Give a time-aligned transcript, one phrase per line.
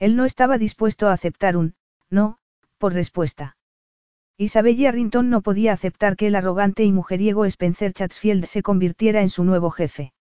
[0.00, 1.74] Él no estaba dispuesto a aceptar un,
[2.08, 2.38] no,
[2.78, 3.56] por respuesta.
[4.38, 9.28] Isabelle Arrington no podía aceptar que el arrogante y mujeriego Spencer Chatsfield se convirtiera en
[9.28, 10.14] su nuevo jefe.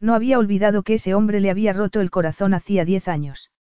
[0.00, 3.52] No había olvidado que ese hombre le había roto el corazón hacía diez años.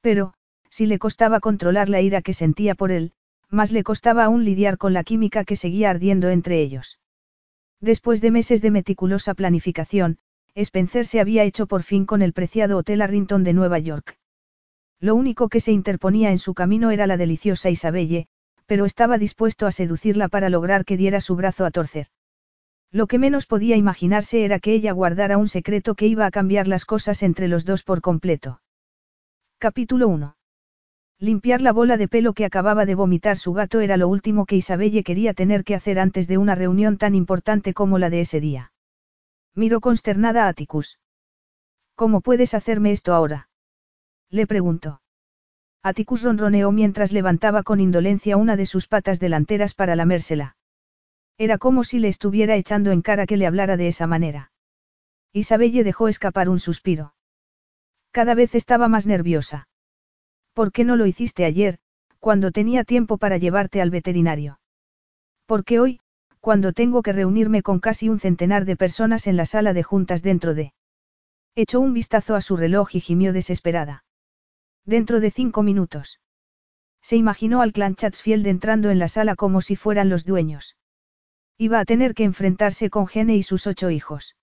[0.00, 0.34] Pero,
[0.68, 3.12] si le costaba controlar la ira que sentía por él,
[3.48, 7.00] más le costaba aún lidiar con la química que seguía ardiendo entre ellos.
[7.80, 10.18] Después de meses de meticulosa planificación,
[10.54, 14.19] Spencer se había hecho por fin con el preciado Hotel Arrington de Nueva York.
[15.00, 18.26] Lo único que se interponía en su camino era la deliciosa Isabelle,
[18.66, 22.08] pero estaba dispuesto a seducirla para lograr que diera su brazo a torcer.
[22.92, 26.68] Lo que menos podía imaginarse era que ella guardara un secreto que iba a cambiar
[26.68, 28.60] las cosas entre los dos por completo.
[29.58, 30.36] Capítulo 1.
[31.18, 34.56] Limpiar la bola de pelo que acababa de vomitar su gato era lo último que
[34.56, 38.40] Isabelle quería tener que hacer antes de una reunión tan importante como la de ese
[38.40, 38.72] día.
[39.54, 40.98] Miró consternada a Atticus.
[41.94, 43.49] ¿Cómo puedes hacerme esto ahora?
[44.30, 45.00] Le preguntó.
[45.82, 50.56] Atticus ronroneó mientras levantaba con indolencia una de sus patas delanteras para lamérsela.
[51.38, 54.52] Era como si le estuviera echando en cara que le hablara de esa manera.
[55.32, 57.14] Isabelle dejó escapar un suspiro.
[58.10, 59.68] Cada vez estaba más nerviosa.
[60.52, 61.78] ¿Por qué no lo hiciste ayer,
[62.18, 64.60] cuando tenía tiempo para llevarte al veterinario?
[65.46, 66.00] Porque hoy,
[66.40, 70.22] cuando tengo que reunirme con casi un centenar de personas en la sala de juntas
[70.22, 70.74] dentro de...
[71.54, 74.04] Echó un vistazo a su reloj y gimió desesperada.
[74.90, 76.18] Dentro de cinco minutos.
[77.00, 80.76] Se imaginó al clan Chatsfield entrando en la sala como si fueran los dueños.
[81.56, 84.34] Iba a tener que enfrentarse con Gene y sus ocho hijos.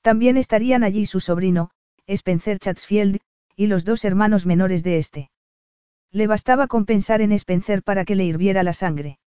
[0.00, 1.70] También estarían allí su sobrino,
[2.08, 3.20] Spencer Chatsfield,
[3.54, 5.30] y los dos hermanos menores de este.
[6.10, 9.20] Le bastaba con pensar en Spencer para que le hirviera la sangre.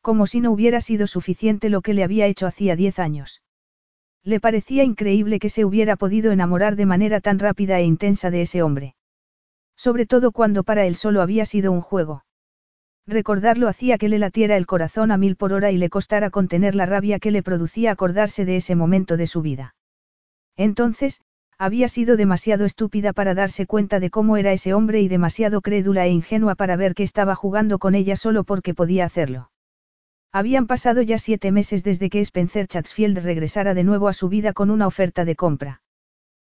[0.00, 3.42] Como si no hubiera sido suficiente lo que le había hecho hacía diez años.
[4.24, 8.40] Le parecía increíble que se hubiera podido enamorar de manera tan rápida e intensa de
[8.40, 8.94] ese hombre.
[9.78, 12.24] Sobre todo cuando para él solo había sido un juego.
[13.06, 16.74] Recordarlo hacía que le latiera el corazón a mil por hora y le costara contener
[16.74, 19.76] la rabia que le producía acordarse de ese momento de su vida.
[20.56, 21.20] Entonces,
[21.56, 26.06] había sido demasiado estúpida para darse cuenta de cómo era ese hombre y demasiado crédula
[26.06, 29.50] e ingenua para ver que estaba jugando con ella solo porque podía hacerlo.
[30.32, 34.52] Habían pasado ya siete meses desde que Spencer Chatsfield regresara de nuevo a su vida
[34.52, 35.82] con una oferta de compra.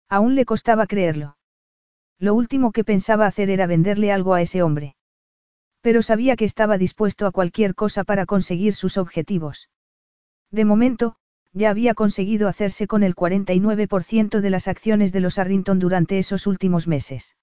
[0.08, 1.36] Aún le costaba creerlo.
[2.24, 4.96] Lo último que pensaba hacer era venderle algo a ese hombre.
[5.82, 9.68] Pero sabía que estaba dispuesto a cualquier cosa para conseguir sus objetivos.
[10.50, 11.16] De momento,
[11.52, 16.46] ya había conseguido hacerse con el 49% de las acciones de los Arrington durante esos
[16.46, 17.36] últimos meses.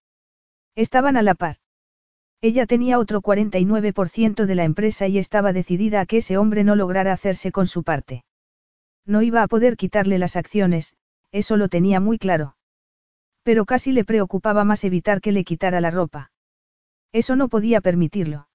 [0.74, 1.58] Estaban a la par.
[2.42, 6.76] Ella tenía otro 49% de la empresa y estaba decidida a que ese hombre no
[6.76, 8.24] lograra hacerse con su parte.
[9.06, 10.96] No iba a poder quitarle las acciones,
[11.32, 12.56] eso lo tenía muy claro.
[13.44, 16.32] Pero casi le preocupaba más evitar que le quitara la ropa.
[17.12, 18.48] Eso no podía permitirlo.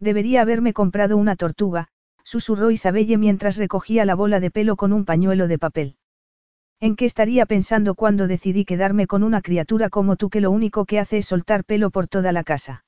[0.00, 1.88] Debería haberme comprado una tortuga,
[2.24, 5.96] susurró Isabelle mientras recogía la bola de pelo con un pañuelo de papel.
[6.80, 10.86] ¿En qué estaría pensando cuando decidí quedarme con una criatura como tú que lo único
[10.86, 12.84] que hace es soltar pelo por toda la casa?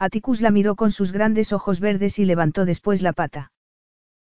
[0.00, 3.52] Atticus la miró con sus grandes ojos verdes y levantó después la pata.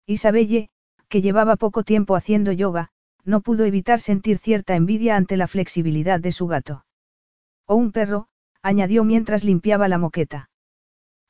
[0.06, 0.70] Isabelle,
[1.08, 2.88] que llevaba poco tiempo haciendo yoga,
[3.28, 6.86] no pudo evitar sentir cierta envidia ante la flexibilidad de su gato.
[7.66, 8.28] O un perro,
[8.62, 10.48] añadió mientras limpiaba la moqueta.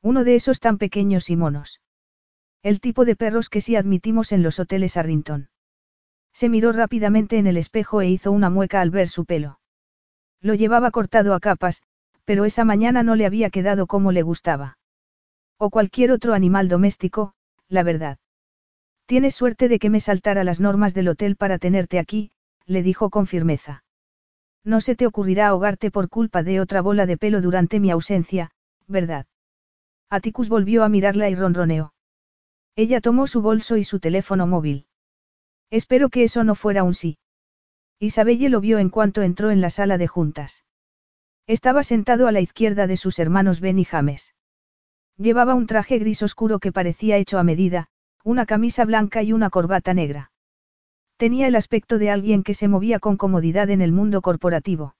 [0.01, 1.81] Uno de esos tan pequeños y monos.
[2.63, 5.49] El tipo de perros que sí admitimos en los hoteles Arrington.
[6.31, 9.59] Se miró rápidamente en el espejo e hizo una mueca al ver su pelo.
[10.39, 11.83] Lo llevaba cortado a capas,
[12.23, 14.77] pero esa mañana no le había quedado como le gustaba.
[15.57, 17.33] O cualquier otro animal doméstico,
[17.67, 18.19] la verdad.
[19.09, 22.29] Tienes suerte de que me saltara las normas del hotel para tenerte aquí,
[22.67, 23.83] le dijo con firmeza.
[24.63, 28.51] No se te ocurrirá ahogarte por culpa de otra bola de pelo durante mi ausencia,
[28.87, 29.25] ¿verdad?
[30.11, 31.91] Atticus volvió a mirarla y ronroneó.
[32.75, 34.85] Ella tomó su bolso y su teléfono móvil.
[35.71, 37.17] Espero que eso no fuera un sí.
[37.97, 40.65] Isabelle lo vio en cuanto entró en la sala de juntas.
[41.47, 44.35] Estaba sentado a la izquierda de sus hermanos Ben y James.
[45.17, 47.89] Llevaba un traje gris oscuro que parecía hecho a medida,
[48.29, 50.31] una camisa blanca y una corbata negra.
[51.17, 54.95] Tenía el aspecto de alguien que se movía con comodidad en el mundo corporativo.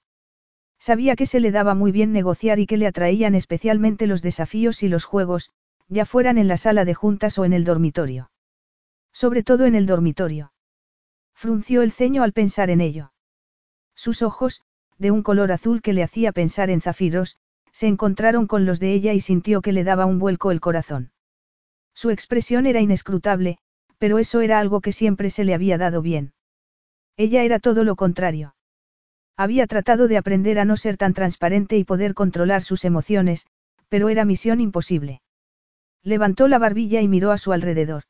[0.80, 4.82] Sabía que se le daba muy bien negociar y que le atraían especialmente los desafíos
[4.82, 5.50] y los juegos,
[5.88, 8.32] ya fueran en la sala de juntas o en el dormitorio.
[9.12, 10.52] Sobre todo en el dormitorio.
[11.32, 13.12] Frunció el ceño al pensar en ello.
[13.94, 14.60] Sus ojos,
[14.98, 17.38] de un color azul que le hacía pensar en zafiros,
[17.70, 21.12] se encontraron con los de ella y sintió que le daba un vuelco el corazón.
[22.00, 23.58] Su expresión era inescrutable,
[23.98, 26.32] pero eso era algo que siempre se le había dado bien.
[27.18, 28.54] Ella era todo lo contrario.
[29.36, 33.46] Había tratado de aprender a no ser tan transparente y poder controlar sus emociones,
[33.90, 35.20] pero era misión imposible.
[36.02, 38.04] Levantó la barbilla y miró a su alrededor.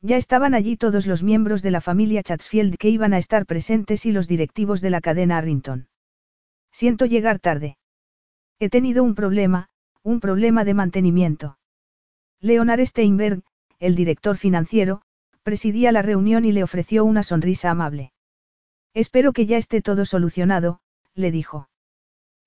[0.00, 4.06] Ya estaban allí todos los miembros de la familia Chatsfield que iban a estar presentes
[4.06, 5.86] y los directivos de la cadena Arrington.
[6.70, 7.76] Siento llegar tarde.
[8.58, 9.68] He tenido un problema,
[10.02, 11.58] un problema de mantenimiento.
[12.42, 13.42] Leonard Steinberg,
[13.78, 15.02] el director financiero,
[15.44, 18.12] presidía la reunión y le ofreció una sonrisa amable.
[18.94, 20.80] Espero que ya esté todo solucionado,
[21.14, 21.68] le dijo.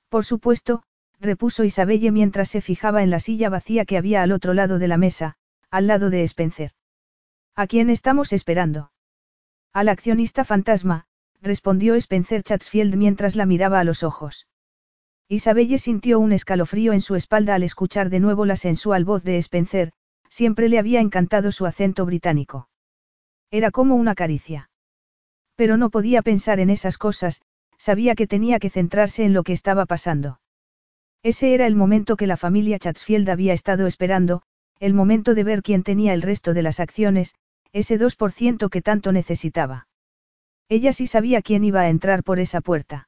[0.10, 0.84] Por supuesto,
[1.22, 4.90] repuso Isabelle mientras se fijaba en la silla vacía que había al otro lado de
[4.90, 5.38] la mesa,
[5.72, 6.72] al lado de Spencer.
[7.56, 8.92] ¿A quién estamos esperando?
[9.72, 11.06] Al accionista fantasma,
[11.42, 14.46] respondió Spencer Chatsfield mientras la miraba a los ojos.
[15.28, 19.38] Isabelle sintió un escalofrío en su espalda al escuchar de nuevo la sensual voz de
[19.38, 19.92] Spencer,
[20.30, 22.70] siempre le había encantado su acento británico.
[23.50, 24.70] Era como una caricia.
[25.56, 27.42] Pero no podía pensar en esas cosas,
[27.78, 30.40] sabía que tenía que centrarse en lo que estaba pasando.
[31.24, 34.44] Ese era el momento que la familia Chatsfield había estado esperando,
[34.80, 37.34] el momento de ver quién tenía el resto de las acciones,
[37.72, 39.88] ese 2% que tanto necesitaba.
[40.70, 43.08] Ella sí sabía quién iba a entrar por esa puerta.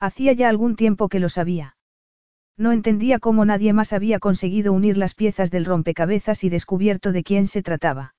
[0.00, 1.76] Hacía ya algún tiempo que lo sabía.
[2.58, 7.22] No entendía cómo nadie más había conseguido unir las piezas del rompecabezas y descubierto de
[7.22, 8.14] quién se trataba.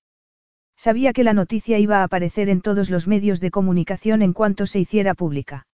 [0.76, 4.68] Sabía que la noticia iba a aparecer en todos los medios de comunicación en cuanto
[4.68, 5.66] se hiciera pública.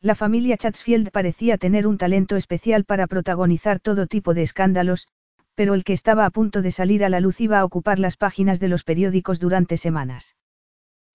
[0.00, 5.08] La familia Chatsfield parecía tener un talento especial para protagonizar todo tipo de escándalos,
[5.54, 8.16] pero el que estaba a punto de salir a la luz iba a ocupar las
[8.16, 10.36] páginas de los periódicos durante semanas.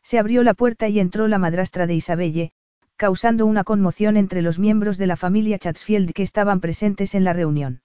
[0.03, 2.51] Se abrió la puerta y entró la madrastra de Isabelle,
[2.95, 7.33] causando una conmoción entre los miembros de la familia Chatsfield que estaban presentes en la
[7.33, 7.81] reunión.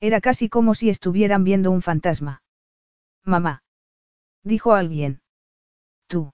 [0.00, 2.42] Era casi como si estuvieran viendo un fantasma.
[3.24, 3.62] Mamá.
[4.42, 5.20] Dijo alguien.
[6.06, 6.32] Tú.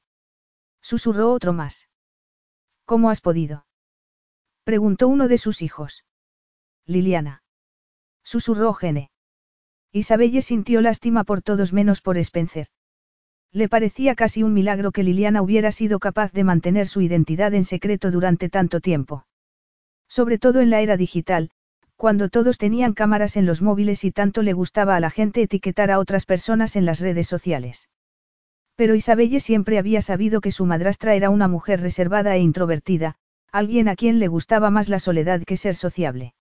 [0.81, 1.88] Susurró otro más.
[2.84, 3.66] ¿Cómo has podido?
[4.62, 6.04] Preguntó uno de sus hijos.
[6.84, 7.42] Liliana.
[8.22, 9.10] Susurró Gene.
[9.90, 12.69] Isabelle sintió lástima por todos menos por Spencer.
[13.56, 17.64] Le parecía casi un milagro que Liliana hubiera sido capaz de mantener su identidad en
[17.64, 19.24] secreto durante tanto tiempo.
[20.10, 21.48] Sobre todo en la era digital,
[21.96, 25.90] cuando todos tenían cámaras en los móviles y tanto le gustaba a la gente etiquetar
[25.90, 27.88] a otras personas en las redes sociales.
[28.74, 33.16] Pero Isabelle siempre había sabido que su madrastra era una mujer reservada e introvertida,
[33.50, 36.34] alguien a quien le gustaba más la soledad que ser sociable.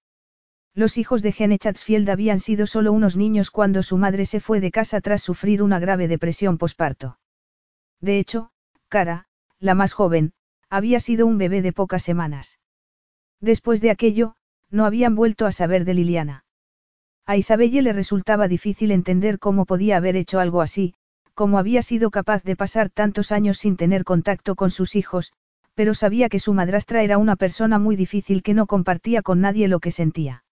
[0.75, 4.59] Los hijos de Gene Chatsfield habían sido solo unos niños cuando su madre se fue
[4.59, 7.17] de casa tras sufrir una grave depresión posparto.
[8.01, 8.51] De hecho,
[8.89, 9.25] Cara,
[9.59, 10.33] la más joven,
[10.69, 12.59] había sido un bebé de pocas semanas.
[13.41, 14.35] Después de aquello,
[14.69, 16.45] no habían vuelto a saber de Liliana.
[17.25, 20.93] A Isabelle le resultaba difícil entender cómo podía haber hecho algo así,
[21.33, 25.33] cómo había sido capaz de pasar tantos años sin tener contacto con sus hijos,
[25.73, 29.67] pero sabía que su madrastra era una persona muy difícil que no compartía con nadie
[29.67, 30.44] lo que sentía.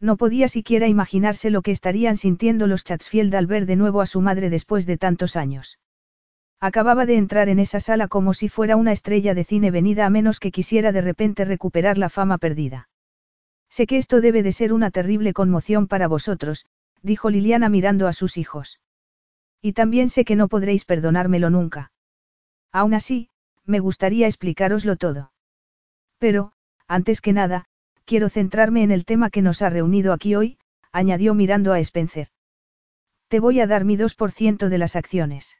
[0.00, 4.06] No podía siquiera imaginarse lo que estarían sintiendo los Chatsfield al ver de nuevo a
[4.06, 5.78] su madre después de tantos años.
[6.58, 10.10] Acababa de entrar en esa sala como si fuera una estrella de cine venida a
[10.10, 12.88] menos que quisiera de repente recuperar la fama perdida.
[13.68, 16.66] Sé que esto debe de ser una terrible conmoción para vosotros,
[17.02, 18.80] dijo Liliana mirando a sus hijos.
[19.62, 21.92] Y también sé que no podréis perdonármelo nunca.
[22.72, 23.28] Aún así,
[23.64, 25.32] me gustaría explicároslo todo.
[26.18, 26.52] Pero,
[26.88, 27.66] antes que nada,
[28.10, 30.58] Quiero centrarme en el tema que nos ha reunido aquí hoy,
[30.90, 32.26] añadió mirando a Spencer.
[33.28, 35.54] Te voy a dar mi 2% de las acciones.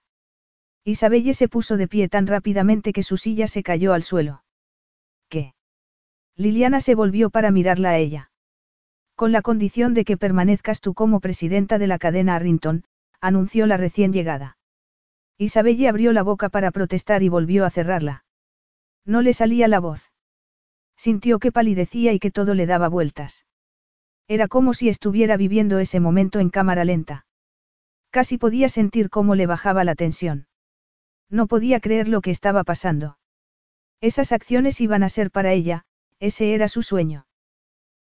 [0.83, 4.43] Isabelle se puso de pie tan rápidamente que su silla se cayó al suelo.
[5.29, 5.55] ¿Qué?
[6.35, 8.33] Liliana se volvió para mirarla a ella.
[9.15, 12.83] Con la condición de que permanezcas tú como presidenta de la cadena Arrington,
[13.21, 14.59] anunció la recién llegada.
[15.39, 18.25] Isabelle abrió la boca para protestar y volvió a cerrarla.
[19.05, 20.10] No le salía la voz.
[21.01, 23.47] Sintió que palidecía y que todo le daba vueltas.
[24.29, 27.25] Era como si estuviera viviendo ese momento en cámara lenta.
[28.11, 30.47] Casi podía sentir cómo le bajaba la tensión.
[31.31, 33.17] No podía creer lo que estaba pasando.
[34.03, 35.87] Esas acciones iban a ser para ella,
[36.19, 37.27] ese era su sueño.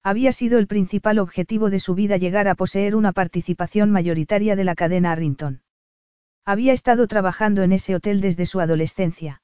[0.02, 4.64] Había sido el principal objetivo de su vida llegar a poseer una participación mayoritaria de
[4.64, 5.64] la cadena Arrington.
[6.46, 9.42] Había estado trabajando en ese hotel desde su adolescencia.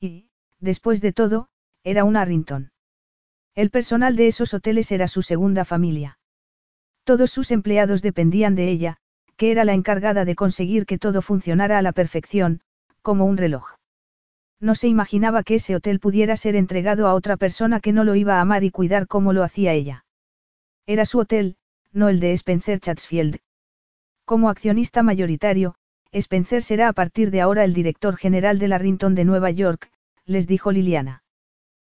[0.00, 1.50] Y, después de todo,
[1.84, 2.70] era un Arrington.
[3.54, 6.18] El personal de esos hoteles era su segunda familia.
[7.04, 8.96] Todos sus empleados dependían de ella,
[9.36, 12.60] que era la encargada de conseguir que todo funcionara a la perfección,
[13.02, 13.74] como un reloj.
[14.60, 18.14] No se imaginaba que ese hotel pudiera ser entregado a otra persona que no lo
[18.14, 20.04] iba a amar y cuidar como lo hacía ella.
[20.86, 21.56] Era su hotel,
[21.92, 23.38] no el de Spencer Chatsfield.
[24.24, 25.74] Como accionista mayoritario,
[26.12, 29.90] Spencer será a partir de ahora el director general de la de Nueva York,
[30.24, 31.21] les dijo Liliana.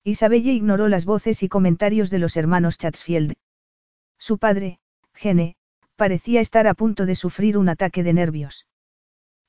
[0.04, 3.34] Isabelle ignoró las voces y comentarios de los hermanos Chatsfield.
[4.18, 4.80] Su padre,
[5.14, 5.56] Gene,
[5.94, 8.66] parecía estar a punto de sufrir un ataque de nervios.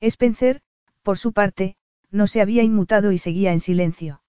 [0.00, 0.60] Spencer,
[1.02, 1.76] por su parte,
[2.10, 4.22] no se había inmutado y seguía en silencio.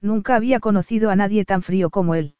[0.00, 2.34] Nunca había conocido a nadie tan frío como él.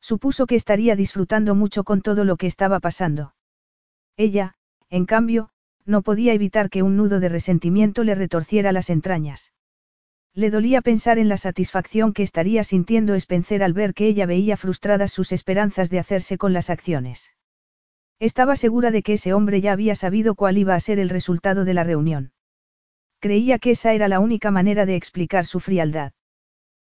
[0.00, 3.34] Supuso que estaría disfrutando mucho con todo lo que estaba pasando.
[4.16, 4.54] Ella,
[4.90, 5.50] en cambio,
[5.86, 9.52] no podía evitar que un nudo de resentimiento le retorciera las entrañas.
[10.36, 14.56] Le dolía pensar en la satisfacción que estaría sintiendo Spencer al ver que ella veía
[14.56, 17.32] frustradas sus esperanzas de hacerse con las acciones.
[18.18, 21.64] Estaba segura de que ese hombre ya había sabido cuál iba a ser el resultado
[21.64, 22.32] de la reunión.
[23.20, 26.12] Creía que esa era la única manera de explicar su frialdad.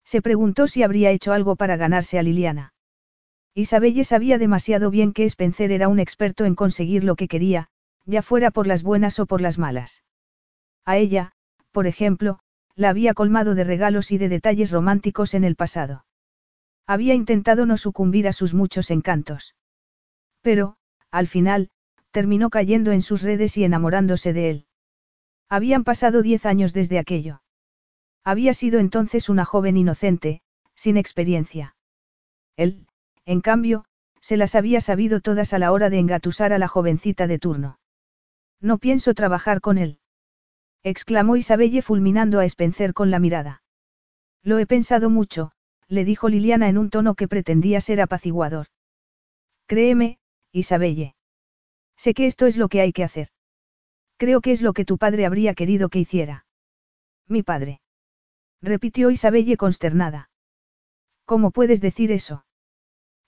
[0.05, 2.75] Se preguntó si habría hecho algo para ganarse a Liliana.
[3.55, 7.69] Isabelle sabía demasiado bien que Spencer era un experto en conseguir lo que quería,
[8.07, 10.05] ya fuera por las buenas o por las malas.
[10.85, 11.33] A ella,
[11.71, 12.41] por ejemplo,
[12.75, 16.05] la había colmado de regalos y de detalles románticos en el pasado.
[16.87, 19.55] Había intentado no sucumbir a sus muchos encantos.
[20.41, 20.77] Pero,
[21.11, 21.71] al final,
[22.11, 24.67] terminó cayendo en sus redes y enamorándose de él.
[25.49, 27.43] Habían pasado diez años desde aquello.
[28.25, 30.43] Había sido entonces una joven inocente,
[30.75, 31.77] sin experiencia.
[32.57, 32.87] Él,
[33.27, 33.85] en cambio,
[34.21, 37.79] se las había sabido todas a la hora de engatusar a la jovencita de turno.
[38.61, 40.02] No pienso trabajar con él
[40.83, 43.63] exclamó Isabelle fulminando a Spencer con la mirada.
[44.43, 45.53] Lo he pensado mucho,
[45.89, 48.67] le dijo Liliana en un tono que pretendía ser apaciguador.
[49.67, 50.19] Créeme,
[50.53, 51.15] Isabelle.
[51.97, 53.29] Sé que esto es lo que hay que hacer.
[54.17, 56.47] Creo que es lo que tu padre habría querido que hiciera.
[57.29, 57.81] Mi padre.
[58.61, 60.31] Repitió Isabelle consternada.
[61.25, 62.45] ¿Cómo puedes decir eso?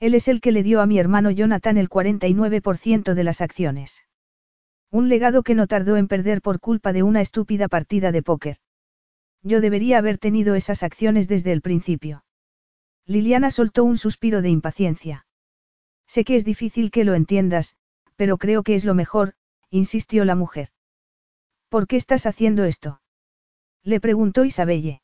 [0.01, 4.05] Él es el que le dio a mi hermano Jonathan el 49% de las acciones.
[4.95, 8.59] Un legado que no tardó en perder por culpa de una estúpida partida de póker.
[9.43, 12.25] Yo debería haber tenido esas acciones desde el principio.
[13.05, 15.27] Liliana soltó un suspiro de impaciencia.
[16.07, 17.75] Sé que es difícil que lo entiendas,
[18.15, 19.35] pero creo que es lo mejor,
[19.69, 20.69] insistió la mujer.
[21.69, 23.01] ¿Por qué estás haciendo esto?
[23.83, 25.03] Le preguntó Isabelle.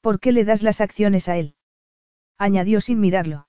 [0.00, 1.54] ¿Por qué le das las acciones a él?
[2.38, 3.46] añadió sin mirarlo.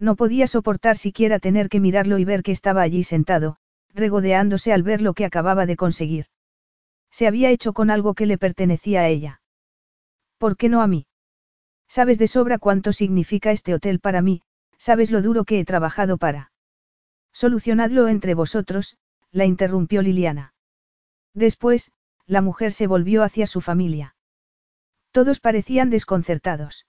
[0.00, 3.60] No podía soportar siquiera tener que mirarlo y ver que estaba allí sentado,
[3.96, 6.26] regodeándose al ver lo que acababa de conseguir.
[7.10, 9.40] Se había hecho con algo que le pertenecía a ella.
[10.38, 11.06] ¿Por qué no a mí?
[11.88, 14.42] Sabes de sobra cuánto significa este hotel para mí,
[14.76, 16.52] sabes lo duro que he trabajado para.
[17.32, 18.98] Solucionadlo entre vosotros,
[19.30, 20.54] la interrumpió Liliana.
[21.32, 21.90] Después,
[22.26, 24.16] la mujer se volvió hacia su familia.
[25.10, 26.86] Todos parecían desconcertados.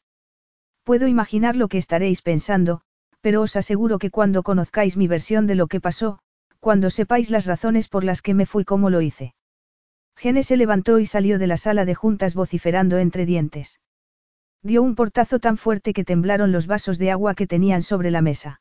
[0.84, 2.82] Puedo imaginar lo que estaréis pensando,
[3.22, 6.20] pero os aseguro que cuando conozcáis mi versión de lo que pasó,
[6.68, 9.34] cuando sepáis las razones por las que me fui como lo hice.
[10.18, 13.80] Gene se levantó y salió de la sala de juntas vociferando entre dientes.
[14.64, 18.22] Dio un portazo tan fuerte que temblaron los vasos de agua que tenían sobre la
[18.22, 18.60] mesa.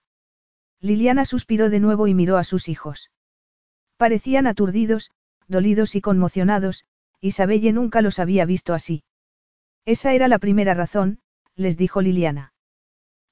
[0.80, 3.10] Liliana suspiró de nuevo y miró a sus hijos.
[3.96, 5.10] Parecían aturdidos,
[5.48, 6.84] dolidos y conmocionados,
[7.20, 9.02] Isabelle nunca los había visto así.
[9.84, 11.18] Esa era la primera razón,
[11.56, 12.52] les dijo Liliana.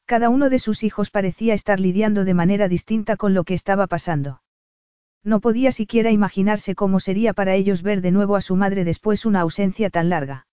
[0.04, 3.86] Cada uno de sus hijos parecía estar lidiando de manera distinta con lo que estaba
[3.86, 4.40] pasando.
[5.24, 9.24] No podía siquiera imaginarse cómo sería para ellos ver de nuevo a su madre después
[9.24, 10.46] una ausencia tan larga.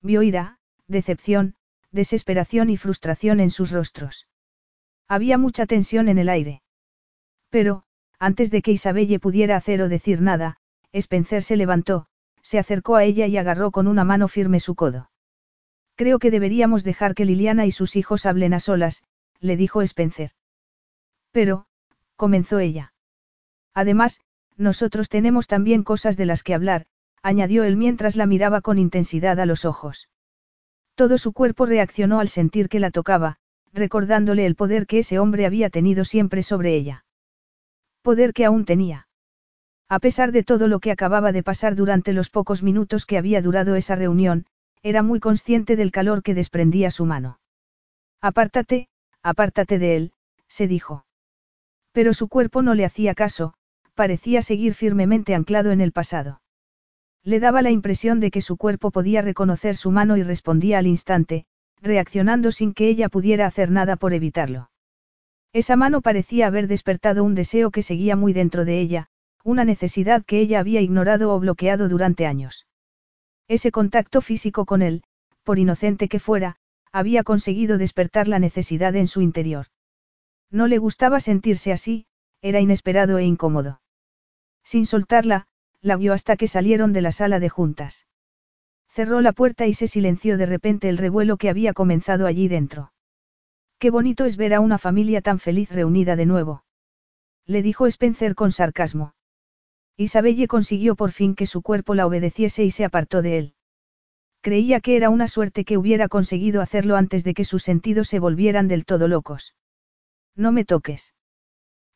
[0.00, 1.56] Vio ira, decepción,
[1.90, 4.28] desesperación y frustración en sus rostros.
[5.08, 6.62] Había mucha tensión en el aire.
[7.50, 7.82] Pero,
[8.20, 10.58] antes de que Isabelle pudiera hacer o decir nada,
[10.92, 12.06] Spencer se levantó,
[12.42, 15.10] se acercó a ella y agarró con una mano firme su codo.
[15.96, 19.02] Creo que deberíamos dejar que Liliana y sus hijos hablen a solas,
[19.40, 20.30] le dijo Spencer.
[21.32, 21.66] Pero,
[22.16, 22.92] comenzó ella.
[23.74, 24.20] Además,
[24.56, 26.86] nosotros tenemos también cosas de las que hablar,
[27.22, 30.08] añadió él mientras la miraba con intensidad a los ojos.
[30.94, 33.36] Todo su cuerpo reaccionó al sentir que la tocaba,
[33.72, 37.04] recordándole el poder que ese hombre había tenido siempre sobre ella.
[38.02, 39.08] Poder que aún tenía.
[39.88, 43.40] A pesar de todo lo que acababa de pasar durante los pocos minutos que había
[43.40, 44.46] durado esa reunión,
[44.82, 47.40] era muy consciente del calor que desprendía su mano.
[48.20, 48.88] Apártate,
[49.22, 50.12] apártate de él,
[50.48, 51.04] se dijo.
[51.92, 53.54] Pero su cuerpo no le hacía caso,
[53.98, 56.40] parecía seguir firmemente anclado en el pasado.
[57.24, 60.86] Le daba la impresión de que su cuerpo podía reconocer su mano y respondía al
[60.86, 61.46] instante,
[61.82, 64.70] reaccionando sin que ella pudiera hacer nada por evitarlo.
[65.52, 69.08] Esa mano parecía haber despertado un deseo que seguía muy dentro de ella,
[69.42, 72.68] una necesidad que ella había ignorado o bloqueado durante años.
[73.48, 75.02] Ese contacto físico con él,
[75.42, 76.54] por inocente que fuera,
[76.92, 79.66] había conseguido despertar la necesidad en su interior.
[80.52, 82.06] No le gustaba sentirse así,
[82.42, 83.80] era inesperado e incómodo.
[84.68, 85.46] Sin soltarla,
[85.80, 88.06] la guió hasta que salieron de la sala de juntas.
[88.90, 92.92] Cerró la puerta y se silenció de repente el revuelo que había comenzado allí dentro.
[93.78, 96.64] Qué bonito es ver a una familia tan feliz reunida de nuevo.
[97.46, 99.14] Le dijo Spencer con sarcasmo.
[99.96, 103.54] Isabelle consiguió por fin que su cuerpo la obedeciese y se apartó de él.
[104.42, 108.18] Creía que era una suerte que hubiera conseguido hacerlo antes de que sus sentidos se
[108.18, 109.54] volvieran del todo locos.
[110.36, 111.14] No me toques.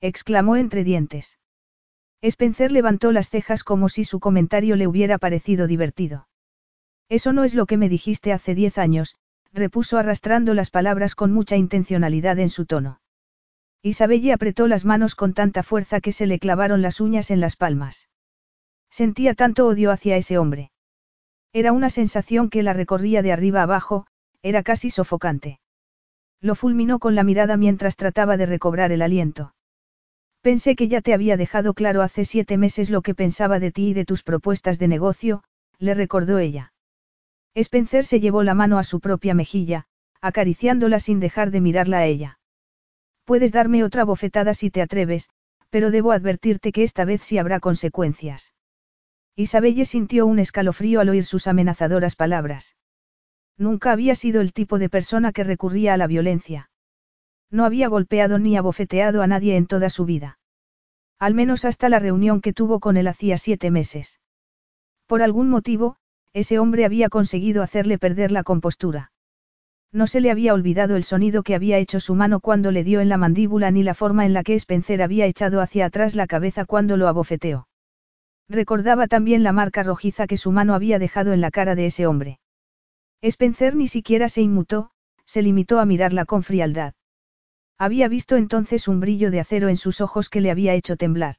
[0.01, 1.37] exclamó entre dientes.
[2.23, 6.29] Spencer levantó las cejas como si su comentario le hubiera parecido divertido.
[7.09, 9.17] Eso no es lo que me dijiste hace diez años,
[9.53, 13.01] repuso arrastrando las palabras con mucha intencionalidad en su tono.
[13.83, 17.57] Isabelle apretó las manos con tanta fuerza que se le clavaron las uñas en las
[17.57, 18.09] palmas.
[18.89, 20.71] Sentía tanto odio hacia ese hombre.
[21.53, 24.07] Era una sensación que la recorría de arriba abajo,
[24.43, 25.59] era casi sofocante.
[26.41, 29.55] Lo fulminó con la mirada mientras trataba de recobrar el aliento.
[30.43, 33.91] Pensé que ya te había dejado claro hace siete meses lo que pensaba de ti
[33.91, 35.45] y de tus propuestas de negocio,
[35.79, 36.73] le recordó ella.
[37.55, 39.87] Spencer se llevó la mano a su propia mejilla,
[40.21, 42.41] acariciándola sin dejar de mirarla a ella.
[43.25, 45.31] Puedes darme otra bofetada si te atreves,
[45.71, 48.53] pero debo advertirte que esta vez sí habrá consecuencias.
[49.37, 52.75] Isabelle sintió un escalofrío al oír sus amenazadoras palabras.
[53.57, 56.72] Nunca había sido el tipo de persona que recurría a la violencia.
[57.53, 60.39] No había golpeado ni abofeteado a nadie en toda su vida.
[61.19, 64.19] Al menos hasta la reunión que tuvo con él hacía siete meses.
[65.07, 65.97] Por algún motivo,
[66.33, 69.13] ese hombre había conseguido hacerle perder la compostura.
[69.93, 73.03] No se le había olvidado el sonido que había hecho su mano cuando le dio
[73.03, 76.27] en la mandíbula ni la forma en la que Spencer había echado hacia atrás la
[76.27, 77.69] cabeza cuando lo abofeteó.
[78.49, 82.07] Recordaba también la marca rojiza que su mano había dejado en la cara de ese
[82.07, 82.41] hombre.
[83.21, 84.91] Spencer ni siquiera se inmutó,
[85.27, 86.95] se limitó a mirarla con frialdad.
[87.79, 91.37] Había visto entonces un brillo de acero en sus ojos que le había hecho temblar.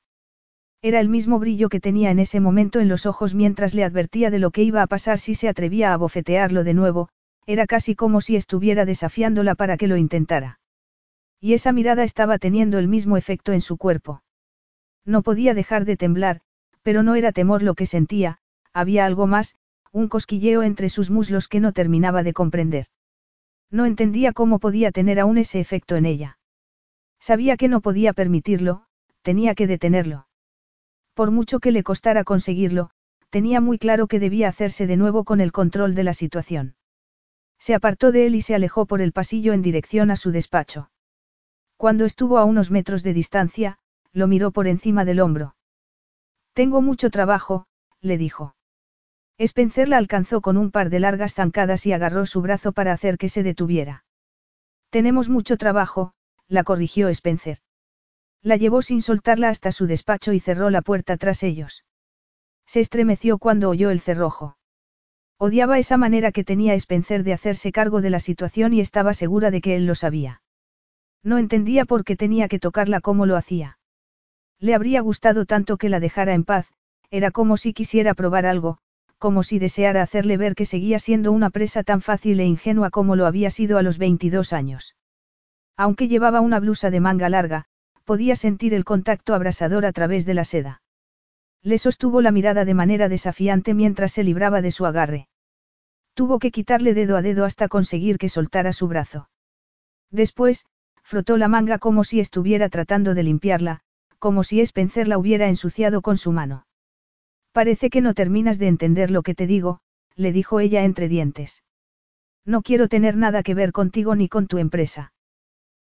[0.82, 4.30] Era el mismo brillo que tenía en ese momento en los ojos mientras le advertía
[4.30, 7.10] de lo que iba a pasar si se atrevía a bofetearlo de nuevo,
[7.46, 10.60] era casi como si estuviera desafiándola para que lo intentara.
[11.40, 14.24] Y esa mirada estaba teniendo el mismo efecto en su cuerpo.
[15.06, 16.42] No podía dejar de temblar,
[16.82, 18.40] pero no era temor lo que sentía,
[18.74, 19.56] había algo más,
[19.92, 22.88] un cosquilleo entre sus muslos que no terminaba de comprender.
[23.74, 26.38] No entendía cómo podía tener aún ese efecto en ella.
[27.20, 28.86] Sabía que no podía permitirlo,
[29.24, 30.28] tenía que detenerlo.
[31.16, 32.92] Por mucho que le costara conseguirlo,
[33.32, 36.76] tenía muy claro que debía hacerse de nuevo con el control de la situación.
[37.58, 40.92] Se apartó de él y se alejó por el pasillo en dirección a su despacho.
[41.76, 43.80] Cuando estuvo a unos metros de distancia,
[44.12, 45.56] lo miró por encima del hombro.
[46.54, 47.66] Tengo mucho trabajo,
[48.02, 48.54] le dijo.
[49.38, 53.18] Spencer la alcanzó con un par de largas zancadas y agarró su brazo para hacer
[53.18, 54.06] que se detuviera.
[54.90, 56.14] Tenemos mucho trabajo,
[56.48, 57.60] la corrigió Spencer.
[58.42, 61.86] La llevó sin soltarla hasta su despacho y cerró la puerta tras ellos.
[62.66, 64.58] Se estremeció cuando oyó el cerrojo.
[65.38, 69.50] Odiaba esa manera que tenía Spencer de hacerse cargo de la situación y estaba segura
[69.50, 70.42] de que él lo sabía.
[71.24, 73.80] No entendía por qué tenía que tocarla como lo hacía.
[74.60, 76.72] Le habría gustado tanto que la dejara en paz,
[77.10, 78.80] era como si quisiera probar algo,
[79.24, 83.16] como si deseara hacerle ver que seguía siendo una presa tan fácil e ingenua como
[83.16, 84.98] lo había sido a los 22 años.
[85.78, 87.64] Aunque llevaba una blusa de manga larga,
[88.04, 90.82] podía sentir el contacto abrasador a través de la seda.
[91.62, 95.30] Le sostuvo la mirada de manera desafiante mientras se libraba de su agarre.
[96.16, 99.30] Tuvo que quitarle dedo a dedo hasta conseguir que soltara su brazo.
[100.12, 100.66] Después,
[101.02, 103.80] frotó la manga como si estuviera tratando de limpiarla,
[104.20, 106.66] como si Spencer la hubiera ensuciado con su mano.
[107.54, 109.80] Parece que no terminas de entender lo que te digo,
[110.16, 111.64] le dijo ella entre dientes.
[112.46, 115.14] No quiero tener nada que ver contigo ni con tu empresa.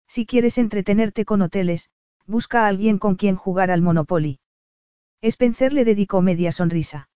[0.07, 1.89] Si quieres entretenerte con hoteles,
[2.25, 4.39] busca a alguien con quien jugar al Monopoly.
[5.21, 7.09] Spencer le dedicó media sonrisa.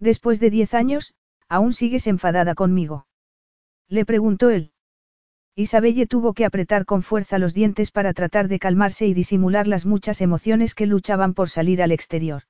[0.00, 1.14] Después de diez años,
[1.46, 3.06] ¿aún sigues enfadada conmigo?
[3.88, 4.72] Le preguntó él.
[5.54, 9.84] Isabelle tuvo que apretar con fuerza los dientes para tratar de calmarse y disimular las
[9.84, 12.42] muchas emociones que luchaban por salir al exterior.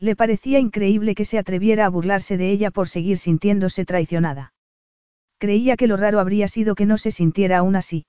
[0.00, 4.52] Le parecía increíble que se atreviera a burlarse de ella por seguir sintiéndose traicionada.
[5.38, 8.06] Creía que lo raro habría sido que no se sintiera aún así.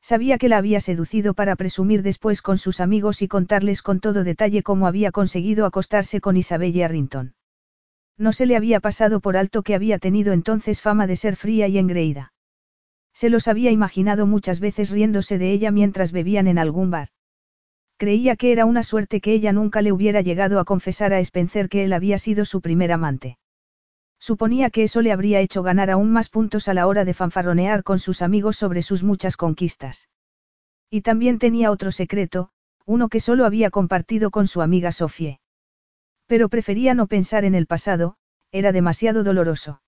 [0.00, 4.24] Sabía que la había seducido para presumir después con sus amigos y contarles con todo
[4.24, 7.34] detalle cómo había conseguido acostarse con Isabelle Arrington.
[8.18, 11.68] No se le había pasado por alto que había tenido entonces fama de ser fría
[11.68, 12.32] y engreída.
[13.14, 17.08] Se los había imaginado muchas veces riéndose de ella mientras bebían en algún bar.
[18.02, 21.68] Creía que era una suerte que ella nunca le hubiera llegado a confesar a Spencer
[21.68, 23.38] que él había sido su primer amante.
[24.18, 27.84] Suponía que eso le habría hecho ganar aún más puntos a la hora de fanfarronear
[27.84, 30.08] con sus amigos sobre sus muchas conquistas.
[30.90, 32.50] Y también tenía otro secreto,
[32.86, 35.38] uno que solo había compartido con su amiga Sofie.
[36.26, 38.16] Pero prefería no pensar en el pasado,
[38.50, 39.80] era demasiado doloroso.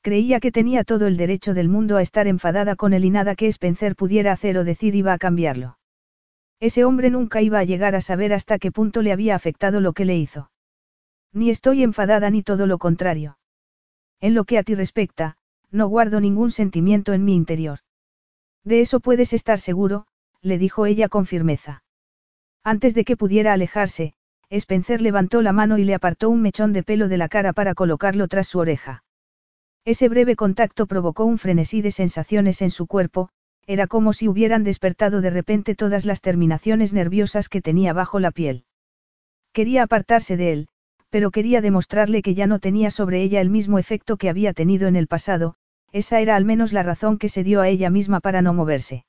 [0.00, 3.34] Creía que tenía todo el derecho del mundo a estar enfadada con él y nada
[3.34, 5.76] que Spencer pudiera hacer o decir iba a cambiarlo.
[6.60, 9.92] Ese hombre nunca iba a llegar a saber hasta qué punto le había afectado lo
[9.92, 10.50] que le hizo.
[11.32, 13.38] Ni estoy enfadada ni todo lo contrario.
[14.20, 15.36] En lo que a ti respecta,
[15.70, 17.80] no guardo ningún sentimiento en mi interior.
[18.64, 20.06] De eso puedes estar seguro,
[20.40, 21.82] le dijo ella con firmeza.
[22.64, 24.14] Antes de que pudiera alejarse,
[24.48, 27.74] Spencer levantó la mano y le apartó un mechón de pelo de la cara para
[27.74, 29.04] colocarlo tras su oreja.
[29.84, 33.28] Ese breve contacto provocó un frenesí de sensaciones en su cuerpo,
[33.66, 38.30] era como si hubieran despertado de repente todas las terminaciones nerviosas que tenía bajo la
[38.30, 38.64] piel.
[39.52, 40.68] Quería apartarse de él,
[41.10, 44.86] pero quería demostrarle que ya no tenía sobre ella el mismo efecto que había tenido
[44.86, 45.54] en el pasado,
[45.92, 49.04] esa era al menos la razón que se dio a ella misma para no moverse.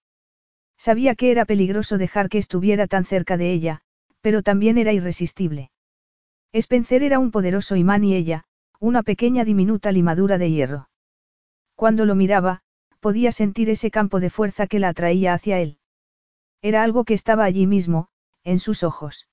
[0.77, 3.81] Sabía que era peligroso dejar que estuviera tan cerca de ella,
[4.21, 5.71] pero también era irresistible.
[6.53, 8.45] Spencer era un poderoso imán y ella,
[8.79, 10.89] una pequeña diminuta limadura de hierro.
[11.75, 12.61] Cuando lo miraba,
[12.99, 15.77] podía sentir ese campo de fuerza que la atraía hacia él.
[16.61, 18.09] Era algo que estaba allí mismo,
[18.43, 19.27] en sus ojos.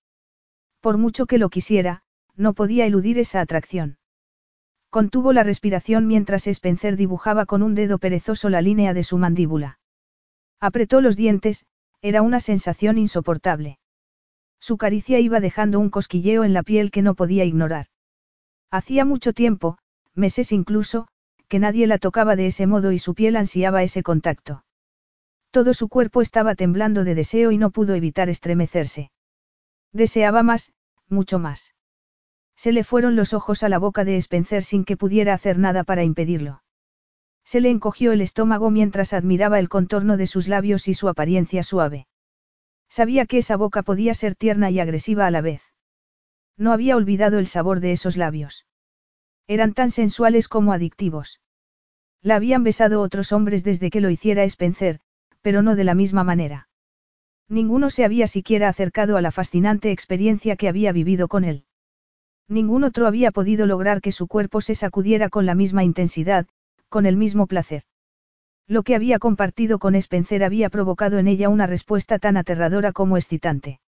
[0.81, 2.03] Por mucho que lo quisiera,
[2.37, 3.99] no podía eludir esa atracción.
[4.91, 9.79] Contuvo la respiración mientras Spencer dibujaba con un dedo perezoso la línea de su mandíbula.
[10.61, 11.67] Apretó los dientes,
[12.01, 13.79] era una sensación insoportable.
[14.61, 17.87] Su caricia iba dejando un cosquilleo en la piel que no podía ignorar.
[18.71, 19.79] Hacía mucho tiempo,
[20.15, 21.09] meses incluso,
[21.49, 24.65] que nadie la tocaba de ese modo y su piel ansiaba ese contacto.
[25.51, 29.11] Todo su cuerpo estaba temblando de deseo y no pudo evitar estremecerse.
[29.93, 30.73] Deseaba más,
[31.09, 31.75] mucho más.
[32.57, 35.85] Se le fueron los ojos a la boca de Spencer sin que pudiera hacer nada
[35.85, 36.63] para impedirlo.
[37.45, 41.63] Se le encogió el estómago mientras admiraba el contorno de sus labios y su apariencia
[41.63, 42.07] suave.
[42.89, 45.63] Sabía que esa boca podía ser tierna y agresiva a la vez.
[46.57, 48.67] No había olvidado el sabor de esos labios.
[49.47, 51.41] Eran tan sensuales como adictivos.
[52.23, 55.01] La habían besado otros hombres desde que lo hiciera Spencer,
[55.43, 56.69] pero no de la misma manera.
[57.49, 61.67] Ninguno se había siquiera acercado a la fascinante experiencia que había vivido con él.
[62.49, 66.47] Ningún otro había podido lograr que su cuerpo se sacudiera con la misma intensidad,
[66.89, 67.83] con el mismo placer.
[68.67, 73.19] Lo que había compartido con Spencer había provocado en ella una respuesta tan aterradora como
[73.19, 73.81] excitante.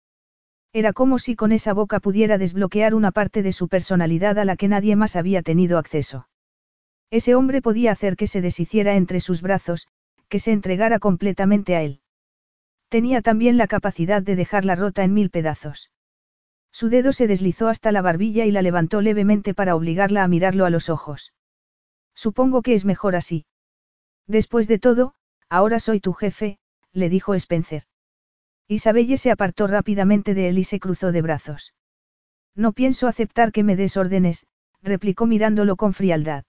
[0.75, 4.57] Era como si con esa boca pudiera desbloquear una parte de su personalidad a la
[4.57, 6.27] que nadie más había tenido acceso.
[7.09, 9.88] Ese hombre podía hacer que se deshiciera entre sus brazos,
[10.27, 12.01] que se entregara completamente a él.
[12.89, 15.91] Tenía también la capacidad de dejarla rota en mil pedazos.
[16.73, 20.65] Su dedo se deslizó hasta la barbilla y la levantó levemente para obligarla a mirarlo
[20.65, 21.31] a los ojos.
[22.15, 23.45] Supongo que es mejor así.
[24.27, 25.13] Después de todo,
[25.47, 26.59] ahora soy tu jefe,
[26.91, 27.85] le dijo Spencer.
[28.67, 31.73] Isabelle se apartó rápidamente de él y se cruzó de brazos.
[32.56, 34.45] No pienso aceptar que me des órdenes,
[34.82, 36.45] replicó mirándolo con frialdad.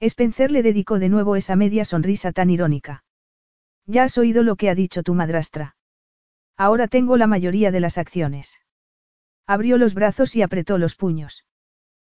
[0.00, 3.04] Spencer le dedicó de nuevo esa media sonrisa tan irónica.
[3.86, 5.76] Ya has oído lo que ha dicho tu madrastra.
[6.56, 8.58] Ahora tengo la mayoría de las acciones.
[9.46, 11.44] Abrió los brazos y apretó los puños.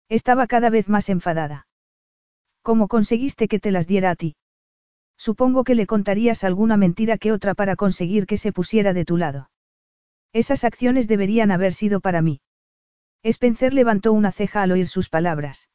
[0.09, 1.67] Estaba cada vez más enfadada.
[2.63, 4.37] ¿Cómo conseguiste que te las diera a ti?
[5.19, 9.17] Supongo que le contarías alguna mentira que otra para conseguir que se pusiera de tu
[9.17, 9.51] lado.
[10.33, 12.41] Esas acciones deberían haber sido para mí.
[13.25, 15.69] Spencer levantó una ceja al oír sus palabras.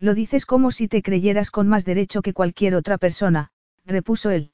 [0.00, 3.50] Lo dices como si te creyeras con más derecho que cualquier otra persona,
[3.84, 4.52] repuso él.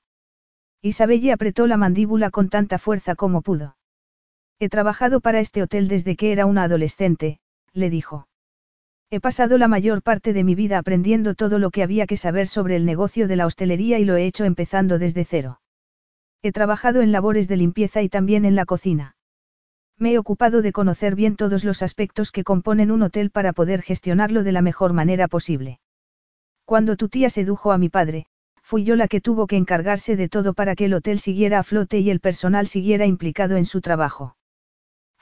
[0.83, 3.77] Isabelle apretó la mandíbula con tanta fuerza como pudo.
[4.59, 7.41] He trabajado para este hotel desde que era una adolescente,
[7.73, 8.29] le dijo.
[9.15, 12.49] He pasado la mayor parte de mi vida aprendiendo todo lo que había que saber
[12.49, 15.61] sobre el negocio de la hostelería y lo he hecho empezando desde cero.
[16.41, 19.15] He trabajado en labores de limpieza y también en la cocina.
[19.99, 23.83] Me he ocupado de conocer bien todos los aspectos que componen un hotel para poder
[23.83, 25.79] gestionarlo de la mejor manera posible.
[26.65, 28.25] Cuando tu tía sedujo a mi padre,
[28.63, 31.65] fui yo la que tuvo que encargarse de todo para que el hotel siguiera a
[31.65, 34.37] flote y el personal siguiera implicado en su trabajo.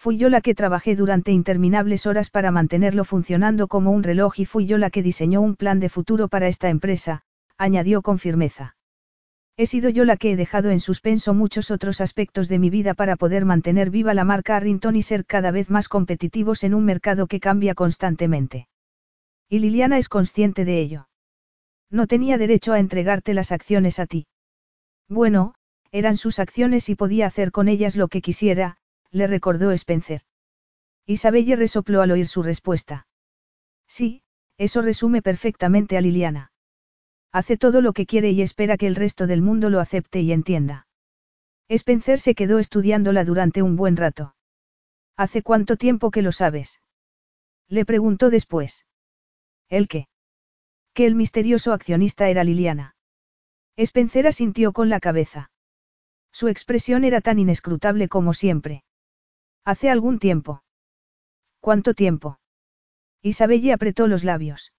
[0.02, 4.46] Fui yo la que trabajé durante interminables horas para mantenerlo funcionando como un reloj y
[4.46, 7.20] fui yo la que diseñó un plan de futuro para esta empresa,
[7.58, 8.76] añadió con firmeza.
[9.58, 12.94] He sido yo la que he dejado en suspenso muchos otros aspectos de mi vida
[12.94, 16.86] para poder mantener viva la marca Arrington y ser cada vez más competitivos en un
[16.86, 18.68] mercado que cambia constantemente.
[19.50, 21.08] Y Liliana es consciente de ello.
[21.90, 24.28] No tenía derecho a entregarte las acciones a ti.
[25.10, 25.52] Bueno,
[25.92, 28.78] eran sus acciones y podía hacer con ellas lo que quisiera,
[29.10, 30.22] le recordó Spencer.
[31.06, 33.06] Isabelle resopló al oír su respuesta.
[33.88, 34.22] Sí,
[34.56, 36.52] eso resume perfectamente a Liliana.
[37.32, 40.32] Hace todo lo que quiere y espera que el resto del mundo lo acepte y
[40.32, 40.86] entienda.
[41.68, 44.34] Spencer se quedó estudiándola durante un buen rato.
[45.16, 46.80] ¿Hace cuánto tiempo que lo sabes?
[47.68, 48.86] Le preguntó después.
[49.68, 50.08] ¿El qué?
[50.92, 52.96] Que el misterioso accionista era Liliana.
[53.76, 55.50] Spencer asintió con la cabeza.
[56.32, 58.82] Su expresión era tan inescrutable como siempre.
[59.64, 60.62] Hace algún tiempo.
[61.60, 62.38] ¿Cuánto tiempo?
[63.22, 64.72] Isabelle apretó los labios.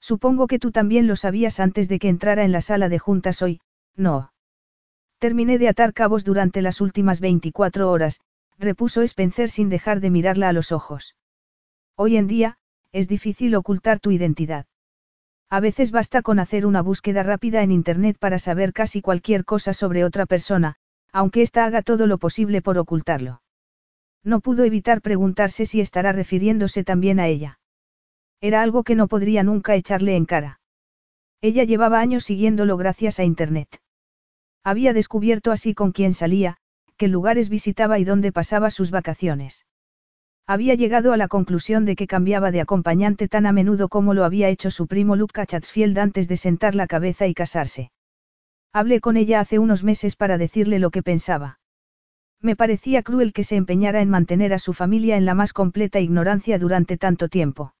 [0.00, 3.42] Supongo que tú también lo sabías antes de que entrara en la sala de juntas
[3.42, 3.60] hoy,
[3.96, 4.32] no.
[5.18, 8.20] Terminé de atar cabos durante las últimas 24 horas,
[8.58, 11.16] repuso Spencer sin dejar de mirarla a los ojos.
[11.96, 12.58] Hoy en día,
[12.92, 14.66] es difícil ocultar tu identidad.
[15.48, 19.74] A veces basta con hacer una búsqueda rápida en Internet para saber casi cualquier cosa
[19.74, 20.76] sobre otra persona,
[21.12, 23.42] aunque ésta haga todo lo posible por ocultarlo.
[24.26, 27.60] No pudo evitar preguntarse si estará refiriéndose también a ella.
[28.40, 30.58] Era algo que no podría nunca echarle en cara.
[31.40, 33.80] Ella llevaba años siguiéndolo gracias a Internet.
[34.64, 36.56] Había descubierto así con quién salía,
[36.96, 39.64] qué lugares visitaba y dónde pasaba sus vacaciones.
[40.44, 44.24] Había llegado a la conclusión de que cambiaba de acompañante tan a menudo como lo
[44.24, 47.92] había hecho su primo Luca Chatsfield antes de sentar la cabeza y casarse.
[48.72, 51.60] Hablé con ella hace unos meses para decirle lo que pensaba.
[52.40, 56.00] Me parecía cruel que se empeñara en mantener a su familia en la más completa
[56.00, 57.74] ignorancia durante tanto tiempo.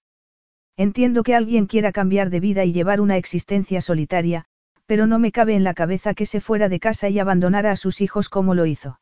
[0.76, 4.46] Entiendo que alguien quiera cambiar de vida y llevar una existencia solitaria,
[4.86, 7.76] pero no me cabe en la cabeza que se fuera de casa y abandonara a
[7.76, 9.00] sus hijos como lo hizo.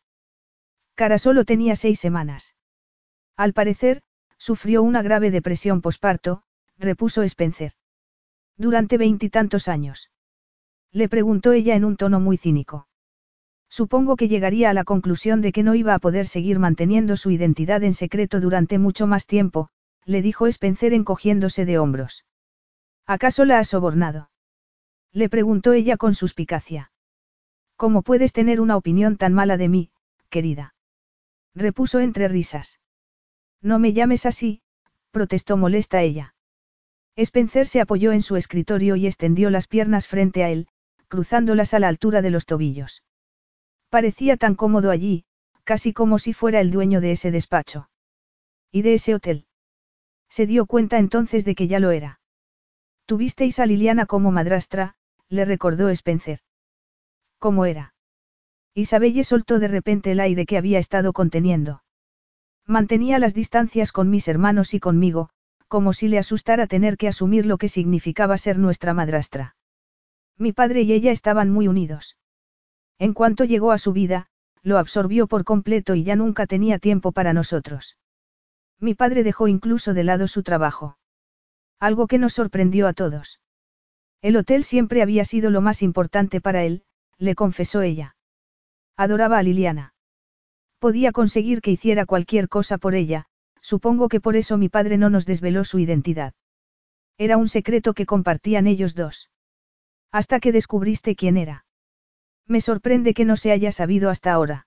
[0.94, 2.54] Cara solo tenía seis semanas.
[3.36, 4.02] Al parecer,
[4.38, 6.42] sufrió una grave depresión posparto,
[6.78, 7.72] repuso Spencer.
[8.56, 10.10] Durante veintitantos años.
[10.92, 12.86] Le preguntó ella en un tono muy cínico.
[13.78, 17.32] Supongo que llegaría a la conclusión de que no iba a poder seguir manteniendo su
[17.32, 19.68] identidad en secreto durante mucho más tiempo,
[20.04, 22.24] le dijo Spencer encogiéndose de hombros.
[23.04, 24.30] ¿Acaso la has sobornado?
[25.10, 26.92] Le preguntó ella con suspicacia.
[27.74, 29.90] ¿Cómo puedes tener una opinión tan mala de mí,
[30.28, 30.76] querida?
[31.52, 32.78] Repuso entre risas.
[33.60, 34.62] No me llames así,
[35.10, 36.36] protestó molesta ella.
[37.16, 40.68] Spencer se apoyó en su escritorio y extendió las piernas frente a él,
[41.08, 43.02] cruzándolas a la altura de los tobillos.
[43.94, 45.24] Parecía tan cómodo allí,
[45.62, 47.90] casi como si fuera el dueño de ese despacho.
[48.72, 49.46] ¿Y de ese hotel?
[50.28, 52.18] Se dio cuenta entonces de que ya lo era.
[53.06, 54.96] Tuvisteis a Liliana como madrastra,
[55.28, 56.40] le recordó Spencer.
[57.38, 57.94] ¿Cómo era?
[58.74, 61.84] Isabelle soltó de repente el aire que había estado conteniendo.
[62.66, 65.30] Mantenía las distancias con mis hermanos y conmigo,
[65.68, 69.54] como si le asustara tener que asumir lo que significaba ser nuestra madrastra.
[70.36, 72.16] Mi padre y ella estaban muy unidos.
[72.98, 74.28] En cuanto llegó a su vida,
[74.62, 77.98] lo absorbió por completo y ya nunca tenía tiempo para nosotros.
[78.80, 80.98] Mi padre dejó incluso de lado su trabajo.
[81.80, 83.40] Algo que nos sorprendió a todos.
[84.22, 86.84] El hotel siempre había sido lo más importante para él,
[87.18, 88.16] le confesó ella.
[88.96, 89.94] Adoraba a Liliana.
[90.78, 93.26] Podía conseguir que hiciera cualquier cosa por ella,
[93.60, 96.32] supongo que por eso mi padre no nos desveló su identidad.
[97.18, 99.30] Era un secreto que compartían ellos dos.
[100.10, 101.64] Hasta que descubriste quién era.
[102.46, 104.66] Me sorprende que no se haya sabido hasta ahora.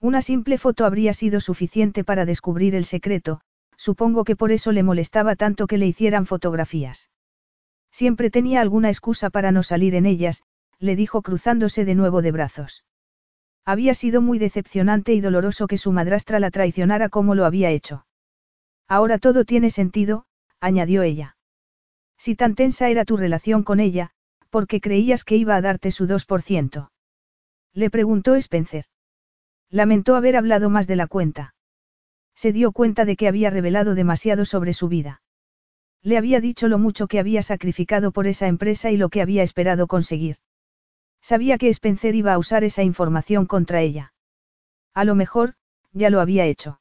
[0.00, 3.40] Una simple foto habría sido suficiente para descubrir el secreto,
[3.76, 7.10] supongo que por eso le molestaba tanto que le hicieran fotografías.
[7.90, 10.42] Siempre tenía alguna excusa para no salir en ellas,
[10.78, 12.84] le dijo cruzándose de nuevo de brazos.
[13.64, 18.06] Había sido muy decepcionante y doloroso que su madrastra la traicionara como lo había hecho.
[18.86, 20.26] Ahora todo tiene sentido,
[20.60, 21.36] añadió ella.
[22.18, 24.12] Si tan tensa era tu relación con ella,
[24.56, 26.88] ¿por qué creías que iba a darte su 2%?
[27.74, 28.86] Le preguntó Spencer.
[29.68, 31.54] Lamentó haber hablado más de la cuenta.
[32.34, 35.20] Se dio cuenta de que había revelado demasiado sobre su vida.
[36.02, 39.42] Le había dicho lo mucho que había sacrificado por esa empresa y lo que había
[39.42, 40.38] esperado conseguir.
[41.20, 44.14] Sabía que Spencer iba a usar esa información contra ella.
[44.94, 45.52] A lo mejor,
[45.92, 46.80] ya lo había hecho.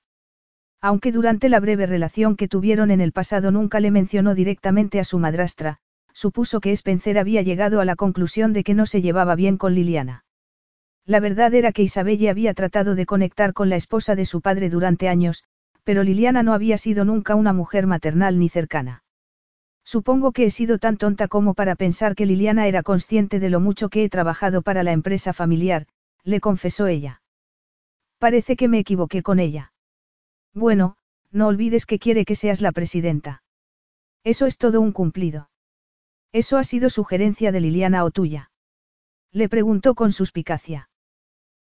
[0.79, 5.03] Aunque durante la breve relación que tuvieron en el pasado nunca le mencionó directamente a
[5.03, 5.81] su madrastra,
[6.15, 9.75] supuso que Spencer había llegado a la conclusión de que no se llevaba bien con
[9.75, 10.23] Liliana.
[11.05, 14.69] La verdad era que Isabelle había tratado de conectar con la esposa de su padre
[14.69, 15.43] durante años,
[15.83, 19.03] pero Liliana no había sido nunca una mujer maternal ni cercana.
[19.83, 23.59] Supongo que he sido tan tonta como para pensar que Liliana era consciente de lo
[23.59, 25.85] mucho que he trabajado para la empresa familiar,
[26.23, 27.21] le confesó ella.
[28.17, 29.73] Parece que me equivoqué con ella.
[30.53, 30.95] Bueno,
[31.31, 33.43] no olvides que quiere que seas la presidenta.
[34.23, 35.49] Eso es todo un cumplido.
[36.35, 38.51] ¿Eso ha sido sugerencia de Liliana o tuya?
[39.31, 40.89] Le preguntó con suspicacia.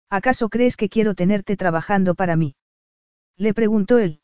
[0.09, 2.57] ¿Acaso crees que quiero tenerte trabajando para mí?
[3.37, 4.19] Le preguntó él.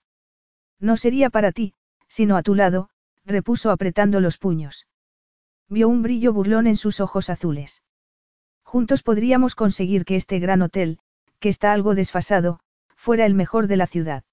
[0.78, 1.74] No sería para ti,
[2.10, 2.90] sino a tu lado,
[3.24, 4.88] repuso apretando los puños.
[5.70, 7.82] Vio un brillo burlón en sus ojos azules.
[8.62, 11.00] Juntos podríamos conseguir que este gran hotel,
[11.40, 12.60] que está algo desfasado,
[12.98, 14.26] fuera el mejor de la ciudad.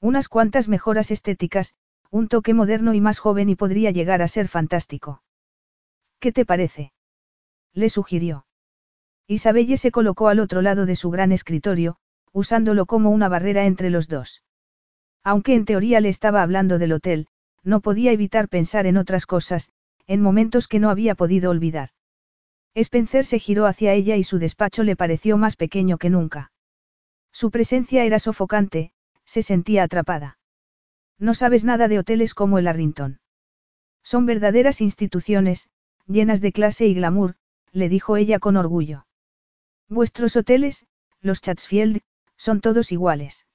[0.00, 1.74] Unas cuantas mejoras estéticas,
[2.08, 5.20] un toque moderno y más joven y podría llegar a ser fantástico.
[6.24, 6.90] ¿Qué te parece?
[7.74, 8.46] Le sugirió.
[9.26, 11.98] Isabelle se colocó al otro lado de su gran escritorio,
[12.32, 14.42] usándolo como una barrera entre los dos.
[15.22, 17.26] Aunque en teoría le estaba hablando del hotel,
[17.62, 19.68] no podía evitar pensar en otras cosas,
[20.06, 21.90] en momentos que no había podido olvidar.
[22.74, 26.52] Spencer se giró hacia ella y su despacho le pareció más pequeño que nunca.
[27.32, 28.92] Su presencia era sofocante,
[29.26, 30.38] se sentía atrapada.
[31.18, 33.20] No sabes nada de hoteles como el Arrington.
[34.02, 35.68] Son verdaderas instituciones,
[36.06, 37.36] llenas de clase y glamour,
[37.72, 39.06] le dijo ella con orgullo.
[39.88, 40.86] Vuestros hoteles,
[41.20, 42.00] los Chatsfield,
[42.36, 43.46] son todos iguales.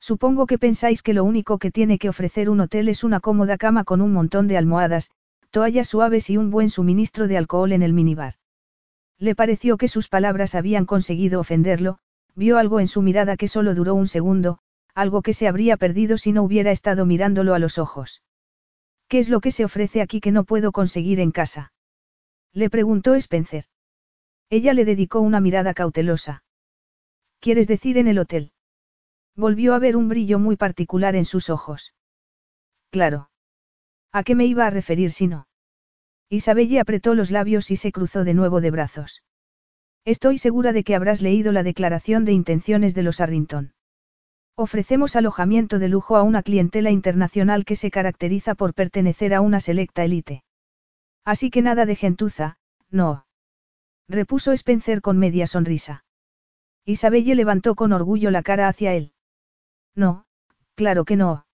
[0.00, 3.58] Supongo que pensáis que lo único que tiene que ofrecer un hotel es una cómoda
[3.58, 5.10] cama con un montón de almohadas,
[5.50, 8.34] toallas suaves y un buen suministro de alcohol en el minibar.
[9.18, 11.98] Le pareció que sus palabras habían conseguido ofenderlo,
[12.34, 14.58] vio algo en su mirada que solo duró un segundo,
[14.94, 18.22] algo que se habría perdido si no hubiera estado mirándolo a los ojos.
[19.10, 21.72] ¿Qué es lo que se ofrece aquí que no puedo conseguir en casa?
[22.52, 23.64] Le preguntó Spencer.
[24.50, 26.44] Ella le dedicó una mirada cautelosa.
[27.40, 28.52] ¿Quieres decir en el hotel?
[29.34, 31.92] Volvió a ver un brillo muy particular en sus ojos.
[32.90, 33.30] Claro.
[34.12, 35.48] ¿A qué me iba a referir si no?
[36.28, 39.24] Isabelle apretó los labios y se cruzó de nuevo de brazos.
[40.04, 43.72] Estoy segura de que habrás leído la declaración de intenciones de los Arrington.
[44.56, 49.60] Ofrecemos alojamiento de lujo a una clientela internacional que se caracteriza por pertenecer a una
[49.60, 50.44] selecta élite.
[51.24, 52.58] Así que nada de gentuza,
[52.90, 53.26] no.
[54.08, 56.04] Repuso Spencer con media sonrisa.
[56.84, 59.12] Isabelle levantó con orgullo la cara hacia él.
[59.94, 60.24] No,
[60.74, 61.46] claro que no.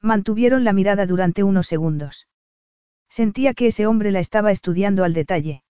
[0.00, 2.28] Mantuvieron la mirada durante unos segundos.
[3.08, 5.64] Sentía que ese hombre la estaba estudiando al detalle.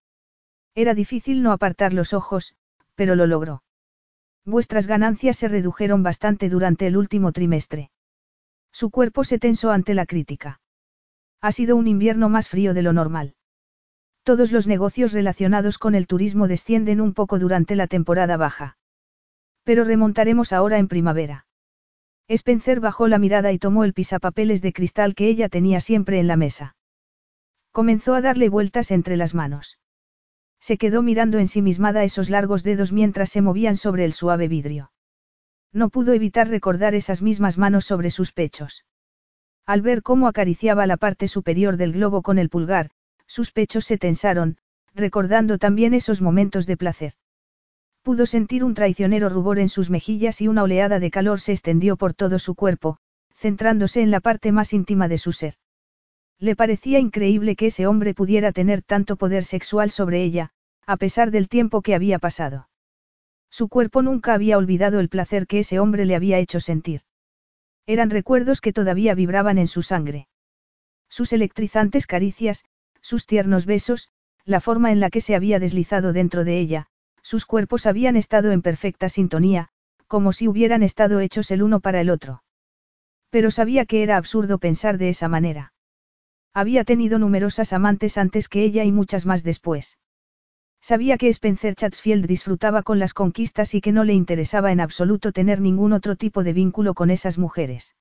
[0.75, 2.55] Era difícil no apartar los ojos,
[2.95, 3.62] pero lo logró.
[4.45, 7.91] Vuestras ganancias se redujeron bastante durante el último trimestre.
[8.73, 10.61] Su cuerpo se tensó ante la crítica.
[11.41, 13.35] Ha sido un invierno más frío de lo normal.
[14.25, 18.77] Todos los negocios relacionados con el turismo descienden un poco durante la temporada baja.
[19.65, 21.47] Pero remontaremos ahora en primavera.
[22.29, 26.29] Spencer bajó la mirada y tomó el pisapapeles de cristal que ella tenía siempre en
[26.29, 26.77] la mesa.
[27.73, 29.79] Comenzó a darle vueltas entre las manos.
[30.62, 34.92] Se quedó mirando ensimismada esos largos dedos mientras se movían sobre el suave vidrio.
[35.72, 38.85] No pudo evitar recordar esas mismas manos sobre sus pechos.
[39.66, 42.90] Al ver cómo acariciaba la parte superior del globo con el pulgar,
[43.27, 44.57] sus pechos se tensaron,
[44.94, 47.14] recordando también esos momentos de placer.
[48.03, 51.96] Pudo sentir un traicionero rubor en sus mejillas y una oleada de calor se extendió
[51.96, 52.98] por todo su cuerpo,
[53.35, 55.55] centrándose en la parte más íntima de su ser.
[56.43, 60.51] Le parecía increíble que ese hombre pudiera tener tanto poder sexual sobre ella,
[60.89, 62.69] a pesar del tiempo que había pasado.
[63.49, 67.03] Su cuerpo nunca había olvidado el placer que ese hombre le había hecho sentir.
[67.87, 70.27] Eran recuerdos que todavía vibraban en su sangre.
[71.09, 72.65] Sus electrizantes caricias,
[73.01, 74.09] sus tiernos besos,
[74.45, 76.89] la forma en la que se había deslizado dentro de ella,
[77.23, 79.69] sus cuerpos habían estado en perfecta sintonía,
[80.09, 82.43] como si hubieran estado hechos el uno para el otro.
[83.31, 85.73] Pero sabía que era absurdo pensar de esa manera.
[86.55, 89.99] Había tenido numerosas amantes antes que ella y muchas más después.
[90.81, 95.33] Sabía que Spencer Chatsfield disfrutaba con las conquistas y que no le interesaba en absoluto
[95.33, 97.95] tener ningún otro tipo de vínculo con esas mujeres.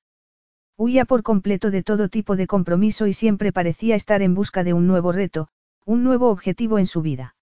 [0.76, 4.72] Huía por completo de todo tipo de compromiso y siempre parecía estar en busca de
[4.72, 5.48] un nuevo reto,
[5.84, 7.36] un nuevo objetivo en su vida.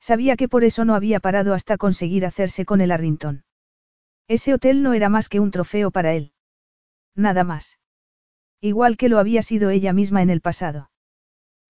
[0.00, 3.44] Sabía que por eso no había parado hasta conseguir hacerse con el Arrington.
[4.28, 6.32] Ese hotel no era más que un trofeo para él.
[7.14, 7.78] Nada más.
[8.66, 10.90] Igual que lo había sido ella misma en el pasado.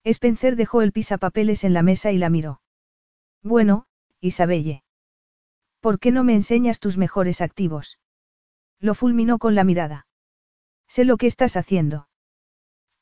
[0.03, 2.59] Spencer dejó el pisapapeles en la mesa y la miró.
[3.43, 3.85] Bueno,
[4.19, 4.83] Isabelle.
[5.79, 7.99] ¿Por qué no me enseñas tus mejores activos?
[8.79, 10.07] Lo fulminó con la mirada.
[10.87, 12.09] Sé lo que estás haciendo.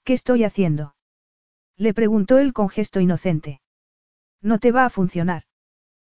[0.03, 0.97] ¿Qué estoy haciendo?
[1.77, 3.61] Le preguntó él con gesto inocente.
[4.41, 5.43] No te va a funcionar.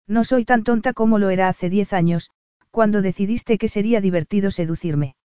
[0.08, 2.32] No soy tan tonta como lo era hace diez años,
[2.72, 5.18] cuando decidiste que sería divertido seducirme.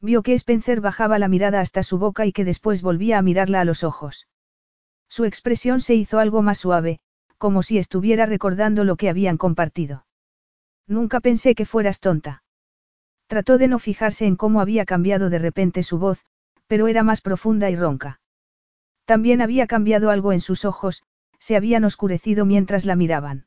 [0.00, 3.60] Vio que Spencer bajaba la mirada hasta su boca y que después volvía a mirarla
[3.60, 4.28] a los ojos.
[5.08, 7.00] Su expresión se hizo algo más suave,
[7.36, 10.06] como si estuviera recordando lo que habían compartido.
[10.86, 12.42] Nunca pensé que fueras tonta.
[13.26, 16.24] Trató de no fijarse en cómo había cambiado de repente su voz,
[16.66, 18.20] pero era más profunda y ronca.
[19.04, 21.02] También había cambiado algo en sus ojos,
[21.38, 23.46] se habían oscurecido mientras la miraban.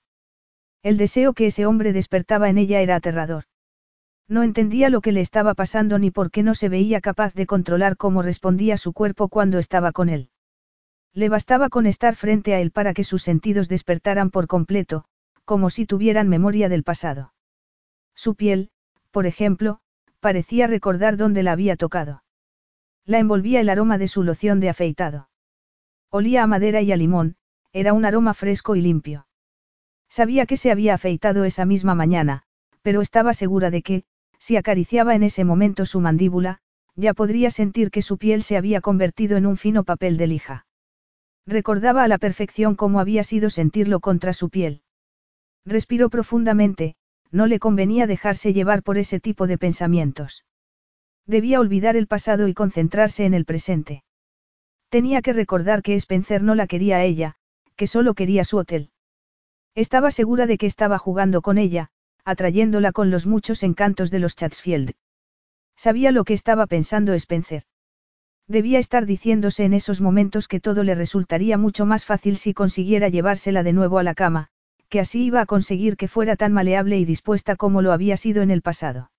[0.84, 3.46] El deseo que ese hombre despertaba en ella era aterrador.
[4.32, 7.46] No entendía lo que le estaba pasando ni por qué no se veía capaz de
[7.46, 10.30] controlar cómo respondía su cuerpo cuando estaba con él.
[11.14, 15.04] Le bastaba con estar frente a él para que sus sentidos despertaran por completo,
[15.44, 17.34] como si tuvieran memoria del pasado.
[18.16, 18.70] Su piel,
[19.12, 19.82] por ejemplo,
[20.22, 22.24] parecía recordar dónde la había tocado.
[23.06, 25.28] La envolvía el aroma de su loción de afeitado.
[26.10, 27.36] Olía a madera y a limón,
[27.74, 29.28] era un aroma fresco y limpio.
[30.08, 32.44] Sabía que se había afeitado esa misma mañana,
[32.82, 34.06] pero estaba segura de que,
[34.42, 36.58] si acariciaba en ese momento su mandíbula,
[36.96, 40.66] ya podría sentir que su piel se había convertido en un fino papel de lija.
[41.46, 44.82] Recordaba a la perfección cómo había sido sentirlo contra su piel.
[45.64, 46.96] Respiró profundamente,
[47.30, 50.44] no le convenía dejarse llevar por ese tipo de pensamientos.
[51.28, 54.04] Debía olvidar el pasado y concentrarse en el presente.
[54.90, 57.36] Tenía que recordar que Spencer no la quería a ella,
[57.76, 58.90] que solo quería su hotel.
[59.76, 61.92] Estaba segura de que estaba jugando con ella,
[62.26, 64.94] atrayéndola con los muchos encantos de los Chatsfield.
[65.76, 67.64] Sabía lo que estaba pensando Spencer.
[68.48, 73.10] Debía estar diciéndose en esos momentos que todo le resultaría mucho más fácil si consiguiera
[73.10, 74.50] llevársela de nuevo a la cama,
[74.90, 78.42] que así iba a conseguir que fuera tan maleable y dispuesta como lo había sido
[78.42, 79.10] en el pasado.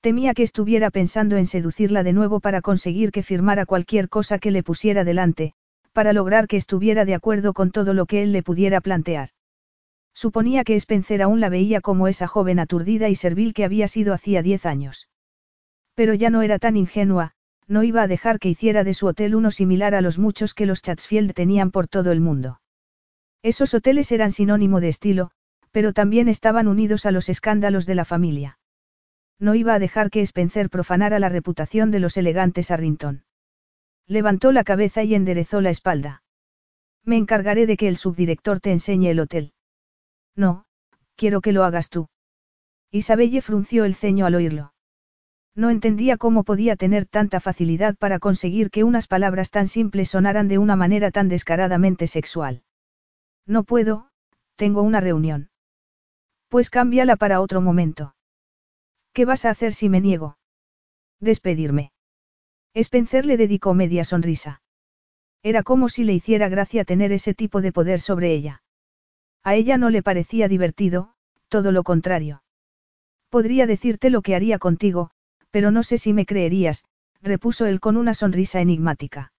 [0.00, 4.52] Temía que estuviera pensando en seducirla de nuevo para conseguir que firmara cualquier cosa que
[4.52, 5.54] le pusiera delante,
[5.92, 9.30] para lograr que estuviera de acuerdo con todo lo que él le pudiera plantear.
[10.14, 14.14] Suponía que Spencer aún la veía como esa joven aturdida y servil que había sido
[14.14, 15.08] hacía diez años.
[15.94, 17.32] Pero ya no era tan ingenua,
[17.66, 20.66] no iba a dejar que hiciera de su hotel uno similar a los muchos que
[20.66, 22.60] los Chatsfield tenían por todo el mundo.
[23.42, 25.30] Esos hoteles eran sinónimo de estilo,
[25.70, 28.58] pero también estaban unidos a los escándalos de la familia.
[29.40, 33.24] No iba a dejar que Spencer profanara la reputación de los elegantes Arrington.
[34.06, 36.22] Levantó la cabeza y enderezó la espalda.
[37.04, 39.53] Me encargaré de que el subdirector te enseñe el hotel.
[40.36, 40.64] No,
[41.16, 42.08] quiero que lo hagas tú.
[42.90, 44.72] Isabelle frunció el ceño al oírlo.
[45.56, 50.48] No entendía cómo podía tener tanta facilidad para conseguir que unas palabras tan simples sonaran
[50.48, 52.62] de una manera tan descaradamente sexual.
[53.46, 54.08] No puedo,
[54.56, 55.50] tengo una reunión.
[56.48, 58.16] Pues cámbiala para otro momento.
[59.12, 60.38] ¿Qué vas a hacer si me niego?
[61.20, 61.92] Despedirme.
[62.74, 64.60] Spencer le dedicó media sonrisa.
[65.44, 68.63] Era como si le hiciera gracia tener ese tipo de poder sobre ella.
[69.44, 71.14] A ella no le parecía divertido,
[71.48, 72.42] todo lo contrario.
[73.28, 75.10] Podría decirte lo que haría contigo,
[75.50, 76.84] pero no sé si me creerías,
[77.20, 79.32] repuso él con una sonrisa enigmática.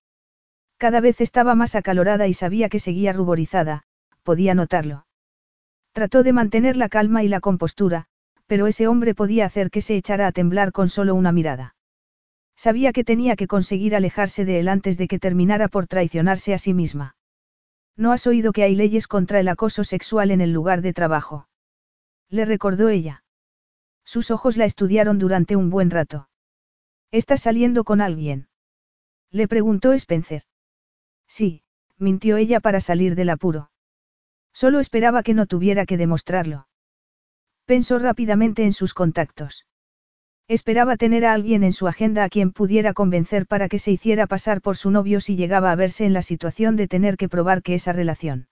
[0.77, 3.83] Cada vez estaba más acalorada y sabía que seguía ruborizada,
[4.23, 5.07] podía notarlo.
[5.91, 8.05] Trató de mantener la calma y la compostura,
[8.47, 11.75] pero ese hombre podía hacer que se echara a temblar con solo una mirada.
[12.55, 16.57] Sabía que tenía que conseguir alejarse de él antes de que terminara por traicionarse a
[16.57, 17.15] sí misma.
[17.97, 21.47] ¿No has oído que hay leyes contra el acoso sexual en el lugar de trabajo?
[22.29, 23.23] Le recordó ella.
[24.03, 26.29] Sus ojos la estudiaron durante un buen rato.
[27.11, 28.49] ¿Estás saliendo con alguien?
[29.31, 30.43] Le preguntó Spencer.
[31.27, 31.63] Sí,
[31.97, 33.71] mintió ella para salir del apuro.
[34.53, 36.67] Solo esperaba que no tuviera que demostrarlo.
[37.65, 39.65] Pensó rápidamente en sus contactos.
[40.47, 44.27] Esperaba tener a alguien en su agenda a quien pudiera convencer para que se hiciera
[44.27, 47.63] pasar por su novio si llegaba a verse en la situación de tener que probar
[47.63, 48.47] que esa relación.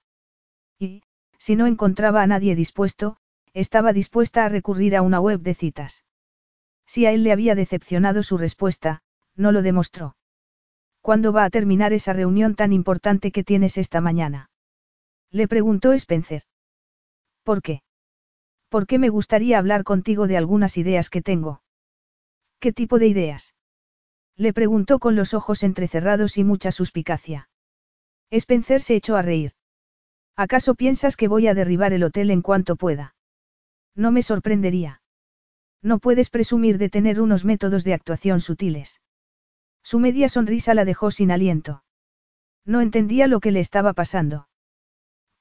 [0.80, 1.04] Y,
[1.38, 3.18] si no encontraba a nadie dispuesto,
[3.54, 6.04] estaba dispuesta a recurrir a una web de citas.
[6.88, 9.04] Si a él le había decepcionado su respuesta,
[9.36, 10.16] no lo demostró.
[11.02, 14.50] ¿Cuándo va a terminar esa reunión tan importante que tienes esta mañana?
[15.30, 16.44] Le preguntó Spencer.
[17.44, 17.84] ¿Por qué?
[18.70, 21.63] Porque me gustaría hablar contigo de algunas ideas que tengo.
[22.64, 23.56] ¿Qué tipo de ideas?
[24.38, 27.50] Le preguntó con los ojos entrecerrados y mucha suspicacia.
[28.32, 29.52] Spencer se echó a reír.
[30.38, 33.16] ¿Acaso piensas que voy a derribar el hotel en cuanto pueda?
[33.96, 35.02] No me sorprendería.
[35.82, 39.02] No puedes presumir de tener unos métodos de actuación sutiles.
[39.84, 41.84] Su media sonrisa la dejó sin aliento.
[42.64, 44.48] No entendía lo que le estaba pasando.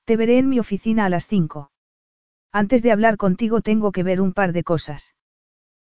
[0.07, 1.71] Te veré en mi oficina a las cinco.
[2.51, 5.15] Antes de hablar contigo tengo que ver un par de cosas.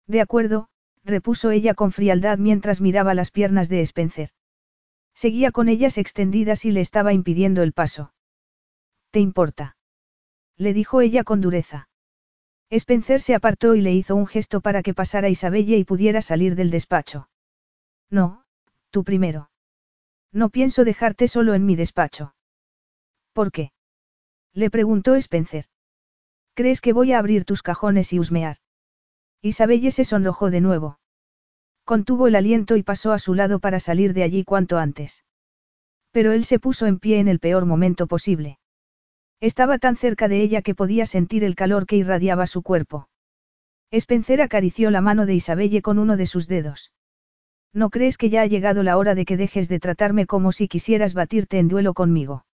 [0.06, 0.68] De acuerdo,
[1.04, 4.30] repuso ella con frialdad mientras miraba las piernas de Spencer.
[5.14, 8.14] Seguía con ellas extendidas y le estaba impidiendo el paso.
[9.10, 9.76] ¿Te importa?
[10.56, 11.88] Le dijo ella con dureza.
[12.70, 16.54] Spencer se apartó y le hizo un gesto para que pasara Isabella y pudiera salir
[16.54, 17.28] del despacho.
[18.08, 18.44] No,
[18.90, 19.50] tú primero.
[20.32, 22.34] No pienso dejarte solo en mi despacho.
[23.34, 23.72] ¿Por qué?
[24.54, 25.66] Le preguntó Spencer.
[26.54, 28.61] ¿Crees que voy a abrir tus cajones y husmear?
[29.42, 31.00] Isabelle se sonrojó de nuevo.
[31.84, 35.24] Contuvo el aliento y pasó a su lado para salir de allí cuanto antes.
[36.12, 38.60] Pero él se puso en pie en el peor momento posible.
[39.40, 43.08] Estaba tan cerca de ella que podía sentir el calor que irradiaba su cuerpo.
[43.90, 46.92] Spencer acarició la mano de Isabelle con uno de sus dedos.
[47.72, 50.68] ¿No crees que ya ha llegado la hora de que dejes de tratarme como si
[50.68, 52.46] quisieras batirte en duelo conmigo?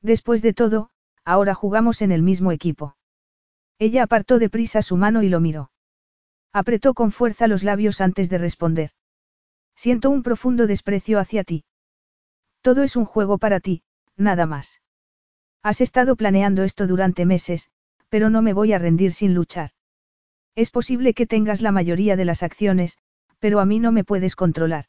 [0.00, 0.88] Después de todo,
[1.26, 2.96] ahora jugamos en el mismo equipo.
[3.78, 5.70] Ella apartó deprisa su mano y lo miró.
[6.56, 8.92] Apretó con fuerza los labios antes de responder.
[9.74, 11.66] Siento un profundo desprecio hacia ti.
[12.62, 13.82] Todo es un juego para ti,
[14.16, 14.80] nada más.
[15.62, 17.68] Has estado planeando esto durante meses,
[18.08, 19.72] pero no me voy a rendir sin luchar.
[20.54, 22.96] Es posible que tengas la mayoría de las acciones,
[23.38, 24.86] pero a mí no me puedes controlar.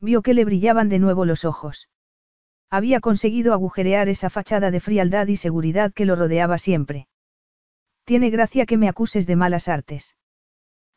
[0.00, 1.88] Vio que le brillaban de nuevo los ojos.
[2.70, 7.08] Había conseguido agujerear esa fachada de frialdad y seguridad que lo rodeaba siempre.
[8.04, 10.14] Tiene gracia que me acuses de malas artes.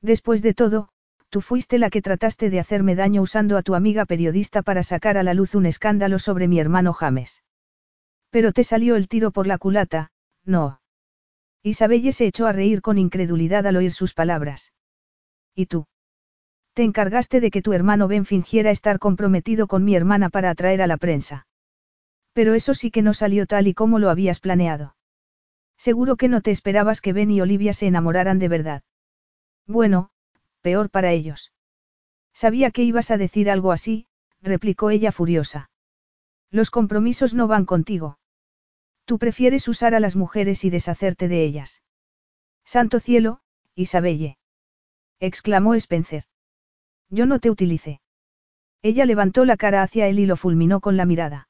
[0.02, 0.90] Después de todo,
[1.30, 5.18] tú fuiste la que trataste de hacerme daño usando a tu amiga periodista para sacar
[5.18, 7.44] a la luz un escándalo sobre mi hermano James.
[8.30, 10.12] Pero te salió el tiro por la culata,
[10.46, 10.82] no.
[11.64, 14.72] Isabelle se echó a reír con incredulidad al oír sus palabras.
[15.54, 15.88] ¿Y tú?
[16.74, 20.82] Te encargaste de que tu hermano Ben fingiera estar comprometido con mi hermana para atraer
[20.82, 21.48] a la prensa.
[22.32, 24.96] Pero eso sí que no salió tal y como lo habías planeado.
[25.78, 28.84] Seguro que no te esperabas que Ben y Olivia se enamoraran de verdad.
[29.68, 30.12] Bueno,
[30.62, 31.52] peor para ellos.
[32.34, 34.08] Sabía que ibas a decir algo así,
[34.42, 35.70] replicó ella furiosa.
[36.52, 38.18] Los compromisos no van contigo.
[39.06, 41.84] Tú prefieres usar a las mujeres y deshacerte de ellas.
[42.64, 43.42] Santo cielo,
[43.76, 44.38] Isabelle.
[45.20, 46.26] exclamó Spencer.
[47.10, 48.02] Yo no te utilicé.
[48.82, 51.50] Ella levantó la cara hacia él y lo fulminó con la mirada.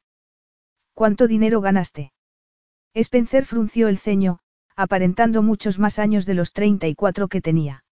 [0.93, 2.14] ¿Cuánto dinero ganaste?
[2.93, 4.39] Spencer frunció el ceño,
[4.76, 7.84] aparentando muchos más años de los 34 que tenía.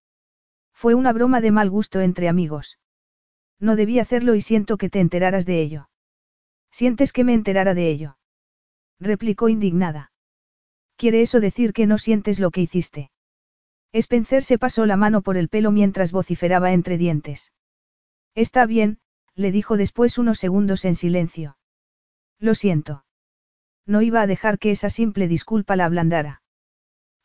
[0.78, 2.78] Fue una broma de mal gusto entre amigos.
[3.60, 5.90] No debí hacerlo y siento que te enteraras de ello.
[6.70, 8.20] ¿Sientes que me enterara de ello?
[9.00, 10.12] replicó indignada.
[10.96, 13.10] ¿Quiere eso decir que no sientes lo que hiciste?
[13.92, 17.54] Spencer se pasó la mano por el pelo mientras vociferaba entre dientes.
[18.36, 19.00] Está bien,
[19.34, 21.58] le dijo después unos segundos en silencio.
[22.38, 23.04] Lo siento.
[23.88, 26.44] No iba a dejar que esa simple disculpa la ablandara.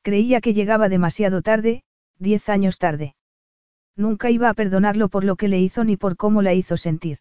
[0.01, 1.85] Creía que llegaba demasiado tarde,
[2.19, 3.15] diez años tarde.
[3.97, 7.19] Nunca iba a perdonarlo por lo que le hizo ni por cómo la hizo sentir.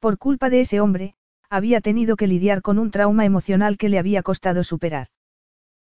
[0.00, 1.14] Por culpa de ese hombre,
[1.50, 5.08] había tenido que lidiar con un trauma emocional que le había costado superar.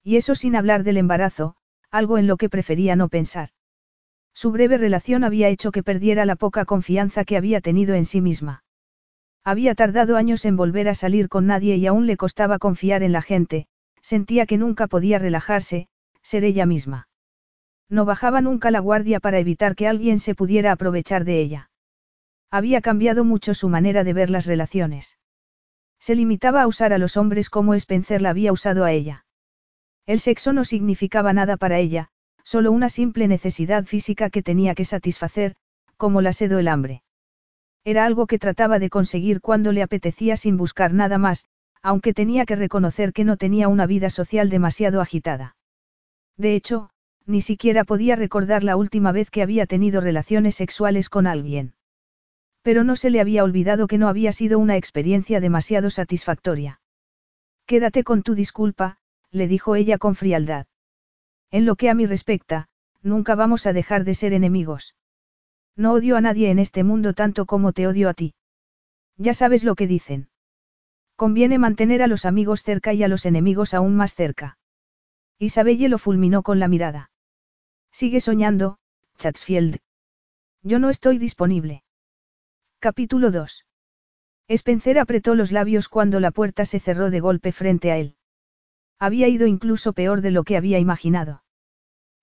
[0.03, 1.55] Y eso sin hablar del embarazo,
[1.91, 3.49] algo en lo que prefería no pensar.
[4.33, 8.21] Su breve relación había hecho que perdiera la poca confianza que había tenido en sí
[8.21, 8.63] misma.
[9.43, 13.13] Había tardado años en volver a salir con nadie y aún le costaba confiar en
[13.13, 13.67] la gente,
[14.01, 15.87] sentía que nunca podía relajarse,
[16.21, 17.07] ser ella misma.
[17.89, 21.69] No bajaba nunca la guardia para evitar que alguien se pudiera aprovechar de ella.
[22.51, 25.17] Había cambiado mucho su manera de ver las relaciones.
[25.99, 29.25] Se limitaba a usar a los hombres como Spencer la había usado a ella.
[30.05, 32.09] El sexo no significaba nada para ella,
[32.43, 35.55] solo una simple necesidad física que tenía que satisfacer,
[35.97, 37.03] como la sed o el hambre.
[37.83, 41.47] Era algo que trataba de conseguir cuando le apetecía sin buscar nada más,
[41.81, 45.55] aunque tenía que reconocer que no tenía una vida social demasiado agitada.
[46.37, 46.89] De hecho,
[47.25, 51.73] ni siquiera podía recordar la última vez que había tenido relaciones sexuales con alguien.
[52.61, 56.81] Pero no se le había olvidado que no había sido una experiencia demasiado satisfactoria.
[57.65, 58.97] Quédate con tu disculpa,
[59.31, 60.67] le dijo ella con frialdad.
[61.51, 62.67] En lo que a mí respecta,
[63.01, 64.95] nunca vamos a dejar de ser enemigos.
[65.75, 68.33] No odio a nadie en este mundo tanto como te odio a ti.
[69.17, 70.29] Ya sabes lo que dicen.
[71.15, 74.57] Conviene mantener a los amigos cerca y a los enemigos aún más cerca.
[75.39, 77.09] Isabelle lo fulminó con la mirada.
[77.99, 78.77] Sigue soñando,
[79.19, 79.77] Chatsfield.
[80.63, 81.81] Yo no estoy disponible.
[82.79, 83.65] Capítulo 2.
[84.49, 88.17] Spencer apretó los labios cuando la puerta se cerró de golpe frente a él.
[88.99, 91.43] Había ido incluso peor de lo que había imaginado.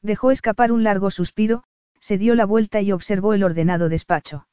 [0.03, 1.65] Dejó escapar un largo suspiro,
[2.01, 4.47] se dio la vuelta y observó el ordenado despacho.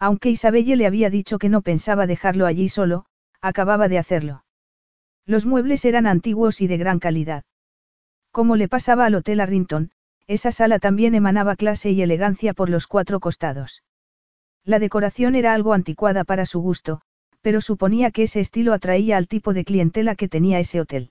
[0.00, 3.06] Aunque Isabelle le había dicho que no pensaba dejarlo allí solo,
[3.40, 4.44] acababa de hacerlo.
[5.24, 7.44] Los muebles eran antiguos y de gran calidad.
[8.32, 9.92] Como le pasaba al Hotel Arrington,
[10.26, 13.82] esa sala también emanaba clase y elegancia por los cuatro costados.
[14.64, 17.00] La decoración era algo anticuada para su gusto,
[17.40, 21.10] pero suponía que ese estilo atraía al tipo de clientela que tenía ese hotel.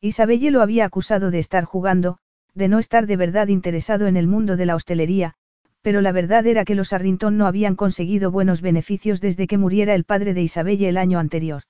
[0.00, 2.18] Isabelle lo había acusado de estar jugando,
[2.54, 5.34] de no estar de verdad interesado en el mundo de la hostelería,
[5.80, 9.94] pero la verdad era que los Arrington no habían conseguido buenos beneficios desde que muriera
[9.94, 11.62] el padre de Isabelle el año anterior.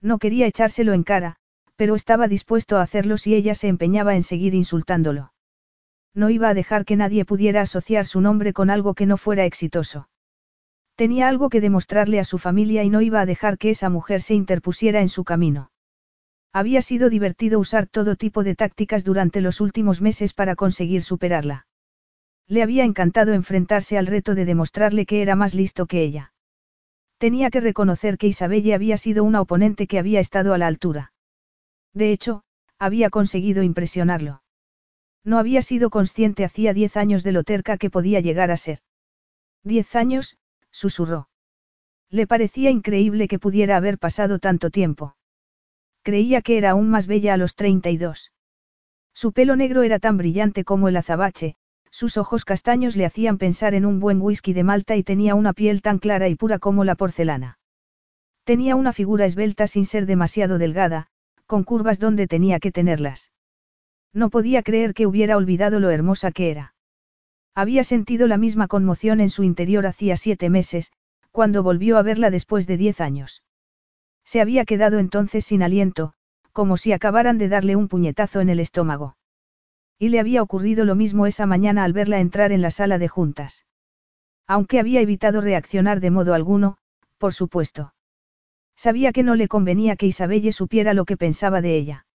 [0.00, 1.36] No quería echárselo en cara,
[1.76, 5.31] pero estaba dispuesto a hacerlo si ella se empeñaba en seguir insultándolo.
[6.14, 9.44] No iba a dejar que nadie pudiera asociar su nombre con algo que no fuera
[9.44, 10.08] exitoso.
[10.94, 14.20] Tenía algo que demostrarle a su familia y no iba a dejar que esa mujer
[14.20, 15.70] se interpusiera en su camino.
[16.52, 21.66] Había sido divertido usar todo tipo de tácticas durante los últimos meses para conseguir superarla.
[22.46, 26.34] Le había encantado enfrentarse al reto de demostrarle que era más listo que ella.
[27.16, 31.12] Tenía que reconocer que Isabelle había sido una oponente que había estado a la altura.
[31.94, 32.42] De hecho,
[32.78, 34.42] había conseguido impresionarlo.
[35.24, 38.80] No había sido consciente hacía diez años de lo terca que podía llegar a ser.
[39.62, 40.36] Diez años,
[40.70, 41.28] susurró.
[42.10, 45.16] Le parecía increíble que pudiera haber pasado tanto tiempo.
[46.02, 48.32] Creía que era aún más bella a los 32.
[49.14, 51.54] Su pelo negro era tan brillante como el azabache,
[51.90, 55.52] sus ojos castaños le hacían pensar en un buen whisky de Malta y tenía una
[55.52, 57.58] piel tan clara y pura como la porcelana.
[58.44, 61.06] Tenía una figura esbelta sin ser demasiado delgada,
[61.46, 63.30] con curvas donde tenía que tenerlas.
[64.12, 66.74] No podía creer que hubiera olvidado lo hermosa que era.
[67.54, 70.92] Había sentido la misma conmoción en su interior hacía siete meses,
[71.30, 73.42] cuando volvió a verla después de diez años.
[74.24, 76.12] Se había quedado entonces sin aliento,
[76.52, 79.16] como si acabaran de darle un puñetazo en el estómago.
[79.98, 83.08] Y le había ocurrido lo mismo esa mañana al verla entrar en la sala de
[83.08, 83.66] juntas.
[84.46, 86.76] Aunque había evitado reaccionar de modo alguno,
[87.18, 87.94] por supuesto.
[88.76, 92.06] Sabía que no le convenía que Isabelle supiera lo que pensaba de ella.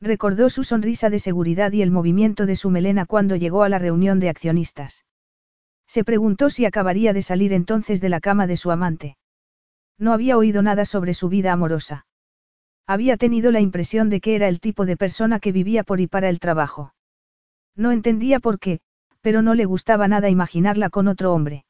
[0.00, 3.78] Recordó su sonrisa de seguridad y el movimiento de su melena cuando llegó a la
[3.78, 5.04] reunión de accionistas.
[5.86, 9.16] Se preguntó si acabaría de salir entonces de la cama de su amante.
[9.98, 12.06] No había oído nada sobre su vida amorosa.
[12.86, 16.06] Había tenido la impresión de que era el tipo de persona que vivía por y
[16.06, 16.92] para el trabajo.
[17.74, 18.80] No entendía por qué,
[19.20, 21.64] pero no le gustaba nada imaginarla con otro hombre.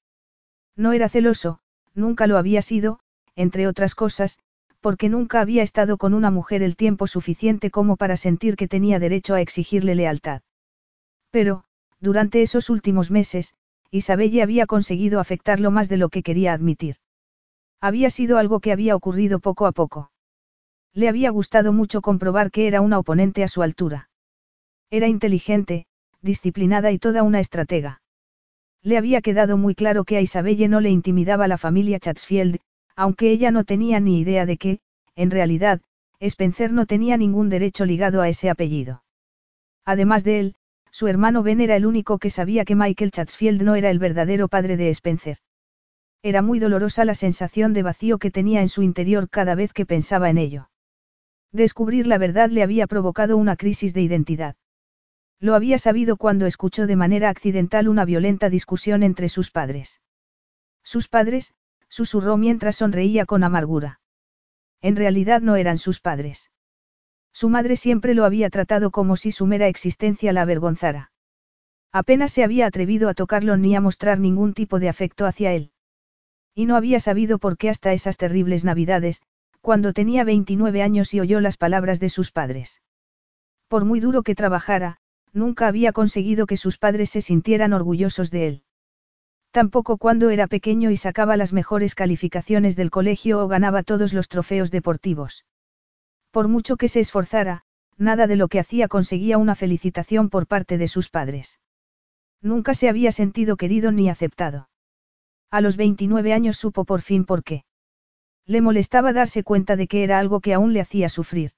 [0.77, 1.61] No era celoso,
[1.95, 3.01] nunca lo había sido,
[3.35, 4.41] entre otras cosas,
[4.87, 9.01] porque nunca había estado con una mujer el tiempo suficiente como para sentir que tenía
[9.01, 10.43] derecho a exigirle lealtad.
[11.32, 11.64] Pero,
[11.99, 13.55] durante esos últimos meses,
[13.91, 16.99] Isabelle había conseguido afectarlo más de lo que quería admitir.
[17.80, 20.12] Había sido algo que había ocurrido poco a poco.
[20.95, 24.09] Le había gustado mucho comprobar que era una oponente a su altura.
[24.89, 25.87] Era inteligente,
[26.22, 28.03] disciplinada y toda una estratega.
[28.84, 32.61] Le había quedado muy claro que a Isabelle no le intimidaba la familia Chatsfield,
[32.97, 34.80] aunque ella no tenía ni idea de que,
[35.14, 35.80] en realidad,
[36.18, 39.05] Spencer no tenía ningún derecho ligado a ese apellido.
[39.84, 40.55] Además de él,
[40.90, 44.49] su hermano Ben era el único que sabía que Michael Chatsfield no era el verdadero
[44.49, 45.38] padre de Spencer.
[46.22, 49.84] Era muy dolorosa la sensación de vacío que tenía en su interior cada vez que
[49.84, 50.70] pensaba en ello.
[51.53, 54.57] Descubrir la verdad le había provocado una crisis de identidad.
[55.38, 60.01] Lo había sabido cuando escuchó de manera accidental una violenta discusión entre sus padres.
[60.82, 61.53] Sus padres,
[61.89, 64.01] susurró mientras sonreía con amargura.
[64.80, 66.51] En realidad no eran sus padres.
[67.32, 71.12] Su madre siempre lo había tratado como si su mera existencia la avergonzara.
[71.93, 75.70] Apenas se había atrevido a tocarlo ni a mostrar ningún tipo de afecto hacia él.
[76.55, 79.22] Y no había sabido por qué hasta esas terribles navidades,
[79.61, 82.82] cuando tenía 29 años y oyó las palabras de sus padres.
[83.68, 84.99] Por muy duro que trabajara,
[85.32, 88.62] nunca había conseguido que sus padres se sintieran orgullosos de él.
[89.57, 94.29] Tampoco cuando era pequeño y sacaba las mejores calificaciones del colegio o ganaba todos los
[94.29, 95.47] trofeos deportivos.
[96.31, 97.65] Por mucho que se esforzara,
[97.97, 101.59] nada de lo que hacía conseguía una felicitación por parte de sus padres.
[102.43, 104.69] Nunca se había sentido querido ni aceptado.
[105.51, 107.65] A los 29 años supo por fin por qué.
[108.45, 111.53] Le molestaba darse cuenta de que era algo que aún le hacía sufrir.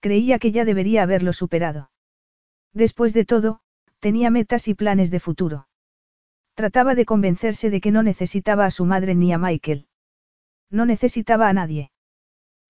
[0.00, 1.90] Creía que ya debería haberlo superado.
[2.74, 3.60] Después de todo,
[4.00, 5.66] tenía metas y planes de futuro.
[6.56, 9.88] Trataba de convencerse de que no necesitaba a su madre ni a Michael.
[10.70, 11.90] No necesitaba a nadie.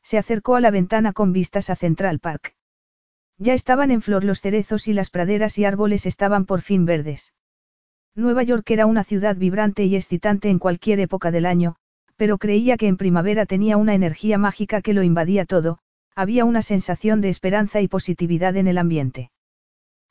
[0.02, 2.56] Se acercó a la ventana con vistas a Central Park.
[3.38, 7.32] Ya estaban en flor los cerezos y las praderas y árboles estaban por fin verdes.
[8.16, 11.76] Nueva York era una ciudad vibrante y excitante en cualquier época del año,
[12.16, 15.78] pero creía que en primavera tenía una energía mágica que lo invadía todo,
[16.16, 19.30] había una sensación de esperanza y positividad en el ambiente.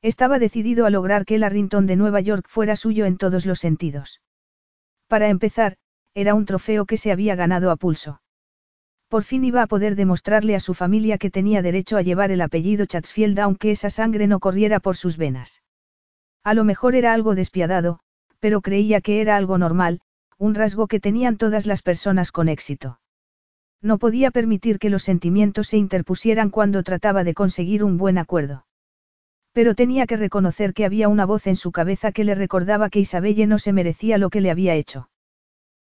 [0.06, 3.58] Estaba decidido a lograr que el Arrington de Nueva York fuera suyo en todos los
[3.58, 4.22] sentidos.
[5.08, 5.78] Para empezar,
[6.14, 8.22] era un trofeo que se había ganado a pulso.
[9.10, 12.42] Por fin iba a poder demostrarle a su familia que tenía derecho a llevar el
[12.42, 15.64] apellido Chatsfield aunque esa sangre no corriera por sus venas.
[16.44, 17.98] A lo mejor era algo despiadado,
[18.40, 20.02] pero creía que era algo normal,
[20.38, 23.00] un rasgo que tenían todas las personas con éxito.
[23.82, 28.68] No podía permitir que los sentimientos se interpusieran cuando trataba de conseguir un buen acuerdo.
[29.56, 33.00] Pero tenía que reconocer que había una voz en su cabeza que le recordaba que
[33.00, 35.10] Isabelle no se merecía lo que le había hecho.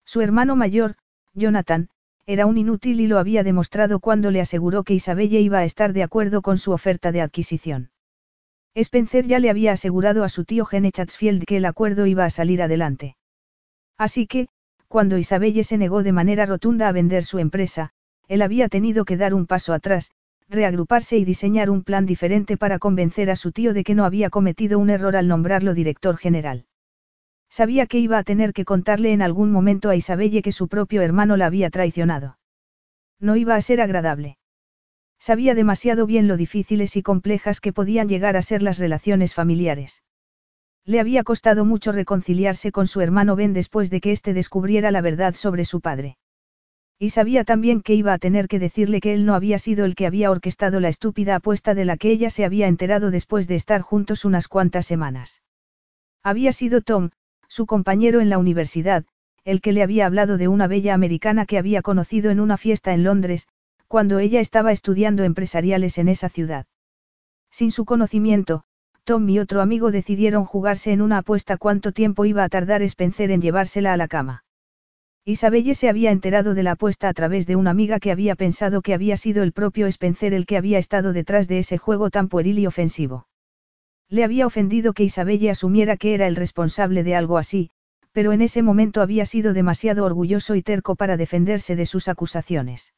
[0.06, 0.96] Su hermano mayor,
[1.34, 1.90] Jonathan,
[2.24, 5.92] era un inútil y lo había demostrado cuando le aseguró que Isabelle iba a estar
[5.92, 7.90] de acuerdo con su oferta de adquisición.
[8.74, 12.30] Spencer ya le había asegurado a su tío Gene Chatsfield que el acuerdo iba a
[12.30, 13.16] salir adelante.
[13.98, 14.48] Así que,
[14.86, 17.90] cuando Isabelle se negó de manera rotunda a vender su empresa,
[18.28, 20.10] él había tenido que dar un paso atrás,
[20.48, 24.30] reagruparse y diseñar un plan diferente para convencer a su tío de que no había
[24.30, 26.66] cometido un error al nombrarlo director general.
[27.50, 31.02] Sabía que iba a tener que contarle en algún momento a Isabelle que su propio
[31.02, 32.38] hermano la había traicionado.
[33.20, 34.36] No iba a ser agradable.
[35.18, 40.02] Sabía demasiado bien lo difíciles y complejas que podían llegar a ser las relaciones familiares.
[40.84, 45.00] Le había costado mucho reconciliarse con su hermano Ben después de que éste descubriera la
[45.00, 46.17] verdad sobre su padre.
[47.00, 49.94] Y sabía también que iba a tener que decirle que él no había sido el
[49.94, 53.54] que había orquestado la estúpida apuesta de la que ella se había enterado después de
[53.54, 55.42] estar juntos unas cuantas semanas.
[56.24, 57.10] Había sido Tom,
[57.46, 59.04] su compañero en la universidad,
[59.44, 62.92] el que le había hablado de una bella americana que había conocido en una fiesta
[62.92, 63.46] en Londres,
[63.86, 66.66] cuando ella estaba estudiando empresariales en esa ciudad.
[67.50, 68.64] Sin su conocimiento,
[69.04, 73.30] Tom y otro amigo decidieron jugarse en una apuesta cuánto tiempo iba a tardar Spencer
[73.30, 74.44] en llevársela a la cama.
[75.28, 78.80] Isabelle se había enterado de la apuesta a través de una amiga que había pensado
[78.80, 82.30] que había sido el propio Spencer el que había estado detrás de ese juego tan
[82.30, 83.28] pueril y ofensivo.
[84.08, 87.68] Le había ofendido que Isabelle asumiera que era el responsable de algo así,
[88.12, 92.94] pero en ese momento había sido demasiado orgulloso y terco para defenderse de sus acusaciones.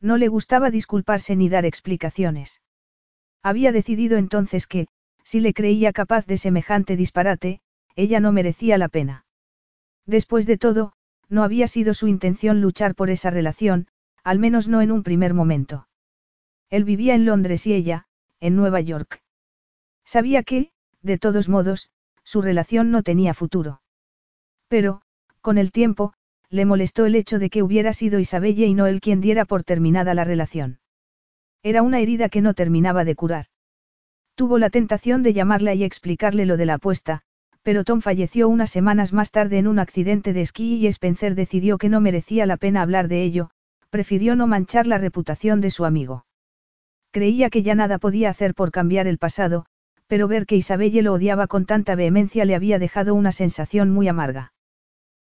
[0.00, 2.62] No le gustaba disculparse ni dar explicaciones.
[3.44, 4.88] Había decidido entonces que,
[5.22, 7.60] si le creía capaz de semejante disparate,
[7.94, 9.24] ella no merecía la pena.
[10.04, 10.94] Después de todo,
[11.28, 13.88] no había sido su intención luchar por esa relación,
[14.22, 15.88] al menos no en un primer momento.
[16.70, 18.06] Él vivía en Londres y ella,
[18.40, 19.22] en Nueva York.
[20.04, 20.70] Sabía que,
[21.02, 21.90] de todos modos,
[22.24, 23.82] su relación no tenía futuro.
[24.68, 25.02] Pero,
[25.40, 26.14] con el tiempo,
[26.50, 29.64] le molestó el hecho de que hubiera sido Isabelle y no él quien diera por
[29.64, 30.78] terminada la relación.
[31.62, 33.46] Era una herida que no terminaba de curar.
[34.34, 37.22] Tuvo la tentación de llamarla y explicarle lo de la apuesta,
[37.64, 41.78] pero Tom falleció unas semanas más tarde en un accidente de esquí y Spencer decidió
[41.78, 43.50] que no merecía la pena hablar de ello,
[43.88, 46.26] prefirió no manchar la reputación de su amigo.
[47.10, 49.64] Creía que ya nada podía hacer por cambiar el pasado,
[50.06, 54.08] pero ver que Isabelle lo odiaba con tanta vehemencia le había dejado una sensación muy
[54.08, 54.52] amarga.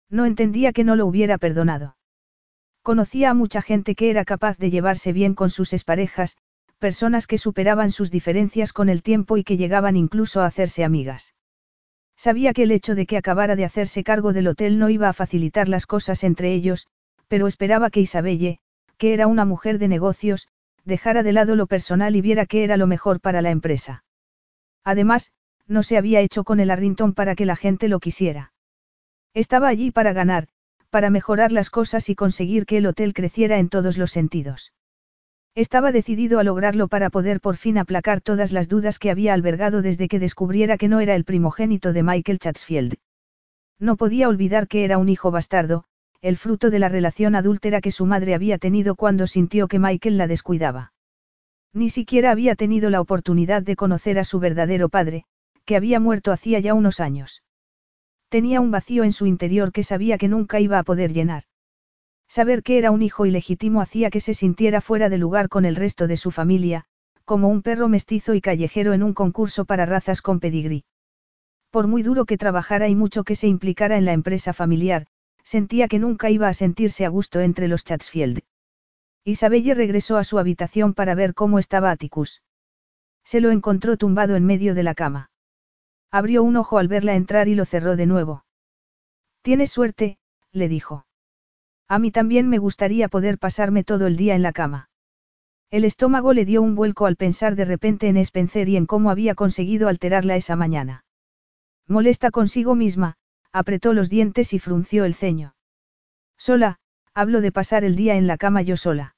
[0.08, 1.96] No entendía que no lo hubiera perdonado.
[2.82, 6.38] Conocía a mucha gente que era capaz de llevarse bien con sus exparejas,
[6.78, 11.34] personas que superaban sus diferencias con el tiempo y que llegaban incluso a hacerse amigas.
[12.20, 15.14] Sabía que el hecho de que acabara de hacerse cargo del hotel no iba a
[15.14, 16.86] facilitar las cosas entre ellos,
[17.28, 18.58] pero esperaba que Isabelle,
[18.98, 20.46] que era una mujer de negocios,
[20.84, 24.04] dejara de lado lo personal y viera que era lo mejor para la empresa.
[24.84, 25.32] Además,
[25.66, 28.52] no se había hecho con el Arrington para que la gente lo quisiera.
[29.32, 30.48] Estaba allí para ganar,
[30.90, 34.74] para mejorar las cosas y conseguir que el hotel creciera en todos los sentidos.
[35.60, 39.82] Estaba decidido a lograrlo para poder por fin aplacar todas las dudas que había albergado
[39.82, 42.94] desde que descubriera que no era el primogénito de Michael Chatsfield.
[43.78, 45.84] No podía olvidar que era un hijo bastardo,
[46.22, 50.16] el fruto de la relación adúltera que su madre había tenido cuando sintió que Michael
[50.16, 50.94] la descuidaba.
[51.74, 55.24] Ni siquiera había tenido la oportunidad de conocer a su verdadero padre,
[55.66, 57.42] que había muerto hacía ya unos años.
[58.30, 61.42] Tenía un vacío en su interior que sabía que nunca iba a poder llenar.
[62.30, 65.74] Saber que era un hijo ilegítimo hacía que se sintiera fuera de lugar con el
[65.74, 66.84] resto de su familia,
[67.24, 70.84] como un perro mestizo y callejero en un concurso para razas con pedigrí.
[71.70, 75.08] Por muy duro que trabajara y mucho que se implicara en la empresa familiar,
[75.42, 78.42] sentía que nunca iba a sentirse a gusto entre los Chatsfield.
[79.24, 82.44] Isabelle regresó a su habitación para ver cómo estaba Atticus.
[83.24, 85.32] Se lo encontró tumbado en medio de la cama.
[86.12, 88.44] Abrió un ojo al verla entrar y lo cerró de nuevo.
[89.42, 90.18] Tienes suerte,
[90.52, 91.06] le dijo.
[91.90, 94.90] A mí también me gustaría poder pasarme todo el día en la cama.
[95.72, 99.10] El estómago le dio un vuelco al pensar de repente en Spencer y en cómo
[99.10, 101.04] había conseguido alterarla esa mañana.
[101.88, 103.16] Molesta consigo misma,
[103.50, 105.56] apretó los dientes y frunció el ceño.
[106.38, 106.78] Sola,
[107.12, 109.16] hablo de pasar el día en la cama yo sola.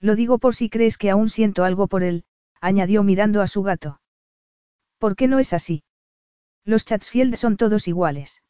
[0.00, 2.24] Lo digo por si crees que aún siento algo por él,
[2.60, 4.00] añadió mirando a su gato.
[4.98, 5.84] ¿Por qué no es así?
[6.64, 8.42] Los Chatsfield son todos iguales.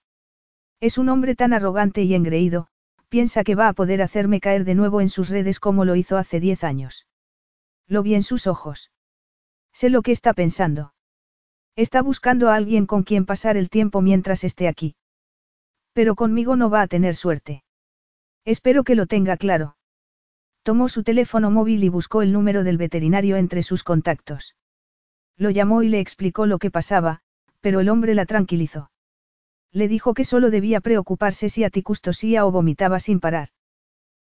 [0.81, 2.69] Es un hombre tan arrogante y engreído,
[3.15, 6.17] piensa que va a poder hacerme caer de nuevo en sus redes como lo hizo
[6.17, 7.07] hace diez años.
[7.87, 8.91] Lo vi en sus ojos.
[9.73, 10.95] Sé lo que está pensando.
[11.77, 14.97] Está buscando a alguien con quien pasar el tiempo mientras esté aquí.
[15.93, 17.63] Pero conmigo no va a tener suerte.
[18.45, 19.77] Espero que lo tenga claro.
[20.65, 24.57] Tomó su teléfono móvil y buscó el número del veterinario entre sus contactos.
[25.37, 27.21] Lo llamó y le explicó lo que pasaba,
[27.61, 28.91] pero el hombre la tranquilizó.
[29.75, 33.49] Le dijo que solo debía preocuparse si Atticus tosía o vomitaba sin parar.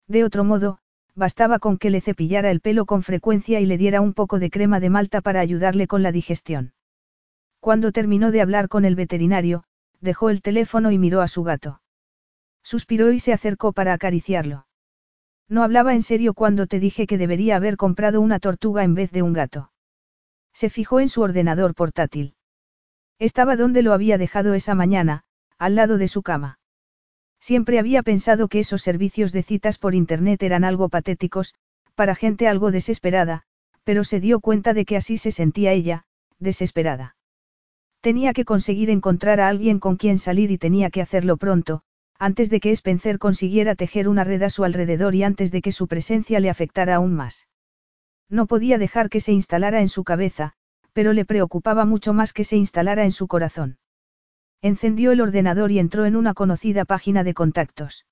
[0.06, 0.78] De otro modo,
[1.14, 4.50] bastaba con que le cepillara el pelo con frecuencia y le diera un poco de
[4.50, 6.74] crema de malta para ayudarle con la digestión.
[7.60, 9.64] Cuando terminó de hablar con el veterinario,
[10.02, 11.80] dejó el teléfono y miró a su gato.
[12.62, 14.66] Suspiró y se acercó para acariciarlo.
[15.48, 19.12] No hablaba en serio cuando te dije que debería haber comprado una tortuga en vez
[19.12, 19.72] de un gato.
[20.52, 22.34] Se fijó en su ordenador portátil.
[23.18, 25.24] Estaba donde lo había dejado esa mañana,
[25.58, 26.58] al lado de su cama.
[27.40, 31.54] Siempre había pensado que esos servicios de citas por Internet eran algo patéticos,
[31.94, 33.42] para gente algo desesperada,
[33.84, 36.04] pero se dio cuenta de que así se sentía ella,
[36.38, 37.16] desesperada.
[38.00, 41.82] Tenía que conseguir encontrar a alguien con quien salir y tenía que hacerlo pronto,
[42.18, 45.72] antes de que Spencer consiguiera tejer una red a su alrededor y antes de que
[45.72, 47.48] su presencia le afectara aún más.
[48.28, 50.52] No podía dejar que se instalara en su cabeza,
[50.92, 53.78] pero le preocupaba mucho más que se instalara en su corazón.
[54.60, 58.06] Encendió el ordenador y entró en una conocida página de contactos.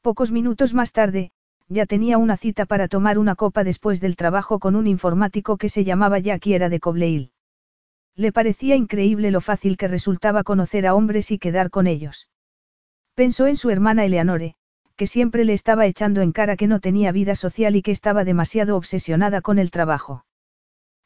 [0.00, 1.30] Pocos minutos más tarde,
[1.68, 5.68] ya tenía una cita para tomar una copa después del trabajo con un informático que
[5.68, 7.32] se llamaba Jack era de Cobleil.
[8.16, 12.28] Le parecía increíble lo fácil que resultaba conocer a hombres y quedar con ellos.
[13.14, 14.54] Pensó en su hermana Eleanore,
[14.96, 18.24] que siempre le estaba echando en cara que no tenía vida social y que estaba
[18.24, 20.24] demasiado obsesionada con el trabajo.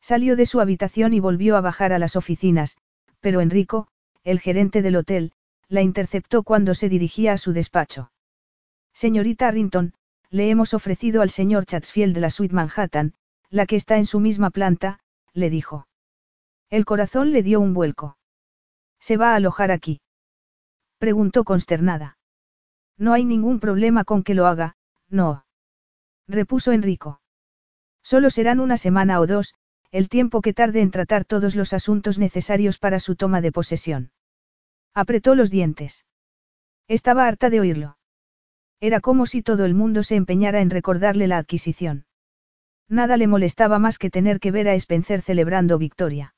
[0.01, 2.77] Salió de su habitación y volvió a bajar a las oficinas,
[3.21, 3.89] pero Enrico,
[4.25, 5.33] el gerente del hotel,
[5.69, 8.13] la interceptó cuando se dirigía a su despacho.
[8.93, 9.95] Señorita Arrington,
[10.31, 13.15] le hemos ofrecido al señor Chatsfield de la suite Manhattan,
[13.51, 15.01] la que está en su misma planta,
[15.33, 15.87] le dijo.
[16.71, 18.17] El corazón le dio un vuelco.
[18.99, 20.01] ¿Se va a alojar aquí?
[20.99, 22.19] Preguntó consternada.
[22.97, 24.77] No hay ningún problema con que lo haga,
[25.09, 25.45] no.
[26.29, 27.21] Repuso Enrico.
[28.03, 29.55] Solo serán una semana o dos,
[29.93, 34.11] el tiempo que tarde en tratar todos los asuntos necesarios para su toma de posesión.
[34.95, 36.07] Apretó los dientes.
[36.89, 37.99] Estaba harta de oírlo.
[38.81, 42.07] Era como si todo el mundo se empeñara en recordarle la adquisición.
[42.89, 46.35] Nada le molestaba más que tener que ver a Spencer celebrando victoria.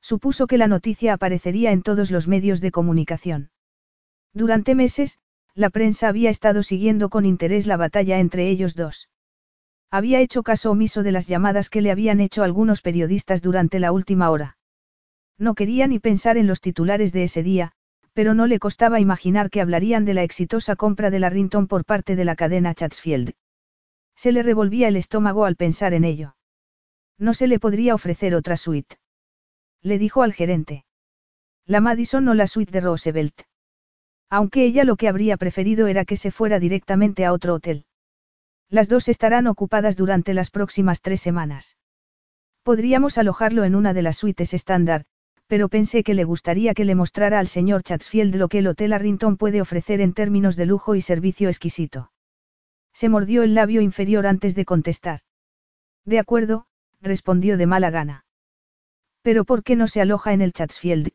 [0.00, 3.50] Supuso que la noticia aparecería en todos los medios de comunicación.
[4.32, 5.18] Durante meses,
[5.54, 9.08] la prensa había estado siguiendo con interés la batalla entre ellos dos.
[9.90, 13.90] Había hecho caso omiso de las llamadas que le habían hecho algunos periodistas durante la
[13.92, 14.58] última hora.
[15.38, 17.72] No quería ni pensar en los titulares de ese día,
[18.12, 21.84] pero no le costaba imaginar que hablarían de la exitosa compra de la Rinton por
[21.84, 23.32] parte de la cadena Chatsfield.
[24.16, 26.34] Se le revolvía el estómago al pensar en ello.
[27.16, 28.96] No se le podría ofrecer otra suite.
[29.80, 30.84] Le dijo al gerente.
[31.64, 33.42] La Madison o la suite de Roosevelt.
[34.28, 37.84] Aunque ella lo que habría preferido era que se fuera directamente a otro hotel.
[38.70, 41.78] Las dos estarán ocupadas durante las próximas tres semanas.
[42.62, 45.06] Podríamos alojarlo en una de las suites estándar,
[45.46, 48.92] pero pensé que le gustaría que le mostrara al señor Chatsfield lo que el Hotel
[48.92, 52.12] Arrington puede ofrecer en términos de lujo y servicio exquisito.
[52.92, 55.20] Se mordió el labio inferior antes de contestar.
[56.04, 56.66] De acuerdo,
[57.00, 58.26] respondió de mala gana.
[59.22, 61.12] Pero ¿por qué no se aloja en el Chatsfield?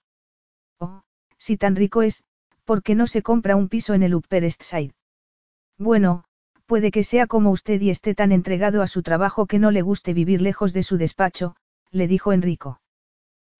[0.80, 1.04] Oh,
[1.38, 2.24] si tan rico es,
[2.66, 4.94] ¿por qué no se compra un piso en el Upper East Side?
[5.78, 6.26] Bueno,
[6.66, 9.82] puede que sea como usted y esté tan entregado a su trabajo que no le
[9.82, 11.56] guste vivir lejos de su despacho,
[11.92, 12.82] le dijo Enrico.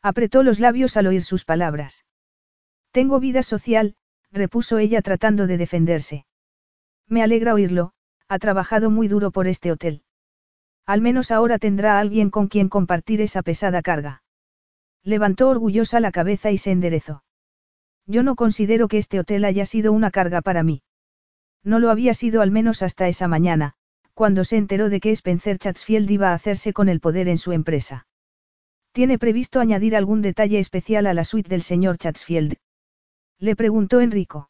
[0.02, 2.06] Apretó los labios al oír sus palabras.
[2.92, 3.96] Tengo vida social,
[4.32, 6.26] repuso ella tratando de defenderse.
[7.08, 7.94] Me alegra oírlo,
[8.28, 10.04] ha trabajado muy duro por este hotel.
[10.86, 14.24] Al menos ahora tendrá alguien con quien compartir esa pesada carga.
[15.04, 17.24] Levantó orgullosa la cabeza y se enderezó.
[18.06, 20.82] Yo no considero que este hotel haya sido una carga para mí.
[21.64, 23.74] No lo había sido al menos hasta esa mañana,
[24.14, 27.52] cuando se enteró de que Spencer Chatsfield iba a hacerse con el poder en su
[27.52, 28.06] empresa.
[28.92, 32.58] ¿Tiene previsto añadir algún detalle especial a la suite del señor Chatsfield?
[33.40, 34.50] Le preguntó Enrico.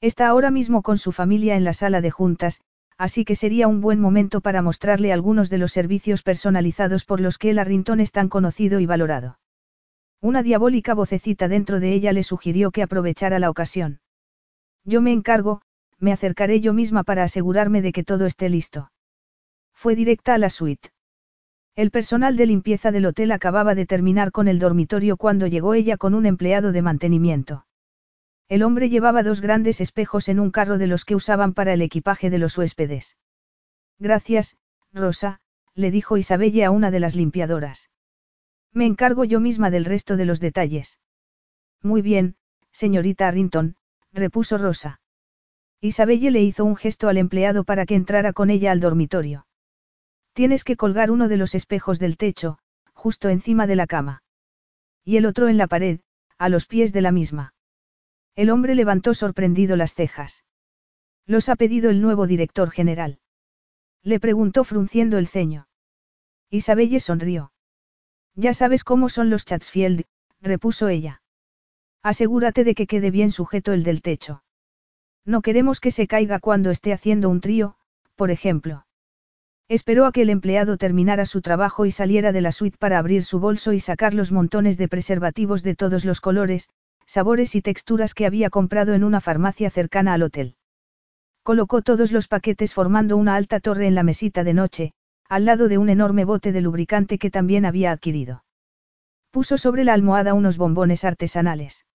[0.00, 2.60] Está ahora mismo con su familia en la sala de juntas,
[2.98, 7.38] así que sería un buen momento para mostrarle algunos de los servicios personalizados por los
[7.38, 9.38] que el Arrington es tan conocido y valorado.
[10.20, 14.00] Una diabólica vocecita dentro de ella le sugirió que aprovechara la ocasión.
[14.84, 15.62] Yo me encargo,
[16.02, 18.90] me acercaré yo misma para asegurarme de que todo esté listo.
[19.72, 20.90] Fue directa a la suite.
[21.76, 25.96] El personal de limpieza del hotel acababa de terminar con el dormitorio cuando llegó ella
[25.96, 27.66] con un empleado de mantenimiento.
[28.48, 31.82] El hombre llevaba dos grandes espejos en un carro de los que usaban para el
[31.82, 33.16] equipaje de los huéspedes.
[34.00, 34.56] Gracias,
[34.92, 35.40] Rosa,
[35.74, 37.90] le dijo Isabelle a una de las limpiadoras.
[38.72, 40.98] Me encargo yo misma del resto de los detalles.
[41.80, 42.34] Muy bien,
[42.72, 43.76] señorita Arrington,
[44.12, 45.01] repuso Rosa.
[45.84, 49.46] Isabelle le hizo un gesto al empleado para que entrara con ella al dormitorio.
[50.32, 52.58] Tienes que colgar uno de los espejos del techo,
[52.94, 54.22] justo encima de la cama.
[55.04, 55.98] Y el otro en la pared,
[56.38, 57.52] a los pies de la misma.
[58.36, 60.44] El hombre levantó sorprendido las cejas.
[61.26, 63.18] Los ha pedido el nuevo director general.
[64.04, 65.66] Le preguntó frunciendo el ceño.
[66.48, 67.52] Isabelle sonrió.
[68.36, 70.04] Ya sabes cómo son los Chatsfield,
[70.40, 71.22] repuso ella.
[72.04, 74.44] Asegúrate de que quede bien sujeto el del techo.
[75.24, 77.76] No queremos que se caiga cuando esté haciendo un trío,
[78.16, 78.86] por ejemplo.
[79.68, 83.24] Esperó a que el empleado terminara su trabajo y saliera de la suite para abrir
[83.24, 86.68] su bolso y sacar los montones de preservativos de todos los colores,
[87.06, 90.56] sabores y texturas que había comprado en una farmacia cercana al hotel.
[91.42, 94.92] Colocó todos los paquetes formando una alta torre en la mesita de noche,
[95.28, 98.44] al lado de un enorme bote de lubricante que también había adquirido.
[99.30, 101.86] Puso sobre la almohada unos bombones artesanales.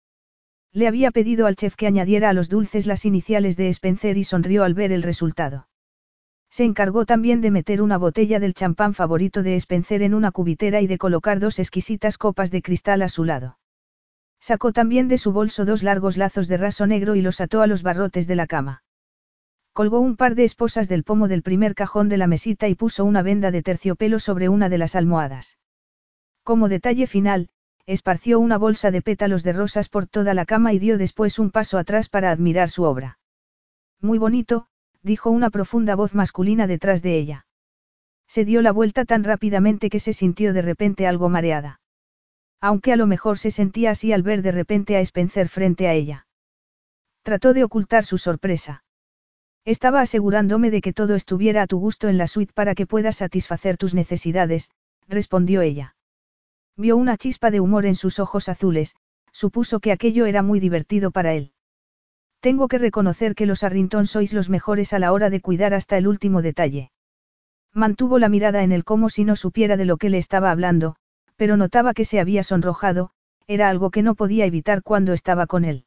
[0.73, 4.23] Le había pedido al chef que añadiera a los dulces las iniciales de Spencer y
[4.23, 5.67] sonrió al ver el resultado.
[6.49, 10.81] Se encargó también de meter una botella del champán favorito de Spencer en una cubitera
[10.81, 13.57] y de colocar dos exquisitas copas de cristal a su lado.
[14.39, 17.67] Sacó también de su bolso dos largos lazos de raso negro y los ató a
[17.67, 18.83] los barrotes de la cama.
[19.73, 23.03] Colgó un par de esposas del pomo del primer cajón de la mesita y puso
[23.05, 25.57] una venda de terciopelo sobre una de las almohadas.
[26.43, 27.49] Como detalle final,
[27.87, 31.51] esparció una bolsa de pétalos de rosas por toda la cama y dio después un
[31.51, 33.17] paso atrás para admirar su obra.
[34.01, 34.67] Muy bonito,
[35.01, 37.47] dijo una profunda voz masculina detrás de ella.
[38.27, 41.79] Se dio la vuelta tan rápidamente que se sintió de repente algo mareada.
[42.59, 45.93] Aunque a lo mejor se sentía así al ver de repente a Spencer frente a
[45.93, 46.27] ella.
[47.23, 48.83] Trató de ocultar su sorpresa.
[49.63, 53.17] Estaba asegurándome de que todo estuviera a tu gusto en la suite para que puedas
[53.17, 54.71] satisfacer tus necesidades,
[55.07, 55.96] respondió ella.
[56.77, 58.95] Vio una chispa de humor en sus ojos azules,
[59.31, 61.51] supuso que aquello era muy divertido para él.
[62.39, 65.97] Tengo que reconocer que los Arrington sois los mejores a la hora de cuidar hasta
[65.97, 66.91] el último detalle.
[67.73, 70.95] Mantuvo la mirada en él como si no supiera de lo que le estaba hablando,
[71.35, 73.09] pero notaba que se había sonrojado,
[73.47, 75.85] era algo que no podía evitar cuando estaba con él.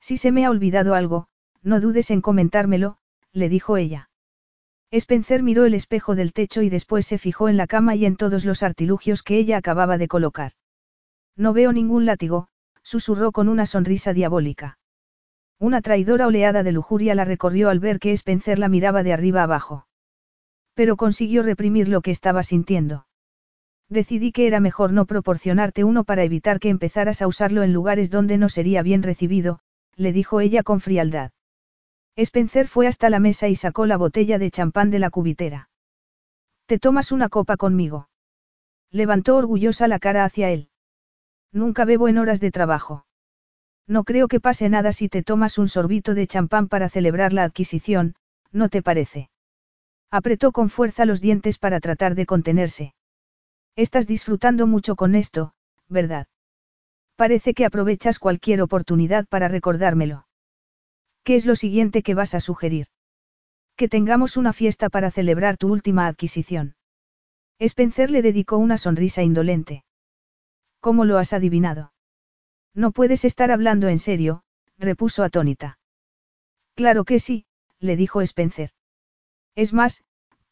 [0.00, 1.28] Si se me ha olvidado algo,
[1.62, 2.98] no dudes en comentármelo,
[3.32, 4.07] le dijo ella.
[4.90, 8.16] Spencer miró el espejo del techo y después se fijó en la cama y en
[8.16, 10.52] todos los artilugios que ella acababa de colocar.
[11.36, 12.48] No veo ningún látigo,
[12.82, 14.78] susurró con una sonrisa diabólica.
[15.58, 19.42] Una traidora oleada de lujuria la recorrió al ver que Spencer la miraba de arriba
[19.42, 19.86] abajo.
[20.72, 23.06] Pero consiguió reprimir lo que estaba sintiendo.
[23.90, 28.10] Decidí que era mejor no proporcionarte uno para evitar que empezaras a usarlo en lugares
[28.10, 29.60] donde no sería bien recibido,
[29.96, 31.32] le dijo ella con frialdad.
[32.20, 35.70] Spencer fue hasta la mesa y sacó la botella de champán de la cubitera.
[36.66, 38.08] ¿Te tomas una copa conmigo?
[38.90, 40.68] Levantó orgullosa la cara hacia él.
[41.52, 43.06] Nunca bebo en horas de trabajo.
[43.86, 47.44] No creo que pase nada si te tomas un sorbito de champán para celebrar la
[47.44, 48.16] adquisición,
[48.50, 49.30] ¿no te parece?
[50.10, 52.94] Apretó con fuerza los dientes para tratar de contenerse.
[53.76, 55.52] Estás disfrutando mucho con esto,
[55.88, 56.26] ¿verdad?
[57.14, 60.27] Parece que aprovechas cualquier oportunidad para recordármelo.
[61.28, 62.86] ¿Qué es lo siguiente que vas a sugerir?
[63.76, 66.74] Que tengamos una fiesta para celebrar tu última adquisición.
[67.58, 69.84] Spencer le dedicó una sonrisa indolente.
[70.80, 71.92] ¿Cómo lo has adivinado?
[72.72, 74.42] No puedes estar hablando en serio,
[74.78, 75.78] repuso atónita.
[76.74, 77.44] Claro que sí,
[77.78, 78.70] le dijo Spencer.
[79.54, 80.04] Es más,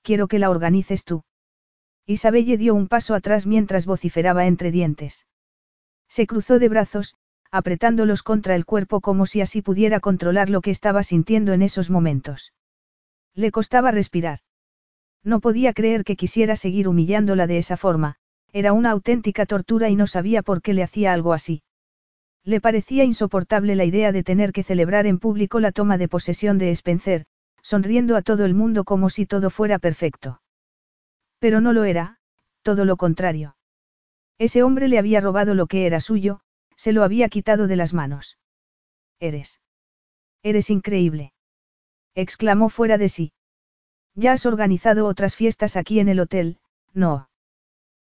[0.03, 1.25] quiero que la organices tú.
[2.05, 5.25] Isabelle dio un paso atrás mientras vociferaba entre dientes.
[6.07, 7.17] Se cruzó de brazos,
[7.51, 11.91] apretándolos contra el cuerpo como si así pudiera controlar lo que estaba sintiendo en esos
[11.91, 12.53] momentos.
[13.35, 14.41] Le costaba respirar.
[15.23, 18.17] No podía creer que quisiera seguir humillándola de esa forma,
[18.53, 21.63] era una auténtica tortura y no sabía por qué le hacía algo así.
[22.45, 26.59] Le parecía insoportable la idea de tener que celebrar en público la toma de posesión
[26.59, 27.27] de Spencer,
[27.61, 30.41] sonriendo a todo el mundo como si todo fuera perfecto.
[31.41, 32.19] Pero no lo era,
[32.63, 33.57] todo lo contrario.
[34.39, 36.41] Ese hombre le había robado lo que era suyo,
[36.77, 38.39] se lo había quitado de las manos.
[39.19, 39.61] Eres.
[40.43, 41.33] Eres increíble.
[42.15, 43.33] exclamó fuera de sí.
[44.15, 46.59] Ya has organizado otras fiestas aquí en el hotel,
[46.95, 47.29] no.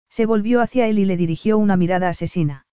[0.08, 2.66] Se volvió hacia él y le dirigió una mirada asesina.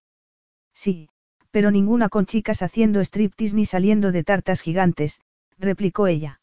[0.74, 1.10] Sí,
[1.49, 5.22] pero ninguna con chicas haciendo striptease ni saliendo de tartas gigantes,
[5.58, 6.41] replicó ella.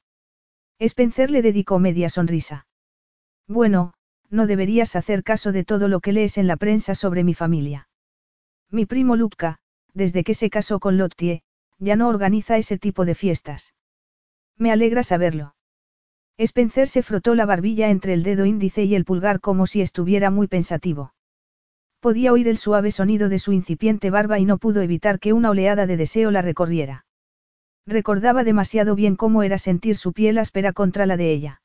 [0.79, 2.67] Spencer le dedicó media sonrisa.
[3.47, 3.95] Bueno,
[4.31, 7.88] no deberías hacer caso de todo lo que lees en la prensa sobre mi familia.
[8.71, 9.59] Mi primo Luca,
[9.95, 11.43] desde que se casó con Lottie,
[11.79, 13.75] ya no organiza ese tipo de fiestas.
[14.57, 15.55] Me alegra saberlo.
[16.37, 20.31] Spencer se frotó la barbilla entre el dedo índice y el pulgar como si estuviera
[20.31, 21.15] muy pensativo.
[22.01, 25.51] Podía oír el suave sonido de su incipiente barba y no pudo evitar que una
[25.51, 27.07] oleada de deseo la recorriera.
[27.87, 31.63] Recordaba demasiado bien cómo era sentir su piel áspera contra la de ella.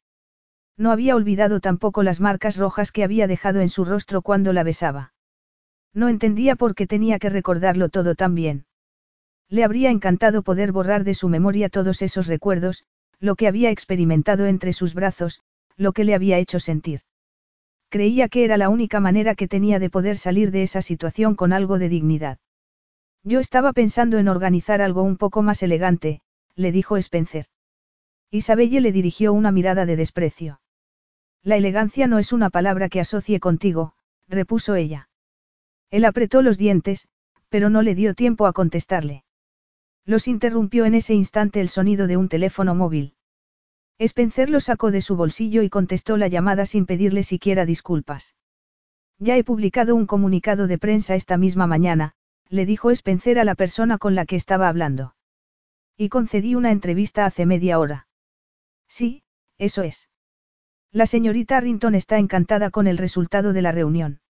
[0.77, 4.63] No había olvidado tampoco las marcas rojas que había dejado en su rostro cuando la
[4.63, 5.12] besaba.
[5.93, 8.65] No entendía por qué tenía que recordarlo todo tan bien.
[9.49, 12.85] Le habría encantado poder borrar de su memoria todos esos recuerdos,
[13.19, 15.41] lo que había experimentado entre sus brazos,
[15.77, 17.01] lo que le había hecho sentir.
[17.89, 21.53] Creía que era la única manera que tenía de poder salir de esa situación con
[21.53, 22.39] algo de dignidad.
[23.23, 26.21] Yo estaba pensando en organizar algo un poco más elegante,
[26.55, 27.45] le dijo Spencer.
[28.31, 30.59] Isabelle le dirigió una mirada de desprecio.
[31.43, 33.93] La elegancia no es una palabra que asocie contigo,
[34.27, 35.09] repuso ella.
[35.93, 37.07] Él apretó los dientes,
[37.49, 39.25] pero no le dio tiempo a contestarle.
[40.05, 43.13] Los interrumpió en ese instante el sonido de un teléfono móvil.
[43.99, 48.33] Spencer lo sacó de su bolsillo y contestó la llamada sin pedirle siquiera disculpas.
[49.19, 52.13] Ya he publicado un comunicado de prensa esta misma mañana,
[52.49, 55.13] le dijo Spencer a la persona con la que estaba hablando.
[55.95, 58.07] Y concedí una entrevista hace media hora.
[58.87, 59.21] Sí,
[59.59, 60.09] eso es.
[60.91, 64.21] La señorita Arrington está encantada con el resultado de la reunión.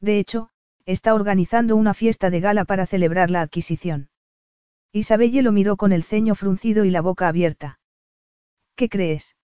[0.00, 0.50] De hecho,
[0.86, 4.08] está organizando una fiesta de gala para celebrar la adquisición.
[4.92, 7.78] Isabelle lo miró con el ceño fruncido y la boca abierta.
[8.74, 9.36] ¿Qué crees?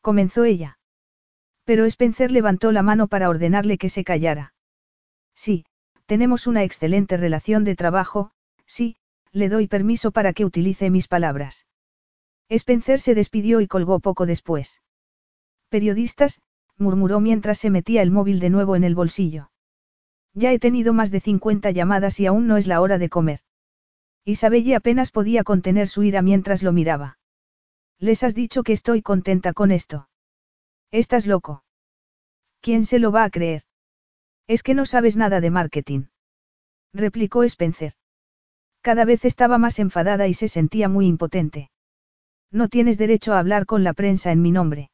[0.00, 0.78] comenzó ella.
[1.64, 4.54] Pero Spencer levantó la mano para ordenarle que se callara.
[5.34, 5.66] Sí,
[6.06, 8.30] tenemos una excelente relación de trabajo,
[8.64, 8.96] sí,
[9.32, 11.66] le doy permiso para que utilice mis palabras.
[12.48, 14.80] Spencer se despidió y colgó poco después.
[15.68, 16.40] Periodistas,
[16.78, 19.50] murmuró mientras se metía el móvil de nuevo en el bolsillo.
[20.34, 23.40] Ya he tenido más de 50 llamadas y aún no es la hora de comer.
[24.24, 27.18] Isabelle apenas podía contener su ira mientras lo miraba.
[27.98, 30.08] Les has dicho que estoy contenta con esto.
[30.90, 31.64] Estás loco.
[32.60, 33.62] ¿Quién se lo va a creer?
[34.46, 36.04] Es que no sabes nada de marketing.
[36.92, 37.92] Replicó Spencer.
[38.80, 41.70] Cada vez estaba más enfadada y se sentía muy impotente.
[42.50, 44.90] No tienes derecho a hablar con la prensa en mi nombre.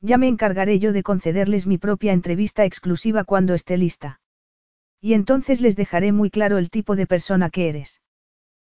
[0.00, 4.20] Ya me encargaré yo de concederles mi propia entrevista exclusiva cuando esté lista.
[5.00, 8.00] Y entonces les dejaré muy claro el tipo de persona que eres.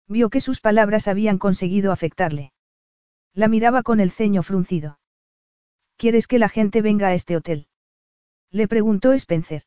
[0.07, 2.53] Vio que sus palabras habían conseguido afectarle.
[3.35, 4.99] La miraba con el ceño fruncido.
[5.97, 7.69] ¿Quieres que la gente venga a este hotel?
[8.51, 9.63] Le preguntó Spencer.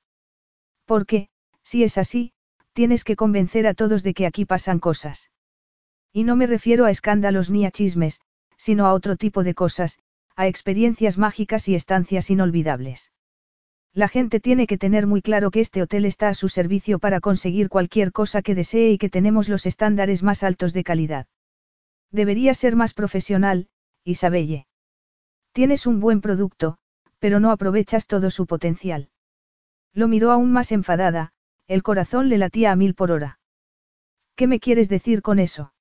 [0.85, 1.29] Porque,
[1.63, 2.33] si es así,
[2.73, 5.31] tienes que convencer a todos de que aquí pasan cosas.
[6.11, 8.19] Y no me refiero a escándalos ni a chismes,
[8.57, 9.99] sino a otro tipo de cosas,
[10.35, 13.11] a experiencias mágicas y estancias inolvidables.
[13.95, 17.19] La gente tiene que tener muy claro que este hotel está a su servicio para
[17.19, 21.27] conseguir cualquier cosa que desee y que tenemos los estándares más altos de calidad.
[22.11, 23.69] Debería ser más profesional,
[24.03, 24.65] Isabelle.
[25.51, 26.77] Tienes un buen producto,
[27.19, 29.09] pero no aprovechas todo su potencial.
[29.93, 31.31] Lo miró aún más enfadada,
[31.67, 33.39] el corazón le latía a mil por hora.
[34.35, 35.73] ¿Qué me quieres decir con eso?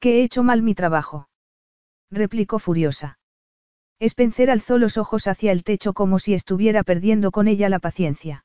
[0.00, 1.28] Que he hecho mal mi trabajo.
[2.10, 3.20] Replicó furiosa.
[4.00, 8.44] Spencer alzó los ojos hacia el techo como si estuviera perdiendo con ella la paciencia.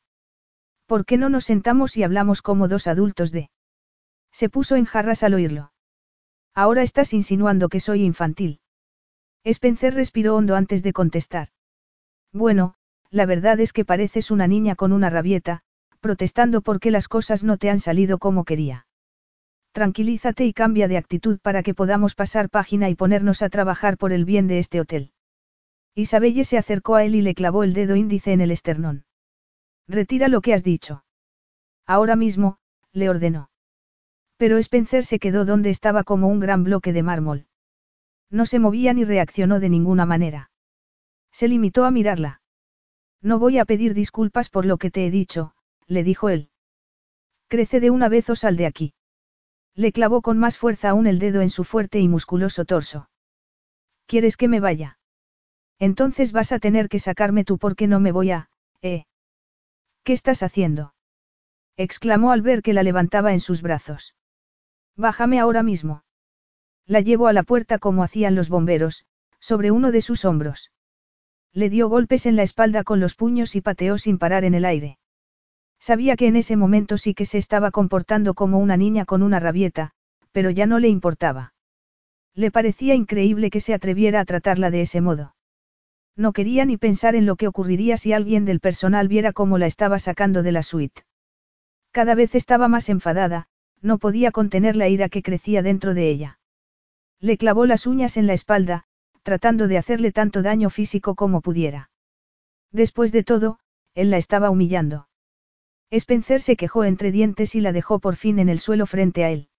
[0.85, 3.49] ¿Por qué no nos sentamos y hablamos como dos adultos de?
[4.31, 5.71] Se puso en jarras al oírlo.
[6.53, 8.59] Ahora estás insinuando que soy infantil.
[9.43, 11.49] Spencer respiró hondo antes de contestar.
[12.33, 12.75] Bueno,
[13.09, 15.61] la verdad es que pareces una niña con una rabieta,
[15.99, 18.87] protestando porque las cosas no te han salido como quería.
[19.71, 24.11] Tranquilízate y cambia de actitud para que podamos pasar página y ponernos a trabajar por
[24.11, 25.11] el bien de este hotel.
[25.97, 29.05] Isabelle se acercó a él y le clavó el dedo índice en el esternón.
[29.87, 31.03] Retira lo que has dicho.
[31.87, 32.59] Ahora mismo,
[32.93, 33.49] le ordenó.
[34.37, 37.47] Pero Spencer se quedó donde estaba como un gran bloque de mármol.
[38.29, 40.51] No se movía ni reaccionó de ninguna manera.
[41.31, 42.43] Se limitó a mirarla.
[43.23, 45.55] No voy a pedir disculpas por lo que te he dicho,
[45.87, 46.51] le dijo él.
[47.47, 48.93] Crece de una vez o sal de aquí.
[49.73, 53.09] Le clavó con más fuerza aún el dedo en su fuerte y musculoso torso.
[54.05, 54.96] ¿Quieres que me vaya?
[55.79, 58.49] Entonces vas a tener que sacarme tú porque no me voy a...
[58.81, 59.05] ¿Eh?
[60.03, 60.93] ¿Qué estás haciendo?
[61.75, 64.15] exclamó al ver que la levantaba en sus brazos.
[64.95, 66.03] Bájame ahora mismo.
[66.87, 69.05] La llevó a la puerta como hacían los bomberos,
[69.39, 70.71] sobre uno de sus hombros.
[71.53, 74.65] Le dio golpes en la espalda con los puños y pateó sin parar en el
[74.65, 74.97] aire.
[75.79, 79.39] Sabía que en ese momento sí que se estaba comportando como una niña con una
[79.39, 79.91] rabieta,
[80.31, 81.53] pero ya no le importaba.
[82.33, 85.35] Le parecía increíble que se atreviera a tratarla de ese modo.
[86.17, 89.67] No quería ni pensar en lo que ocurriría si alguien del personal viera cómo la
[89.67, 91.03] estaba sacando de la suite.
[91.91, 93.47] Cada vez estaba más enfadada,
[93.81, 96.39] no podía contener la ira que crecía dentro de ella.
[97.19, 98.85] Le clavó las uñas en la espalda,
[99.21, 101.91] tratando de hacerle tanto daño físico como pudiera.
[102.71, 103.59] Después de todo,
[103.93, 105.07] él la estaba humillando.
[105.91, 109.29] Spencer se quejó entre dientes y la dejó por fin en el suelo frente a
[109.29, 109.49] él.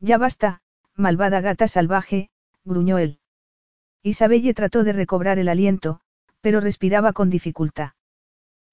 [0.00, 0.62] Ya basta,
[0.94, 2.30] malvada gata salvaje,
[2.64, 3.20] gruñó él.
[4.06, 5.98] Isabelle trató de recobrar el aliento,
[6.42, 7.92] pero respiraba con dificultad.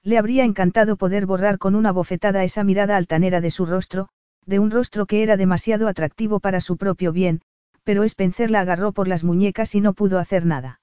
[0.03, 4.09] Le habría encantado poder borrar con una bofetada esa mirada altanera de su rostro,
[4.45, 7.41] de un rostro que era demasiado atractivo para su propio bien,
[7.85, 10.81] pero Spencer la agarró por las muñecas y no pudo hacer nada.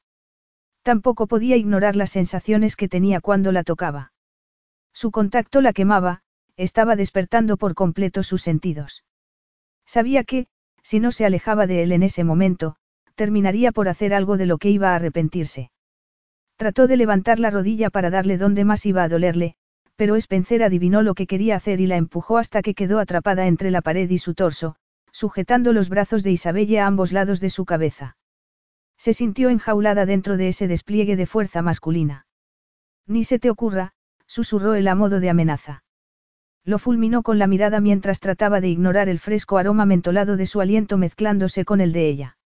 [0.82, 4.14] Tampoco podía ignorar las sensaciones que tenía cuando la tocaba.
[4.94, 6.22] Su contacto la quemaba,
[6.56, 9.04] estaba despertando por completo sus sentidos.
[9.84, 10.46] Sabía que,
[10.82, 12.77] si no se alejaba de él en ese momento,
[13.18, 15.72] terminaría por hacer algo de lo que iba a arrepentirse.
[16.56, 19.56] Trató de levantar la rodilla para darle donde más iba a dolerle,
[19.96, 23.72] pero Spencer adivinó lo que quería hacer y la empujó hasta que quedó atrapada entre
[23.72, 24.76] la pared y su torso,
[25.10, 28.16] sujetando los brazos de Isabelle a ambos lados de su cabeza.
[28.96, 32.26] Se sintió enjaulada dentro de ese despliegue de fuerza masculina.
[33.08, 33.94] Ni se te ocurra,
[34.28, 35.82] susurró él a modo de amenaza.
[36.64, 40.60] Lo fulminó con la mirada mientras trataba de ignorar el fresco aroma mentolado de su
[40.60, 42.37] aliento mezclándose con el de ella.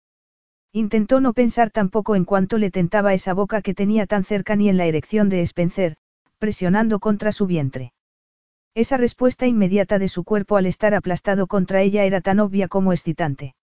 [0.75, 4.71] Intentó no pensar tampoco en cuánto le tentaba esa boca que tenía tan cerca ni
[4.71, 5.97] en la erección de Spencer,
[6.39, 7.93] presionando contra su vientre.
[8.75, 12.93] Esa respuesta inmediata de su cuerpo al estar aplastado contra ella era tan obvia como
[12.93, 13.55] excitante.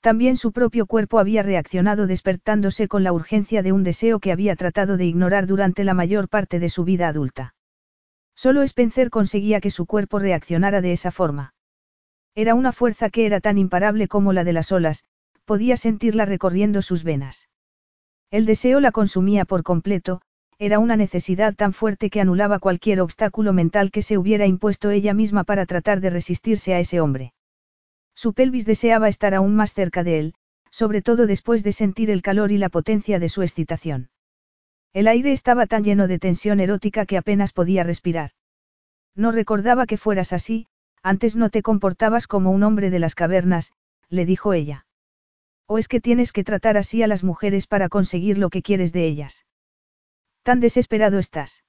[0.00, 4.56] También su propio cuerpo había reaccionado despertándose con la urgencia de un deseo que había
[4.56, 7.54] tratado de ignorar durante la mayor parte de su vida adulta.
[8.34, 11.54] Solo Spencer conseguía que su cuerpo reaccionara de esa forma.
[12.34, 15.04] Era una fuerza que era tan imparable como la de las olas,
[15.46, 17.48] podía sentirla recorriendo sus venas.
[18.30, 20.20] El deseo la consumía por completo,
[20.58, 25.14] era una necesidad tan fuerte que anulaba cualquier obstáculo mental que se hubiera impuesto ella
[25.14, 27.32] misma para tratar de resistirse a ese hombre.
[28.14, 30.34] Su pelvis deseaba estar aún más cerca de él,
[30.70, 34.10] sobre todo después de sentir el calor y la potencia de su excitación.
[34.94, 38.30] El aire estaba tan lleno de tensión erótica que apenas podía respirar.
[39.14, 40.66] No recordaba que fueras así,
[41.02, 43.72] antes no te comportabas como un hombre de las cavernas,
[44.08, 44.85] le dijo ella.
[45.66, 48.92] ¿O es que tienes que tratar así a las mujeres para conseguir lo que quieres
[48.92, 49.46] de ellas?
[50.42, 51.64] Tan desesperado estás.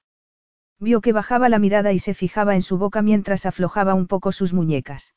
[0.78, 4.30] Vio que bajaba la mirada y se fijaba en su boca mientras aflojaba un poco
[4.30, 5.14] sus muñecas.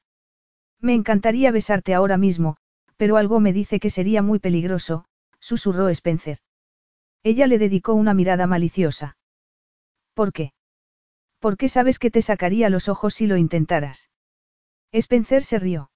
[0.80, 2.58] Me encantaría besarte ahora mismo,
[2.98, 5.06] pero algo me dice que sería muy peligroso,
[5.40, 6.40] susurró Spencer.
[7.24, 9.18] Ella le dedicó una mirada maliciosa.
[10.16, 10.54] ¿Por qué?
[11.40, 14.10] ¿Por qué sabes que te sacaría los ojos si lo intentaras?
[14.92, 15.92] Spencer se rió.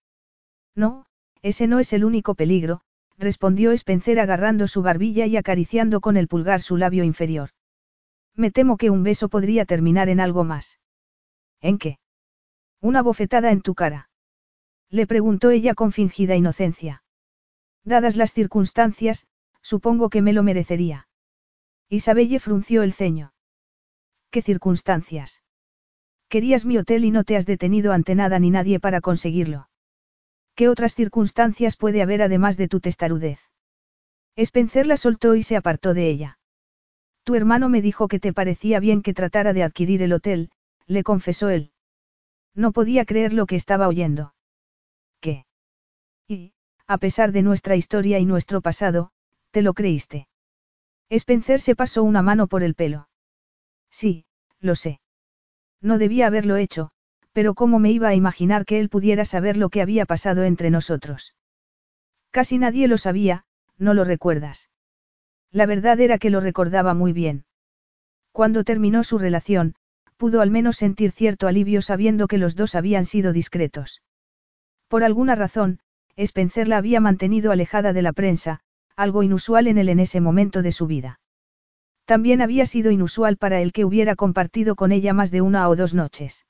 [0.76, 1.08] No,
[1.46, 2.82] ese no es el único peligro,
[3.20, 7.52] respondió Spencer agarrando su barbilla y acariciando con el pulgar su labio inferior.
[8.34, 10.80] Me temo que un beso podría terminar en algo más.
[11.62, 12.00] ¿En qué?
[12.82, 14.10] Una bofetada en tu cara.
[14.90, 17.04] Le preguntó ella con fingida inocencia.
[17.84, 19.28] Dadas las circunstancias,
[19.62, 21.08] supongo que me lo merecería.
[21.90, 23.34] Isabelle frunció el ceño.
[24.32, 25.44] ¿Qué circunstancias?
[26.28, 29.70] Querías mi hotel y no te has detenido ante nada ni nadie para conseguirlo.
[30.56, 33.40] ¿Qué otras circunstancias puede haber además de tu testarudez?
[34.38, 36.40] Spencer la soltó y se apartó de ella.
[37.24, 40.52] Tu hermano me dijo que te parecía bien que tratara de adquirir el hotel,
[40.88, 41.72] le confesó él.
[42.54, 44.34] No podía creer lo que estaba oyendo.
[45.20, 45.46] ¿Qué?
[46.28, 46.54] Y,
[46.88, 49.12] a pesar de nuestra historia y nuestro pasado,
[49.52, 50.28] ¿te lo creíste?
[51.10, 53.10] Spencer se pasó una mano por el pelo.
[53.90, 54.26] Sí,
[54.60, 55.00] lo sé.
[55.82, 56.92] No debía haberlo hecho,
[57.36, 60.70] pero ¿cómo me iba a imaginar que él pudiera saber lo que había pasado entre
[60.70, 61.36] nosotros?
[62.32, 63.44] Casi nadie lo sabía,
[63.78, 64.70] no lo recuerdas.
[65.52, 67.44] La verdad era que lo recordaba muy bien.
[68.32, 69.76] Cuando terminó su relación,
[70.16, 74.02] pudo al menos sentir cierto alivio sabiendo que los dos habían sido discretos.
[74.88, 75.80] Por alguna razón,
[76.16, 78.62] Spencer la había mantenido alejada de la prensa,
[78.96, 81.20] algo inusual en él en ese momento de su vida.
[82.06, 85.76] También había sido inusual para él que hubiera compartido con ella más de una o
[85.76, 86.46] dos noches.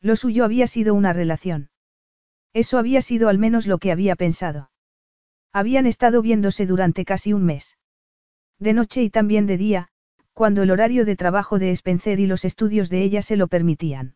[0.00, 1.70] Lo suyo había sido una relación.
[2.52, 4.70] Eso había sido al menos lo que había pensado.
[5.52, 7.78] Habían estado viéndose durante casi un mes.
[8.58, 9.88] De noche y también de día,
[10.32, 14.14] cuando el horario de trabajo de Spencer y los estudios de ella se lo permitían.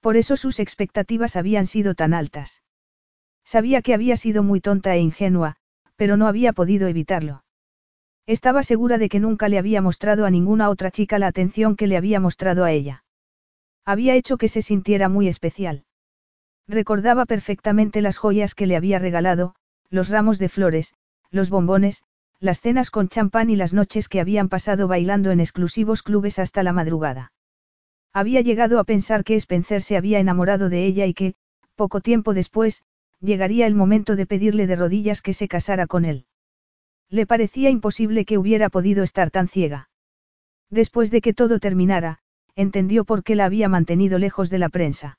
[0.00, 2.62] Por eso sus expectativas habían sido tan altas.
[3.44, 5.56] Sabía que había sido muy tonta e ingenua,
[5.96, 7.44] pero no había podido evitarlo.
[8.26, 11.86] Estaba segura de que nunca le había mostrado a ninguna otra chica la atención que
[11.86, 13.03] le había mostrado a ella.
[13.84, 15.84] Había hecho que se sintiera muy especial.
[16.66, 19.54] Recordaba perfectamente las joyas que le había regalado,
[19.90, 20.94] los ramos de flores,
[21.30, 22.02] los bombones,
[22.40, 26.62] las cenas con champán y las noches que habían pasado bailando en exclusivos clubes hasta
[26.62, 27.32] la madrugada.
[28.12, 31.34] Había llegado a pensar que Spencer se había enamorado de ella y que,
[31.74, 32.84] poco tiempo después,
[33.20, 36.26] llegaría el momento de pedirle de rodillas que se casara con él.
[37.10, 39.88] Le parecía imposible que hubiera podido estar tan ciega.
[40.70, 42.20] Después de que todo terminara,
[42.56, 45.18] entendió por qué la había mantenido lejos de la prensa.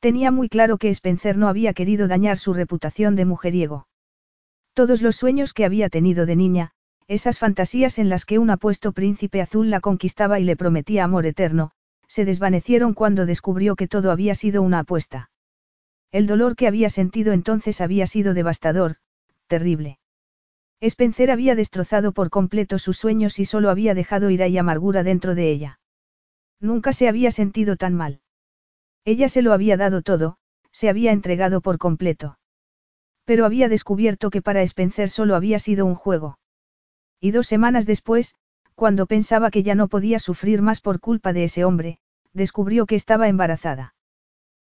[0.00, 3.86] Tenía muy claro que Spencer no había querido dañar su reputación de mujeriego.
[4.72, 6.72] Todos los sueños que había tenido de niña,
[7.06, 11.26] esas fantasías en las que un apuesto príncipe azul la conquistaba y le prometía amor
[11.26, 11.72] eterno,
[12.06, 15.30] se desvanecieron cuando descubrió que todo había sido una apuesta.
[16.12, 18.96] El dolor que había sentido entonces había sido devastador,
[19.48, 19.98] terrible.
[20.80, 25.34] Spencer había destrozado por completo sus sueños y solo había dejado ira y amargura dentro
[25.34, 25.79] de ella.
[26.60, 28.20] Nunca se había sentido tan mal.
[29.04, 30.36] Ella se lo había dado todo,
[30.72, 32.38] se había entregado por completo.
[33.24, 36.38] Pero había descubierto que para Spencer solo había sido un juego.
[37.20, 38.34] Y dos semanas después,
[38.74, 41.98] cuando pensaba que ya no podía sufrir más por culpa de ese hombre,
[42.32, 43.94] descubrió que estaba embarazada.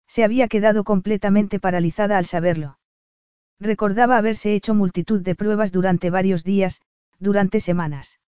[0.07, 2.79] Se había quedado completamente paralizada al saberlo.
[3.59, 6.83] Recordaba haberse hecho multitud de pruebas durante varios días,
[7.19, 8.21] durante semanas.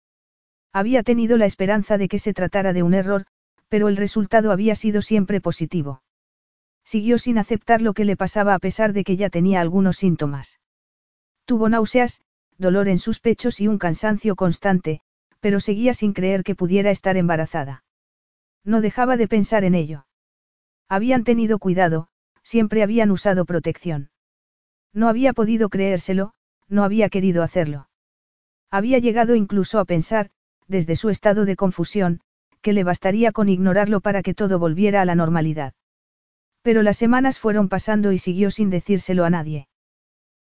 [0.73, 3.27] Había tenido la esperanza de que se tratara de un error,
[3.69, 6.03] pero el resultado había sido siempre positivo.
[6.85, 10.61] Siguió sin aceptar lo que le pasaba a pesar de que ya tenía algunos síntomas.
[11.45, 12.21] Tuvo náuseas,
[12.59, 15.01] dolor en sus pechos y un cansancio constante,
[15.41, 17.85] pero seguía sin creer que pudiera estar embarazada.
[18.65, 20.07] No dejaba de pensar en ello.
[20.89, 22.09] Habían tenido cuidado,
[22.43, 24.11] siempre habían usado protección.
[24.93, 26.35] No había podido creérselo,
[26.69, 27.89] no había querido hacerlo.
[28.71, 30.31] Había llegado incluso a pensar,
[30.67, 32.21] desde su estado de confusión,
[32.65, 35.75] que le bastaría con ignorarlo para que todo volviera a la normalidad.
[36.63, 39.69] Pero las semanas fueron pasando y siguió sin decírselo a nadie.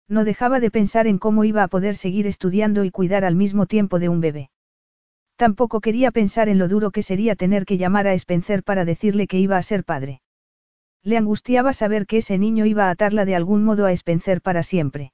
[0.07, 3.65] No dejaba de pensar en cómo iba a poder seguir estudiando y cuidar al mismo
[3.65, 4.51] tiempo de un bebé.
[5.35, 9.27] Tampoco quería pensar en lo duro que sería tener que llamar a Spencer para decirle
[9.27, 10.21] que iba a ser padre.
[11.03, 14.63] Le angustiaba saber que ese niño iba a atarla de algún modo a Spencer para
[14.63, 15.11] siempre.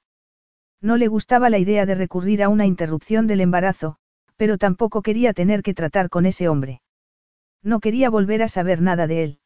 [0.80, 3.96] No le gustaba la idea de recurrir a una interrupción del embarazo,
[4.36, 6.82] pero tampoco quería tener que tratar con ese hombre.
[7.62, 9.38] No quería volver a saber nada de él.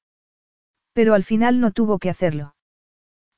[0.92, 2.54] Pero al final no tuvo que hacerlo.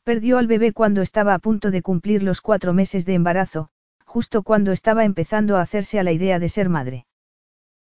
[0.04, 3.70] Perdió al bebé cuando estaba a punto de cumplir los cuatro meses de embarazo,
[4.04, 7.06] justo cuando estaba empezando a hacerse a la idea de ser madre.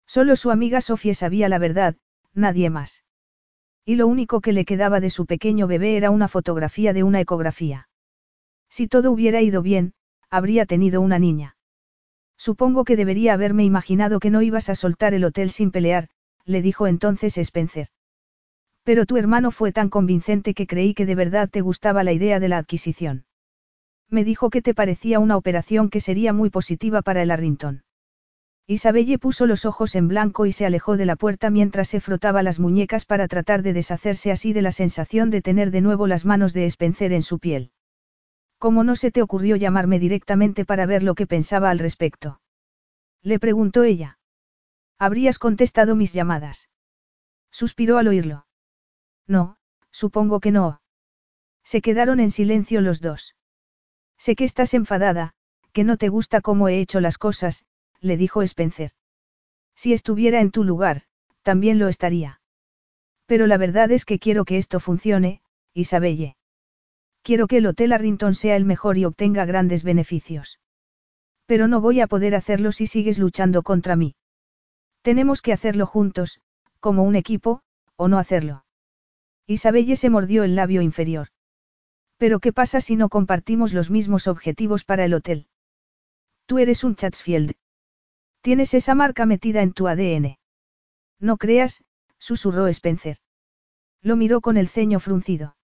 [0.07, 1.95] Solo su amiga Sofía sabía la verdad,
[2.33, 3.03] nadie más.
[3.85, 7.21] Y lo único que le quedaba de su pequeño bebé era una fotografía de una
[7.21, 7.89] ecografía.
[8.69, 9.93] Si todo hubiera ido bien,
[10.29, 11.55] habría tenido una niña.
[12.37, 16.09] Supongo que debería haberme imaginado que no ibas a soltar el hotel sin pelear,
[16.45, 17.87] le dijo entonces Spencer.
[18.83, 22.39] Pero tu hermano fue tan convincente que creí que de verdad te gustaba la idea
[22.39, 23.25] de la adquisición.
[24.09, 27.83] Me dijo que te parecía una operación que sería muy positiva para el Arrington.
[28.67, 32.41] Isabelle puso los ojos en blanco y se alejó de la puerta mientras se frotaba
[32.41, 36.25] las muñecas para tratar de deshacerse así de la sensación de tener de nuevo las
[36.25, 37.71] manos de Spencer en su piel.
[38.57, 42.39] ¿Cómo no se te ocurrió llamarme directamente para ver lo que pensaba al respecto?
[43.21, 44.17] Le preguntó ella.
[44.97, 46.69] Habrías contestado mis llamadas.
[47.51, 48.47] Suspiró al oírlo.
[49.27, 49.57] No,
[49.91, 50.81] supongo que no.
[51.63, 53.35] Se quedaron en silencio los dos.
[54.17, 55.33] Sé que estás enfadada,
[55.73, 57.65] que no te gusta cómo he hecho las cosas,
[57.99, 58.91] le dijo Spencer.
[59.75, 61.03] Si estuviera en tu lugar,
[61.43, 62.39] también lo estaría.
[63.25, 65.41] Pero la verdad es que quiero que esto funcione,
[65.73, 66.37] Isabelle.
[67.23, 70.59] Quiero que el Hotel Arrington sea el mejor y obtenga grandes beneficios.
[71.45, 74.15] Pero no voy a poder hacerlo si sigues luchando contra mí.
[75.05, 76.41] Tenemos que hacerlo juntos,
[76.79, 77.61] como un equipo,
[77.95, 78.65] o no hacerlo.
[79.45, 81.27] Isabelle se mordió el labio inferior.
[82.17, 85.45] Pero ¿qué pasa si no compartimos los mismos objetivos para el hotel?
[86.47, 87.53] Tú eres un Chatsfield,
[88.41, 90.39] Tienes esa marca metida en tu ADN.
[91.19, 91.83] No creas,
[92.17, 93.17] susurró Spencer.
[94.01, 95.55] Lo miró con el ceño fruncido.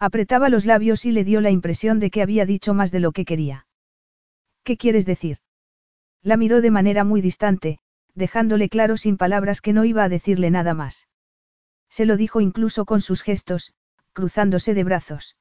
[0.00, 3.12] Apretaba los labios y le dio la impresión de que había dicho más de lo
[3.12, 3.68] que quería.
[4.64, 5.38] ¿Qué quieres decir?
[6.20, 7.78] La miró de manera muy distante,
[8.16, 11.08] dejándole claro sin palabras que no iba a decirle nada más.
[11.88, 13.74] Se lo dijo incluso con sus gestos,
[14.12, 15.36] cruzándose de brazos.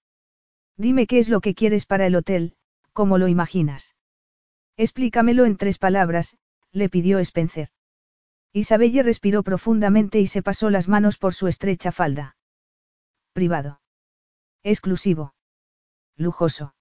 [0.77, 2.53] Dime qué es lo que quieres para el hotel,
[2.91, 3.95] cómo lo imaginas.
[4.77, 6.37] Explícamelo en tres palabras,
[6.71, 7.69] le pidió Spencer.
[8.51, 12.35] Isabelle respiró profundamente y se pasó las manos por su estrecha falda.
[13.33, 13.81] Privado.
[14.63, 15.33] Exclusivo.
[16.17, 16.75] Lujoso.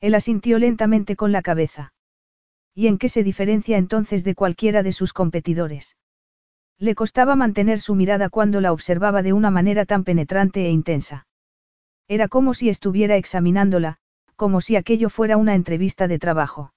[0.00, 1.92] Él asintió lentamente con la cabeza.
[2.78, 5.96] ¿Y en qué se diferencia entonces de cualquiera de sus competidores?
[6.78, 11.26] Le costaba mantener su mirada cuando la observaba de una manera tan penetrante e intensa.
[12.06, 13.96] Era como si estuviera examinándola,
[14.36, 16.72] como si aquello fuera una entrevista de trabajo.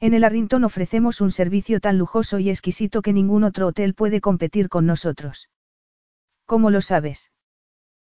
[0.00, 4.20] En el Arrington ofrecemos un servicio tan lujoso y exquisito que ningún otro hotel puede
[4.20, 5.50] competir con nosotros.
[6.46, 7.30] ¿Cómo lo sabes?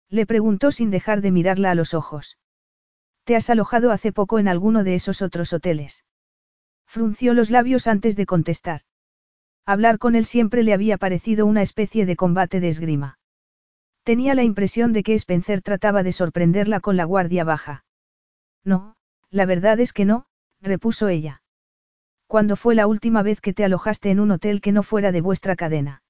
[0.09, 2.39] Le preguntó sin dejar de mirarla a los ojos.
[3.23, 6.03] ¿Te has alojado hace poco en alguno de esos otros hoteles?
[6.93, 8.81] Frunció los labios antes de contestar.
[9.65, 13.17] Hablar con él siempre le había parecido una especie de combate de esgrima.
[14.03, 17.83] Tenía la impresión de que Spencer trataba de sorprenderla con la guardia baja.
[18.63, 18.95] No,
[19.31, 20.27] la verdad es que no,
[20.61, 21.41] repuso ella.
[22.27, 25.21] ¿Cuándo fue la última vez que te alojaste en un hotel que no fuera de
[25.21, 26.03] vuestra cadena?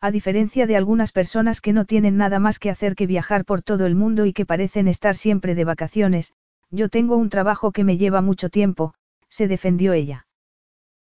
[0.00, 3.62] A diferencia de algunas personas que no tienen nada más que hacer que viajar por
[3.62, 6.32] todo el mundo y que parecen estar siempre de vacaciones,
[6.68, 8.92] yo tengo un trabajo que me lleva mucho tiempo,
[9.30, 10.26] se defendió ella.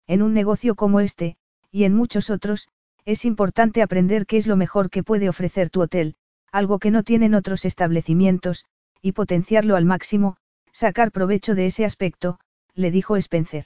[0.07, 1.35] En un negocio como este,
[1.71, 2.69] y en muchos otros,
[3.03, 6.15] es importante aprender qué es lo mejor que puede ofrecer tu hotel,
[6.51, 8.65] algo que no tienen otros establecimientos,
[9.01, 10.37] y potenciarlo al máximo,
[10.71, 12.39] Sacar provecho de ese aspecto,
[12.73, 13.65] le dijo Spencer.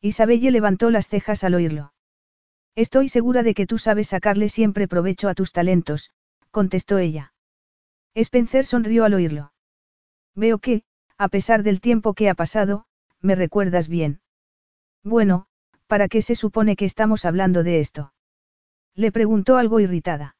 [0.00, 1.92] Isabelle levantó las cejas al oírlo.
[2.76, 6.10] Estoy segura de que tú sabes sacarle siempre provecho a tus talentos,
[6.50, 7.32] contestó ella.
[8.14, 9.52] Spencer sonrió al oírlo.
[10.34, 10.84] Veo que,
[11.18, 12.86] a pesar del tiempo que ha pasado,
[13.22, 14.20] me recuerdas bien.
[15.02, 15.46] Bueno,
[15.86, 18.12] ¿para qué se supone que estamos hablando de esto?
[18.94, 20.36] Le preguntó algo irritada.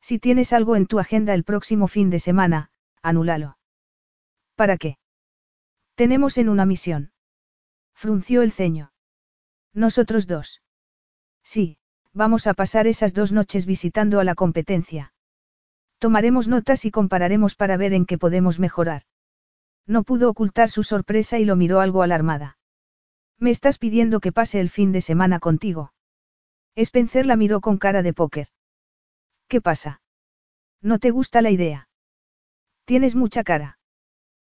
[0.00, 2.70] Si tienes algo en tu agenda el próximo fin de semana,
[3.02, 3.58] anúlalo.
[4.54, 4.98] ¿Para qué?
[5.94, 7.12] Tenemos en una misión.
[7.94, 8.92] Frunció el ceño.
[9.72, 10.62] Nosotros dos.
[11.42, 11.78] Sí,
[12.12, 15.12] vamos a pasar esas dos noches visitando a la competencia.
[15.98, 19.02] Tomaremos notas y compararemos para ver en qué podemos mejorar.
[19.86, 22.58] No pudo ocultar su sorpresa y lo miró algo alarmada.
[23.38, 25.92] Me estás pidiendo que pase el fin de semana contigo.
[26.76, 28.48] Spencer la miró con cara de póker.
[29.48, 30.00] ¿Qué pasa?
[30.80, 31.88] ¿No te gusta la idea?
[32.84, 33.78] Tienes mucha cara.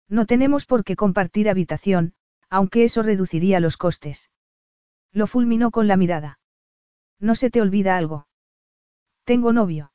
[0.09, 2.15] No tenemos por qué compartir habitación,
[2.49, 4.31] aunque eso reduciría los costes.
[5.13, 6.39] Lo fulminó con la mirada.
[7.19, 8.27] ¿No se te olvida algo?
[9.25, 9.93] Tengo novio.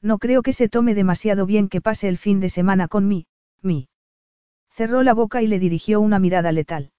[0.00, 3.26] No creo que se tome demasiado bien que pase el fin de semana con mí,
[3.62, 3.88] mí.
[4.72, 6.92] Cerró la boca y le dirigió una mirada letal.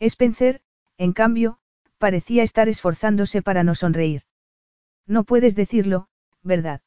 [0.00, 0.62] Spencer,
[0.96, 1.58] en cambio,
[1.98, 4.22] parecía estar esforzándose para no sonreír.
[5.06, 6.08] No puedes decirlo,
[6.42, 6.80] ¿verdad?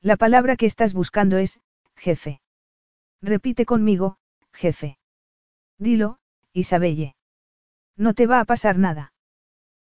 [0.00, 1.60] La palabra que estás buscando es,
[1.96, 2.40] jefe.
[3.22, 4.18] Repite conmigo,
[4.52, 4.98] jefe.
[5.78, 6.18] Dilo,
[6.52, 7.16] Isabelle.
[7.96, 9.12] No te va a pasar nada.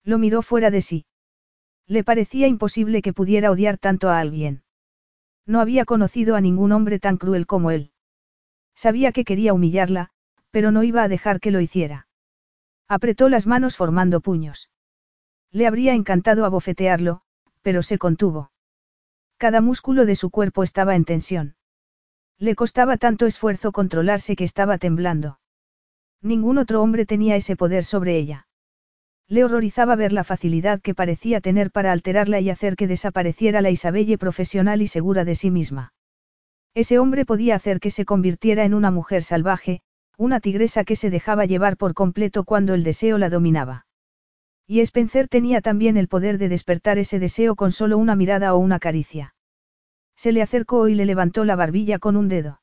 [0.04, 1.06] Lo miró fuera de sí.
[1.86, 4.62] Le parecía imposible que pudiera odiar tanto a alguien.
[5.46, 7.92] No había conocido a ningún hombre tan cruel como él.
[8.74, 10.10] Sabía que quería humillarla,
[10.50, 12.06] pero no iba a dejar que lo hiciera.
[12.88, 14.70] Apretó las manos formando puños.
[15.50, 17.22] Le habría encantado abofetearlo,
[17.62, 18.52] pero se contuvo.
[19.38, 21.56] Cada músculo de su cuerpo estaba en tensión.
[22.38, 25.38] Le costaba tanto esfuerzo controlarse que estaba temblando.
[26.22, 28.46] Ningún otro hombre tenía ese poder sobre ella.
[29.28, 33.70] Le horrorizaba ver la facilidad que parecía tener para alterarla y hacer que desapareciera la
[33.70, 35.92] Isabelle profesional y segura de sí misma.
[36.74, 39.82] Ese hombre podía hacer que se convirtiera en una mujer salvaje,
[40.16, 43.86] una tigresa que se dejaba llevar por completo cuando el deseo la dominaba.
[44.66, 48.58] Y Spencer tenía también el poder de despertar ese deseo con solo una mirada o
[48.58, 49.34] una caricia.
[50.16, 52.62] Se le acercó y le levantó la barbilla con un dedo.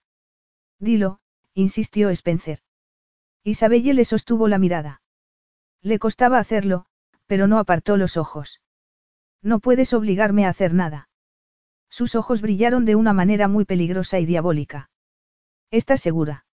[0.80, 1.20] Dilo,
[1.54, 2.60] insistió Spencer.
[3.44, 5.02] Isabelle le sostuvo la mirada.
[5.82, 6.86] Le costaba hacerlo,
[7.28, 8.62] pero no apartó los ojos.
[9.42, 11.09] No puedes obligarme a hacer nada.
[11.90, 14.90] Sus ojos brillaron de una manera muy peligrosa y diabólica.
[15.72, 16.46] ¿Estás segura?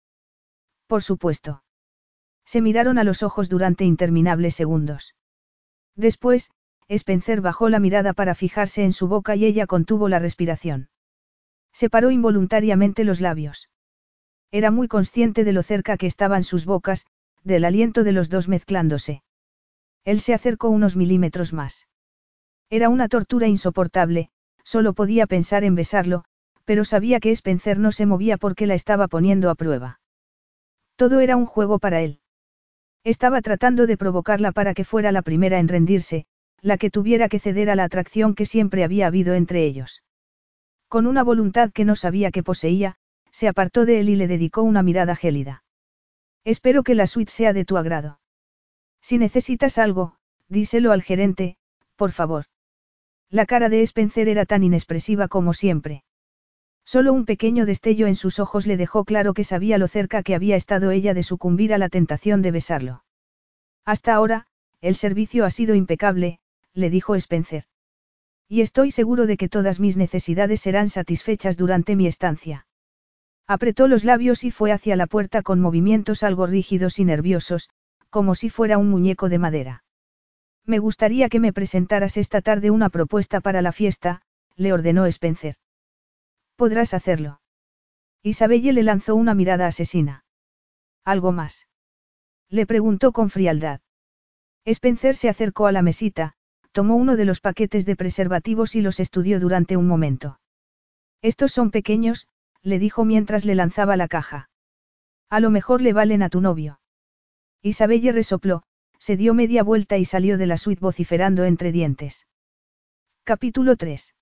[0.87, 1.63] Por supuesto.
[2.45, 5.15] Se miraron a los ojos durante interminables segundos.
[5.97, 6.51] Después,
[6.89, 10.91] Spencer bajó la mirada para fijarse en su boca y ella contuvo la respiración.
[11.73, 13.71] Separó involuntariamente los labios.
[14.51, 17.07] Era muy consciente de lo cerca que estaban sus bocas,
[17.43, 19.23] del aliento de los dos mezclándose.
[20.05, 21.89] Él se acercó unos milímetros más.
[22.71, 24.31] Era una tortura insoportable,
[24.65, 26.25] Solo podía pensar en besarlo,
[26.65, 30.01] pero sabía que Spencer no se movía porque la estaba poniendo a prueba.
[30.97, 32.21] Todo era un juego para él.
[33.05, 36.27] Estaba tratando de provocarla para que fuera la primera en rendirse,
[36.63, 40.03] la que tuviera que ceder a la atracción que siempre había habido entre ellos.
[40.89, 42.97] Con una voluntad que no sabía que poseía,
[43.31, 45.65] se apartó de él y le dedicó una mirada gélida.
[46.45, 48.21] Espero que la suite sea de tu agrado.
[49.03, 50.17] Si necesitas algo,
[50.49, 51.59] díselo al gerente,
[51.97, 52.47] por favor.
[53.35, 56.05] La cara de Spencer era tan inexpresiva como siempre.
[56.85, 60.37] Solo un pequeño destello en sus ojos le dejó claro que sabía lo cerca que
[60.37, 63.05] había estado ella de sucumbir a la tentación de besarlo.
[63.85, 64.47] Hasta ahora,
[64.81, 66.39] el servicio ha sido impecable,
[66.75, 67.65] le dijo Spencer.
[68.49, 72.69] Y estoy seguro de que todas mis necesidades serán satisfechas durante mi estancia.
[73.49, 77.69] Apretó los labios y fue hacia la puerta con movimientos algo rígidos y nerviosos,
[78.11, 79.84] como si fuera un muñeco de madera.
[80.67, 84.23] Me gustaría que me presentaras esta tarde una propuesta para la fiesta,
[84.57, 85.57] le ordenó Spencer.
[86.57, 87.41] Podrás hacerlo.
[88.23, 90.25] Isabelle le lanzó una mirada asesina.
[91.05, 91.69] ¿Algo más?
[92.49, 93.81] Le preguntó con frialdad.
[94.65, 96.33] Spencer se acercó a la mesita,
[96.73, 100.41] tomó uno de los paquetes de preservativos y los estudió durante un momento.
[101.21, 102.29] Estos son pequeños,
[102.63, 104.49] le dijo mientras le lanzaba la caja.
[105.29, 106.81] A lo mejor le valen a tu novio.
[107.61, 108.63] Isabelle resopló,
[109.05, 112.27] se dio media vuelta y salió de la suite vociferando entre dientes.
[113.23, 114.15] Capítulo 3.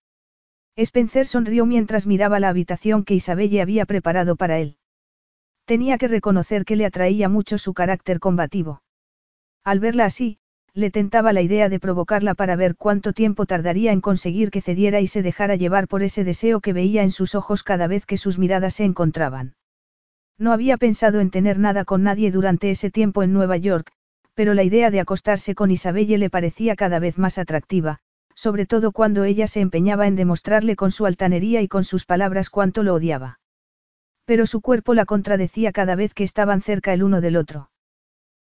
[0.74, 4.78] Spencer sonrió mientras miraba la habitación que Isabelle había preparado para él.
[5.66, 8.82] Tenía que reconocer que le atraía mucho su carácter combativo.
[9.62, 10.40] Al verla así,
[10.74, 15.00] le tentaba la idea de provocarla para ver cuánto tiempo tardaría en conseguir que cediera
[15.00, 18.16] y se dejara llevar por ese deseo que veía en sus ojos cada vez que
[18.16, 19.54] sus miradas se encontraban.
[20.38, 23.92] No había pensado en tener nada con nadie durante ese tiempo en Nueva York,
[24.34, 27.98] pero la idea de acostarse con Isabelle le parecía cada vez más atractiva,
[28.34, 32.50] sobre todo cuando ella se empeñaba en demostrarle con su altanería y con sus palabras
[32.50, 33.40] cuánto lo odiaba.
[34.24, 37.70] Pero su cuerpo la contradecía cada vez que estaban cerca el uno del otro.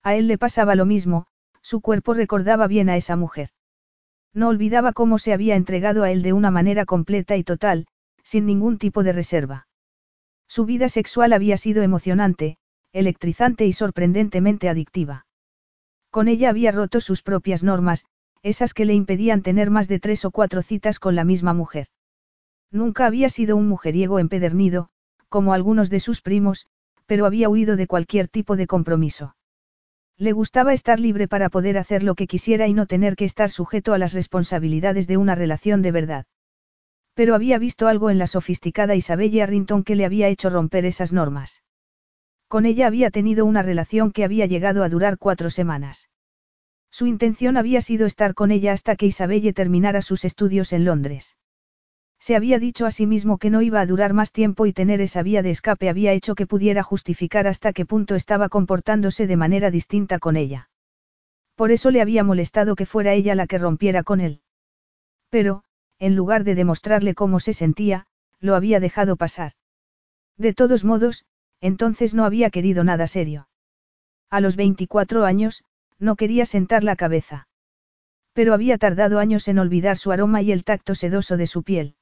[0.03, 1.27] A él le pasaba lo mismo,
[1.61, 3.49] su cuerpo recordaba bien a esa mujer.
[4.33, 7.87] No olvidaba cómo se había entregado a él de una manera completa y total,
[8.23, 9.67] sin ningún tipo de reserva.
[10.47, 12.57] Su vida sexual había sido emocionante,
[12.91, 15.25] electrizante y sorprendentemente adictiva.
[16.13, 18.05] Con ella había roto sus propias normas,
[18.43, 21.87] esas que le impedían tener más de tres o cuatro citas con la misma mujer.
[22.69, 24.89] Nunca había sido un mujeriego empedernido,
[25.27, 26.67] como algunos de sus primos,
[27.07, 29.35] pero había huido de cualquier tipo de compromiso.
[30.15, 33.49] Le gustaba estar libre para poder hacer lo que quisiera y no tener que estar
[33.49, 36.25] sujeto a las responsabilidades de una relación de verdad.
[37.15, 41.11] Pero había visto algo en la sofisticada Isabelle Arrington que le había hecho romper esas
[41.11, 41.63] normas.
[42.53, 46.11] Con ella había tenido una relación que había llegado a durar cuatro semanas.
[46.91, 51.35] Su intención había sido estar con ella hasta que Isabelle terminara sus estudios en Londres.
[52.19, 55.01] Se había dicho a sí mismo que no iba a durar más tiempo y tener
[55.01, 59.35] esa vía de escape había hecho que pudiera justificar hasta qué punto estaba comportándose de
[59.35, 60.69] manera distinta con ella.
[61.55, 64.41] Por eso le había molestado que fuera ella la que rompiera con él.
[65.31, 65.63] Pero,
[65.97, 68.05] en lugar de demostrarle cómo se sentía,
[68.39, 69.53] lo había dejado pasar.
[70.37, 71.25] De todos modos,
[71.63, 73.47] entonces no había querido nada serio.
[74.29, 75.63] A los 24 años,
[75.97, 77.47] no quería sentar la cabeza.
[78.33, 81.95] Pero había tardado años en olvidar su aroma y el tacto sedoso de su piel.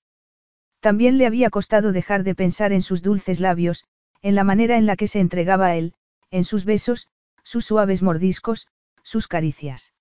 [0.80, 3.84] También le había costado dejar de pensar en sus dulces labios,
[4.24, 5.94] en la manera en la que se entregaba a él,
[6.32, 7.10] en sus besos,
[7.44, 8.68] sus suaves mordiscos,
[9.04, 9.94] sus caricias.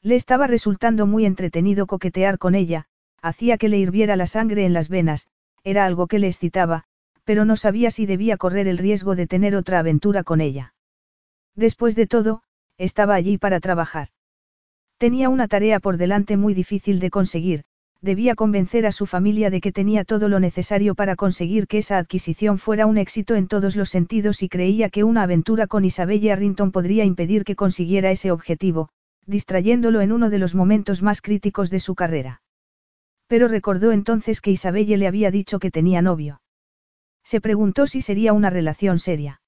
[0.00, 2.86] Le estaba resultando muy entretenido coquetear con ella,
[3.20, 5.26] hacía que le hirviera la sangre en las venas,
[5.62, 6.86] era algo que le excitaba,
[7.28, 10.72] pero no sabía si debía correr el riesgo de tener otra aventura con ella.
[11.54, 12.40] Después de todo,
[12.78, 14.08] estaba allí para trabajar.
[14.96, 17.64] Tenía una tarea por delante muy difícil de conseguir,
[18.00, 21.98] debía convencer a su familia de que tenía todo lo necesario para conseguir que esa
[21.98, 26.32] adquisición fuera un éxito en todos los sentidos y creía que una aventura con Isabelle
[26.32, 28.88] Arrington podría impedir que consiguiera ese objetivo,
[29.26, 32.40] distrayéndolo en uno de los momentos más críticos de su carrera.
[33.26, 36.40] Pero recordó entonces que Isabelle le había dicho que tenía novio.
[37.28, 39.42] Se preguntó si sería una relación seria.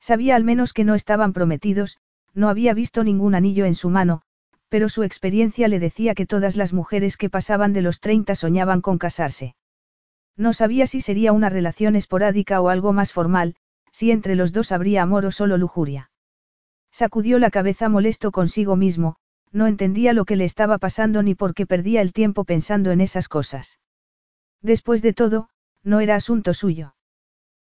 [0.00, 1.98] Sabía al menos que no estaban prometidos,
[2.34, 4.22] no había visto ningún anillo en su mano,
[4.68, 8.80] pero su experiencia le decía que todas las mujeres que pasaban de los 30 soñaban
[8.80, 9.54] con casarse.
[10.36, 13.54] No sabía si sería una relación esporádica o algo más formal,
[13.92, 16.10] si entre los dos habría amor o solo lujuria.
[16.90, 19.14] Sacudió la cabeza molesto consigo mismo,
[19.52, 23.00] no entendía lo que le estaba pasando ni por qué perdía el tiempo pensando en
[23.00, 23.78] esas cosas.
[24.60, 25.50] Después de todo,
[25.84, 26.95] no era asunto suyo.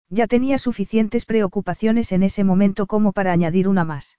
[0.10, 4.18] Ya tenía suficientes preocupaciones en ese momento como para añadir una más.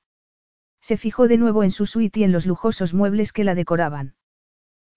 [0.81, 4.15] Se fijó de nuevo en su suite y en los lujosos muebles que la decoraban.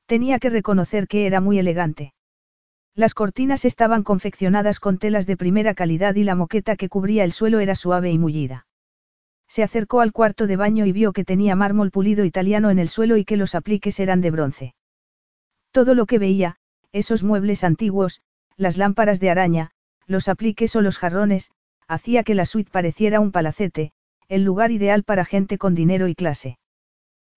[0.06, 2.14] Tenía que reconocer que era muy elegante.
[2.94, 7.32] Las cortinas estaban confeccionadas con telas de primera calidad y la moqueta que cubría el
[7.32, 8.68] suelo era suave y mullida.
[9.48, 12.90] Se acercó al cuarto de baño y vio que tenía mármol pulido italiano en el
[12.90, 14.76] suelo y que los apliques eran de bronce.
[15.72, 16.58] Todo lo que veía,
[16.92, 18.22] esos muebles antiguos,
[18.58, 19.72] las lámparas de araña,
[20.12, 21.52] los apliques o los jarrones,
[21.88, 23.92] hacía que la suite pareciera un palacete,
[24.28, 26.60] el lugar ideal para gente con dinero y clase.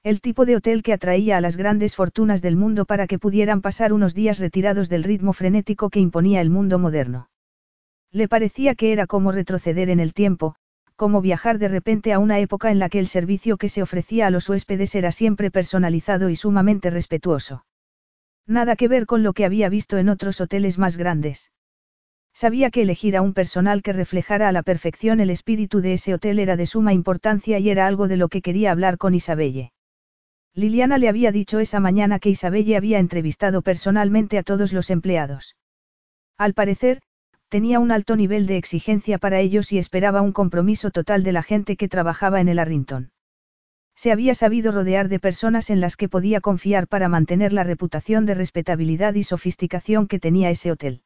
[0.02, 3.62] El tipo de hotel que atraía a las grandes fortunas del mundo para que pudieran
[3.62, 7.30] pasar unos días retirados del ritmo frenético que imponía el mundo moderno.
[8.12, 10.56] Le parecía que era como retroceder en el tiempo,
[10.94, 14.26] como viajar de repente a una época en la que el servicio que se ofrecía
[14.26, 17.64] a los huéspedes era siempre personalizado y sumamente respetuoso.
[18.46, 21.50] Nada que ver con lo que había visto en otros hoteles más grandes.
[22.34, 26.14] Sabía que elegir a un personal que reflejara a la perfección el espíritu de ese
[26.14, 29.70] hotel era de suma importancia y era algo de lo que quería hablar con Isabelle.
[30.52, 35.56] Liliana le había dicho esa mañana que Isabelle había entrevistado personalmente a todos los empleados.
[36.36, 37.02] Al parecer,
[37.48, 41.44] tenía un alto nivel de exigencia para ellos y esperaba un compromiso total de la
[41.44, 43.12] gente que trabajaba en el Arrington.
[43.94, 48.26] Se había sabido rodear de personas en las que podía confiar para mantener la reputación
[48.26, 51.02] de respetabilidad y sofisticación que tenía ese hotel.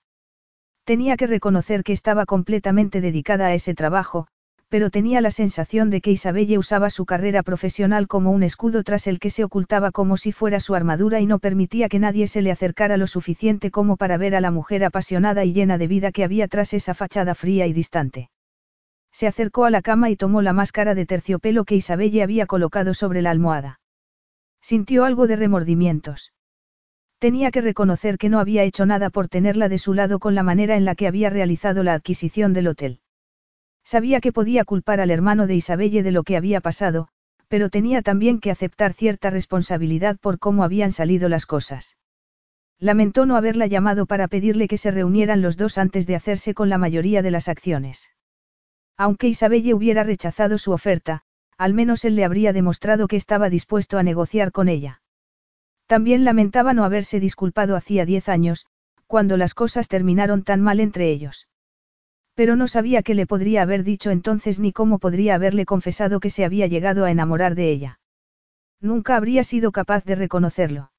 [0.88, 4.26] Tenía que reconocer que estaba completamente dedicada a ese trabajo,
[4.70, 9.06] pero tenía la sensación de que Isabelle usaba su carrera profesional como un escudo tras
[9.06, 12.40] el que se ocultaba como si fuera su armadura y no permitía que nadie se
[12.40, 16.10] le acercara lo suficiente como para ver a la mujer apasionada y llena de vida
[16.10, 18.30] que había tras esa fachada fría y distante.
[19.12, 22.94] Se acercó a la cama y tomó la máscara de terciopelo que Isabelle había colocado
[22.94, 23.78] sobre la almohada.
[24.62, 26.32] Sintió algo de remordimientos.
[27.18, 30.44] Tenía que reconocer que no había hecho nada por tenerla de su lado con la
[30.44, 33.00] manera en la que había realizado la adquisición del hotel.
[33.84, 37.08] Sabía que podía culpar al hermano de Isabelle de lo que había pasado,
[37.48, 41.96] pero tenía también que aceptar cierta responsabilidad por cómo habían salido las cosas.
[42.78, 46.68] Lamentó no haberla llamado para pedirle que se reunieran los dos antes de hacerse con
[46.68, 48.10] la mayoría de las acciones.
[48.96, 51.22] Aunque Isabelle hubiera rechazado su oferta,
[51.56, 55.00] al menos él le habría demostrado que estaba dispuesto a negociar con ella.
[55.88, 58.66] También lamentaba no haberse disculpado hacía diez años,
[59.06, 61.48] cuando las cosas terminaron tan mal entre ellos.
[62.34, 66.28] Pero no sabía qué le podría haber dicho entonces ni cómo podría haberle confesado que
[66.28, 68.00] se había llegado a enamorar de ella.
[68.82, 70.92] Nunca habría sido capaz de reconocerlo.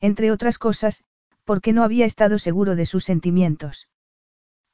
[0.00, 1.02] Entre otras cosas,
[1.42, 3.88] porque no había estado seguro de sus sentimientos.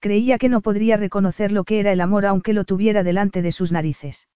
[0.00, 3.52] Creía que no podría reconocer lo que era el amor aunque lo tuviera delante de
[3.52, 4.28] sus narices.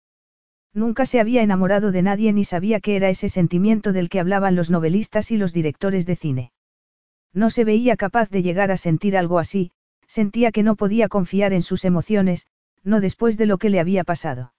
[0.75, 4.57] Nunca se había enamorado de nadie ni sabía qué era ese sentimiento del que hablaban
[4.57, 6.53] los novelistas y los directores de cine.
[7.33, 9.71] No se veía capaz de llegar a sentir algo así,
[10.07, 12.47] Sentía que no podía confiar en sus emociones,
[12.83, 14.53] no después de lo que le había pasado.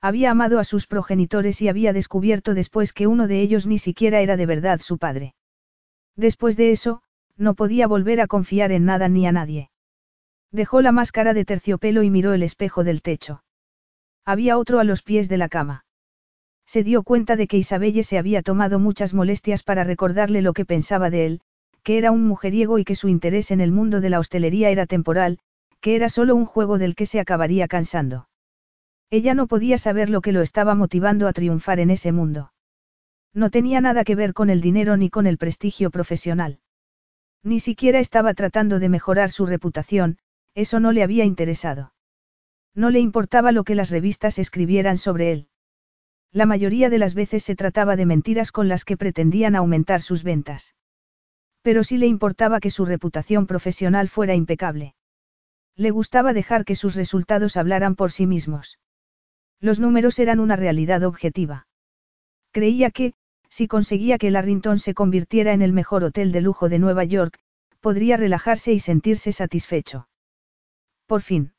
[0.00, 4.20] Había amado a sus progenitores y había descubierto después que uno de ellos ni siquiera
[4.20, 5.34] era de verdad su padre.
[6.16, 7.02] Después de eso,
[7.36, 9.70] no podía volver a confiar en nada ni a nadie.
[10.50, 13.42] Dejó la máscara de terciopelo y miró el espejo del techo.
[14.24, 15.84] Había otro a los pies de la cama.
[16.66, 20.64] Se dio cuenta de que Isabelle se había tomado muchas molestias para recordarle lo que
[20.64, 21.40] pensaba de él,
[21.82, 24.86] que era un mujeriego y que su interés en el mundo de la hostelería era
[24.86, 25.38] temporal,
[25.80, 28.28] que era solo un juego del que se acabaría cansando.
[29.10, 32.52] Ella no podía saber lo que lo estaba motivando a triunfar en ese mundo.
[33.34, 36.60] No tenía nada que ver con el dinero ni con el prestigio profesional.
[37.42, 40.18] Ni siquiera estaba tratando de mejorar su reputación,
[40.54, 41.92] eso no le había interesado.
[42.74, 45.48] No le importaba lo que las revistas escribieran sobre él.
[46.32, 50.22] La mayoría de las veces se trataba de mentiras con las que pretendían aumentar sus
[50.22, 50.76] ventas.
[51.62, 54.94] Pero sí le importaba que su reputación profesional fuera impecable.
[55.76, 58.78] Le gustaba dejar que sus resultados hablaran por sí mismos.
[59.60, 61.66] Los números eran una realidad objetiva.
[62.52, 63.14] Creía que,
[63.48, 67.04] si conseguía que el Arrington se convirtiera en el mejor hotel de lujo de Nueva
[67.04, 67.38] York,
[67.80, 70.08] podría relajarse y sentirse satisfecho.
[71.06, 71.52] Por fin.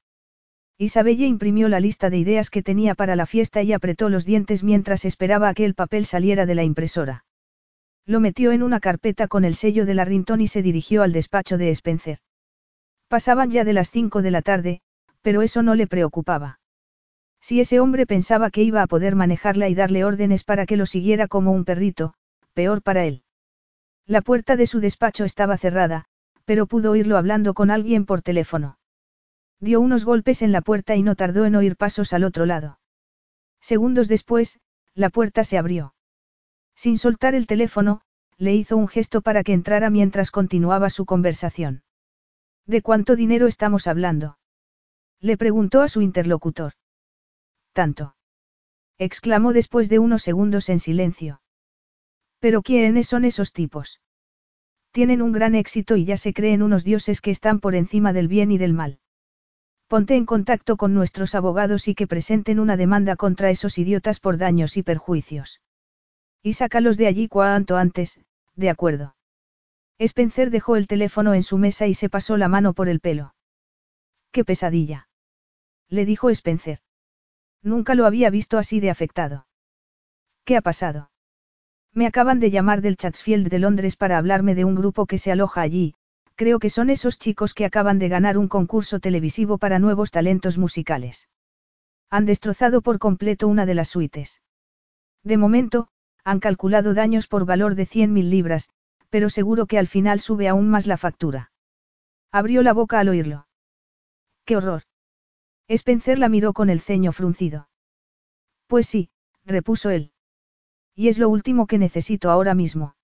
[0.81, 4.63] Isabelle imprimió la lista de ideas que tenía para la fiesta y apretó los dientes
[4.63, 7.23] mientras esperaba a que el papel saliera de la impresora.
[8.07, 11.13] Lo metió en una carpeta con el sello de la Rintón y se dirigió al
[11.13, 12.17] despacho de Spencer.
[13.09, 14.81] Pasaban ya de las cinco de la tarde,
[15.21, 16.59] pero eso no le preocupaba.
[17.39, 20.87] Si ese hombre pensaba que iba a poder manejarla y darle órdenes para que lo
[20.87, 22.15] siguiera como un perrito,
[22.55, 23.21] peor para él.
[24.07, 26.05] La puerta de su despacho estaba cerrada,
[26.45, 28.79] pero pudo oírlo hablando con alguien por teléfono.
[29.61, 32.79] Dio unos golpes en la puerta y no tardó en oír pasos al otro lado.
[33.61, 34.59] Segundos después,
[34.95, 35.93] la puerta se abrió.
[36.75, 38.01] Sin soltar el teléfono,
[38.37, 41.83] le hizo un gesto para que entrara mientras continuaba su conversación.
[42.65, 44.39] ¿De cuánto dinero estamos hablando?
[45.19, 46.73] Le preguntó a su interlocutor.
[47.71, 48.15] Tanto.
[48.97, 51.41] exclamó después de unos segundos en silencio.
[52.39, 54.01] ¿Pero quiénes son esos tipos?
[54.91, 58.27] Tienen un gran éxito y ya se creen unos dioses que están por encima del
[58.27, 59.00] bien y del mal.
[59.91, 64.37] Ponte en contacto con nuestros abogados y que presenten una demanda contra esos idiotas por
[64.37, 65.59] daños y perjuicios.
[66.41, 68.17] Y sácalos de allí cuanto antes,
[68.55, 69.17] de acuerdo.
[69.99, 73.35] Spencer dejó el teléfono en su mesa y se pasó la mano por el pelo.
[74.31, 75.09] ¡Qué pesadilla!
[75.89, 76.79] Le dijo Spencer.
[77.61, 79.45] Nunca lo había visto así de afectado.
[80.45, 81.11] ¿Qué ha pasado?
[81.91, 85.33] Me acaban de llamar del Chatsfield de Londres para hablarme de un grupo que se
[85.33, 85.95] aloja allí,
[86.35, 90.57] creo que son esos chicos que acaban de ganar un concurso televisivo para nuevos talentos
[90.57, 91.29] musicales.
[92.09, 94.41] Han destrozado por completo una de las suites.
[95.23, 95.87] De momento,
[96.23, 98.69] han calculado daños por valor de 100.000 libras,
[99.09, 101.51] pero seguro que al final sube aún más la factura.
[102.31, 103.47] Abrió la boca al oírlo.
[104.45, 104.83] ¡Qué horror!
[105.67, 107.69] Spencer la miró con el ceño fruncido.
[108.67, 109.09] Pues sí,
[109.45, 110.11] repuso él.
[110.95, 112.95] Y es lo último que necesito ahora mismo.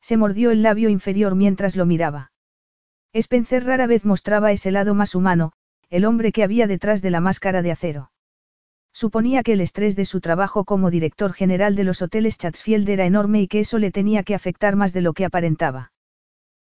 [0.00, 2.32] Se mordió el labio inferior mientras lo miraba.
[3.14, 5.52] Spencer rara vez mostraba ese lado más humano,
[5.88, 8.10] el hombre que había detrás de la máscara de acero.
[8.92, 13.06] Suponía que el estrés de su trabajo como director general de los hoteles Chatsfield era
[13.06, 15.92] enorme y que eso le tenía que afectar más de lo que aparentaba.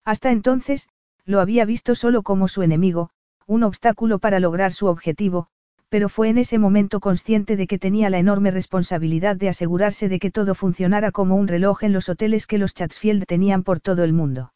[0.04, 0.88] Hasta entonces,
[1.24, 3.10] lo había visto solo como su enemigo,
[3.46, 5.48] un obstáculo para lograr su objetivo,
[5.88, 10.20] pero fue en ese momento consciente de que tenía la enorme responsabilidad de asegurarse de
[10.20, 14.04] que todo funcionara como un reloj en los hoteles que los Chatsfield tenían por todo
[14.04, 14.52] el mundo.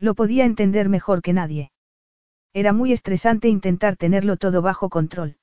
[0.00, 1.70] Lo podía entender mejor que nadie.
[2.54, 5.36] Era muy estresante intentar tenerlo todo bajo control.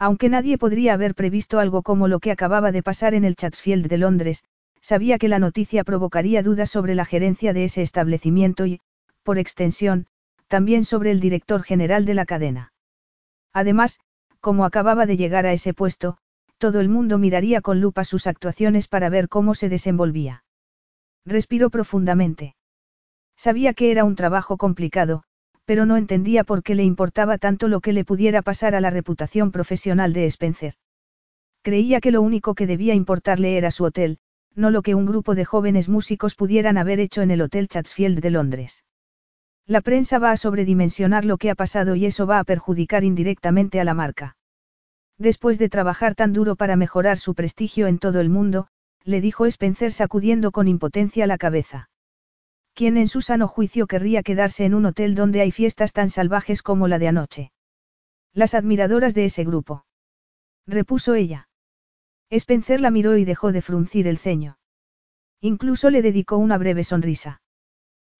[0.00, 3.86] Aunque nadie podría haber previsto algo como lo que acababa de pasar en el Chatsfield
[3.86, 4.44] de Londres,
[4.80, 8.80] sabía que la noticia provocaría dudas sobre la gerencia de ese establecimiento y,
[9.22, 10.06] por extensión,
[10.48, 12.72] también sobre el director general de la cadena.
[13.52, 14.00] Además,
[14.40, 16.18] como acababa de llegar a ese puesto,
[16.58, 20.44] todo el mundo miraría con lupa sus actuaciones para ver cómo se desenvolvía.
[21.24, 22.54] Respiró profundamente.
[23.38, 25.22] Sabía que era un trabajo complicado,
[25.64, 28.90] pero no entendía por qué le importaba tanto lo que le pudiera pasar a la
[28.90, 30.74] reputación profesional de Spencer.
[31.62, 34.18] Creía que lo único que debía importarle era su hotel,
[34.56, 38.20] no lo que un grupo de jóvenes músicos pudieran haber hecho en el Hotel Chatsfield
[38.20, 38.84] de Londres.
[39.66, 43.78] La prensa va a sobredimensionar lo que ha pasado y eso va a perjudicar indirectamente
[43.78, 44.36] a la marca.
[45.16, 48.66] Después de trabajar tan duro para mejorar su prestigio en todo el mundo,
[49.04, 51.88] le dijo Spencer sacudiendo con impotencia la cabeza.
[52.78, 56.62] ¿Quién en su sano juicio querría quedarse en un hotel donde hay fiestas tan salvajes
[56.62, 57.50] como la de anoche?
[58.32, 59.84] Las admiradoras de ese grupo.
[60.64, 61.48] Repuso ella.
[62.30, 64.58] Spencer la miró y dejó de fruncir el ceño.
[65.40, 67.42] Incluso le dedicó una breve sonrisa.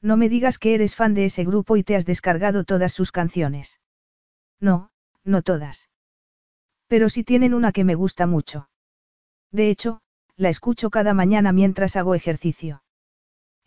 [0.02, 3.12] No me digas que eres fan de ese grupo y te has descargado todas sus
[3.12, 3.78] canciones.
[4.58, 4.90] No,
[5.22, 5.88] no todas.
[6.88, 8.68] Pero sí tienen una que me gusta mucho.
[9.52, 10.00] De hecho,
[10.34, 12.82] la escucho cada mañana mientras hago ejercicio.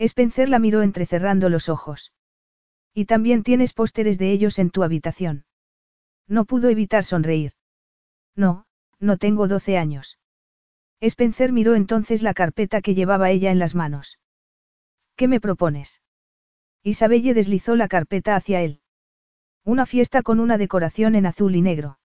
[0.04, 2.12] Spencer la miró entrecerrando los ojos.
[2.92, 5.46] Y también tienes pósteres de ellos en tu habitación.
[6.28, 7.54] No pudo evitar sonreír.
[8.36, 8.66] No,
[9.00, 10.18] no tengo 12 años.
[11.02, 14.20] Spencer miró entonces la carpeta que llevaba ella en las manos.
[15.16, 16.02] ¿Qué me propones?
[16.82, 18.82] Isabelle deslizó la carpeta hacia él.
[19.64, 22.00] Una fiesta con una decoración en azul y negro.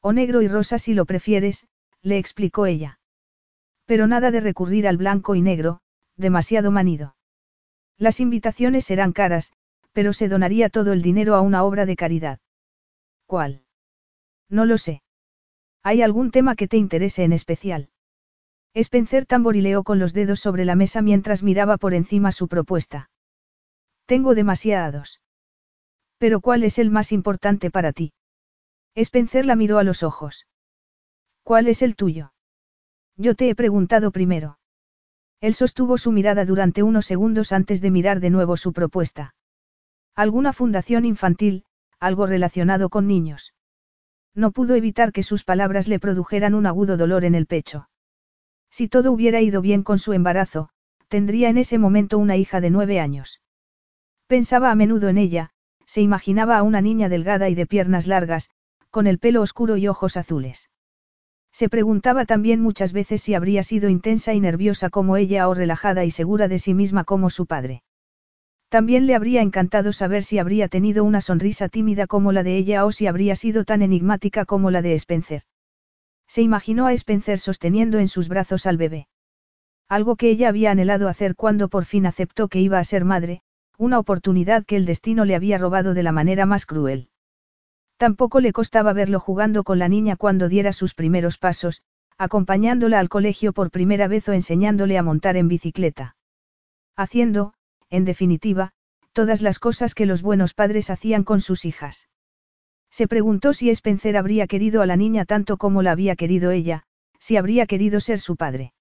[0.00, 1.68] O negro y rosa si lo prefieres,
[2.02, 2.98] le explicó ella.
[3.86, 5.82] Pero nada de recurrir al blanco y negro,
[6.22, 7.14] demasiado manido.
[7.98, 9.52] Las invitaciones serán caras,
[9.92, 12.38] pero se donaría todo el dinero a una obra de caridad.
[13.26, 13.64] ¿Cuál?
[14.48, 15.02] No lo sé.
[15.82, 17.90] ¿Hay algún tema que te interese en especial?
[18.74, 23.10] Spencer tamborileó con los dedos sobre la mesa mientras miraba por encima su propuesta.
[24.06, 25.20] Tengo demasiados.
[26.18, 28.12] Pero ¿cuál es el más importante para ti?
[28.94, 30.46] Spencer la miró a los ojos.
[31.42, 32.32] ¿Cuál es el tuyo?
[33.16, 34.58] Yo te he preguntado primero.
[35.42, 39.34] Él sostuvo su mirada durante unos segundos antes de mirar de nuevo su propuesta.
[40.14, 41.64] Alguna fundación infantil,
[41.98, 43.52] algo relacionado con niños.
[44.36, 47.88] No pudo evitar que sus palabras le produjeran un agudo dolor en el pecho.
[48.70, 50.68] Si todo hubiera ido bien con su embarazo,
[51.08, 53.40] tendría en ese momento una hija de nueve años.
[54.28, 55.50] Pensaba a menudo en ella,
[55.86, 58.48] se imaginaba a una niña delgada y de piernas largas,
[58.90, 60.70] con el pelo oscuro y ojos azules.
[61.52, 66.04] Se preguntaba también muchas veces si habría sido intensa y nerviosa como ella o relajada
[66.04, 67.82] y segura de sí misma como su padre.
[68.70, 72.86] También le habría encantado saber si habría tenido una sonrisa tímida como la de ella
[72.86, 75.42] o si habría sido tan enigmática como la de Spencer.
[76.26, 79.08] Se imaginó a Spencer sosteniendo en sus brazos al bebé.
[79.90, 83.42] Algo que ella había anhelado hacer cuando por fin aceptó que iba a ser madre,
[83.76, 87.10] una oportunidad que el destino le había robado de la manera más cruel.
[88.02, 91.82] Tampoco le costaba verlo jugando con la niña cuando diera sus primeros pasos,
[92.18, 96.16] acompañándola al colegio por primera vez o enseñándole a montar en bicicleta.
[96.96, 97.54] Haciendo,
[97.90, 98.72] en definitiva,
[99.12, 102.08] todas las cosas que los buenos padres hacían con sus hijas.
[102.90, 106.82] Se preguntó si Spencer habría querido a la niña tanto como la había querido ella,
[107.20, 108.72] si habría querido ser su padre.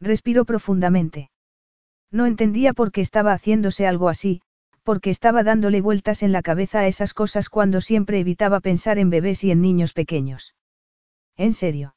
[0.00, 1.30] Respiró profundamente.
[2.10, 4.40] No entendía por qué estaba haciéndose algo así,
[4.84, 9.10] porque estaba dándole vueltas en la cabeza a esas cosas cuando siempre evitaba pensar en
[9.10, 10.54] bebés y en niños pequeños.
[11.36, 11.94] ¿En serio?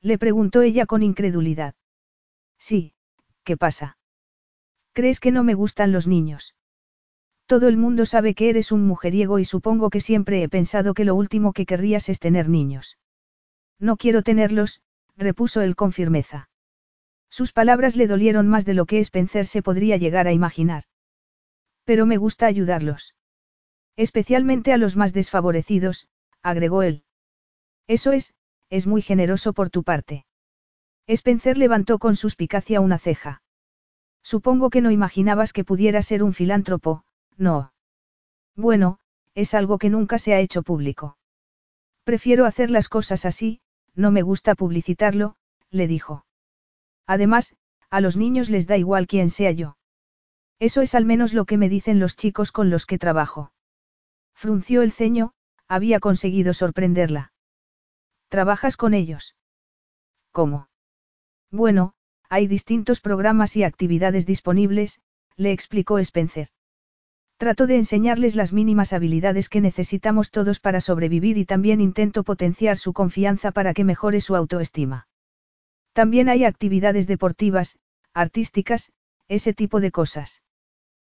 [0.00, 1.74] Le preguntó ella con incredulidad.
[2.58, 2.94] Sí,
[3.44, 3.98] ¿qué pasa?
[4.92, 6.54] ¿Crees que no me gustan los niños?
[7.46, 11.04] Todo el mundo sabe que eres un mujeriego y supongo que siempre he pensado que
[11.04, 12.98] lo último que querrías es tener niños.
[13.78, 14.80] No quiero tenerlos,
[15.16, 16.48] repuso él con firmeza.
[17.28, 20.84] Sus palabras le dolieron más de lo que Spencer se podría llegar a imaginar.
[21.84, 23.14] Pero me gusta ayudarlos.
[23.96, 26.08] Especialmente a los más desfavorecidos,
[26.42, 27.04] agregó él.
[27.86, 28.34] Eso es,
[28.70, 30.24] es muy generoso por tu parte.
[31.06, 33.42] Spencer levantó con suspicacia una ceja.
[34.22, 37.04] Supongo que no imaginabas que pudiera ser un filántropo,
[37.36, 37.72] no.
[38.54, 38.98] Bueno,
[39.34, 41.16] es algo que nunca se ha hecho público.
[42.04, 43.60] Prefiero hacer las cosas así,
[43.94, 45.36] no me gusta publicitarlo,
[45.70, 46.24] le dijo.
[47.06, 47.54] Además,
[47.90, 49.76] a los niños les da igual quién sea yo.
[50.62, 53.52] Eso es al menos lo que me dicen los chicos con los que trabajo.
[54.32, 55.32] Frunció el ceño,
[55.66, 57.32] había conseguido sorprenderla.
[58.28, 59.34] ¿Trabajas con ellos?
[60.30, 60.68] ¿Cómo?
[61.50, 61.94] Bueno,
[62.28, 65.00] hay distintos programas y actividades disponibles,
[65.34, 66.46] le explicó Spencer.
[67.38, 72.76] Trato de enseñarles las mínimas habilidades que necesitamos todos para sobrevivir y también intento potenciar
[72.76, 75.08] su confianza para que mejore su autoestima.
[75.92, 77.80] También hay actividades deportivas,
[78.14, 78.92] artísticas,
[79.26, 80.40] ese tipo de cosas.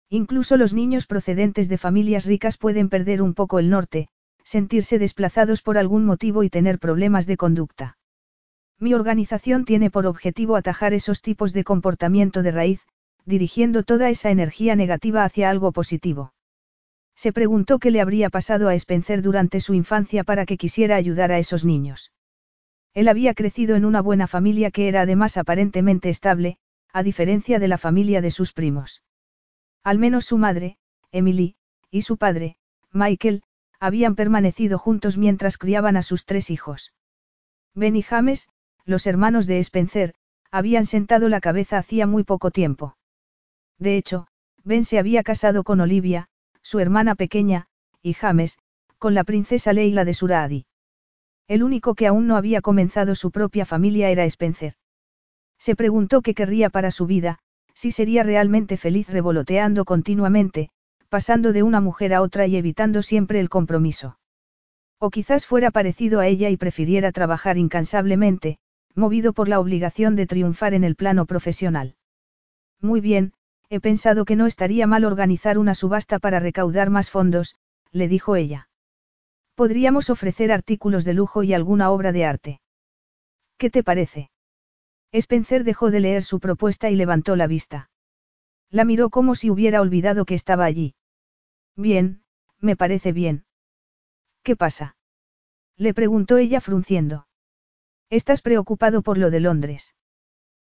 [0.10, 4.08] Incluso los niños procedentes de familias ricas pueden perder un poco el norte,
[4.44, 7.98] sentirse desplazados por algún motivo y tener problemas de conducta.
[8.80, 12.82] Mi organización tiene por objetivo atajar esos tipos de comportamiento de raíz,
[13.26, 16.34] dirigiendo toda esa energía negativa hacia algo positivo.
[17.14, 21.32] Se preguntó qué le habría pasado a Spencer durante su infancia para que quisiera ayudar
[21.34, 22.14] a esos niños.
[22.94, 26.58] Él había crecido en una buena familia que era además aparentemente estable,
[26.94, 29.02] a diferencia de la familia de sus primos.
[29.88, 30.78] Al menos su madre,
[31.14, 31.56] Emily,
[31.90, 32.58] y su padre,
[32.92, 33.42] Michael,
[33.80, 36.92] habían permanecido juntos mientras criaban a sus tres hijos.
[37.74, 38.50] Ben y James,
[38.84, 40.14] los hermanos de Spencer,
[40.52, 42.98] habían sentado la cabeza hacía muy poco tiempo.
[43.78, 44.28] De hecho,
[44.66, 46.28] Ben se había casado con Olivia,
[46.62, 47.68] su hermana pequeña,
[48.02, 48.58] y James,
[48.98, 50.66] con la princesa Leila de Suradi.
[51.48, 54.74] El único que aún no había comenzado su propia familia era Spencer.
[55.58, 57.40] Se preguntó qué querría para su vida,
[57.78, 60.72] si sería realmente feliz revoloteando continuamente,
[61.10, 64.18] pasando de una mujer a otra y evitando siempre el compromiso.
[64.98, 68.58] O quizás fuera parecido a ella y prefiriera trabajar incansablemente,
[68.96, 71.94] movido por la obligación de triunfar en el plano profesional.
[72.82, 73.34] Muy bien,
[73.70, 77.54] he pensado que no estaría mal organizar una subasta para recaudar más fondos,
[77.92, 78.70] le dijo ella.
[79.54, 82.60] Podríamos ofrecer artículos de lujo y alguna obra de arte.
[83.60, 84.32] ¿Qué te parece?
[85.12, 87.90] Spencer dejó de leer su propuesta y levantó la vista.
[88.70, 90.96] La miró como si hubiera olvidado que estaba allí.
[91.76, 92.24] Bien,
[92.60, 93.46] me parece bien.
[94.44, 94.96] ¿Qué pasa?
[95.78, 97.28] Le preguntó ella frunciendo.
[98.10, 99.96] Estás preocupado por lo de Londres.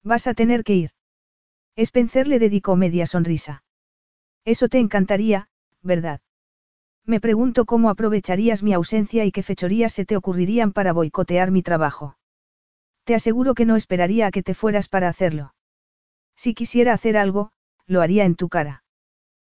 [0.03, 0.91] Vas a tener que ir.
[1.75, 3.63] Spencer le dedicó media sonrisa.
[4.45, 5.49] Eso te encantaría,
[5.81, 6.21] ¿verdad?
[7.05, 11.61] Me pregunto cómo aprovecharías mi ausencia y qué fechorías se te ocurrirían para boicotear mi
[11.63, 12.17] trabajo.
[13.03, 15.53] Te aseguro que no esperaría a que te fueras para hacerlo.
[16.35, 17.51] Si quisiera hacer algo,
[17.85, 18.83] lo haría en tu cara.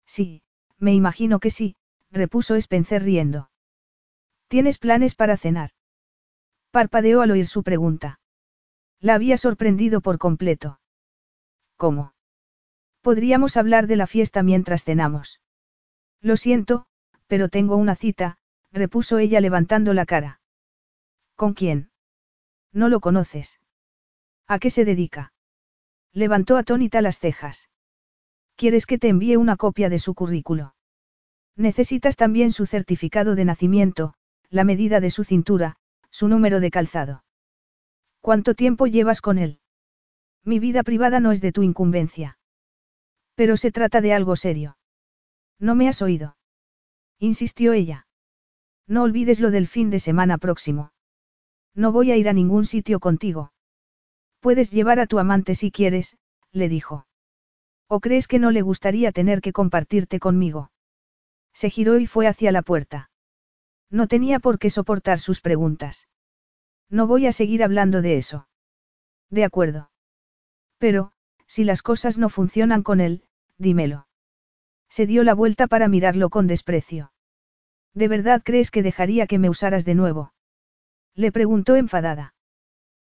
[0.06, 0.42] Sí,
[0.78, 1.76] me imagino que sí,
[2.12, 3.50] repuso Spencer riendo.
[4.48, 5.72] ¿Tienes planes para cenar?
[6.72, 8.20] Parpadeó al oír su pregunta.
[9.00, 10.80] La había sorprendido por completo.
[11.78, 12.14] ¿Cómo?
[13.02, 15.42] Podríamos hablar de la fiesta mientras cenamos.
[16.22, 16.88] Lo siento,
[17.28, 18.38] pero tengo una cita,
[18.72, 20.42] repuso ella levantando la cara.
[21.36, 21.92] ¿Con quién?
[22.76, 23.60] No lo conoces.
[24.48, 25.32] ¿A qué se dedica?
[26.12, 27.70] Levantó atónita las cejas.
[28.58, 30.76] ¿Quieres que te envíe una copia de su currículo?
[31.56, 34.14] Necesitas también su certificado de nacimiento,
[34.50, 35.78] la medida de su cintura,
[36.12, 37.24] su número de calzado.
[38.20, 39.62] ¿Cuánto tiempo llevas con él?
[40.44, 42.38] Mi vida privada no es de tu incumbencia.
[43.36, 44.78] Pero se trata de algo serio.
[45.60, 46.36] No me has oído.
[47.20, 48.08] Insistió ella.
[48.86, 50.92] No olvides lo del fin de semana próximo.
[51.76, 53.52] No voy a ir a ningún sitio contigo.
[54.40, 56.18] Puedes llevar a tu amante si quieres,
[56.52, 57.06] le dijo.
[57.88, 60.72] ¿O crees que no le gustaría tener que compartirte conmigo?
[61.54, 63.10] Se giró y fue hacia la puerta.
[63.90, 66.08] No tenía por qué soportar sus preguntas.
[66.90, 68.48] No voy a seguir hablando de eso.
[69.30, 69.92] De acuerdo.
[70.78, 71.12] Pero,
[71.48, 73.24] si las cosas no funcionan con él,
[73.58, 74.08] dímelo.
[74.90, 77.12] Se dio la vuelta para mirarlo con desprecio.
[77.94, 80.35] ¿De verdad crees que dejaría que me usaras de nuevo?
[81.16, 82.34] Le preguntó enfadada.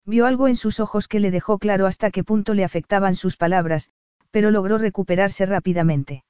[0.06, 3.38] Vio algo en sus ojos que le dejó claro hasta qué punto le afectaban sus
[3.38, 3.90] palabras,
[4.30, 6.24] pero logró recuperarse rápidamente.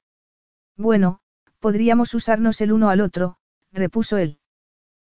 [0.76, 1.20] Bueno,
[1.60, 3.36] podríamos usarnos el uno al otro,
[3.72, 4.38] repuso él.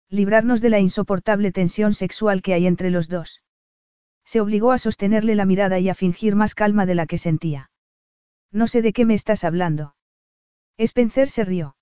[0.10, 3.42] Librarnos de la insoportable tensión sexual que hay entre los dos.
[4.24, 7.72] Se obligó a sostenerle la mirada y a fingir más calma de la que sentía.
[8.52, 9.96] No sé de qué me estás hablando.
[10.78, 11.76] Spencer se rió.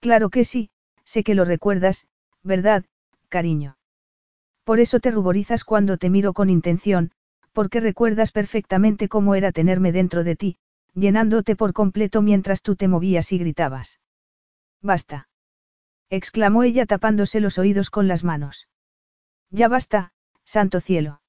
[0.00, 0.70] Claro que sí,
[1.04, 2.08] sé que lo recuerdas,
[2.42, 2.84] ¿verdad,
[3.28, 3.76] cariño?
[4.64, 7.10] Por eso te ruborizas cuando te miro con intención,
[7.52, 10.56] porque recuerdas perfectamente cómo era tenerme dentro de ti,
[10.94, 14.00] llenándote por completo mientras tú te movías y gritabas.
[14.80, 15.28] Basta.
[16.10, 18.68] exclamó ella tapándose los oídos con las manos.
[19.50, 20.12] Ya basta,
[20.44, 21.22] santo cielo.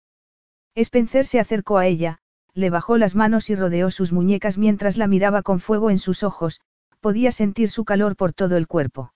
[0.75, 2.19] Spencer se acercó a ella,
[2.53, 6.23] le bajó las manos y rodeó sus muñecas mientras la miraba con fuego en sus
[6.23, 6.61] ojos,
[6.99, 9.13] podía sentir su calor por todo el cuerpo.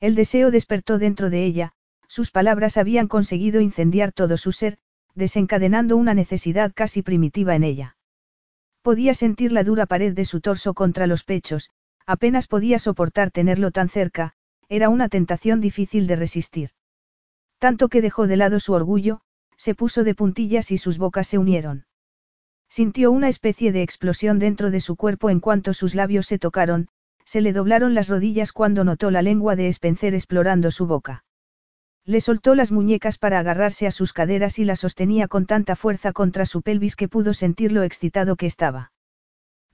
[0.00, 1.72] El deseo despertó dentro de ella,
[2.08, 4.78] sus palabras habían conseguido incendiar todo su ser,
[5.14, 7.96] desencadenando una necesidad casi primitiva en ella.
[8.82, 11.70] Podía sentir la dura pared de su torso contra los pechos,
[12.06, 14.32] apenas podía soportar tenerlo tan cerca,
[14.68, 16.70] era una tentación difícil de resistir.
[17.58, 19.20] Tanto que dejó de lado su orgullo,
[19.56, 21.86] se puso de puntillas y sus bocas se unieron.
[22.70, 26.88] Sintió una especie de explosión dentro de su cuerpo en cuanto sus labios se tocaron,
[27.24, 31.24] se le doblaron las rodillas cuando notó la lengua de Spencer explorando su boca.
[32.08, 36.14] Le soltó las muñecas para agarrarse a sus caderas y la sostenía con tanta fuerza
[36.14, 38.92] contra su pelvis que pudo sentir lo excitado que estaba.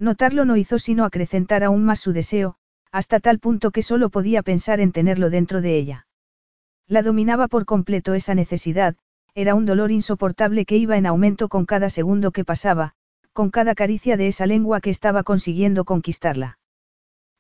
[0.01, 2.57] Notarlo no hizo sino acrecentar aún más su deseo,
[2.91, 6.09] hasta tal punto que solo podía pensar en tenerlo dentro de ella.
[6.89, 8.97] La dominaba por completo esa necesidad,
[9.37, 12.97] era un dolor insoportable que iba en aumento con cada segundo que pasaba,
[13.33, 16.59] con cada caricia de esa lengua que estaba consiguiendo conquistarla.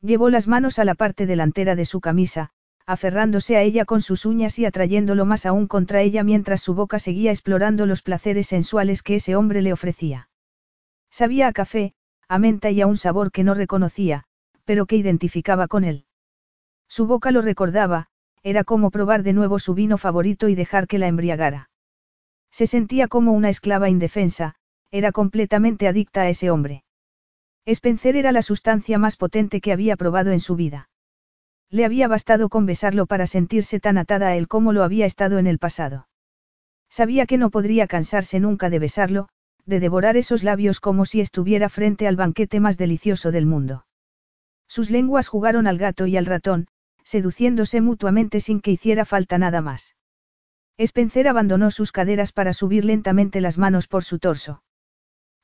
[0.01, 2.53] Llevó las manos a la parte delantera de su camisa,
[2.86, 6.98] aferrándose a ella con sus uñas y atrayéndolo más aún contra ella mientras su boca
[6.98, 10.28] seguía explorando los placeres sensuales que ese hombre le ofrecía.
[11.11, 11.94] Sabía a café,
[12.28, 14.24] a menta y a un sabor que no reconocía,
[14.65, 16.06] pero que identificaba con él.
[16.89, 18.09] Su boca lo recordaba,
[18.43, 21.70] era como probar de nuevo su vino favorito y dejar que la embriagara.
[22.51, 24.55] Se sentía como una esclava indefensa,
[24.90, 26.85] era completamente adicta a ese hombre.
[27.66, 30.89] Spencer era la sustancia más potente que había probado en su vida.
[31.75, 35.41] Le había bastado con besarlo para sentirse tan atada a él como lo había estado
[35.41, 36.07] en el pasado.
[36.89, 39.29] Sabía que no podría cansarse nunca de besarlo,
[39.67, 43.87] de devorar esos labios como si estuviera frente al banquete más delicioso del mundo.
[44.69, 46.69] Sus lenguas jugaron al gato y al ratón,
[47.03, 49.97] seduciéndose mutuamente sin que hiciera falta nada más.
[50.79, 54.63] Spencer abandonó sus caderas para subir lentamente las manos por su torso.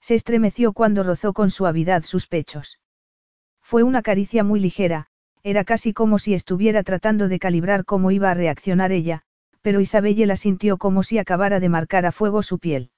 [0.00, 2.78] Se estremeció cuando rozó con suavidad sus pechos.
[3.60, 5.09] Fue una caricia muy ligera,
[5.42, 9.22] era casi como si estuviera tratando de calibrar cómo iba a reaccionar ella,
[9.62, 12.90] pero Isabelle la sintió como si acabara de marcar a fuego su piel.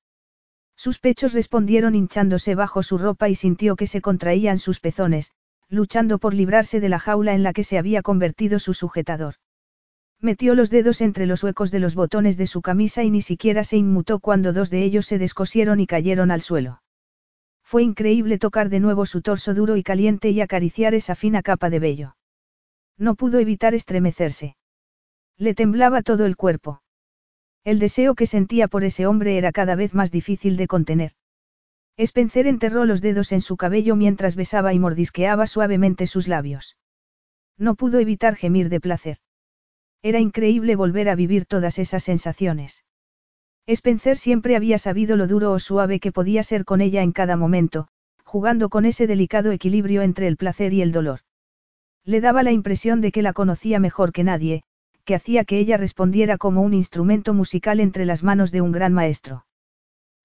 [0.77, 5.31] Sus pechos respondieron hinchándose bajo su ropa y sintió que se contraían sus pezones,
[5.69, 9.35] luchando por librarse de la jaula en la que se había convertido su sujetador.
[10.21, 13.65] Metió los dedos entre los huecos de los botones de su camisa y ni siquiera
[13.65, 16.83] se inmutó cuando dos de ellos se descosieron y cayeron al suelo.
[17.65, 21.71] Fue increíble tocar de nuevo su torso duro y caliente y acariciar esa fina capa
[21.71, 22.17] de vello.
[22.99, 24.57] No pudo evitar estremecerse.
[25.39, 26.83] Le temblaba todo el cuerpo.
[27.65, 31.13] El deseo que sentía por ese hombre era cada vez más difícil de contener.
[31.97, 36.77] Spencer enterró los dedos en su cabello mientras besaba y mordisqueaba suavemente sus labios.
[37.59, 39.19] No pudo evitar gemir de placer.
[40.03, 42.85] Era increíble volver a vivir todas esas sensaciones.
[43.67, 47.37] Spencer siempre había sabido lo duro o suave que podía ser con ella en cada
[47.37, 47.89] momento,
[48.25, 51.21] jugando con ese delicado equilibrio entre el placer y el dolor.
[52.05, 54.65] Le daba la impresión de que la conocía mejor que nadie,
[55.05, 58.93] que hacía que ella respondiera como un instrumento musical entre las manos de un gran
[58.93, 59.47] maestro.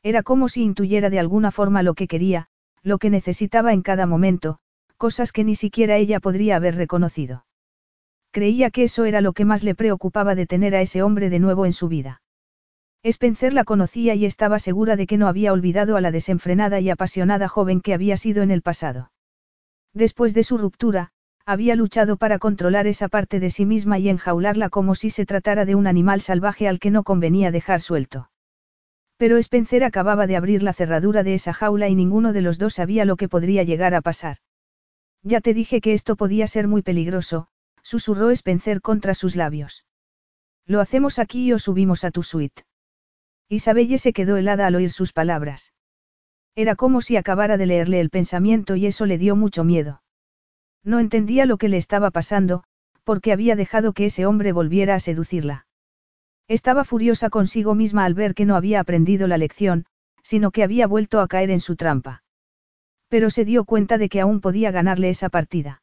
[0.04, 2.48] Era como si intuyera de alguna forma lo que quería,
[2.84, 4.60] lo que necesitaba en cada momento,
[4.98, 7.45] cosas que ni siquiera ella podría haber reconocido.
[8.32, 11.40] Creía que eso era lo que más le preocupaba de tener a ese hombre de
[11.40, 12.22] nuevo en su vida.
[13.04, 16.90] Spencer la conocía y estaba segura de que no había olvidado a la desenfrenada y
[16.90, 19.12] apasionada joven que había sido en el pasado.
[19.94, 21.12] Después de su ruptura,
[21.48, 25.64] había luchado para controlar esa parte de sí misma y enjaularla como si se tratara
[25.64, 28.30] de un animal salvaje al que no convenía dejar suelto.
[29.15, 32.74] Pero Spencer acababa de abrir la cerradura de esa jaula y ninguno de los dos
[32.74, 34.40] sabía lo que podría llegar a pasar.
[35.24, 37.48] Ya te dije que esto podía ser muy peligroso,
[37.82, 39.86] susurró Spencer contra sus labios.
[40.65, 42.65] Lo hacemos aquí o subimos a tu suite.
[43.48, 45.72] Isabelle se quedó helada al oír sus palabras.
[46.56, 50.02] Era como si acabara de leerle el pensamiento y eso le dio mucho miedo.
[50.88, 52.64] No entendía lo que le estaba pasando,
[53.03, 55.68] porque había dejado que ese hombre volviera a seducirla.
[56.47, 59.85] Estaba furiosa consigo misma al ver que no había aprendido la lección,
[60.23, 62.23] sino que había vuelto a caer en su trampa.
[63.09, 65.81] Pero se dio cuenta de que aún podía ganarle esa partida.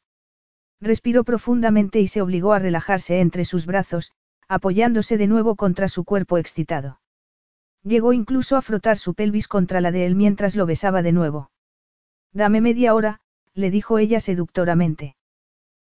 [0.81, 4.11] Respiró profundamente y se obligó a relajarse entre sus brazos,
[4.47, 6.99] apoyándose de nuevo contra su cuerpo excitado.
[7.83, 11.51] Llegó incluso a frotar su pelvis contra la de él mientras lo besaba de nuevo.
[12.33, 13.21] Dame media hora,
[13.55, 15.15] le dijo ella seductoramente.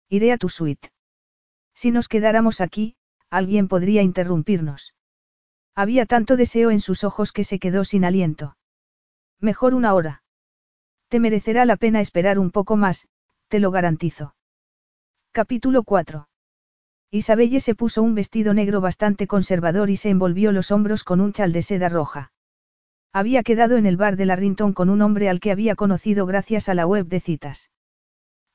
[0.10, 0.92] Iré a tu suite.
[1.76, 2.96] Si nos quedáramos aquí,
[3.30, 4.96] alguien podría interrumpirnos.
[5.76, 8.58] Había tanto deseo en sus ojos que se quedó sin aliento.
[9.40, 10.24] Mejor una hora.
[11.10, 13.08] Te merecerá la pena esperar un poco más,
[13.48, 14.36] te lo garantizo.
[15.32, 16.28] Capítulo 4.
[17.12, 21.32] Isabelle se puso un vestido negro bastante conservador y se envolvió los hombros con un
[21.32, 22.32] chal de seda roja.
[23.18, 26.70] Había quedado en el bar de Larrington con un hombre al que había conocido gracias
[26.70, 27.72] a la web de citas.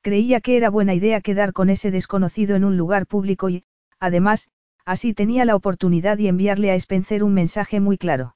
[0.01, 3.65] Creía que era buena idea quedar con ese desconocido en un lugar público y,
[3.99, 4.49] además,
[4.85, 8.35] Así tenía la oportunidad de enviarle a Spencer un mensaje muy claro.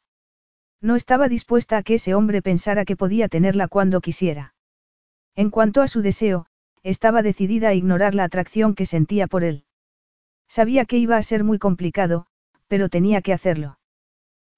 [0.79, 4.53] No estaba dispuesta a que ese hombre pensara que podía tenerla cuando quisiera.
[5.35, 6.45] En cuanto a su deseo,
[6.83, 9.65] estaba decidida a ignorar la atracción que sentía por él.
[10.47, 12.27] Sabía que iba a ser muy complicado,
[12.67, 13.77] pero tenía que hacerlo.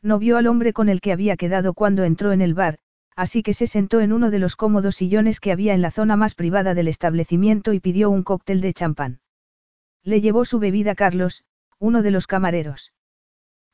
[0.02, 2.80] No vio al hombre con el que había quedado cuando entró en el bar,
[3.16, 6.16] así que se sentó en uno de los cómodos sillones que había en la zona
[6.16, 9.20] más privada del establecimiento y pidió un cóctel de champán.
[10.04, 11.44] Le llevó su bebida Carlos,
[11.80, 12.94] uno de los camareros.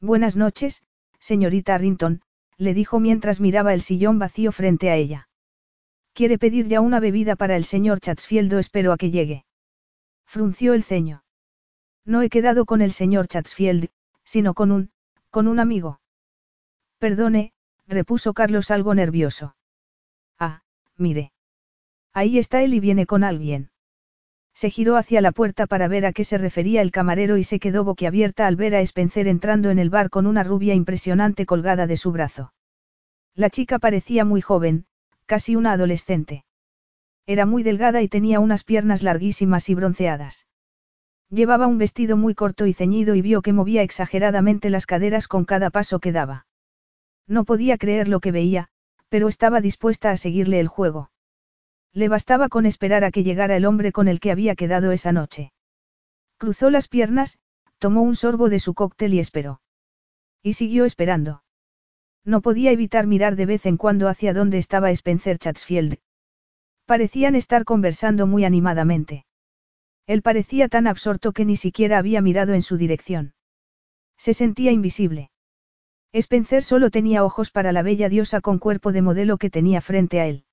[0.01, 0.83] Buenas noches,
[1.19, 2.21] señorita Arrington,
[2.57, 5.27] le dijo mientras miraba el sillón vacío frente a ella.
[6.13, 9.45] ¿Quiere pedir ya una bebida para el señor Chatsfield o espero a que llegue?
[10.25, 11.23] Frunció el ceño.
[12.03, 13.89] No he quedado con el señor Chatsfield,
[14.23, 14.91] sino con un,
[15.29, 15.99] con un amigo.
[17.05, 17.53] Perdone,
[17.87, 19.55] repuso Carlos algo nervioso.
[20.39, 20.63] Ah,
[20.97, 21.33] mire.
[22.15, 23.69] Ahí está él y viene con alguien.
[24.55, 27.59] Se giró hacia la puerta para ver a qué se refería el camarero y se
[27.59, 31.85] quedó boquiabierta al ver a Spencer entrando en el bar con una rubia impresionante colgada
[31.85, 32.53] de su brazo.
[33.35, 34.87] La chica parecía muy joven,
[35.27, 36.43] casi una adolescente.
[37.27, 40.47] Era muy delgada y tenía unas piernas larguísimas y bronceadas.
[41.29, 45.45] Llevaba un vestido muy corto y ceñido y vio que movía exageradamente las caderas con
[45.45, 46.47] cada paso que daba.
[47.27, 48.69] No podía creer lo que veía,
[49.09, 51.11] pero estaba dispuesta a seguirle el juego.
[51.93, 55.11] Le bastaba con esperar a que llegara el hombre con el que había quedado esa
[55.11, 55.53] noche.
[56.37, 57.39] Cruzó las piernas,
[57.79, 59.61] tomó un sorbo de su cóctel y esperó.
[60.43, 61.43] Y siguió esperando.
[62.23, 65.99] No podía evitar mirar de vez en cuando hacia dónde estaba Spencer Chatsfield.
[66.85, 69.25] Parecían estar conversando muy animadamente.
[70.05, 73.33] Él parecía tan absorto que ni siquiera había mirado en su dirección.
[74.17, 75.29] Se sentía invisible.
[76.17, 80.21] Spencer solo tenía ojos para la bella diosa con cuerpo de modelo que tenía frente
[80.21, 80.45] a él.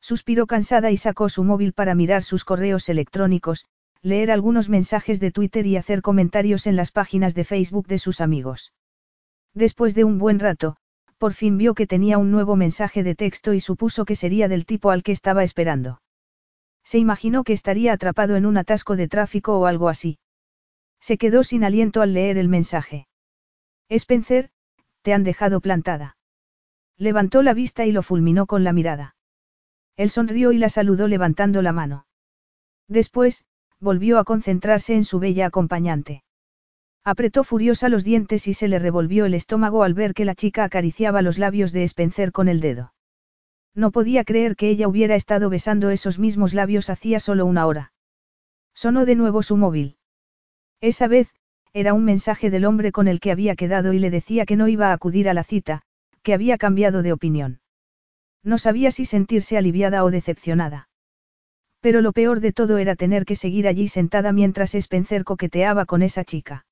[0.00, 3.66] Suspiró cansada y sacó su móvil para mirar sus correos electrónicos,
[4.00, 8.22] leer algunos mensajes de Twitter y hacer comentarios en las páginas de Facebook de sus
[8.22, 8.72] amigos.
[9.52, 10.76] Después de un buen rato,
[11.18, 14.64] por fin vio que tenía un nuevo mensaje de texto y supuso que sería del
[14.64, 16.00] tipo al que estaba esperando.
[16.82, 20.18] Se imaginó que estaría atrapado en un atasco de tráfico o algo así.
[20.98, 23.06] Se quedó sin aliento al leer el mensaje.
[23.90, 24.50] Spencer,
[25.14, 26.16] han dejado plantada.
[26.96, 29.14] Levantó la vista y lo fulminó con la mirada.
[29.96, 32.06] Él sonrió y la saludó levantando la mano.
[32.88, 33.44] Después,
[33.80, 36.24] volvió a concentrarse en su bella acompañante.
[37.04, 40.64] Apretó furiosa los dientes y se le revolvió el estómago al ver que la chica
[40.64, 42.92] acariciaba los labios de Spencer con el dedo.
[43.74, 47.92] No podía creer que ella hubiera estado besando esos mismos labios hacía solo una hora.
[48.74, 49.96] Sonó de nuevo su móvil.
[50.80, 51.32] Esa vez,
[51.78, 54.66] era un mensaje del hombre con el que había quedado y le decía que no
[54.66, 55.82] iba a acudir a la cita,
[56.22, 57.60] que había cambiado de opinión.
[58.42, 60.88] No sabía si sentirse aliviada o decepcionada.
[61.80, 66.02] Pero lo peor de todo era tener que seguir allí sentada mientras Spencer coqueteaba con
[66.02, 66.66] esa chica.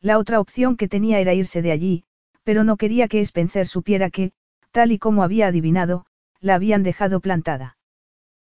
[0.00, 2.04] La otra opción que tenía era irse de allí,
[2.42, 4.32] pero no quería que Spencer supiera que,
[4.70, 6.06] tal y como había adivinado,
[6.40, 7.76] la habían dejado plantada.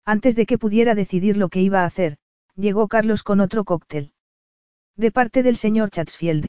[0.05, 2.19] Antes de que pudiera decidir lo que iba a hacer,
[2.55, 4.13] llegó Carlos con otro cóctel.
[4.97, 6.47] De parte del señor Chatsfield.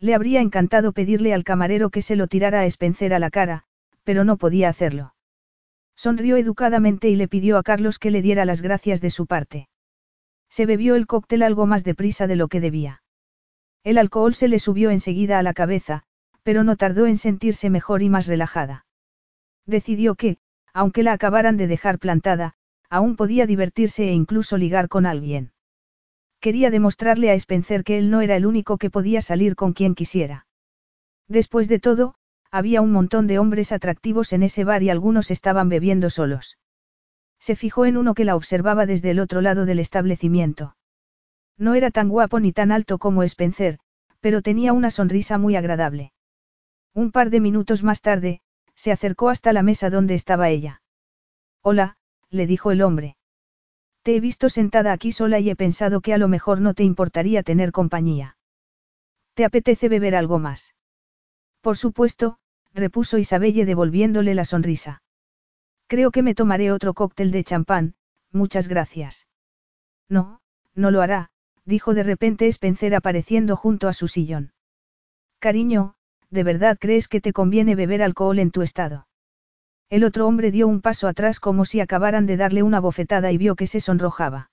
[0.00, 3.64] Le habría encantado pedirle al camarero que se lo tirara a Spencer a la cara,
[4.04, 5.14] pero no podía hacerlo.
[5.96, 9.68] Sonrió educadamente y le pidió a Carlos que le diera las gracias de su parte.
[10.48, 13.02] Se bebió el cóctel algo más deprisa de lo que debía.
[13.84, 16.04] El alcohol se le subió enseguida a la cabeza,
[16.42, 18.86] pero no tardó en sentirse mejor y más relajada.
[19.66, 20.38] Decidió que,
[20.72, 22.54] aunque la acabaran de dejar plantada,
[22.88, 25.50] aún podía divertirse e incluso ligar con alguien.
[26.40, 29.94] Quería demostrarle a Spencer que él no era el único que podía salir con quien
[29.94, 30.46] quisiera.
[31.26, 32.14] Después de todo,
[32.50, 36.58] había un montón de hombres atractivos en ese bar y algunos estaban bebiendo solos.
[37.38, 40.76] Se fijó en uno que la observaba desde el otro lado del establecimiento.
[41.56, 43.78] No era tan guapo ni tan alto como Spencer,
[44.20, 46.12] pero tenía una sonrisa muy agradable.
[46.94, 48.40] Un par de minutos más tarde,
[48.74, 50.82] se acercó hasta la mesa donde estaba ella.
[51.62, 51.96] Hola,
[52.30, 53.17] le dijo el hombre.
[54.10, 57.42] He visto sentada aquí sola y he pensado que a lo mejor no te importaría
[57.42, 58.38] tener compañía.
[59.34, 60.74] ¿Te apetece beber algo más?
[61.60, 62.38] Por supuesto,
[62.72, 65.02] repuso Isabelle devolviéndole la sonrisa.
[65.88, 67.96] Creo que me tomaré otro cóctel de champán,
[68.32, 69.26] muchas gracias.
[70.08, 70.40] No,
[70.74, 71.28] no lo hará,
[71.66, 74.54] dijo de repente Spencer apareciendo junto a su sillón.
[75.38, 75.96] Cariño,
[76.30, 79.06] ¿de verdad crees que te conviene beber alcohol en tu estado?
[79.90, 83.38] El otro hombre dio un paso atrás como si acabaran de darle una bofetada y
[83.38, 84.50] vio que se sonrojaba.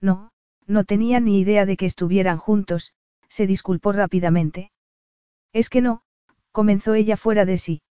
[0.00, 0.32] No,
[0.66, 2.92] no tenía ni idea de que estuvieran juntos,
[3.28, 4.72] se disculpó rápidamente.
[5.52, 6.02] Es que no,
[6.50, 7.82] comenzó ella fuera de sí.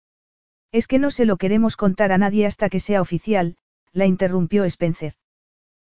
[0.73, 3.57] Es que no se lo queremos contar a nadie hasta que sea oficial,
[3.93, 5.15] la interrumpió Spencer.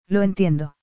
[0.07, 0.75] Lo entiendo.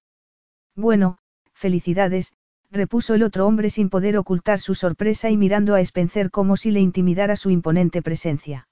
[0.74, 1.18] Bueno,
[1.52, 2.32] felicidades,
[2.70, 6.70] repuso el otro hombre sin poder ocultar su sorpresa y mirando a Spencer como si
[6.70, 8.66] le intimidara su imponente presencia.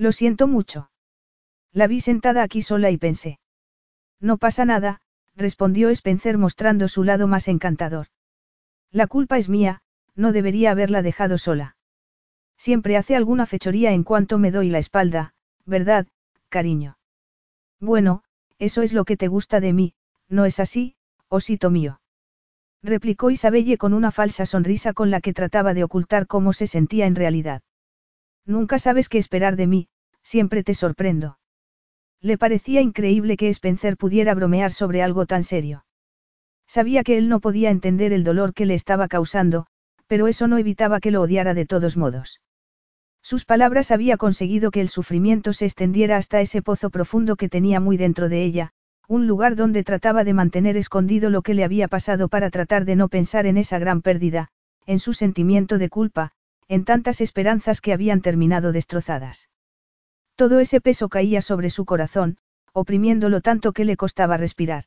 [0.00, 0.90] Lo siento mucho.
[1.74, 3.38] La vi sentada aquí sola y pensé.
[4.18, 5.02] No pasa nada,
[5.36, 8.06] respondió Spencer mostrando su lado más encantador.
[8.90, 9.82] La culpa es mía,
[10.14, 11.76] no debería haberla dejado sola.
[12.56, 15.34] Siempre hace alguna fechoría en cuanto me doy la espalda,
[15.66, 16.06] ¿verdad,
[16.48, 16.96] cariño?
[17.78, 18.22] Bueno,
[18.58, 19.92] eso es lo que te gusta de mí,
[20.30, 20.96] ¿no es así,
[21.28, 22.00] osito mío?
[22.82, 27.04] Replicó Isabelle con una falsa sonrisa con la que trataba de ocultar cómo se sentía
[27.04, 27.60] en realidad.
[28.50, 29.88] Nunca sabes qué esperar de mí,
[30.24, 31.38] siempre te sorprendo.
[32.20, 35.84] Le parecía increíble que Spencer pudiera bromear sobre algo tan serio.
[36.66, 39.66] Sabía que él no podía entender el dolor que le estaba causando,
[40.08, 42.40] pero eso no evitaba que lo odiara de todos modos.
[43.22, 47.78] Sus palabras había conseguido que el sufrimiento se extendiera hasta ese pozo profundo que tenía
[47.78, 48.72] muy dentro de ella,
[49.06, 52.96] un lugar donde trataba de mantener escondido lo que le había pasado para tratar de
[52.96, 54.48] no pensar en esa gran pérdida,
[54.86, 56.32] en su sentimiento de culpa,
[56.70, 59.48] en tantas esperanzas que habían terminado destrozadas.
[60.36, 62.38] Todo ese peso caía sobre su corazón,
[62.72, 64.84] oprimiéndolo tanto que le costaba respirar.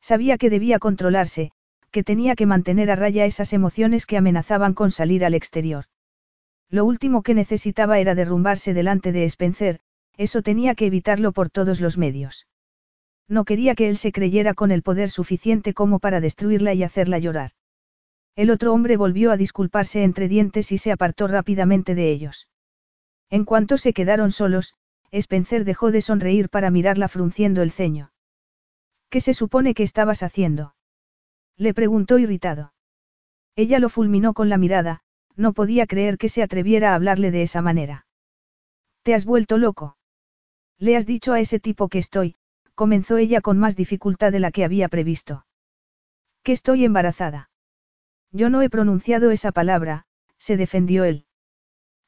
[0.00, 1.50] Sabía que debía controlarse,
[1.90, 5.86] que tenía que mantener a raya esas emociones que amenazaban con salir al exterior.
[6.70, 9.80] Lo último que necesitaba era derrumbarse delante de Spencer,
[10.16, 12.46] eso tenía que evitarlo por todos los medios.
[13.28, 17.18] No quería que él se creyera con el poder suficiente como para destruirla y hacerla
[17.18, 17.50] llorar.
[18.34, 22.48] El otro hombre volvió a disculparse entre dientes y se apartó rápidamente de ellos.
[23.28, 24.74] En cuanto se quedaron solos,
[25.10, 28.12] Spencer dejó de sonreír para mirarla frunciendo el ceño.
[29.10, 30.74] ¿Qué se supone que estabas haciendo?
[31.58, 32.72] Le preguntó irritado.
[33.54, 35.02] Ella lo fulminó con la mirada,
[35.36, 38.06] no podía creer que se atreviera a hablarle de esa manera.
[39.02, 39.98] ¿Te has vuelto loco?
[40.78, 42.36] Le has dicho a ese tipo que estoy,
[42.74, 45.44] comenzó ella con más dificultad de la que había previsto.
[46.42, 47.50] Que estoy embarazada.
[48.32, 50.06] Yo no he pronunciado esa palabra,
[50.38, 51.26] se defendió él.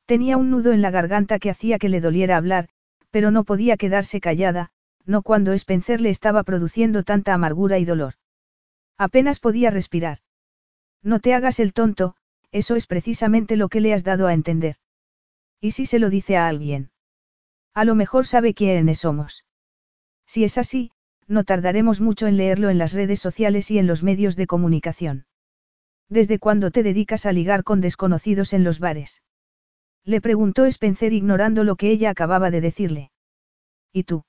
[0.07, 2.69] Tenía un nudo en la garganta que hacía que le doliera hablar,
[3.11, 4.71] pero no podía quedarse callada,
[5.05, 8.15] no cuando Spencer le estaba produciendo tanta amargura y dolor.
[8.97, 10.19] Apenas podía respirar.
[11.03, 12.17] No te hagas el tonto,
[12.53, 14.77] eso es precisamente lo que le has dado a entender.
[15.61, 16.91] ¿Y si se lo dice a alguien?
[17.75, 19.45] A lo mejor sabe quiénes somos.
[20.27, 20.93] Si es así,
[21.27, 25.27] no tardaremos mucho en leerlo en las redes sociales y en los medios de comunicación.
[26.15, 29.25] ¿Desde cuándo te dedicas a ligar con desconocidos en los bares?
[30.05, 33.11] Le preguntó Spencer ignorando lo que ella acababa de decirle.
[33.93, 34.23] ¿Y tú?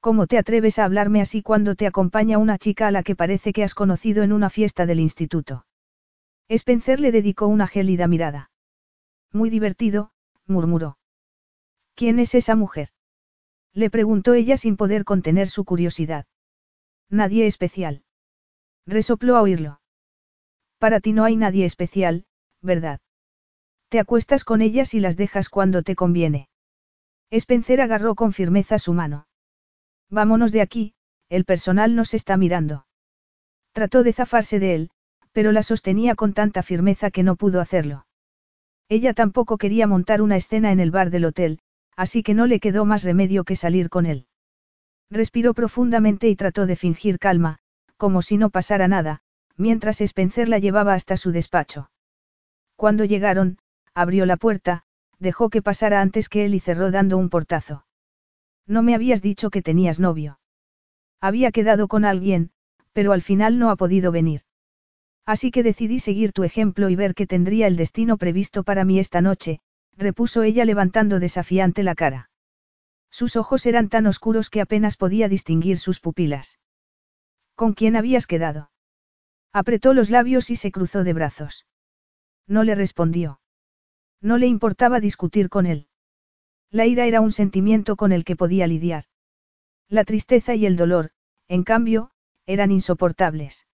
[0.00, 3.52] ¿Cómo te atreves a hablarme así cuando te acompaña una chica a la que parece
[3.52, 5.66] que has conocido en una fiesta del instituto?
[6.48, 8.50] Spencer le dedicó una gélida mirada.
[9.30, 10.10] Muy divertido,
[10.46, 10.96] murmuró.
[11.94, 12.88] ¿Quién es esa mujer?
[13.74, 16.24] Le preguntó ella sin poder contener su curiosidad.
[17.10, 18.04] Nadie especial.
[18.86, 19.82] Resopló a oírlo.
[20.84, 22.26] Para ti no hay nadie especial,
[22.60, 23.00] ¿verdad?
[23.88, 26.50] Te acuestas con ellas y las dejas cuando te conviene.
[27.30, 29.26] Spencer agarró con firmeza su mano.
[30.10, 30.92] Vámonos de aquí,
[31.30, 32.86] el personal nos está mirando.
[33.72, 34.90] Trató de zafarse de él,
[35.32, 38.06] pero la sostenía con tanta firmeza que no pudo hacerlo.
[38.90, 41.60] Ella tampoco quería montar una escena en el bar del hotel,
[41.96, 44.26] así que no le quedó más remedio que salir con él.
[45.10, 47.58] Respiró profundamente y trató de fingir calma,
[47.96, 49.22] como si no pasara nada,
[49.56, 51.90] mientras Spencer la llevaba hasta su despacho.
[52.76, 53.58] Cuando llegaron,
[53.94, 54.84] abrió la puerta,
[55.18, 57.86] dejó que pasara antes que él y cerró dando un portazo.
[58.66, 60.38] No me habías dicho que tenías novio.
[61.20, 62.50] Había quedado con alguien,
[62.92, 64.42] pero al final no ha podido venir.
[65.26, 68.98] Así que decidí seguir tu ejemplo y ver qué tendría el destino previsto para mí
[68.98, 69.60] esta noche,
[69.96, 72.30] repuso ella levantando desafiante la cara.
[73.10, 76.58] Sus ojos eran tan oscuros que apenas podía distinguir sus pupilas.
[77.54, 78.70] ¿Con quién habías quedado?
[79.54, 81.64] Apretó los labios y se cruzó de brazos.
[82.48, 83.40] No le respondió.
[84.20, 85.86] No le importaba discutir con él.
[86.72, 89.04] La ira era un sentimiento con el que podía lidiar.
[89.88, 91.12] La tristeza y el dolor,
[91.46, 92.10] en cambio,
[92.46, 93.68] eran insoportables.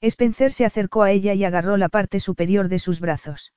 [0.00, 3.54] Spencer se acercó a ella y agarró la parte superior de sus brazos.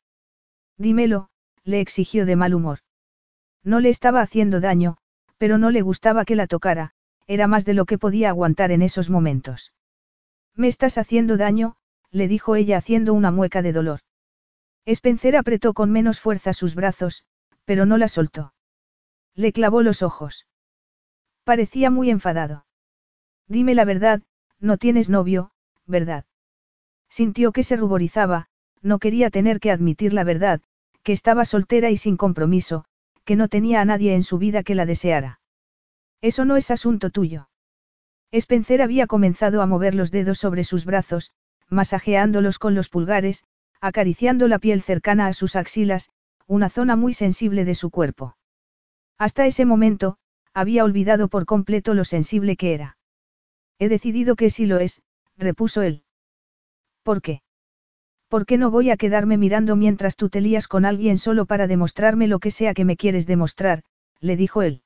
[0.77, 1.31] Dímelo,
[1.63, 2.81] le exigió de mal humor.
[3.63, 4.97] No le estaba haciendo daño,
[5.39, 6.93] pero no le gustaba que la tocara,
[7.25, 9.73] era más de lo que podía aguantar en esos momentos.
[10.55, 11.75] Me estás haciendo daño,
[12.11, 13.99] le dijo ella haciendo una mueca de dolor.
[14.85, 17.25] Spencer apretó con menos fuerza sus brazos,
[17.65, 18.53] pero no la soltó.
[19.35, 20.47] Le clavó los ojos.
[21.43, 22.65] Parecía muy enfadado.
[23.47, 24.21] Dime la verdad,
[24.59, 25.51] no tienes novio,
[25.85, 26.25] ¿verdad?
[27.09, 28.47] Sintió que se ruborizaba,
[28.81, 30.61] no quería tener que admitir la verdad,
[31.03, 32.85] que estaba soltera y sin compromiso,
[33.25, 35.39] que no tenía a nadie en su vida que la deseara.
[36.21, 37.49] Eso no es asunto tuyo.
[38.31, 41.31] Spencer había comenzado a mover los dedos sobre sus brazos,
[41.69, 43.43] masajeándolos con los pulgares,
[43.81, 46.09] acariciando la piel cercana a sus axilas,
[46.47, 48.35] una zona muy sensible de su cuerpo.
[49.17, 50.17] Hasta ese momento,
[50.53, 52.97] había olvidado por completo lo sensible que era.
[53.79, 55.01] He decidido que sí lo es,
[55.37, 56.03] repuso él.
[57.03, 57.41] ¿Por qué?
[58.27, 61.65] ¿Por qué no voy a quedarme mirando mientras tú te lías con alguien solo para
[61.65, 63.83] demostrarme lo que sea que me quieres demostrar?
[64.19, 64.83] le dijo él.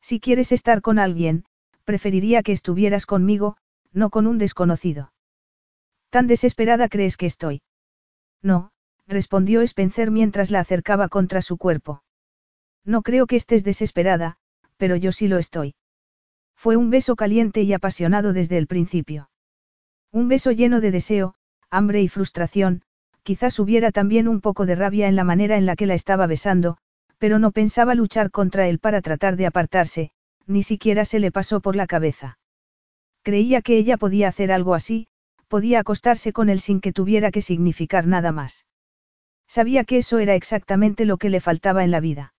[0.00, 1.44] Si quieres estar con alguien,
[1.84, 3.56] preferiría que estuvieras conmigo,
[3.92, 5.12] no con un desconocido.
[6.10, 7.62] ¿Tan desesperada crees que estoy?
[8.42, 8.70] No,
[9.06, 12.02] respondió Spencer mientras la acercaba contra su cuerpo.
[12.84, 14.36] No creo que estés desesperada,
[14.76, 15.74] pero yo sí lo estoy.
[16.56, 19.30] Fue un beso caliente y apasionado desde el principio.
[20.12, 21.34] Un beso lleno de deseo,
[21.70, 22.82] hambre y frustración,
[23.22, 26.26] quizás hubiera también un poco de rabia en la manera en la que la estaba
[26.26, 26.76] besando,
[27.18, 30.12] pero no pensaba luchar contra él para tratar de apartarse,
[30.46, 32.38] ni siquiera se le pasó por la cabeza.
[33.22, 35.08] Creía que ella podía hacer algo así,
[35.48, 38.66] podía acostarse con él sin que tuviera que significar nada más.
[39.46, 42.34] Sabía que eso era exactamente lo que le faltaba en la vida.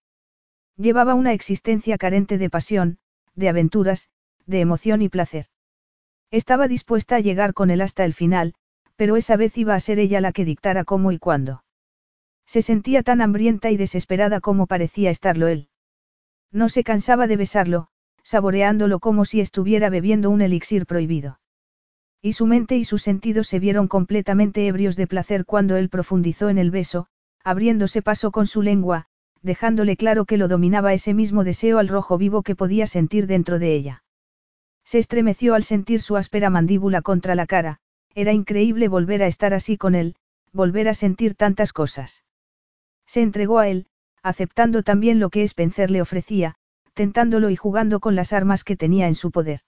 [0.77, 2.97] Llevaba una existencia carente de pasión,
[3.35, 4.09] de aventuras,
[4.45, 5.47] de emoción y placer.
[6.31, 8.53] Estaba dispuesta a llegar con él hasta el final,
[8.95, 11.63] pero esa vez iba a ser ella la que dictara cómo y cuándo.
[12.45, 15.69] Se sentía tan hambrienta y desesperada como parecía estarlo él.
[16.51, 17.87] No se cansaba de besarlo,
[18.25, 21.39] saboreándolo como si estuviera bebiendo un elixir prohibido.
[22.23, 26.49] Y su mente y sus sentidos se vieron completamente ebrios de placer cuando él profundizó
[26.49, 27.05] en el beso,
[27.43, 29.05] abriéndose paso con su lengua,
[29.43, 33.59] dejándole claro que lo dominaba ese mismo deseo al rojo vivo que podía sentir dentro
[33.59, 34.03] de ella.
[34.83, 37.79] Se estremeció al sentir su áspera mandíbula contra la cara,
[38.15, 40.15] era increíble volver a estar así con él,
[40.51, 42.23] volver a sentir tantas cosas.
[43.05, 43.85] Se entregó a él,
[44.23, 46.55] aceptando también lo que Spencer le ofrecía,
[46.95, 49.59] tentándolo y jugando con las armas que tenía en su poder.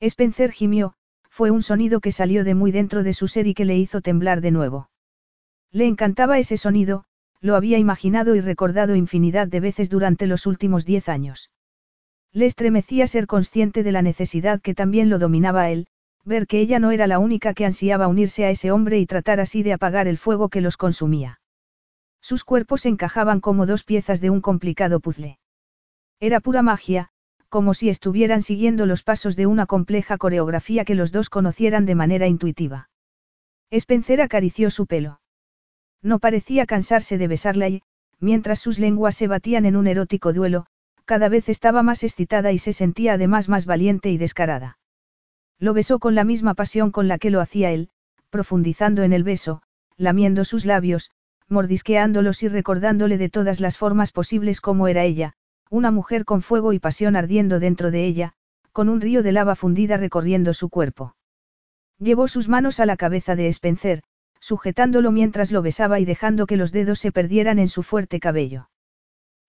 [0.00, 0.94] Spencer gimió,
[1.30, 4.02] fue un sonido que salió de muy dentro de su ser y que le hizo
[4.02, 4.90] temblar de nuevo.
[5.70, 7.04] Le encantaba ese sonido,
[7.40, 11.50] lo había imaginado y recordado infinidad de veces durante los últimos diez años.
[12.32, 15.86] Le estremecía ser consciente de la necesidad que también lo dominaba a él,
[16.24, 19.40] ver que ella no era la única que ansiaba unirse a ese hombre y tratar
[19.40, 21.40] así de apagar el fuego que los consumía.
[22.20, 25.38] Sus cuerpos encajaban como dos piezas de un complicado puzzle.
[26.20, 27.08] Era pura magia,
[27.48, 31.94] como si estuvieran siguiendo los pasos de una compleja coreografía que los dos conocieran de
[31.94, 32.90] manera intuitiva.
[33.70, 35.20] Spencer acarició su pelo.
[36.02, 37.82] No parecía cansarse de besarla y,
[38.18, 40.66] mientras sus lenguas se batían en un erótico duelo,
[41.06, 44.78] cada vez estaba más excitada y se sentía además más valiente y descarada.
[45.58, 47.88] Lo besó con la misma pasión con la que lo hacía él,
[48.28, 49.62] profundizando en el beso,
[49.96, 51.10] lamiendo sus labios,
[51.48, 55.34] mordisqueándolos y recordándole de todas las formas posibles cómo era ella,
[55.70, 58.34] una mujer con fuego y pasión ardiendo dentro de ella,
[58.72, 61.14] con un río de lava fundida recorriendo su cuerpo.
[61.98, 64.02] Llevó sus manos a la cabeza de Spencer,
[64.40, 68.68] sujetándolo mientras lo besaba y dejando que los dedos se perdieran en su fuerte cabello.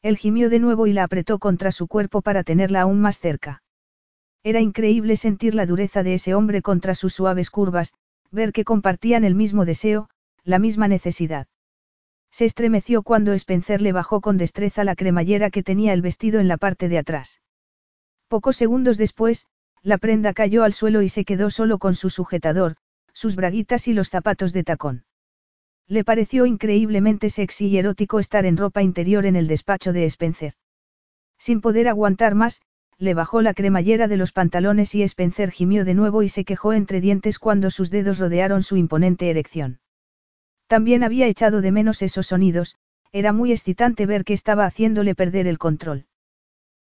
[0.03, 3.63] Él gimió de nuevo y la apretó contra su cuerpo para tenerla aún más cerca.
[4.43, 7.93] Era increíble sentir la dureza de ese hombre contra sus suaves curvas,
[8.31, 10.09] ver que compartían el mismo deseo,
[10.43, 11.47] la misma necesidad.
[12.31, 16.47] Se estremeció cuando Spencer le bajó con destreza la cremallera que tenía el vestido en
[16.47, 17.41] la parte de atrás.
[18.27, 19.47] Pocos segundos después,
[19.83, 22.77] la prenda cayó al suelo y se quedó solo con su sujetador,
[23.13, 25.03] sus braguitas y los zapatos de tacón.
[25.87, 30.53] Le pareció increíblemente sexy y erótico estar en ropa interior en el despacho de Spencer.
[31.37, 32.61] Sin poder aguantar más,
[32.97, 36.71] le bajó la cremallera de los pantalones y Spencer gimió de nuevo y se quejó
[36.71, 39.79] entre dientes cuando sus dedos rodearon su imponente erección.
[40.71, 42.77] También había echado de menos esos sonidos,
[43.11, 46.05] era muy excitante ver que estaba haciéndole perder el control.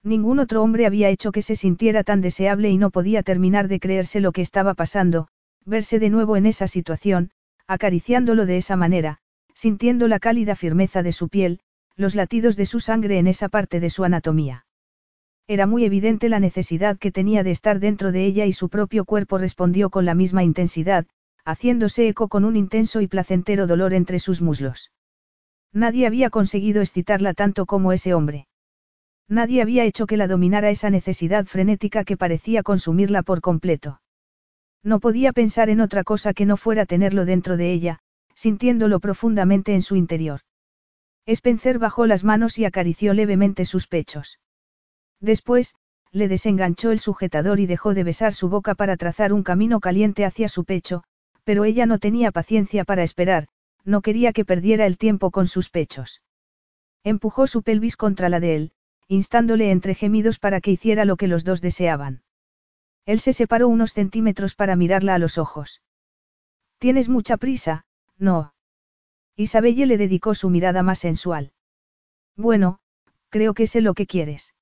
[0.02, 3.80] Ningún otro hombre había hecho que se sintiera tan deseable y no podía terminar de
[3.80, 5.28] creerse lo que estaba pasando,
[5.66, 7.30] verse de nuevo en esa situación,
[7.66, 9.18] acariciándolo de esa manera,
[9.52, 11.60] sintiendo la cálida firmeza de su piel,
[11.94, 14.64] los latidos de su sangre en esa parte de su anatomía.
[15.46, 19.04] Era muy evidente la necesidad que tenía de estar dentro de ella y su propio
[19.04, 21.04] cuerpo respondió con la misma intensidad,
[21.44, 24.90] haciéndose eco con un intenso y placentero dolor entre sus muslos.
[25.72, 28.46] Nadie había conseguido excitarla tanto como ese hombre.
[29.28, 34.00] Nadie había hecho que la dominara esa necesidad frenética que parecía consumirla por completo.
[34.82, 37.98] No podía pensar en otra cosa que no fuera tenerlo dentro de ella,
[38.34, 40.40] sintiéndolo profundamente en su interior.
[41.26, 44.40] Spencer bajó las manos y acarició levemente sus pechos.
[45.20, 45.74] Después,
[46.12, 50.26] le desenganchó el sujetador y dejó de besar su boca para trazar un camino caliente
[50.26, 51.02] hacia su pecho,
[51.44, 53.48] pero ella no tenía paciencia para esperar,
[53.84, 56.22] no quería que perdiera el tiempo con sus pechos.
[57.04, 58.72] Empujó su pelvis contra la de él,
[59.08, 62.22] instándole entre gemidos para que hiciera lo que los dos deseaban.
[63.04, 65.82] Él se separó unos centímetros para mirarla a los ojos.
[66.78, 67.84] Tienes mucha prisa,
[68.16, 68.54] no.
[69.36, 71.52] Isabelle le dedicó su mirada más sensual.
[72.36, 72.78] Bueno,
[73.28, 74.54] creo que sé lo que quieres.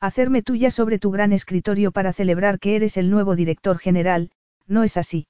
[0.00, 4.30] Hacerme tuya sobre tu gran escritorio para celebrar que eres el nuevo director general,
[4.66, 5.26] ¿no es así?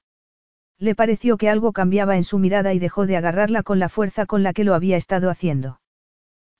[0.78, 4.26] Le pareció que algo cambiaba en su mirada y dejó de agarrarla con la fuerza
[4.26, 5.80] con la que lo había estado haciendo.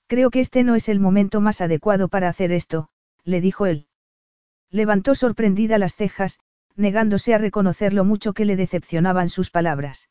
[0.07, 2.89] Creo que este no es el momento más adecuado para hacer esto,
[3.23, 3.87] le dijo él.
[4.71, 6.39] Levantó sorprendida las cejas,
[6.75, 10.09] negándose a reconocer lo mucho que le decepcionaban sus palabras.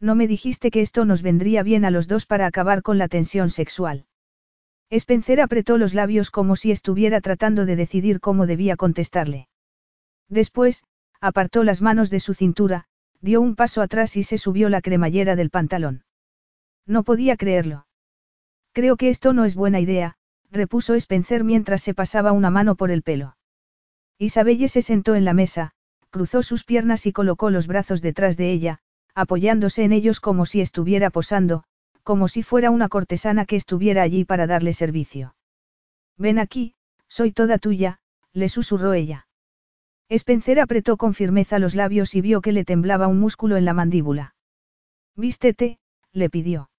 [0.00, 3.08] No me dijiste que esto nos vendría bien a los dos para acabar con la
[3.08, 4.06] tensión sexual.
[4.90, 9.48] Spencer apretó los labios como si estuviera tratando de decidir cómo debía contestarle.
[10.28, 10.84] Después,
[11.20, 12.87] apartó las manos de su cintura,
[13.20, 16.04] dio un paso atrás y se subió la cremallera del pantalón.
[16.86, 17.86] No podía creerlo.
[18.72, 20.16] Creo que esto no es buena idea,
[20.50, 23.36] repuso Spencer mientras se pasaba una mano por el pelo.
[24.18, 25.72] Isabelle se sentó en la mesa,
[26.10, 28.80] cruzó sus piernas y colocó los brazos detrás de ella,
[29.14, 31.64] apoyándose en ellos como si estuviera posando,
[32.02, 35.34] como si fuera una cortesana que estuviera allí para darle servicio.
[36.16, 36.74] Ven aquí,
[37.06, 38.00] soy toda tuya,
[38.32, 39.27] le susurró ella.
[40.10, 43.74] Spencer apretó con firmeza los labios y vio que le temblaba un músculo en la
[43.74, 44.34] mandíbula.
[45.16, 45.78] Vístete,
[46.12, 46.70] le pidió.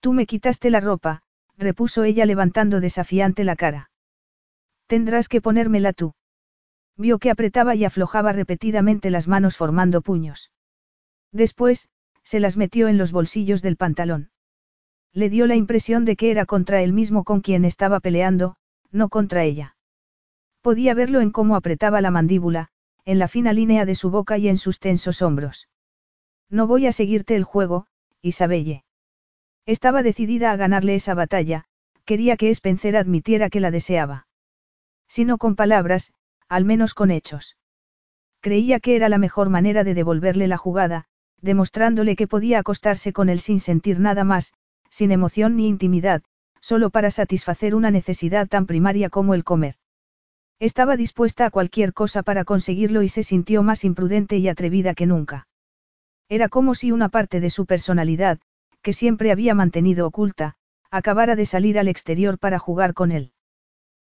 [0.00, 1.22] Tú me quitaste la ropa,
[1.56, 3.90] repuso ella levantando desafiante la cara.
[4.86, 6.14] Tendrás que ponérmela tú.
[6.96, 10.50] Vio que apretaba y aflojaba repetidamente las manos formando puños.
[11.30, 11.88] Después,
[12.22, 14.30] se las metió en los bolsillos del pantalón.
[15.14, 18.56] Le dio la impresión de que era contra él mismo con quien estaba peleando,
[18.90, 19.76] no contra ella.
[20.62, 22.68] Podía verlo en cómo apretaba la mandíbula,
[23.04, 25.68] en la fina línea de su boca y en sus tensos hombros.
[26.48, 27.86] No voy a seguirte el juego,
[28.22, 28.84] Isabelle.
[29.66, 31.64] Estaba decidida a ganarle esa batalla,
[32.04, 34.28] quería que Spencer admitiera que la deseaba.
[35.08, 36.12] Si no con palabras,
[36.48, 37.56] al menos con hechos.
[38.40, 41.06] Creía que era la mejor manera de devolverle la jugada,
[41.40, 44.52] demostrándole que podía acostarse con él sin sentir nada más,
[44.90, 46.22] sin emoción ni intimidad,
[46.60, 49.76] solo para satisfacer una necesidad tan primaria como el comer.
[50.62, 55.06] Estaba dispuesta a cualquier cosa para conseguirlo y se sintió más imprudente y atrevida que
[55.06, 55.48] nunca.
[56.28, 58.38] Era como si una parte de su personalidad,
[58.80, 60.54] que siempre había mantenido oculta,
[60.88, 63.32] acabara de salir al exterior para jugar con él.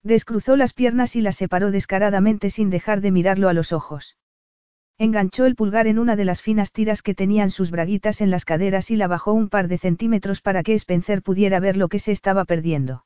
[0.01, 4.17] Descruzó las piernas y las separó descaradamente sin dejar de mirarlo a los ojos.
[4.97, 8.43] Enganchó el pulgar en una de las finas tiras que tenían sus braguitas en las
[8.43, 11.99] caderas y la bajó un par de centímetros para que Spencer pudiera ver lo que
[11.99, 13.05] se estaba perdiendo.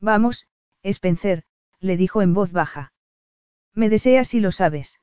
[0.00, 0.46] Vamos,
[0.84, 1.42] Spencer,
[1.82, 2.92] le dijo en voz baja.
[3.74, 5.00] Me deseas y lo sabes.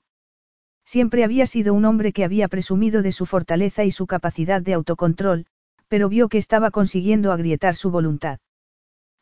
[0.85, 4.73] Siempre había sido un hombre que había presumido de su fortaleza y su capacidad de
[4.73, 5.45] autocontrol,
[5.87, 8.39] pero vio que estaba consiguiendo agrietar su voluntad.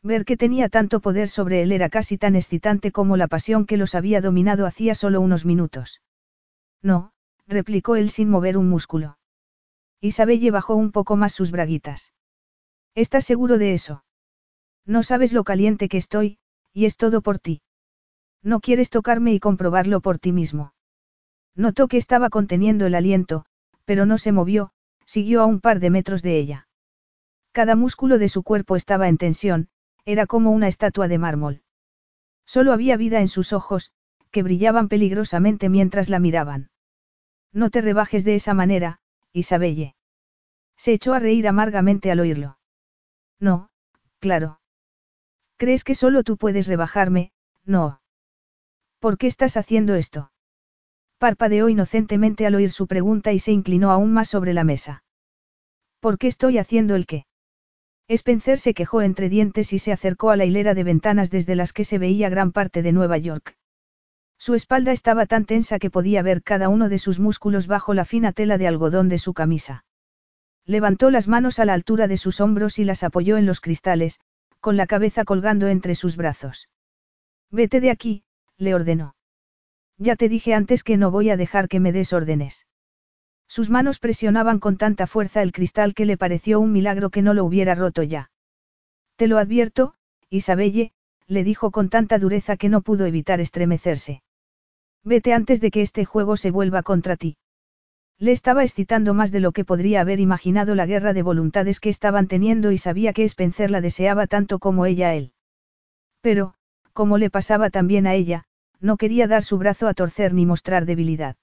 [0.02, 3.76] Ver que tenía tanto poder sobre él era casi tan excitante como la pasión que
[3.76, 6.00] los había dominado hacía solo unos minutos.
[6.80, 7.12] No,
[7.46, 9.18] replicó él sin mover un músculo.
[10.00, 12.12] Isabelle bajó un poco más sus braguitas.
[12.94, 14.04] ¿Estás seguro de eso?
[14.86, 16.38] No sabes lo caliente que estoy,
[16.78, 17.60] y es todo por ti.
[18.40, 20.74] No quieres tocarme y comprobarlo por ti mismo.
[21.56, 23.46] Notó que estaba conteniendo el aliento,
[23.84, 24.70] pero no se movió,
[25.04, 26.68] siguió a un par de metros de ella.
[27.50, 29.66] Cada músculo de su cuerpo estaba en tensión,
[30.04, 31.62] era como una estatua de mármol.
[32.46, 33.90] Solo había vida en sus ojos,
[34.30, 36.70] que brillaban peligrosamente mientras la miraban.
[37.52, 39.00] No te rebajes de esa manera,
[39.32, 39.96] Isabelle.
[40.76, 42.56] Se echó a reír amargamente al oírlo.
[43.40, 43.68] No,
[44.20, 44.60] claro.
[45.58, 47.32] ¿Crees que solo tú puedes rebajarme?
[47.64, 48.00] No.
[49.00, 50.30] ¿Por qué estás haciendo esto?
[51.18, 55.02] Parpadeó inocentemente al oír su pregunta y se inclinó aún más sobre la mesa.
[55.98, 57.26] ¿Por qué estoy haciendo el qué?
[58.06, 61.72] Spencer se quejó entre dientes y se acercó a la hilera de ventanas desde las
[61.72, 63.58] que se veía gran parte de Nueva York.
[64.38, 68.04] Su espalda estaba tan tensa que podía ver cada uno de sus músculos bajo la
[68.04, 69.84] fina tela de algodón de su camisa.
[70.64, 74.20] Levantó las manos a la altura de sus hombros y las apoyó en los cristales,
[74.60, 76.68] con la cabeza colgando entre sus brazos.
[77.50, 78.24] Vete de aquí,
[78.56, 79.14] le ordenó.
[79.96, 82.66] Ya te dije antes que no voy a dejar que me des órdenes.
[83.48, 87.34] Sus manos presionaban con tanta fuerza el cristal que le pareció un milagro que no
[87.34, 88.30] lo hubiera roto ya.
[89.16, 89.94] Te lo advierto,
[90.28, 90.92] Isabelle,
[91.26, 94.22] le dijo con tanta dureza que no pudo evitar estremecerse.
[95.02, 97.36] Vete antes de que este juego se vuelva contra ti.
[98.20, 101.88] Le estaba excitando más de lo que podría haber imaginado la guerra de voluntades que
[101.88, 105.32] estaban teniendo y sabía que Spencer la deseaba tanto como ella a él.
[106.20, 106.54] Pero,
[106.92, 108.44] como le pasaba también a ella,
[108.80, 111.36] no quería dar su brazo a torcer ni mostrar debilidad.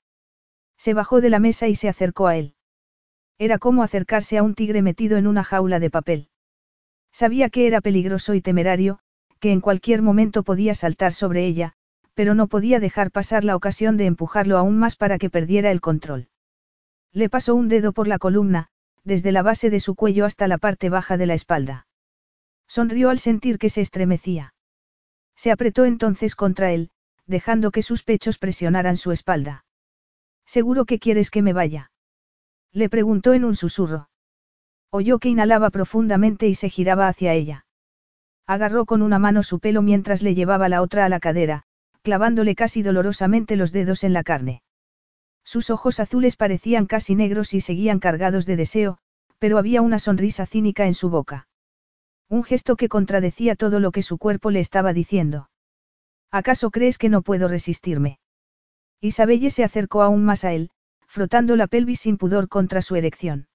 [0.77, 2.55] Se bajó de la mesa y se acercó a él.
[3.37, 6.29] Era como acercarse a un tigre metido en una jaula de papel.
[7.13, 8.99] Sabía que era peligroso y temerario,
[9.39, 11.73] que en cualquier momento podía saltar sobre ella,
[12.13, 15.79] pero no podía dejar pasar la ocasión de empujarlo aún más para que perdiera el
[15.79, 16.27] control.
[17.15, 18.67] Le pasó un dedo por la columna,
[19.05, 21.87] desde la base de su cuello hasta la parte baja de la espalda.
[22.67, 24.53] Sonrió al sentir que se estremecía.
[25.33, 26.89] Se apretó entonces contra él,
[27.25, 29.63] dejando que sus pechos presionaran su espalda.
[30.45, 31.89] ¿Seguro que quieres que me vaya?
[32.73, 34.09] Le preguntó en un susurro.
[34.89, 37.65] Oyó que inhalaba profundamente y se giraba hacia ella.
[38.45, 41.63] Agarró con una mano su pelo mientras le llevaba la otra a la cadera,
[42.01, 44.63] clavándole casi dolorosamente los dedos en la carne.
[45.45, 48.97] Sus ojos azules parecían casi negros y seguían cargados de deseo,
[49.39, 51.47] pero había una sonrisa cínica en su boca.
[52.27, 55.49] Un gesto que contradecía todo lo que su cuerpo le estaba diciendo.
[56.31, 58.19] ¿Acaso crees que no puedo resistirme?
[58.99, 60.71] Isabelle se acercó aún más a él,
[61.05, 63.47] frotando la pelvis sin pudor contra su erección.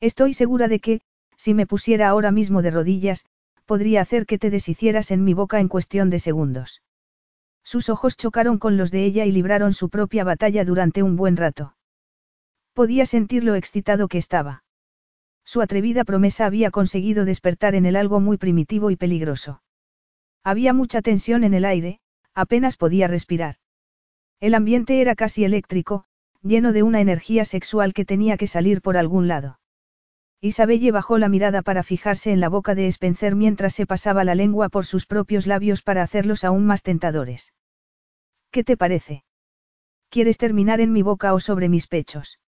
[0.00, 1.00] Estoy segura de que,
[1.36, 3.24] si me pusiera ahora mismo de rodillas,
[3.64, 6.82] podría hacer que te deshicieras en mi boca en cuestión de segundos.
[7.64, 11.36] Sus ojos chocaron con los de ella y libraron su propia batalla durante un buen
[11.36, 11.74] rato.
[12.74, 14.64] Podía sentir lo excitado que estaba.
[15.44, 19.62] Su atrevida promesa había conseguido despertar en él algo muy primitivo y peligroso.
[20.42, 22.00] Había mucha tensión en el aire,
[22.34, 23.56] apenas podía respirar.
[24.40, 26.04] El ambiente era casi eléctrico,
[26.42, 29.58] lleno de una energía sexual que tenía que salir por algún lado.
[30.44, 34.34] Isabelle bajó la mirada para fijarse en la boca de Spencer mientras se pasaba la
[34.34, 37.54] lengua por sus propios labios para hacerlos aún más tentadores.
[38.50, 39.24] ¿Qué te parece?
[40.10, 42.40] ¿Quieres terminar en mi boca o sobre mis pechos?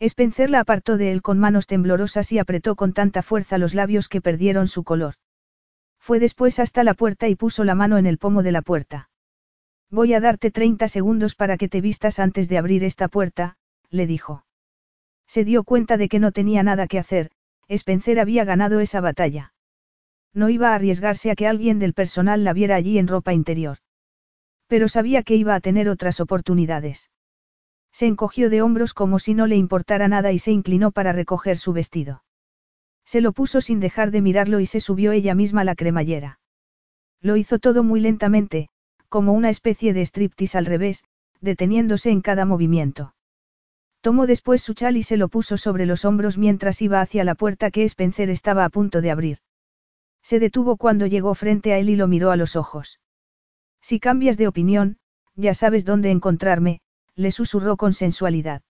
[0.00, 4.08] Spencer la apartó de él con manos temblorosas y apretó con tanta fuerza los labios
[4.08, 5.14] que perdieron su color.
[6.00, 9.10] Fue después hasta la puerta y puso la mano en el pomo de la puerta.
[9.90, 13.58] Voy a darte 30 segundos para que te vistas antes de abrir esta puerta,
[13.90, 14.44] le dijo.
[15.32, 17.30] Se dio cuenta de que no tenía nada que hacer,
[17.66, 19.54] Spencer había ganado esa batalla.
[20.34, 23.78] No iba a arriesgarse a que alguien del personal la viera allí en ropa interior.
[24.66, 27.10] Pero sabía que iba a tener otras oportunidades.
[27.92, 31.56] Se encogió de hombros como si no le importara nada y se inclinó para recoger
[31.56, 32.22] su vestido.
[33.06, 36.40] Se lo puso sin dejar de mirarlo y se subió ella misma la cremallera.
[37.22, 38.68] Lo hizo todo muy lentamente,
[39.08, 41.04] como una especie de striptease al revés,
[41.40, 43.14] deteniéndose en cada movimiento.
[44.02, 47.36] Tomó después su chal y se lo puso sobre los hombros mientras iba hacia la
[47.36, 49.38] puerta que Spencer estaba a punto de abrir.
[50.22, 53.00] Se detuvo cuando llegó frente a él y lo miró a los ojos.
[53.80, 54.98] Si cambias de opinión,
[55.36, 56.80] ya sabes dónde encontrarme,
[57.14, 58.62] le susurró con sensualidad.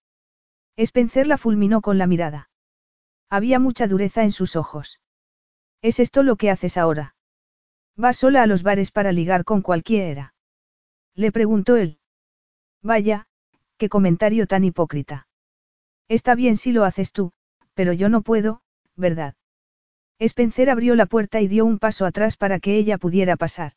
[0.77, 2.51] Spencer la fulminó con la mirada.
[3.31, 5.01] Había mucha dureza en sus ojos.
[5.81, 7.15] ¿Es esto lo que haces ahora?
[7.97, 10.35] ¿Vas sola a los bares para ligar con cualquiera?
[11.15, 11.99] Le preguntó él.
[12.83, 13.27] Vaya,
[13.83, 15.27] qué comentario tan hipócrita.
[16.07, 17.33] Está bien si lo haces tú,
[17.75, 18.63] pero yo no puedo,
[18.95, 19.35] ¿verdad?
[20.21, 23.73] Spencer abrió la puerta y dio un paso atrás para que ella pudiera pasar.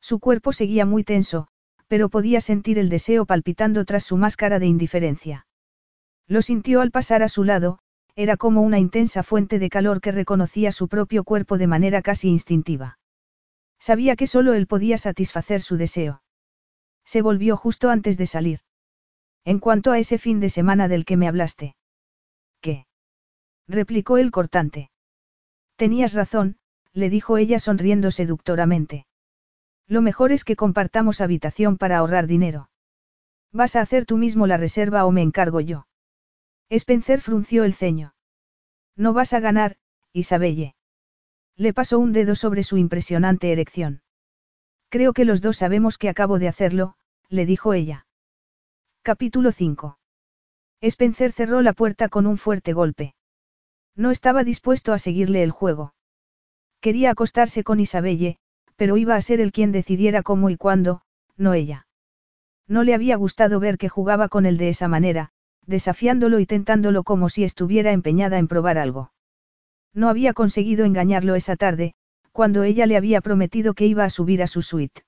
[0.00, 1.48] Su cuerpo seguía muy tenso,
[1.88, 5.48] pero podía sentir el deseo palpitando tras su máscara de indiferencia.
[6.28, 7.80] Lo sintió al pasar a su lado,
[8.14, 12.28] era como una intensa fuente de calor que reconocía su propio cuerpo de manera casi
[12.28, 13.00] instintiva.
[13.80, 16.22] Sabía que solo él podía satisfacer su deseo.
[17.04, 18.60] Se volvió justo antes de salir.
[19.46, 21.76] En cuanto a ese fin de semana del que me hablaste.
[22.60, 22.84] ¿Qué?
[23.68, 24.90] replicó él cortante.
[25.76, 26.56] Tenías razón,
[26.92, 29.06] le dijo ella sonriendo seductoramente.
[29.86, 32.70] Lo mejor es que compartamos habitación para ahorrar dinero.
[33.52, 35.86] ¿Vas a hacer tú mismo la reserva o me encargo yo?
[36.68, 38.14] Spencer frunció el ceño.
[38.96, 39.76] No vas a ganar,
[40.12, 40.74] Isabelle.
[41.54, 44.02] Le pasó un dedo sobre su impresionante erección.
[44.88, 46.96] Creo que los dos sabemos que acabo de hacerlo,
[47.28, 48.05] le dijo ella.
[49.06, 50.00] Capítulo 5.
[50.80, 53.14] Spencer cerró la puerta con un fuerte golpe.
[53.94, 55.94] No estaba dispuesto a seguirle el juego.
[56.80, 58.38] Quería acostarse con Isabelle,
[58.74, 61.02] pero iba a ser él quien decidiera cómo y cuándo,
[61.36, 61.86] no ella.
[62.66, 65.30] No le había gustado ver que jugaba con él de esa manera,
[65.66, 69.12] desafiándolo y tentándolo como si estuviera empeñada en probar algo.
[69.94, 71.94] No había conseguido engañarlo esa tarde,
[72.32, 75.04] cuando ella le había prometido que iba a subir a su suite.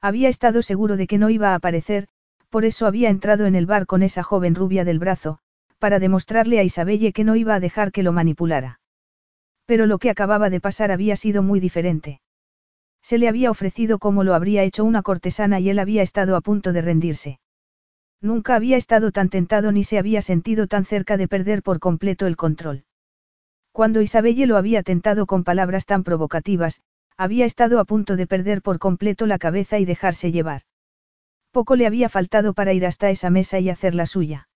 [0.00, 2.08] Había estado seguro de que no iba a aparecer,
[2.50, 5.38] por eso había entrado en el bar con esa joven rubia del brazo,
[5.78, 8.80] para demostrarle a Isabelle que no iba a dejar que lo manipulara.
[9.66, 12.20] Pero lo que acababa de pasar había sido muy diferente.
[13.02, 16.40] Se le había ofrecido como lo habría hecho una cortesana y él había estado a
[16.40, 17.40] punto de rendirse.
[18.20, 22.26] Nunca había estado tan tentado ni se había sentido tan cerca de perder por completo
[22.26, 22.84] el control.
[23.72, 26.82] Cuando Isabelle lo había tentado con palabras tan provocativas,
[27.16, 30.62] había estado a punto de perder por completo la cabeza y dejarse llevar.
[31.50, 34.48] Poco le había faltado para ir hasta esa mesa y hacer la suya.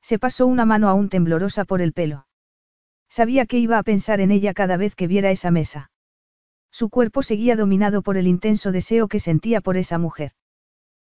[0.00, 2.26] Se pasó una mano aún temblorosa por el pelo.
[3.08, 5.90] Sabía que iba a pensar en ella cada vez que viera esa mesa.
[6.70, 10.32] Su cuerpo seguía dominado por el intenso deseo que sentía por esa mujer.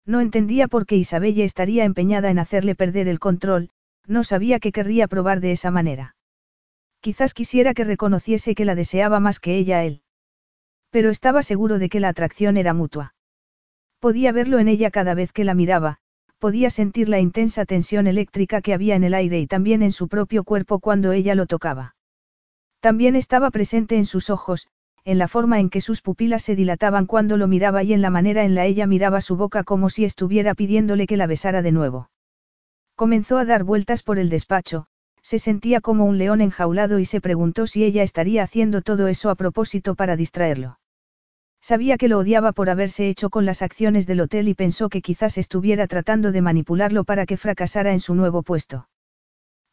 [0.05, 3.70] No entendía por qué Isabella estaría empeñada en hacerle perder el control,
[4.06, 6.16] no sabía que querría probar de esa manera.
[7.01, 10.02] Quizás quisiera que reconociese que la deseaba más que ella a él.
[10.90, 13.14] Pero estaba seguro de que la atracción era mutua.
[14.02, 15.98] Podía verlo en ella cada vez que la miraba,
[16.40, 20.08] podía sentir la intensa tensión eléctrica que había en el aire y también en su
[20.08, 21.94] propio cuerpo cuando ella lo tocaba.
[22.80, 24.66] También estaba presente en sus ojos,
[25.04, 28.10] en la forma en que sus pupilas se dilataban cuando lo miraba y en la
[28.10, 31.70] manera en la ella miraba su boca como si estuviera pidiéndole que la besara de
[31.70, 32.10] nuevo.
[32.96, 34.86] Comenzó a dar vueltas por el despacho,
[35.22, 39.30] se sentía como un león enjaulado y se preguntó si ella estaría haciendo todo eso
[39.30, 40.80] a propósito para distraerlo.
[41.62, 45.01] Sabía que lo odiaba por haberse hecho con las acciones del hotel y pensó que
[45.01, 48.89] quizás estuviera tratando de manipularlo para que fracasara en su nuevo puesto.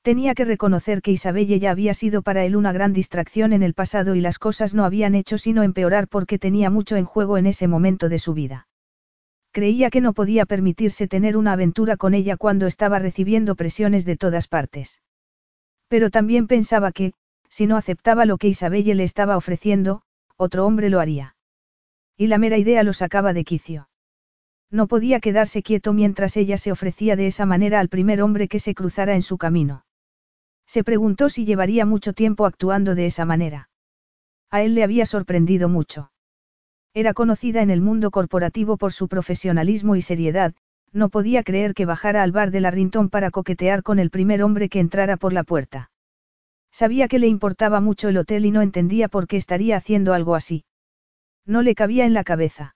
[0.03, 3.73] Tenía que reconocer que Isabelle ya había sido para él una gran distracción en el
[3.73, 7.47] pasado y las cosas no habían hecho sino empeorar porque tenía mucho en juego en
[7.47, 8.67] ese momento de su vida.
[9.51, 14.15] Creía que no podía permitirse tener una aventura con ella cuando estaba recibiendo presiones de
[14.15, 15.01] todas partes.
[15.87, 17.13] Pero también pensaba que,
[17.49, 20.03] si no aceptaba lo que Isabelle le estaba ofreciendo,
[20.37, 21.35] otro hombre lo haría.
[22.19, 23.87] Y la mera idea lo sacaba de quicio.
[24.69, 28.59] No podía quedarse quieto mientras ella se ofrecía de esa manera al primer hombre que
[28.59, 29.85] se cruzara en su camino.
[30.67, 33.69] Se preguntó si llevaría mucho tiempo actuando de esa manera.
[34.51, 36.11] A él le había sorprendido mucho.
[36.93, 40.53] Era conocida en el mundo corporativo por su profesionalismo y seriedad,
[40.91, 44.43] no podía creer que bajara al bar de la Rinton para coquetear con el primer
[44.43, 45.89] hombre que entrara por la puerta.
[46.69, 50.35] Sabía que le importaba mucho el hotel y no entendía por qué estaría haciendo algo
[50.35, 50.65] así.
[51.49, 52.75] No le cabía en la cabeza.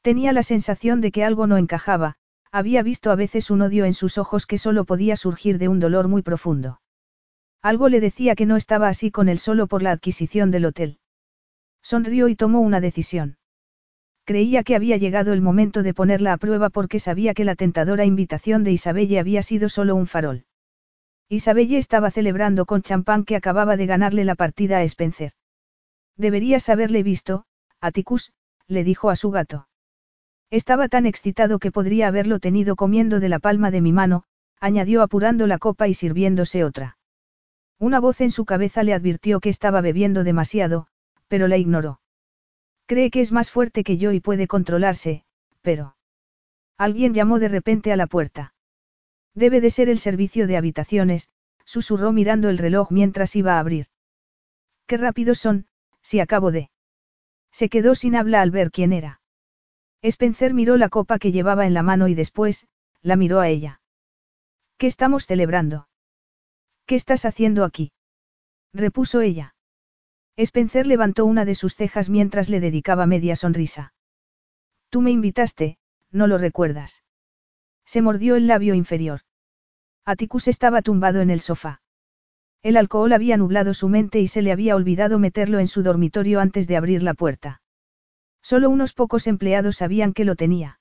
[0.00, 2.14] Tenía la sensación de que algo no encajaba,
[2.52, 5.80] había visto a veces un odio en sus ojos que solo podía surgir de un
[5.80, 6.80] dolor muy profundo.
[7.60, 11.00] Algo le decía que no estaba así con él solo por la adquisición del hotel.
[11.82, 13.38] Sonrió y tomó una decisión.
[14.24, 18.04] Creía que había llegado el momento de ponerla a prueba porque sabía que la tentadora
[18.04, 20.44] invitación de Isabelle había sido solo un farol.
[21.28, 25.32] Isabelle estaba celebrando con champán que acababa de ganarle la partida a Spencer.
[26.16, 27.46] Deberías haberle visto,
[27.80, 28.32] Atticus,
[28.66, 29.68] le dijo a su gato.
[30.50, 34.24] Estaba tan excitado que podría haberlo tenido comiendo de la palma de mi mano,
[34.60, 36.98] añadió apurando la copa y sirviéndose otra.
[37.78, 40.86] Una voz en su cabeza le advirtió que estaba bebiendo demasiado,
[41.28, 42.00] pero la ignoró.
[42.86, 45.24] Cree que es más fuerte que yo y puede controlarse,
[45.62, 45.96] pero...
[46.76, 48.54] Alguien llamó de repente a la puerta.
[49.34, 51.30] Debe de ser el servicio de habitaciones,
[51.64, 53.86] susurró mirando el reloj mientras iba a abrir.
[54.86, 55.66] Qué rápidos son,
[56.02, 56.70] si acabo de...
[57.52, 59.20] Se quedó sin habla al ver quién era.
[60.02, 62.66] Spencer miró la copa que llevaba en la mano y después,
[63.02, 63.80] la miró a ella.
[64.78, 65.88] ¿Qué estamos celebrando?
[66.86, 67.92] ¿Qué estás haciendo aquí?
[68.72, 69.54] repuso ella.
[70.36, 73.92] Spencer levantó una de sus cejas mientras le dedicaba media sonrisa.
[74.88, 75.78] Tú me invitaste,
[76.10, 77.02] no lo recuerdas.
[77.84, 79.20] Se mordió el labio inferior.
[80.04, 81.82] Atticus estaba tumbado en el sofá.
[82.62, 86.40] El alcohol había nublado su mente y se le había olvidado meterlo en su dormitorio
[86.40, 87.62] antes de abrir la puerta.
[88.42, 90.78] Solo unos pocos empleados sabían que lo tenía.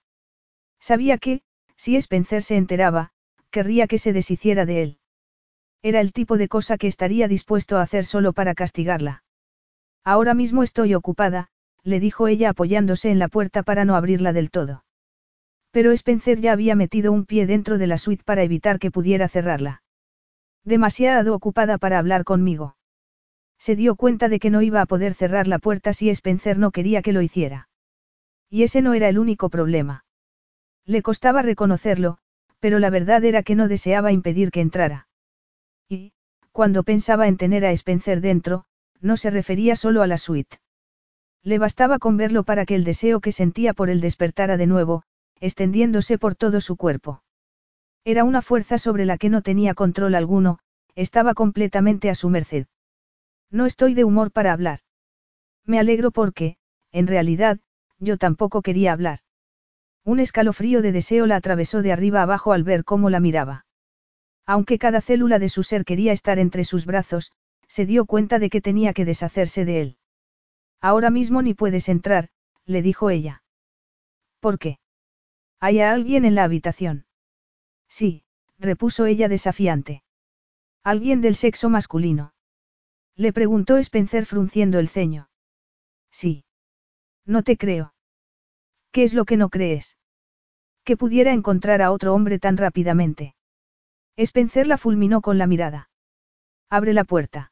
[0.80, 1.42] Sabía que,
[1.76, 3.12] si Spencer se enteraba,
[3.50, 4.98] querría que se deshiciera de él.
[5.82, 9.24] Era el tipo de cosa que estaría dispuesto a hacer solo para castigarla.
[10.04, 11.48] Ahora mismo estoy ocupada,
[11.84, 14.84] le dijo ella apoyándose en la puerta para no abrirla del todo.
[15.72, 19.30] Pero Spencer ya había metido un pie dentro de la suite para evitar que pudiera
[19.30, 19.82] cerrarla.
[20.70, 22.76] Demasiado ocupada para hablar conmigo.
[23.58, 26.70] Se dio cuenta de que no iba a poder cerrar la puerta si Spencer no
[26.70, 27.70] quería que lo hiciera.
[28.52, 30.06] Y ese no era el único problema.
[30.86, 32.20] Le costaba reconocerlo,
[32.60, 35.08] pero la verdad era que no deseaba impedir que entrara.
[35.90, 36.14] Y,
[36.52, 38.66] cuando pensaba en tener a Spencer dentro,
[39.02, 40.60] no se refería solo a la suite.
[41.42, 45.02] Le bastaba con verlo para que el deseo que sentía por él despertara de nuevo,
[45.40, 47.24] extendiéndose por todo su cuerpo.
[48.06, 50.60] Era una fuerza sobre la que no tenía control alguno,
[50.96, 52.68] estaba completamente a su merced.
[53.52, 54.80] No estoy de humor para hablar.
[55.66, 56.58] Me alegro porque,
[56.92, 57.60] en realidad,
[58.00, 59.20] yo tampoco quería hablar.
[60.06, 63.66] Un escalofrío de deseo la atravesó de arriba abajo al ver cómo la miraba.
[64.46, 67.32] Aunque cada célula de su ser quería estar entre sus brazos,
[67.68, 69.98] se dio cuenta de que tenía que deshacerse de él.
[70.82, 72.30] Ahora mismo ni puedes entrar,
[72.66, 73.44] le dijo ella.
[74.40, 74.80] ¿Por qué?
[75.60, 77.06] ¿Hay alguien en la habitación?
[77.90, 78.24] Sí,
[78.58, 80.04] repuso ella desafiante.
[80.84, 82.34] Alguien del sexo masculino.
[83.16, 85.30] Le preguntó Spencer frunciendo el ceño.
[86.12, 86.46] Sí.
[87.26, 87.94] No te creo.
[88.92, 89.98] ¿Qué es lo que no crees?
[90.84, 93.36] Que pudiera encontrar a otro hombre tan rápidamente.
[94.16, 95.90] Spencer la fulminó con la mirada.
[96.70, 97.52] Abre la puerta.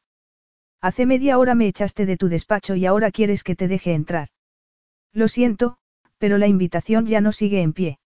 [0.80, 4.28] Hace media hora me echaste de tu despacho y ahora quieres que te deje entrar.
[5.12, 5.78] Lo siento,
[6.18, 7.98] pero la invitación ya no sigue en pie.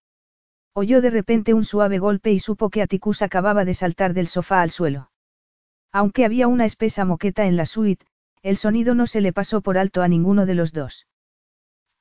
[0.74, 4.62] Oyó de repente un suave golpe y supo que Atticus acababa de saltar del sofá
[4.62, 5.10] al suelo.
[5.92, 8.06] Aunque había una espesa moqueta en la suite,
[8.42, 11.06] el sonido no se le pasó por alto a ninguno de los dos.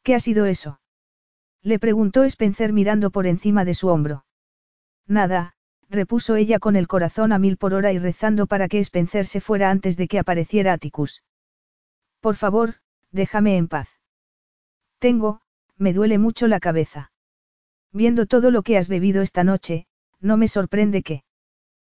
[0.04, 0.80] ¿Qué ha sido eso?
[1.62, 4.26] Le preguntó Spencer mirando por encima de su hombro.
[5.06, 5.54] Nada,
[5.90, 9.42] repuso ella con el corazón a mil por hora y rezando para que Spencer se
[9.42, 11.24] fuera antes de que apareciera Atticus.
[12.22, 12.76] Por favor,
[13.12, 13.90] déjame en paz.
[14.98, 15.42] Tengo,
[15.78, 17.11] me duele mucho la cabeza.
[17.94, 19.86] Viendo todo lo que has bebido esta noche,
[20.20, 21.24] no me sorprende que...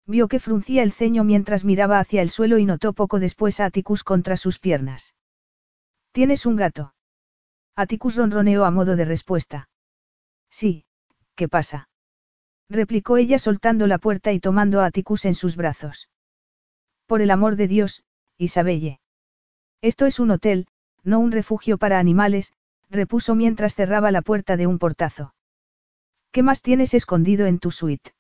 [0.07, 3.67] Vio que fruncía el ceño mientras miraba hacia el suelo y notó poco después a
[3.67, 5.15] Atticus contra sus piernas.
[6.13, 6.95] ¿Tienes un gato?
[7.77, 9.69] Atticus ronroneó a modo de respuesta.
[10.51, 10.85] Sí,
[11.35, 11.89] ¿qué pasa?
[12.69, 16.09] replicó ella soltando la puerta y tomando a Atticus en sus brazos.
[17.07, 18.03] Por el amor de Dios,
[18.39, 19.01] Isabelle.
[19.83, 20.67] Esto es un hotel,
[21.03, 22.53] no un refugio para animales,
[22.89, 25.35] repuso mientras cerraba la puerta de un portazo.
[26.33, 28.15] ¿Qué más tienes escondido en tu suite?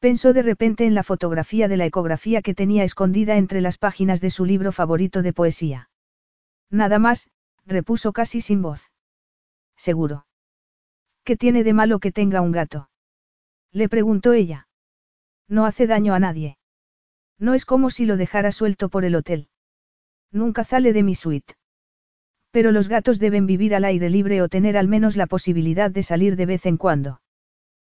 [0.00, 4.20] Pensó de repente en la fotografía de la ecografía que tenía escondida entre las páginas
[4.20, 5.90] de su libro favorito de poesía.
[6.70, 7.30] Nada más,
[7.64, 8.90] repuso casi sin voz.
[9.76, 10.26] Seguro.
[11.22, 12.90] ¿Qué tiene de malo que tenga un gato?
[13.70, 14.66] Le preguntó ella.
[15.46, 16.58] No hace daño a nadie.
[17.38, 19.48] No es como si lo dejara suelto por el hotel.
[20.32, 21.54] Nunca sale de mi suite.
[22.50, 26.02] Pero los gatos deben vivir al aire libre o tener al menos la posibilidad de
[26.02, 27.19] salir de vez en cuando.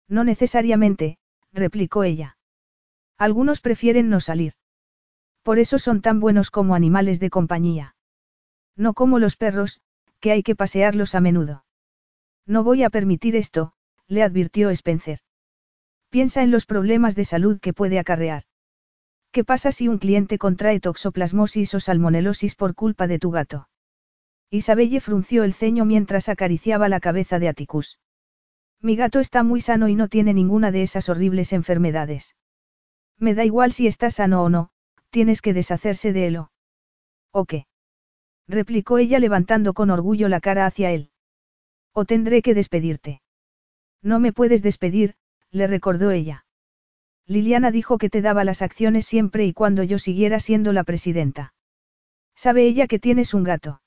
[0.08, 1.18] No necesariamente,
[1.52, 2.38] replicó ella.
[3.18, 4.54] Algunos prefieren no salir.
[5.44, 7.96] Por eso son tan buenos como animales de compañía.
[8.76, 9.82] No como los perros,
[10.20, 11.66] que hay que pasearlos a menudo.
[12.46, 13.74] No voy a permitir esto,
[14.08, 15.20] le advirtió Spencer.
[16.10, 18.44] Piensa en los problemas de salud que puede acarrear.
[19.32, 23.70] ¿Qué pasa si un cliente contrae toxoplasmosis o salmonelosis por culpa de tu gato?
[24.50, 28.00] Isabelle frunció el ceño mientras acariciaba la cabeza de Atticus.
[28.86, 32.36] Mi gato está muy sano y no tiene ninguna de esas horribles enfermedades.
[33.18, 34.70] Me da igual si está sano o no,
[35.10, 36.52] tienes que deshacerse de él o.
[37.32, 37.66] ¿O qué?
[38.48, 41.10] replicó ella levantando con orgullo la cara hacia él.
[41.94, 43.24] O tendré que despedirte.
[44.04, 45.16] No me puedes despedir,
[45.50, 46.46] le recordó ella.
[47.26, 51.56] Liliana dijo que te daba las acciones siempre y cuando yo siguiera siendo la presidenta.
[52.36, 53.82] ¿Sabe ella que tienes un gato?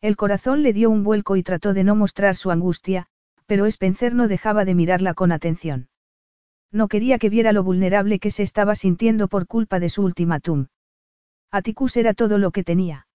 [0.00, 3.08] El corazón le dio un vuelco y trató de no mostrar su angustia,
[3.46, 5.88] pero Spencer no dejaba de mirarla con atención.
[6.70, 10.68] No quería que viera lo vulnerable que se estaba sintiendo por culpa de su ultimátum.
[11.50, 13.06] Atticus era todo lo que tenía.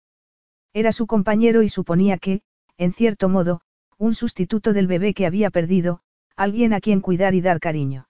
[0.74, 2.42] Era su compañero y suponía que,
[2.78, 3.62] en cierto modo,
[3.98, 6.02] un sustituto del bebé que había perdido,
[6.36, 8.08] alguien a quien cuidar y dar cariño.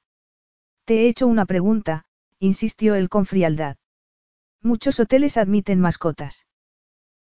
[0.83, 2.03] Te he hecho una pregunta,
[2.39, 3.77] insistió él con frialdad.
[4.61, 6.45] Muchos hoteles admiten mascotas.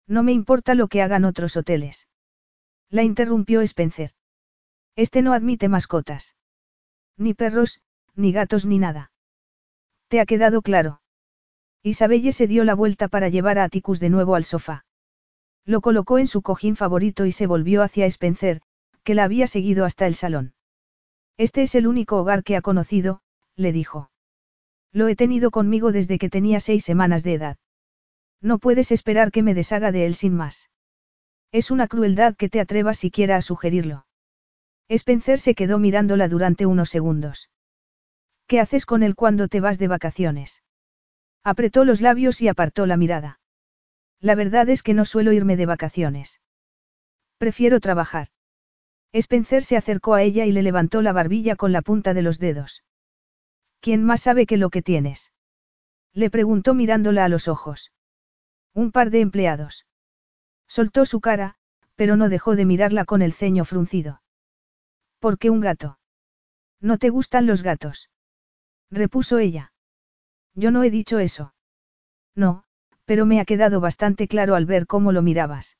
[0.09, 2.09] No me importa lo que hagan otros hoteles.
[2.91, 4.16] La interrumpió Spencer.
[4.97, 6.37] Este no admite mascotas.
[7.19, 7.81] Ni perros,
[8.15, 9.13] ni gatos ni nada.
[10.09, 11.03] ¿Te ha quedado claro?
[11.83, 14.87] Isabelle se dio la vuelta para llevar a Atticus de nuevo al sofá.
[15.65, 18.63] Lo colocó en su cojín favorito y se volvió hacia Spencer,
[19.05, 20.55] que la había seguido hasta el salón.
[21.37, 23.21] Este es el único hogar que ha conocido,
[23.55, 24.11] le dijo.
[24.93, 27.57] Lo he tenido conmigo desde que tenía seis semanas de edad.
[28.41, 30.71] No puedes esperar que me deshaga de él sin más.
[31.53, 34.06] Es una crueldad que te atrevas siquiera a sugerirlo.
[34.89, 37.51] Spencer se quedó mirándola durante unos segundos.
[38.47, 40.63] ¿Qué haces con él cuando te vas de vacaciones?
[41.43, 43.41] Apretó los labios y apartó la mirada.
[44.21, 46.41] La verdad es que no suelo irme de vacaciones.
[47.39, 48.29] Prefiero trabajar.
[49.13, 52.39] Spencer se acercó a ella y le levantó la barbilla con la punta de los
[52.39, 52.85] dedos.
[53.81, 55.33] ¿Quién más sabe que lo que tienes?
[56.13, 57.93] Le preguntó mirándola a los ojos.
[58.73, 59.87] Un par de empleados.
[60.67, 61.57] Soltó su cara,
[61.95, 64.21] pero no dejó de mirarla con el ceño fruncido.
[65.19, 65.99] ¿Por qué un gato?
[66.81, 68.11] ¿No te gustan los gatos?
[68.91, 69.73] repuso ella.
[70.55, 71.55] Yo no he dicho eso.
[72.35, 72.65] No,
[73.05, 75.77] pero me ha quedado bastante claro al ver cómo lo mirabas.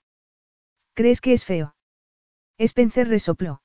[0.95, 1.77] ¿Crees que es feo?
[2.59, 3.63] Spencer resopló.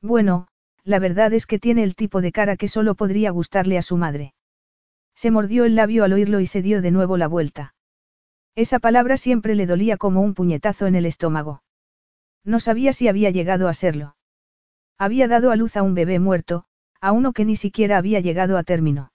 [0.00, 0.48] Bueno,
[0.84, 3.96] la verdad es que tiene el tipo de cara que solo podría gustarle a su
[3.96, 4.34] madre.
[5.14, 7.74] Se mordió el labio al oírlo y se dio de nuevo la vuelta.
[8.54, 11.62] Esa palabra siempre le dolía como un puñetazo en el estómago.
[12.44, 14.16] No sabía si había llegado a serlo.
[14.98, 16.64] Había dado a luz a un bebé muerto,
[17.00, 19.12] a uno que ni siquiera había llegado a término.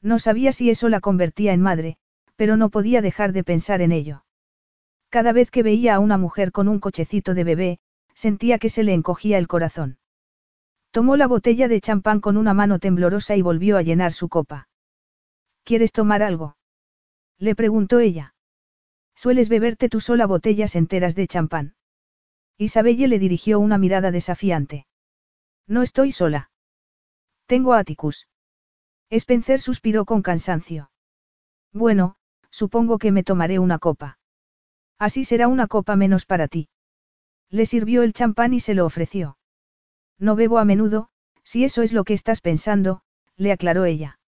[0.00, 1.96] No sabía si eso la convertía en madre,
[2.36, 4.24] pero no podía dejar de pensar en ello.
[5.10, 7.78] Cada vez que veía a una mujer con un cochecito de bebé,
[8.14, 9.98] sentía que se le encogía el corazón.
[10.90, 14.68] Tomó la botella de champán con una mano temblorosa y volvió a llenar su copa.
[15.64, 16.56] ¿Quieres tomar algo?
[17.38, 18.34] Le preguntó ella.
[19.14, 21.74] Sueles beberte tú sola botellas enteras de champán.
[22.58, 24.86] Isabelle le dirigió una mirada desafiante.
[25.72, 26.50] No estoy sola.
[27.46, 28.28] Tengo a Atticus.
[29.08, 30.90] Spencer suspiró con cansancio.
[31.72, 32.16] Bueno,
[32.50, 34.18] supongo que me tomaré una copa.
[34.98, 36.68] Así será una copa menos para ti.
[37.48, 39.38] Le sirvió el champán y se lo ofreció.
[40.18, 41.08] No bebo a menudo,
[41.42, 43.00] si eso es lo que estás pensando,
[43.38, 44.20] le aclaró ella.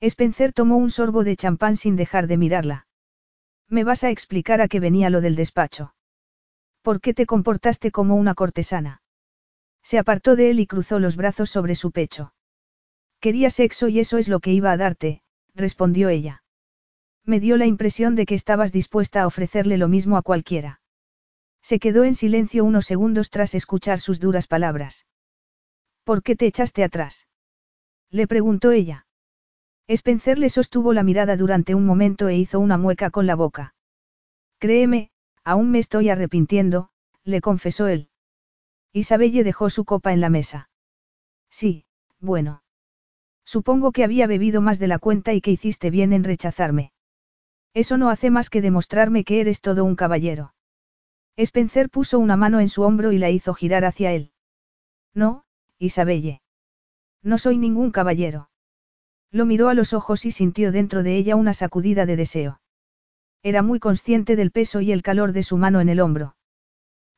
[0.00, 2.86] Spencer tomó un sorbo de champán sin dejar de mirarla.
[3.68, 5.94] ¿Me vas a explicar a qué venía lo del despacho?
[6.80, 9.01] ¿Por qué te comportaste como una cortesana?
[9.82, 12.32] Se apartó de él y cruzó los brazos sobre su pecho.
[13.20, 15.22] Quería sexo y eso es lo que iba a darte,
[15.54, 16.42] respondió ella.
[17.24, 20.80] Me dio la impresión de que estabas dispuesta a ofrecerle lo mismo a cualquiera.
[21.62, 25.06] Se quedó en silencio unos segundos tras escuchar sus duras palabras.
[26.04, 27.28] ¿Por qué te echaste atrás?
[28.10, 29.06] Le preguntó ella.
[29.88, 33.74] Spencer le sostuvo la mirada durante un momento e hizo una mueca con la boca.
[34.58, 35.10] Créeme,
[35.44, 36.90] aún me estoy arrepintiendo,
[37.24, 38.08] le confesó él.
[38.92, 40.68] Isabelle dejó su copa en la mesa.
[41.50, 41.84] Sí,
[42.20, 42.62] bueno.
[43.44, 46.92] Supongo que había bebido más de la cuenta y que hiciste bien en rechazarme.
[47.74, 50.54] Eso no hace más que demostrarme que eres todo un caballero.
[51.36, 54.32] Spencer puso una mano en su hombro y la hizo girar hacia él.
[55.14, 55.44] No,
[55.78, 56.42] Isabelle.
[57.22, 58.50] No soy ningún caballero.
[59.30, 62.60] Lo miró a los ojos y sintió dentro de ella una sacudida de deseo.
[63.42, 66.36] Era muy consciente del peso y el calor de su mano en el hombro.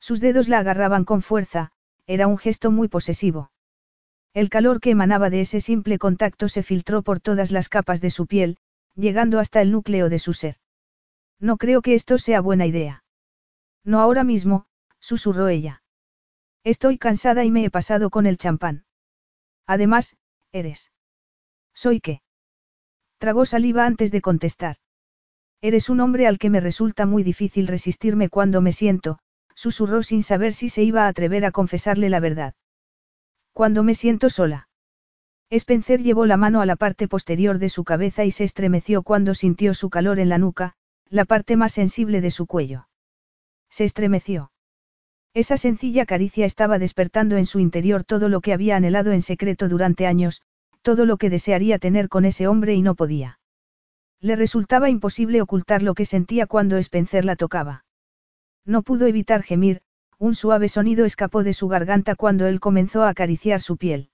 [0.06, 1.72] Sus dedos la agarraban con fuerza,
[2.06, 3.50] era un gesto muy posesivo.
[4.34, 8.10] El calor que emanaba de ese simple contacto se filtró por todas las capas de
[8.10, 8.58] su piel,
[8.94, 10.56] llegando hasta el núcleo de su ser.
[11.40, 13.02] No creo que esto sea buena idea.
[13.82, 14.66] No ahora mismo,
[15.00, 15.82] susurró ella.
[16.64, 18.84] Estoy cansada y me he pasado con el champán.
[19.66, 20.18] Además,
[20.52, 20.92] eres.
[21.72, 22.20] ¿Soy qué?
[23.16, 24.76] Tragó saliva antes de contestar.
[25.62, 29.18] Eres un hombre al que me resulta muy difícil resistirme cuando me siento,
[29.54, 32.54] susurró sin saber si se iba a atrever a confesarle la verdad.
[33.52, 34.68] Cuando me siento sola.
[35.50, 39.34] Spencer llevó la mano a la parte posterior de su cabeza y se estremeció cuando
[39.34, 40.74] sintió su calor en la nuca,
[41.08, 42.88] la parte más sensible de su cuello.
[43.70, 44.50] Se estremeció.
[45.34, 49.68] Esa sencilla caricia estaba despertando en su interior todo lo que había anhelado en secreto
[49.68, 50.42] durante años,
[50.82, 53.38] todo lo que desearía tener con ese hombre y no podía.
[54.20, 57.83] Le resultaba imposible ocultar lo que sentía cuando Spencer la tocaba.
[58.66, 59.82] No pudo evitar gemir,
[60.18, 64.10] un suave sonido escapó de su garganta cuando él comenzó a acariciar su piel.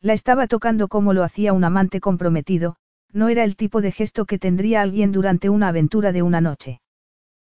[0.00, 2.76] La estaba tocando como lo hacía un amante comprometido,
[3.12, 6.80] no era el tipo de gesto que tendría alguien durante una aventura de una noche.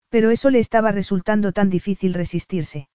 [0.09, 2.89] Pero eso le estaba resultando tan difícil resistirse.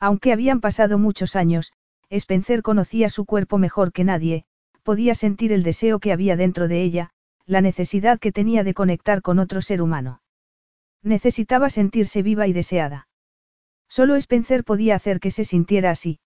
[0.00, 1.72] Aunque habían pasado muchos años,
[2.10, 4.44] Spencer conocía su cuerpo mejor que nadie,
[4.82, 7.10] podía sentir el deseo que había dentro de ella,
[7.46, 10.20] la necesidad que tenía de conectar con otro ser humano.
[11.04, 13.08] Necesitaba sentirse viva y deseada.
[13.88, 16.18] Solo Spencer podía hacer que se sintiera así.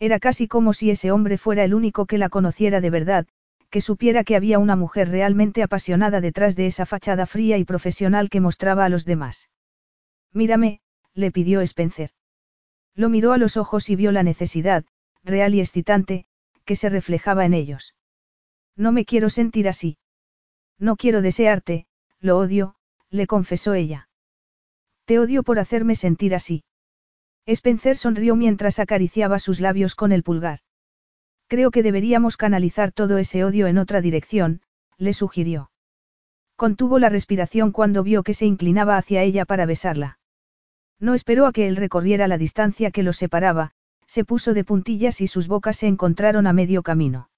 [0.00, 3.28] Era casi como si ese hombre fuera el único que la conociera de verdad,
[3.70, 8.28] que supiera que había una mujer realmente apasionada detrás de esa fachada fría y profesional
[8.28, 9.48] que mostraba a los demás.
[10.32, 10.80] Mírame,
[11.14, 12.10] le pidió Spencer.
[12.94, 14.84] Lo miró a los ojos y vio la necesidad,
[15.22, 16.26] real y excitante,
[16.64, 17.94] que se reflejaba en ellos.
[18.76, 19.96] No me quiero sentir así.
[20.78, 21.86] No quiero desearte,
[22.18, 22.74] lo odio,
[23.12, 24.08] le confesó ella.
[25.04, 26.64] Te odio por hacerme sentir así.
[27.46, 30.60] Spencer sonrió mientras acariciaba sus labios con el pulgar.
[31.46, 34.62] Creo que deberíamos canalizar todo ese odio en otra dirección,
[34.96, 35.70] le sugirió.
[36.56, 40.18] Contuvo la respiración cuando vio que se inclinaba hacia ella para besarla.
[40.98, 43.72] No esperó a que él recorriera la distancia que los separaba,
[44.06, 47.28] se puso de puntillas y sus bocas se encontraron a medio camino.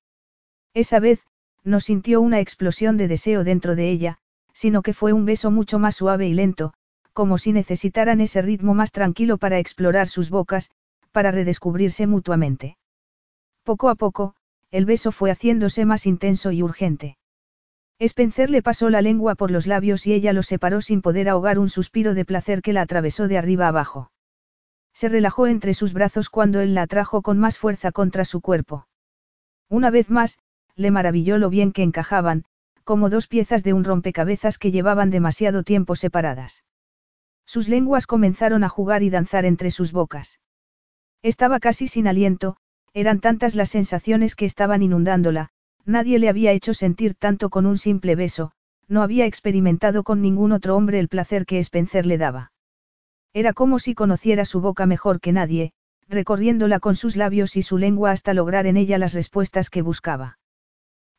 [0.74, 1.26] Esa vez,
[1.64, 4.18] no sintió una explosión de deseo dentro de ella,
[4.54, 6.72] sino que fue un beso mucho más suave y lento,
[7.12, 10.70] como si necesitaran ese ritmo más tranquilo para explorar sus bocas,
[11.12, 12.78] para redescubrirse mutuamente.
[13.62, 14.34] Poco a poco,
[14.70, 17.18] el beso fue haciéndose más intenso y urgente.
[18.00, 21.58] Spencer le pasó la lengua por los labios y ella los separó sin poder ahogar
[21.58, 24.10] un suspiro de placer que la atravesó de arriba abajo.
[24.92, 28.86] Se relajó entre sus brazos cuando él la atrajo con más fuerza contra su cuerpo.
[29.68, 30.38] Una vez más,
[30.74, 32.44] le maravilló lo bien que encajaban,
[32.84, 36.64] como dos piezas de un rompecabezas que llevaban demasiado tiempo separadas.
[37.46, 40.40] Sus lenguas comenzaron a jugar y danzar entre sus bocas.
[41.22, 42.56] Estaba casi sin aliento,
[42.92, 45.48] eran tantas las sensaciones que estaban inundándola,
[45.84, 48.52] nadie le había hecho sentir tanto con un simple beso,
[48.88, 52.52] no había experimentado con ningún otro hombre el placer que Spencer le daba.
[53.32, 55.72] Era como si conociera su boca mejor que nadie,
[56.08, 60.38] recorriéndola con sus labios y su lengua hasta lograr en ella las respuestas que buscaba.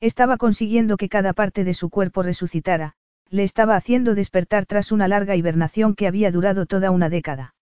[0.02, 2.94] Estaba consiguiendo que cada parte de su cuerpo resucitara,
[3.30, 7.56] le estaba haciendo despertar tras una larga hibernación que había durado toda una década.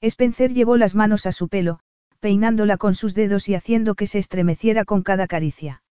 [0.00, 1.80] Spencer llevó las manos a su pelo,
[2.20, 5.82] peinándola con sus dedos y haciendo que se estremeciera con cada caricia.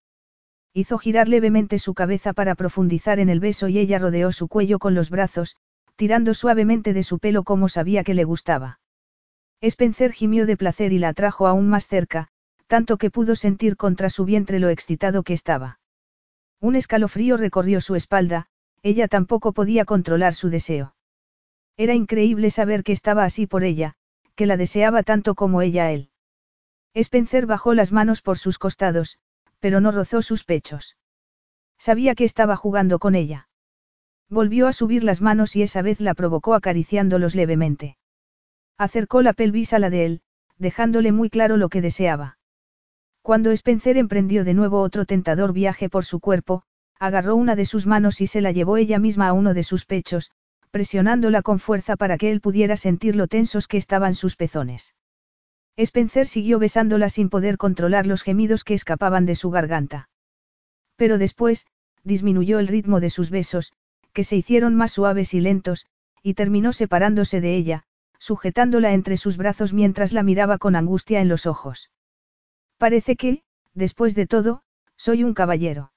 [0.72, 4.78] Hizo girar levemente su cabeza para profundizar en el beso y ella rodeó su cuello
[4.78, 5.56] con los brazos,
[5.96, 8.78] tirando suavemente de su pelo como sabía que le gustaba.
[9.60, 12.28] Spencer gimió de placer y la atrajo aún más cerca,
[12.70, 15.80] tanto que pudo sentir contra su vientre lo excitado que estaba.
[16.60, 18.46] Un escalofrío recorrió su espalda,
[18.84, 20.94] ella tampoco podía controlar su deseo.
[21.76, 23.94] Era increíble saber que estaba así por ella,
[24.36, 26.10] que la deseaba tanto como ella a él.
[26.94, 29.18] Spencer bajó las manos por sus costados,
[29.58, 30.96] pero no rozó sus pechos.
[31.76, 33.48] Sabía que estaba jugando con ella.
[34.28, 37.96] Volvió a subir las manos y esa vez la provocó acariciándolos levemente.
[38.78, 40.22] Acercó la pelvis a la de él,
[40.56, 42.36] dejándole muy claro lo que deseaba.
[43.22, 46.62] Cuando Spencer emprendió de nuevo otro tentador viaje por su cuerpo,
[46.98, 49.84] agarró una de sus manos y se la llevó ella misma a uno de sus
[49.84, 50.30] pechos,
[50.70, 54.94] presionándola con fuerza para que él pudiera sentir lo tensos que estaban sus pezones.
[55.76, 60.08] Spencer siguió besándola sin poder controlar los gemidos que escapaban de su garganta.
[60.96, 61.66] Pero después,
[62.04, 63.72] disminuyó el ritmo de sus besos,
[64.12, 65.86] que se hicieron más suaves y lentos,
[66.22, 67.84] y terminó separándose de ella,
[68.18, 71.90] sujetándola entre sus brazos mientras la miraba con angustia en los ojos.
[72.80, 73.42] Parece que,
[73.74, 74.62] después de todo,
[74.96, 75.92] soy un caballero.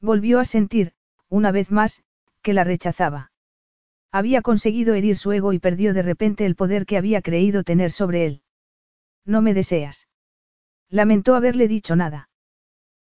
[0.00, 0.92] Volvió a sentir,
[1.28, 2.04] una vez más,
[2.42, 3.32] que la rechazaba.
[4.12, 7.90] Había conseguido herir su ego y perdió de repente el poder que había creído tener
[7.90, 8.42] sobre él.
[9.24, 10.06] No me deseas.
[10.88, 12.28] Lamentó haberle dicho nada.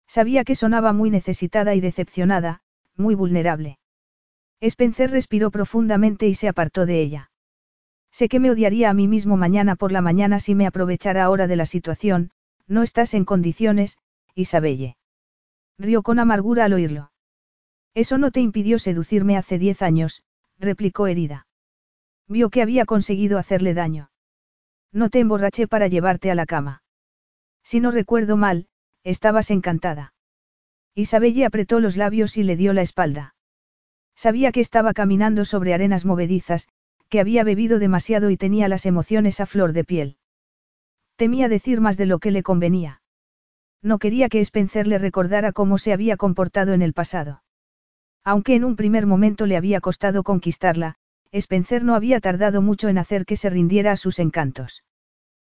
[0.07, 2.61] Sabía que sonaba muy necesitada y decepcionada,
[2.95, 3.79] muy vulnerable.
[4.61, 7.31] Spencer respiró profundamente y se apartó de ella.
[8.11, 11.47] Sé que me odiaría a mí mismo mañana por la mañana si me aprovechara ahora
[11.47, 12.31] de la situación,
[12.67, 13.97] no estás en condiciones,
[14.35, 14.97] Isabelle.
[15.77, 17.11] Rió con amargura al oírlo.
[17.93, 20.23] Eso no te impidió seducirme hace diez años,
[20.57, 21.47] replicó herida.
[22.27, 24.09] Vio que había conseguido hacerle daño.
[24.91, 26.83] No te emborraché para llevarte a la cama.
[27.63, 28.67] Si no recuerdo mal,
[29.03, 30.13] estabas encantada.
[30.95, 33.35] Isabelle apretó los labios y le dio la espalda.
[34.15, 36.67] Sabía que estaba caminando sobre arenas movedizas,
[37.09, 40.17] que había bebido demasiado y tenía las emociones a flor de piel.
[41.15, 43.01] Temía decir más de lo que le convenía.
[43.81, 47.43] No quería que Spencer le recordara cómo se había comportado en el pasado.
[48.23, 50.95] Aunque en un primer momento le había costado conquistarla,
[51.31, 54.83] Spencer no había tardado mucho en hacer que se rindiera a sus encantos.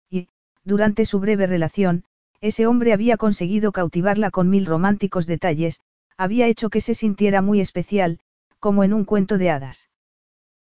[0.09, 0.27] Y,
[0.63, 2.03] durante su breve relación,
[2.41, 5.81] ese hombre había conseguido cautivarla con mil románticos detalles,
[6.17, 8.19] había hecho que se sintiera muy especial,
[8.59, 9.89] como en un cuento de hadas.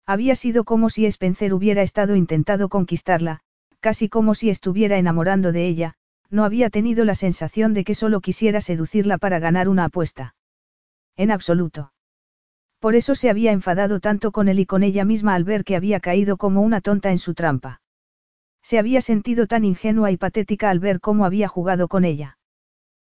[0.06, 3.42] Había sido como si Spencer hubiera estado intentado conquistarla,
[3.82, 5.94] casi como si estuviera enamorando de ella,
[6.30, 10.34] no había tenido la sensación de que solo quisiera seducirla para ganar una apuesta.
[11.16, 11.92] En absoluto.
[12.78, 15.74] Por eso se había enfadado tanto con él y con ella misma al ver que
[15.74, 17.82] había caído como una tonta en su trampa.
[18.62, 22.38] Se había sentido tan ingenua y patética al ver cómo había jugado con ella.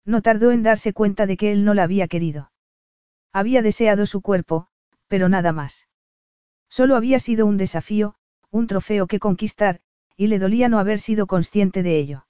[0.06, 2.52] No tardó en darse cuenta de que él no la había querido.
[3.34, 4.68] Había deseado su cuerpo,
[5.08, 5.88] pero nada más.
[6.70, 8.16] Solo había sido un desafío,
[8.52, 9.82] un trofeo que conquistar,
[10.20, 12.26] y le dolía no haber sido consciente de ello.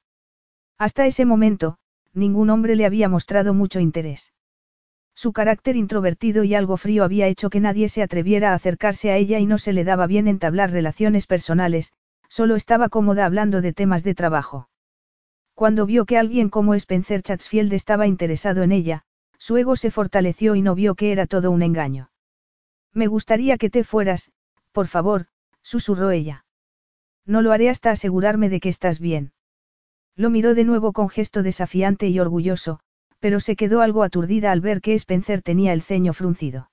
[0.78, 1.80] Hasta ese momento,
[2.14, 4.32] ningún hombre le había mostrado mucho interés.
[5.16, 9.18] Su carácter introvertido y algo frío había hecho que nadie se atreviera a acercarse a
[9.18, 11.94] ella y no se le daba bien entablar relaciones personales,
[12.28, 14.70] solo estaba cómoda hablando de temas de trabajo.
[15.56, 19.02] Cuando vio que alguien como Spencer Chatsfield estaba interesado en ella,
[19.40, 22.12] su ego se fortaleció y no vio que era todo un engaño.
[22.94, 24.32] Me gustaría que te fueras,
[24.74, 25.26] por favor,
[25.64, 26.46] susurró ella.
[27.30, 29.34] No lo haré hasta asegurarme de que estás bien.
[30.16, 32.80] Lo miró de nuevo con gesto desafiante y orgulloso,
[33.20, 36.72] pero se quedó algo aturdida al ver que Spencer tenía el ceño fruncido.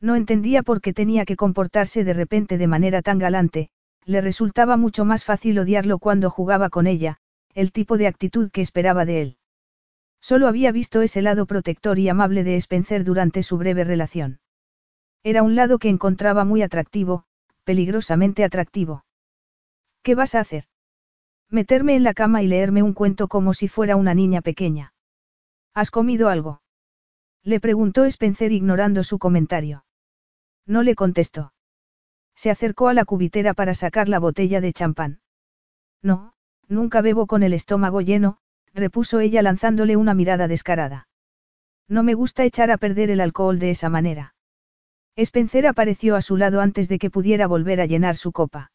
[0.00, 3.70] No entendía por qué tenía que comportarse de repente de manera tan galante,
[4.04, 7.18] le resultaba mucho más fácil odiarlo cuando jugaba con ella,
[7.54, 9.36] el tipo de actitud que esperaba de él.
[10.20, 14.40] Solo había visto ese lado protector y amable de Spencer durante su breve relación.
[15.22, 17.22] Era un lado que encontraba muy atractivo,
[17.62, 19.04] peligrosamente atractivo.
[20.02, 20.64] ¿Qué vas a hacer?
[21.50, 24.92] Meterme en la cama y leerme un cuento como si fuera una niña pequeña.
[25.74, 26.62] ¿Has comido algo?
[27.42, 29.84] Le preguntó Spencer ignorando su comentario.
[30.66, 31.52] No le contestó.
[32.34, 35.20] Se acercó a la cubitera para sacar la botella de champán.
[36.02, 36.34] No,
[36.68, 38.38] nunca bebo con el estómago lleno,
[38.74, 41.08] repuso ella lanzándole una mirada descarada.
[41.88, 44.34] No me gusta echar a perder el alcohol de esa manera.
[45.16, 48.70] Spencer apareció a su lado antes de que pudiera volver a llenar su copa.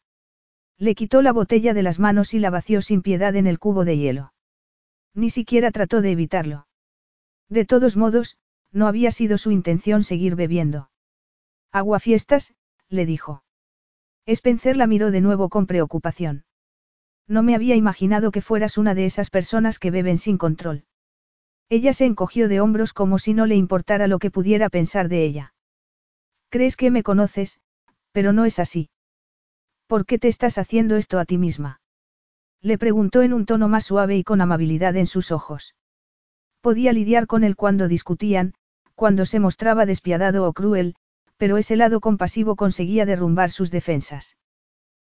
[0.78, 3.84] Le quitó la botella de las manos y la vació sin piedad en el cubo
[3.84, 4.32] de hielo.
[5.14, 6.66] Ni siquiera trató de evitarlo.
[7.48, 8.36] De todos modos,
[8.72, 10.90] no había sido su intención seguir bebiendo.
[11.70, 12.54] Aguafiestas,
[12.88, 13.44] le dijo.
[14.26, 16.44] Spencer la miró de nuevo con preocupación.
[17.28, 20.84] No me había imaginado que fueras una de esas personas que beben sin control.
[21.68, 25.24] Ella se encogió de hombros como si no le importara lo que pudiera pensar de
[25.24, 25.54] ella.
[26.50, 27.60] Crees que me conoces,
[28.12, 28.90] pero no es así.
[29.86, 31.80] ¿Por qué te estás haciendo esto a ti misma?
[32.62, 35.74] Le preguntó en un tono más suave y con amabilidad en sus ojos.
[36.62, 38.54] Podía lidiar con él cuando discutían,
[38.94, 40.94] cuando se mostraba despiadado o cruel,
[41.36, 44.36] pero ese lado compasivo conseguía derrumbar sus defensas.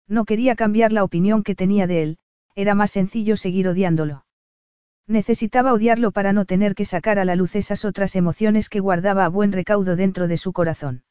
[0.07, 2.17] No quería cambiar la opinión que tenía de él,
[2.55, 4.25] era más sencillo seguir odiándolo.
[5.07, 9.25] Necesitaba odiarlo para no tener que sacar a la luz esas otras emociones que guardaba
[9.25, 11.03] a buen recaudo dentro de su corazón.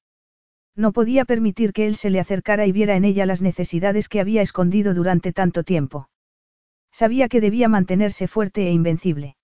[0.75, 4.20] No podía permitir que él se le acercara y viera en ella las necesidades que
[4.20, 6.09] había escondido durante tanto tiempo.
[6.91, 9.36] Sabía que debía mantenerse fuerte e invencible.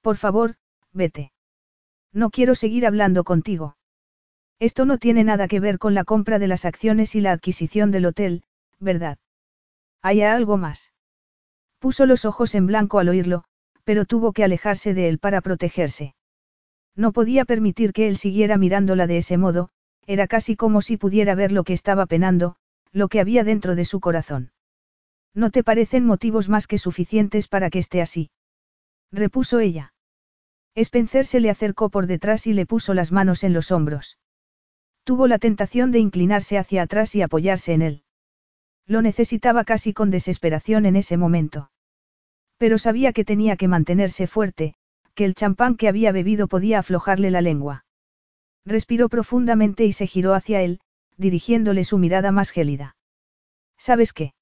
[0.00, 0.56] Por favor,
[0.92, 1.32] vete.
[2.12, 3.76] No quiero seguir hablando contigo.
[4.58, 7.90] Esto no tiene nada que ver con la compra de las acciones y la adquisición
[7.90, 8.42] del hotel,
[8.78, 9.18] ¿verdad?
[10.02, 10.92] ¿Hay algo más?
[11.78, 13.44] Puso los ojos en blanco al oírlo,
[13.84, 16.14] pero tuvo que alejarse de él para protegerse.
[16.94, 19.70] No podía permitir que él siguiera mirándola de ese modo,
[20.06, 22.56] era casi como si pudiera ver lo que estaba penando,
[22.92, 24.52] lo que había dentro de su corazón.
[25.34, 28.30] ¿No te parecen motivos más que suficientes para que esté así?
[29.12, 29.92] repuso ella.
[30.74, 34.18] Spencer se le acercó por detrás y le puso las manos en los hombros.
[35.04, 38.04] Tuvo la tentación de inclinarse hacia atrás y apoyarse en él.
[38.86, 41.70] Lo necesitaba casi con desesperación en ese momento.
[42.56, 44.74] Pero sabía que tenía que mantenerse fuerte,
[45.14, 47.84] que el champán que había bebido podía aflojarle la lengua.
[48.64, 50.80] Respiró profundamente y se giró hacia él,
[51.16, 52.96] dirigiéndole su mirada más gélida.
[53.76, 54.34] ¿Sabes qué?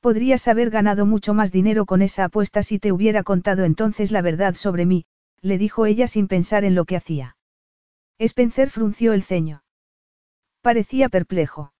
[0.00, 4.22] Podrías haber ganado mucho más dinero con esa apuesta si te hubiera contado entonces la
[4.22, 5.04] verdad sobre mí,
[5.42, 7.36] le dijo ella sin pensar en lo que hacía.
[8.18, 9.62] Spencer frunció el ceño.
[10.62, 11.72] Parecía perplejo.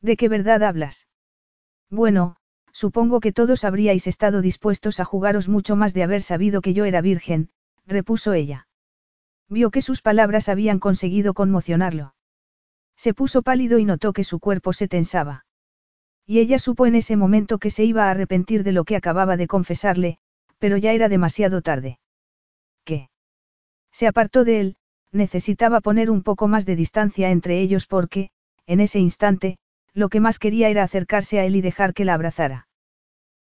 [0.00, 1.08] ¿De qué verdad hablas?
[1.90, 2.36] Bueno,
[2.72, 6.84] supongo que todos habríais estado dispuestos a jugaros mucho más de haber sabido que yo
[6.84, 7.50] era virgen,
[7.86, 8.68] repuso ella.
[9.48, 12.14] Vio que sus palabras habían conseguido conmocionarlo.
[12.96, 15.44] Se puso pálido y notó que su cuerpo se tensaba.
[16.26, 19.36] Y ella supo en ese momento que se iba a arrepentir de lo que acababa
[19.36, 20.18] de confesarle,
[20.58, 22.00] pero ya era demasiado tarde.
[22.84, 23.10] ¿Qué?
[23.92, 24.76] Se apartó de él,
[25.12, 28.30] necesitaba poner un poco más de distancia entre ellos porque,
[28.66, 29.58] en ese instante,
[29.94, 32.68] lo que más quería era acercarse a él y dejar que la abrazara.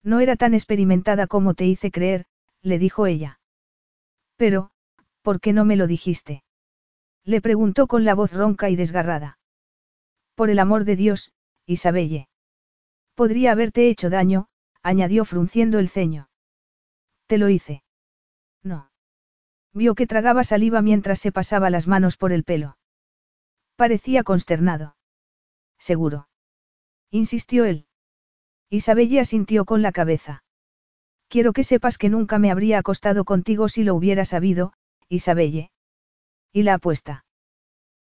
[0.03, 2.25] No era tan experimentada como te hice creer,
[2.63, 3.39] le dijo ella.
[4.35, 4.71] Pero,
[5.21, 6.43] ¿por qué no me lo dijiste?
[7.23, 9.37] Le preguntó con la voz ronca y desgarrada.
[10.35, 11.31] Por el amor de Dios,
[11.65, 12.27] Isabelle.
[13.15, 14.47] Podría haberte hecho daño,
[14.81, 16.29] añadió frunciendo el ceño.
[17.27, 17.83] Te lo hice.
[18.63, 18.91] No.
[19.73, 22.77] Vio que tragaba saliva mientras se pasaba las manos por el pelo.
[23.75, 24.95] Parecía consternado.
[25.77, 26.27] Seguro.
[27.09, 27.87] Insistió él.
[28.69, 30.43] Isabelle asintió con la cabeza.
[31.27, 34.73] Quiero que sepas que nunca me habría acostado contigo si lo hubiera sabido,
[35.11, 35.71] Isabelle.
[36.53, 37.25] ¿Y la apuesta?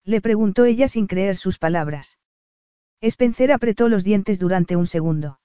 [0.05, 2.21] Le preguntó ella sin creer sus palabras.
[3.01, 5.41] Spencer apretó los dientes durante un segundo.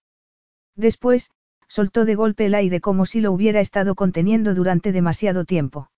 [0.76, 1.32] Después,
[1.68, 5.90] soltó de golpe el aire como si lo hubiera estado conteniendo durante demasiado tiempo.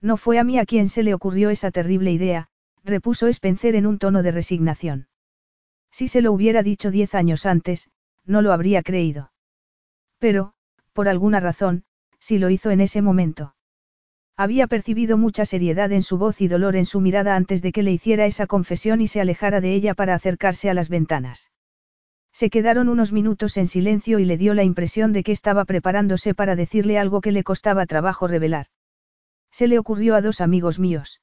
[0.00, 2.46] No fue a mí a quien se le ocurrió esa terrible idea,
[2.84, 5.08] repuso Spencer en un tono de resignación.
[5.90, 7.90] Si se lo hubiera dicho diez años antes,
[8.24, 9.32] no lo habría creído.
[10.18, 10.54] Pero,
[10.92, 11.82] por alguna razón,
[12.20, 13.56] sí lo hizo en ese momento.
[14.36, 17.84] Había percibido mucha seriedad en su voz y dolor en su mirada antes de que
[17.84, 21.52] le hiciera esa confesión y se alejara de ella para acercarse a las ventanas.
[22.32, 26.34] Se quedaron unos minutos en silencio y le dio la impresión de que estaba preparándose
[26.34, 28.66] para decirle algo que le costaba trabajo revelar.
[29.52, 31.20] Se le ocurrió a dos amigos míos.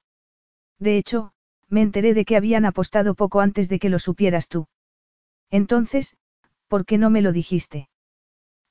[0.79, 1.33] De hecho,
[1.67, 4.67] me enteré de que habían apostado poco antes de que lo supieras tú.
[5.49, 6.15] Entonces,
[6.69, 7.89] ¿por qué no me lo dijiste?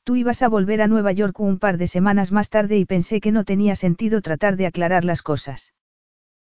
[0.04, 3.20] Tú ibas a volver a Nueva York un par de semanas más tarde y pensé
[3.20, 5.74] que no tenía sentido tratar de aclarar las cosas.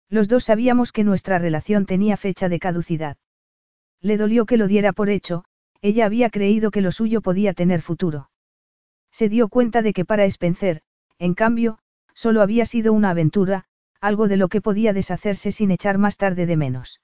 [0.08, 3.16] Los dos sabíamos que nuestra relación tenía fecha de caducidad.
[4.00, 5.44] Le dolió que lo diera por hecho,
[5.80, 8.30] ella había creído que lo suyo podía tener futuro.
[9.10, 10.82] Se dio cuenta de que para Spencer,
[11.18, 11.78] en cambio,
[12.14, 13.64] Solo había sido una aventura,
[14.00, 17.00] algo de lo que podía deshacerse sin echar más tarde de menos.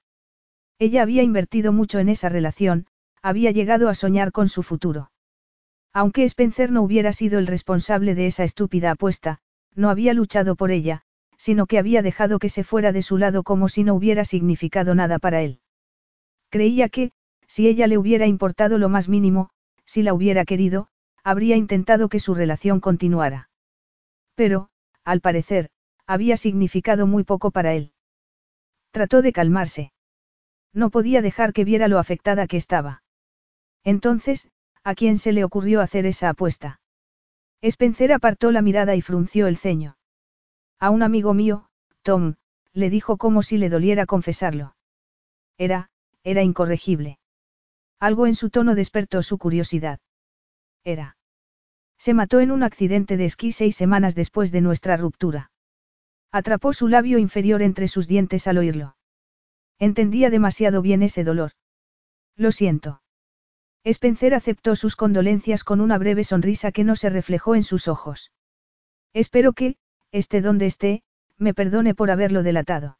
[0.79, 2.87] Ella había invertido mucho en esa relación,
[3.21, 5.11] había llegado a soñar con su futuro.
[5.93, 9.41] Aunque Spencer no hubiera sido el responsable de esa estúpida apuesta,
[9.75, 11.03] no había luchado por ella,
[11.37, 14.95] sino que había dejado que se fuera de su lado como si no hubiera significado
[14.95, 15.61] nada para él.
[16.51, 17.13] Creía que,
[17.47, 19.51] si ella le hubiera importado lo más mínimo,
[19.85, 20.89] si la hubiera querido,
[21.25, 23.49] habría intentado que su relación continuara.
[24.35, 24.69] Pero,
[25.05, 25.71] al parecer,
[26.07, 27.93] había significado muy poco para él.
[28.91, 29.93] Trató de calmarse.
[30.73, 33.03] No podía dejar que viera lo afectada que estaba.
[33.83, 34.49] Entonces,
[34.85, 36.81] ¿a quién se le ocurrió hacer esa apuesta?
[37.63, 39.97] Spencer apartó la mirada y frunció el ceño.
[40.79, 41.69] A un amigo mío,
[42.03, 42.37] Tom,
[42.73, 44.77] le dijo como si le doliera confesarlo.
[45.59, 45.91] Era,
[46.25, 47.19] era incorregible.
[47.99, 50.01] Algo en su tono despertó su curiosidad.
[50.85, 51.19] Era.
[51.99, 55.51] Se mató en un accidente de esquí seis semanas después de nuestra ruptura.
[56.33, 58.97] Atrapó su labio inferior entre sus dientes al oírlo.
[59.79, 61.53] Entendía demasiado bien ese dolor.
[62.37, 63.03] Lo siento.
[63.85, 68.31] Spencer aceptó sus condolencias con una breve sonrisa que no se reflejó en sus ojos.
[69.15, 69.77] Espero que,
[70.13, 71.03] esté donde esté,
[71.39, 72.99] me perdone por haberlo delatado.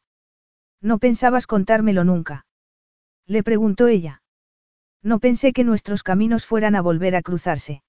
[0.81, 2.47] No pensabas contármelo nunca.
[3.27, 4.23] Le preguntó ella.
[5.03, 7.83] No pensé que nuestros caminos fueran a volver a cruzarse.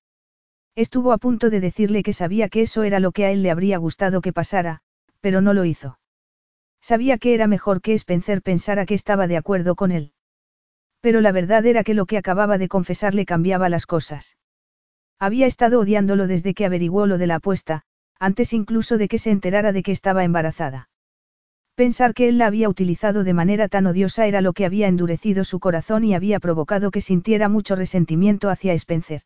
[0.75, 3.51] Estuvo a punto de decirle que sabía que eso era lo que a él le
[3.51, 4.81] habría gustado que pasara,
[5.21, 5.99] pero no lo hizo.
[6.81, 10.13] Sabía que era mejor que Spencer pensara que estaba de acuerdo con él.
[11.03, 14.37] Pero la verdad era que lo que acababa de confesarle cambiaba las cosas.
[15.19, 17.83] Había estado odiándolo desde que averiguó lo de la apuesta,
[18.19, 20.89] antes incluso de que se enterara de que estaba embarazada.
[21.75, 25.43] Pensar que él la había utilizado de manera tan odiosa era lo que había endurecido
[25.43, 29.23] su corazón y había provocado que sintiera mucho resentimiento hacia Spencer.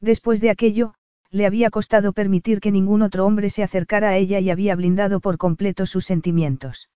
[0.00, 0.94] Después de aquello,
[1.30, 5.20] le había costado permitir que ningún otro hombre se acercara a ella y había blindado
[5.20, 6.88] por completo sus sentimientos.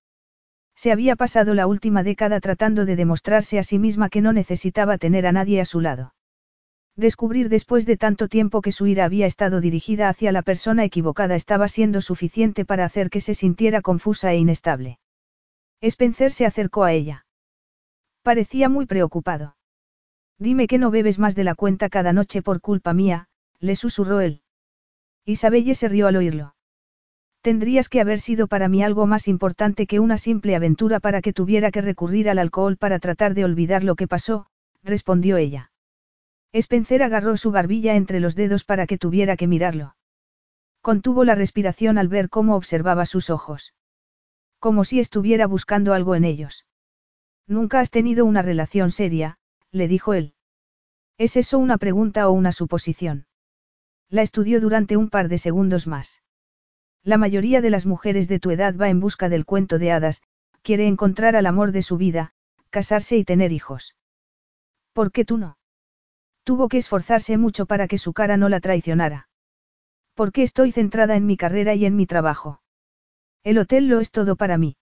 [0.80, 4.96] Se había pasado la última década tratando de demostrarse a sí misma que no necesitaba
[4.96, 6.14] tener a nadie a su lado.
[6.96, 11.34] Descubrir después de tanto tiempo que su ira había estado dirigida hacia la persona equivocada
[11.34, 14.98] estaba siendo suficiente para hacer que se sintiera confusa e inestable.
[15.82, 17.26] Spencer se acercó a ella.
[18.22, 19.58] Parecía muy preocupado.
[20.38, 23.28] Dime que no bebes más de la cuenta cada noche por culpa mía,
[23.58, 24.40] le susurró él.
[25.26, 26.54] Isabelle se rió al oírlo.
[27.42, 31.32] Tendrías que haber sido para mí algo más importante que una simple aventura para que
[31.32, 34.46] tuviera que recurrir al alcohol para tratar de olvidar lo que pasó,
[34.82, 35.72] respondió ella.
[36.52, 39.96] Spencer agarró su barbilla entre los dedos para que tuviera que mirarlo.
[40.82, 43.74] Contuvo la respiración al ver cómo observaba sus ojos.
[44.58, 46.66] Como si estuviera buscando algo en ellos.
[47.46, 49.38] Nunca has tenido una relación seria,
[49.70, 50.34] le dijo él.
[51.16, 53.26] ¿Es eso una pregunta o una suposición?
[54.08, 56.22] La estudió durante un par de segundos más.
[57.02, 60.22] La mayoría de las mujeres de tu edad va en busca del cuento de hadas,
[60.62, 62.34] quiere encontrar al amor de su vida,
[62.68, 63.96] casarse y tener hijos.
[64.92, 65.56] ¿Por qué tú no?
[66.44, 69.28] Tuvo que esforzarse mucho para que su cara no la traicionara.
[70.14, 72.60] Porque estoy centrada en mi carrera y en mi trabajo.
[73.42, 74.76] El hotel lo es todo para mí.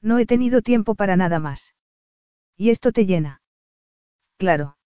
[0.00, 1.74] No he tenido tiempo para nada más.
[2.56, 3.42] ¿Y esto te llena?
[4.38, 4.76] Claro.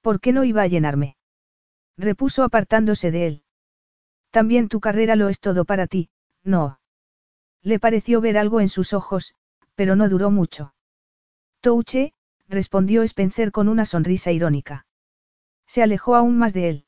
[0.00, 1.16] ¿Por qué no iba a llenarme?
[1.96, 3.44] Repuso apartándose de él.
[4.30, 6.08] También tu carrera lo es todo para ti,
[6.44, 6.80] no.
[7.62, 9.34] Le pareció ver algo en sus ojos,
[9.74, 10.74] pero no duró mucho.
[11.60, 12.14] Touche,
[12.48, 14.86] respondió Spencer con una sonrisa irónica.
[15.66, 16.84] Se alejó aún más de él.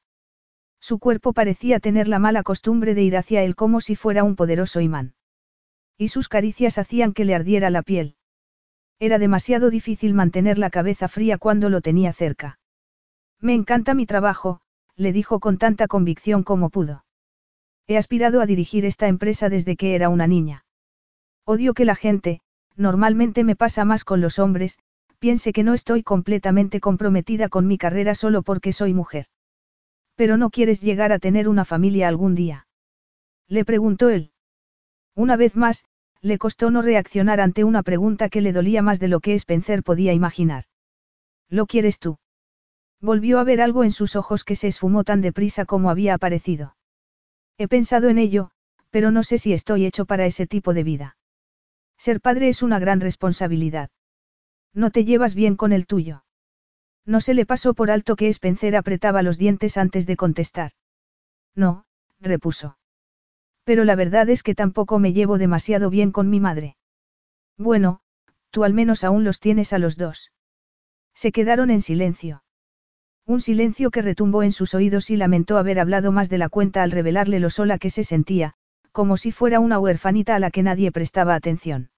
[0.80, 4.34] Su cuerpo parecía tener la mala costumbre de ir hacia él como si fuera un
[4.34, 5.14] poderoso imán.
[5.96, 8.16] Y sus caricias hacían que le ardiera la piel.
[8.98, 12.58] Era demasiado difícil mantener la cabeza fría cuando lo tenía cerca.
[13.40, 14.60] Me encanta mi trabajo,
[14.96, 17.04] le dijo con tanta convicción como pudo.
[17.86, 20.64] He aspirado a dirigir esta empresa desde que era una niña.
[21.44, 22.40] Odio que la gente,
[22.76, 24.78] normalmente me pasa más con los hombres,
[25.18, 29.26] piense que no estoy completamente comprometida con mi carrera solo porque soy mujer.
[30.14, 32.66] Pero no quieres llegar a tener una familia algún día.
[33.48, 34.32] Le preguntó él.
[35.14, 35.84] Una vez más,
[36.20, 39.82] le costó no reaccionar ante una pregunta que le dolía más de lo que Spencer
[39.82, 40.64] podía imaginar.
[41.48, 42.18] ¿Lo quieres tú?
[43.00, 46.76] Volvió a ver algo en sus ojos que se esfumó tan deprisa como había aparecido.
[47.58, 48.50] He pensado en ello,
[48.90, 51.16] pero no sé si estoy hecho para ese tipo de vida.
[51.98, 53.90] Ser padre es una gran responsabilidad.
[54.74, 56.24] No te llevas bien con el tuyo.
[57.04, 60.72] No se le pasó por alto que Spencer apretaba los dientes antes de contestar.
[61.54, 61.84] No,
[62.20, 62.78] repuso.
[63.64, 66.76] Pero la verdad es que tampoco me llevo demasiado bien con mi madre.
[67.58, 68.00] Bueno,
[68.50, 70.32] tú al menos aún los tienes a los dos.
[71.14, 72.42] Se quedaron en silencio.
[73.26, 76.82] Un silencio que retumbó en sus oídos y lamentó haber hablado más de la cuenta
[76.82, 78.54] al revelarle lo sola que se sentía,
[78.90, 81.90] como si fuera una huerfanita a la que nadie prestaba atención.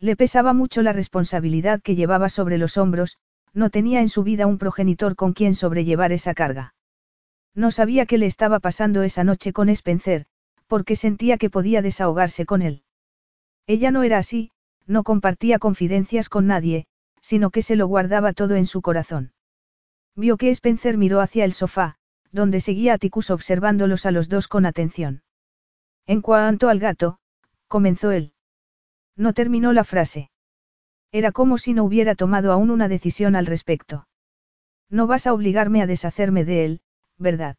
[0.00, 3.18] Le pesaba mucho la responsabilidad que llevaba sobre los hombros,
[3.52, 6.74] no tenía en su vida un progenitor con quien sobrellevar esa carga.
[7.54, 10.26] No sabía qué le estaba pasando esa noche con Spencer,
[10.66, 12.82] porque sentía que podía desahogarse con él.
[13.66, 14.50] Ella no era así,
[14.86, 16.86] no compartía confidencias con nadie,
[17.20, 19.32] sino que se lo guardaba todo en su corazón.
[20.18, 21.94] Vio que Spencer miró hacia el sofá,
[22.32, 25.22] donde seguía Atticus observándolos a los dos con atención.
[26.06, 27.20] En cuanto al gato,
[27.68, 28.32] comenzó él.
[29.14, 30.32] No terminó la frase.
[31.12, 34.08] Era como si no hubiera tomado aún una decisión al respecto.
[34.90, 36.80] No vas a obligarme a deshacerme de él,
[37.16, 37.56] ¿verdad?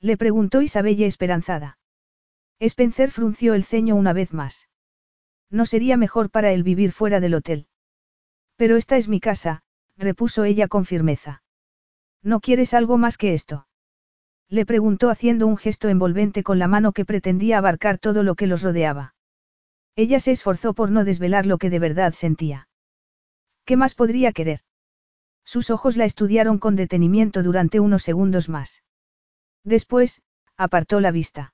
[0.00, 1.78] Le preguntó Isabella esperanzada.
[2.58, 4.68] Spencer frunció el ceño una vez más.
[5.48, 7.68] No sería mejor para él vivir fuera del hotel.
[8.56, 9.62] Pero esta es mi casa,
[9.96, 11.44] repuso ella con firmeza.
[12.22, 13.66] ¿No quieres algo más que esto?
[14.48, 18.46] Le preguntó haciendo un gesto envolvente con la mano que pretendía abarcar todo lo que
[18.46, 19.14] los rodeaba.
[19.94, 22.68] Ella se esforzó por no desvelar lo que de verdad sentía.
[23.64, 24.60] ¿Qué más podría querer?
[25.44, 28.82] Sus ojos la estudiaron con detenimiento durante unos segundos más.
[29.64, 30.22] Después,
[30.56, 31.52] apartó la vista.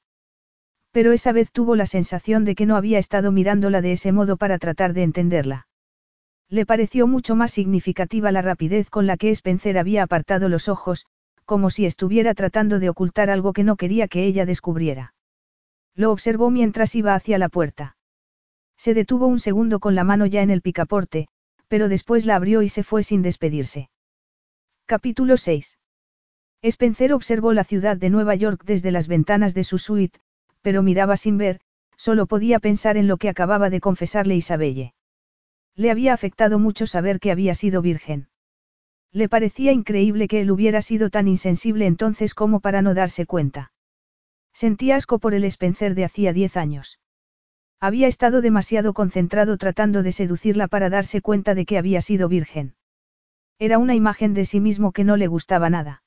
[0.93, 4.37] Pero esa vez tuvo la sensación de que no había estado mirándola de ese modo
[4.37, 5.67] para tratar de entenderla.
[6.55, 11.05] Le pareció mucho más significativa la rapidez con la que Spencer había apartado los ojos,
[11.45, 15.15] como si estuviera tratando de ocultar algo que no quería que ella descubriera.
[15.97, 17.97] Lo observó mientras iba hacia la puerta.
[18.77, 21.27] Se detuvo un segundo con la mano ya en el picaporte,
[21.67, 23.91] pero después la abrió y se fue sin despedirse.
[24.87, 25.77] Capítulo 6.
[26.63, 30.21] Spencer observó la ciudad de Nueva York desde las ventanas de su suite,
[30.63, 31.59] pero miraba sin ver,
[31.97, 34.95] solo podía pensar en lo que acababa de confesarle Isabelle.
[35.77, 38.29] Le había afectado mucho saber que había sido virgen.
[39.13, 43.73] Le parecía increíble que él hubiera sido tan insensible entonces como para no darse cuenta.
[44.53, 47.01] Sentía asco por el Spencer de hacía diez años.
[47.81, 52.77] Había estado demasiado concentrado tratando de seducirla para darse cuenta de que había sido virgen.
[53.59, 56.03] Era una imagen de sí mismo que no le gustaba nada.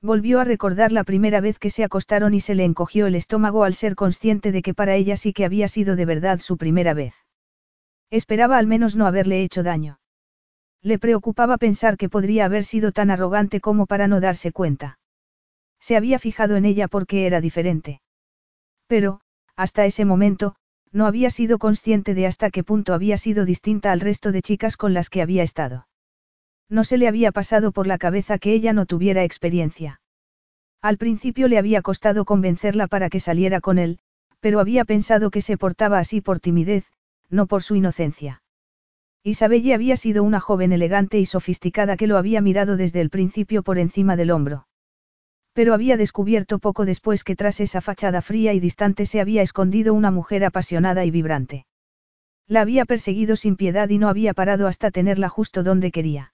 [0.00, 3.64] Volvió a recordar la primera vez que se acostaron y se le encogió el estómago
[3.64, 6.94] al ser consciente de que para ella sí que había sido de verdad su primera
[6.94, 7.14] vez.
[8.12, 9.98] Esperaba al menos no haberle hecho daño.
[10.82, 14.98] Le preocupaba pensar que podría haber sido tan arrogante como para no darse cuenta.
[15.80, 18.02] Se había fijado en ella porque era diferente.
[18.86, 19.22] Pero,
[19.56, 20.56] hasta ese momento,
[20.90, 24.76] no había sido consciente de hasta qué punto había sido distinta al resto de chicas
[24.76, 25.88] con las que había estado.
[26.68, 30.02] No se le había pasado por la cabeza que ella no tuviera experiencia.
[30.82, 34.00] Al principio le había costado convencerla para que saliera con él,
[34.40, 36.92] pero había pensado que se portaba así por timidez,
[37.32, 38.42] no por su inocencia.
[39.24, 43.62] Isabelle había sido una joven elegante y sofisticada que lo había mirado desde el principio
[43.62, 44.66] por encima del hombro.
[45.52, 49.94] Pero había descubierto poco después que tras esa fachada fría y distante se había escondido
[49.94, 51.66] una mujer apasionada y vibrante.
[52.48, 56.32] La había perseguido sin piedad y no había parado hasta tenerla justo donde quería.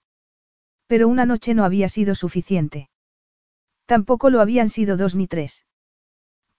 [0.87, 2.89] Pero una noche no había sido suficiente.
[3.85, 5.65] Tampoco lo habían sido dos ni tres.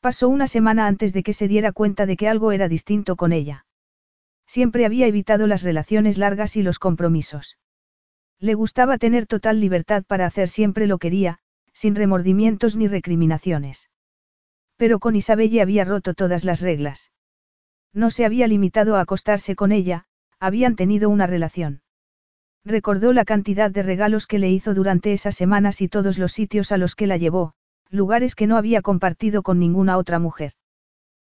[0.01, 3.33] Pasó una semana antes de que se diera cuenta de que algo era distinto con
[3.33, 3.67] ella.
[4.50, 7.56] Siempre había evitado las relaciones largas y los compromisos.
[8.40, 11.38] Le gustaba tener total libertad para hacer siempre lo quería,
[11.72, 13.90] sin remordimientos ni recriminaciones.
[14.76, 17.12] Pero con Isabelle había roto todas las reglas.
[17.92, 20.06] No se había limitado a acostarse con ella,
[20.40, 21.82] habían tenido una relación.
[22.64, 26.72] Recordó la cantidad de regalos que le hizo durante esas semanas y todos los sitios
[26.72, 27.54] a los que la llevó,
[27.88, 30.54] lugares que no había compartido con ninguna otra mujer.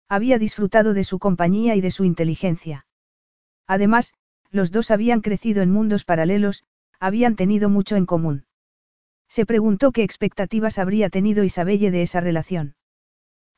[0.09, 2.85] Había disfrutado de su compañía y de su inteligencia.
[3.67, 4.15] Además,
[4.51, 6.65] los dos habían crecido en mundos paralelos,
[7.01, 8.45] habían tenido mucho en común.
[9.29, 12.75] Se preguntó qué expectativas habría tenido Isabelle de esa relación.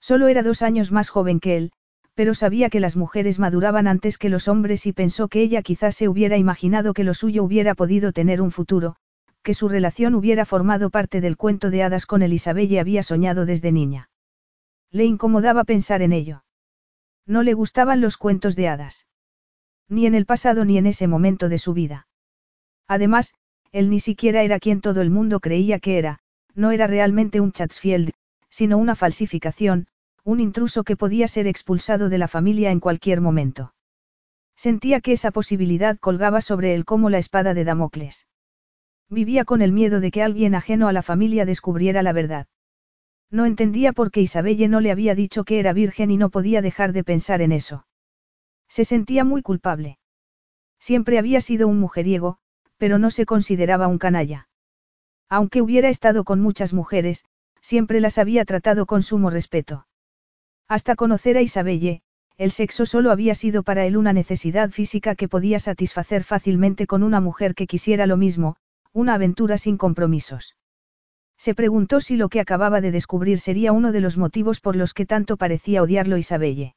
[0.00, 1.72] Solo era dos años más joven que él,
[2.14, 5.96] pero sabía que las mujeres maduraban antes que los hombres y pensó que ella quizás
[5.96, 8.96] se hubiera imaginado que lo suyo hubiera podido tener un futuro,
[9.42, 13.46] que su relación hubiera formado parte del cuento de hadas con el Isabelle había soñado
[13.46, 14.10] desde niña.
[14.90, 16.44] Le incomodaba pensar en ello.
[17.26, 19.06] No le gustaban los cuentos de hadas.
[19.88, 22.06] Ni en el pasado ni en ese momento de su vida.
[22.88, 23.34] Además,
[23.72, 26.20] él ni siquiera era quien todo el mundo creía que era,
[26.54, 28.12] no era realmente un Chatsfield,
[28.48, 29.88] sino una falsificación,
[30.22, 33.74] un intruso que podía ser expulsado de la familia en cualquier momento.
[34.56, 38.26] Sentía que esa posibilidad colgaba sobre él como la espada de Damocles.
[39.10, 42.46] Vivía con el miedo de que alguien ajeno a la familia descubriera la verdad.
[43.30, 46.62] No entendía por qué Isabelle no le había dicho que era virgen y no podía
[46.62, 47.84] dejar de pensar en eso.
[48.74, 49.98] Se sentía muy culpable.
[50.80, 52.38] Siempre había sido un mujeriego,
[52.76, 54.48] pero no se consideraba un canalla.
[55.28, 57.24] Aunque hubiera estado con muchas mujeres,
[57.60, 59.86] siempre las había tratado con sumo respeto.
[60.66, 62.02] Hasta conocer a Isabelle,
[62.36, 67.04] el sexo solo había sido para él una necesidad física que podía satisfacer fácilmente con
[67.04, 68.56] una mujer que quisiera lo mismo,
[68.92, 70.56] una aventura sin compromisos.
[71.38, 74.94] Se preguntó si lo que acababa de descubrir sería uno de los motivos por los
[74.94, 76.74] que tanto parecía odiarlo Isabelle.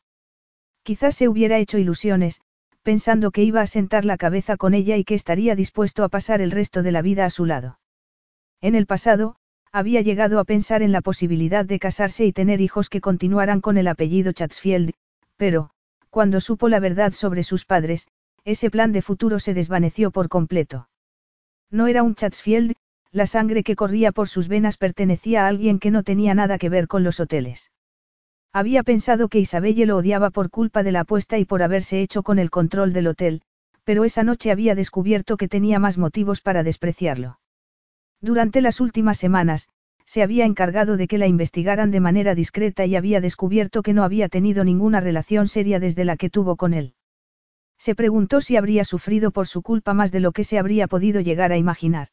[0.88, 2.40] Quizás se hubiera hecho ilusiones,
[2.82, 6.40] pensando que iba a sentar la cabeza con ella y que estaría dispuesto a pasar
[6.40, 7.78] el resto de la vida a su lado.
[8.62, 9.36] En el pasado,
[9.74, 13.78] había llegado a pensar en la posibilidad de casarse y tener hijos que continuaran con
[13.78, 14.94] el apellido Chatsfield,
[15.36, 15.72] pero,
[16.10, 18.08] cuando supo la verdad sobre sus padres,
[18.46, 20.88] ese plan de futuro se desvaneció por completo.
[21.70, 22.76] No era un Chatsfield,
[23.12, 26.70] la sangre que corría por sus venas pertenecía a alguien que no tenía nada que
[26.70, 27.72] ver con los hoteles.
[28.54, 32.24] Había pensado que Isabelle lo odiaba por culpa de la apuesta y por haberse hecho
[32.24, 33.42] con el control del hotel,
[33.84, 37.40] pero esa noche había descubierto que tenía más motivos para despreciarlo.
[38.22, 39.70] Durante las últimas semanas,
[40.06, 44.04] se había encargado de que la investigaran de manera discreta y había descubierto que no
[44.04, 46.96] había tenido ninguna relación seria desde la que tuvo con él.
[47.78, 51.22] Se preguntó si habría sufrido por su culpa más de lo que se habría podido
[51.22, 52.08] llegar a imaginar.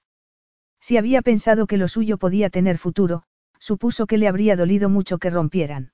[0.80, 3.22] Si había pensado que lo suyo podía tener futuro,
[3.58, 5.93] supuso que le habría dolido mucho que rompieran.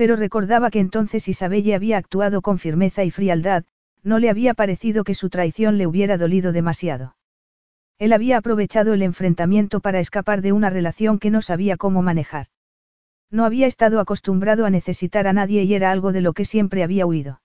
[0.00, 3.64] Pero recordaba que entonces Isabelle había actuado con firmeza y frialdad,
[4.02, 7.16] no le había parecido que su traición le hubiera dolido demasiado.
[7.98, 12.46] Él había aprovechado el enfrentamiento para escapar de una relación que no sabía cómo manejar.
[13.30, 16.82] No había estado acostumbrado a necesitar a nadie y era algo de lo que siempre
[16.82, 17.42] había huido.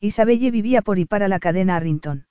[0.00, 2.26] Isabelle vivía por y para la cadena Arrington.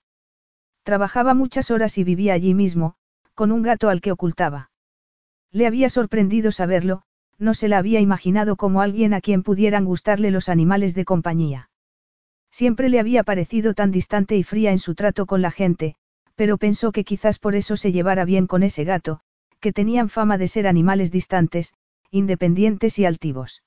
[0.81, 2.95] Trabajaba muchas horas y vivía allí mismo,
[3.35, 4.71] con un gato al que ocultaba.
[5.51, 7.03] Le había sorprendido saberlo,
[7.37, 11.69] no se la había imaginado como alguien a quien pudieran gustarle los animales de compañía.
[12.51, 15.95] Siempre le había parecido tan distante y fría en su trato con la gente,
[16.35, 19.19] pero pensó que quizás por eso se llevara bien con ese gato,
[19.59, 21.73] que tenían fama de ser animales distantes,
[22.11, 23.63] independientes y altivos.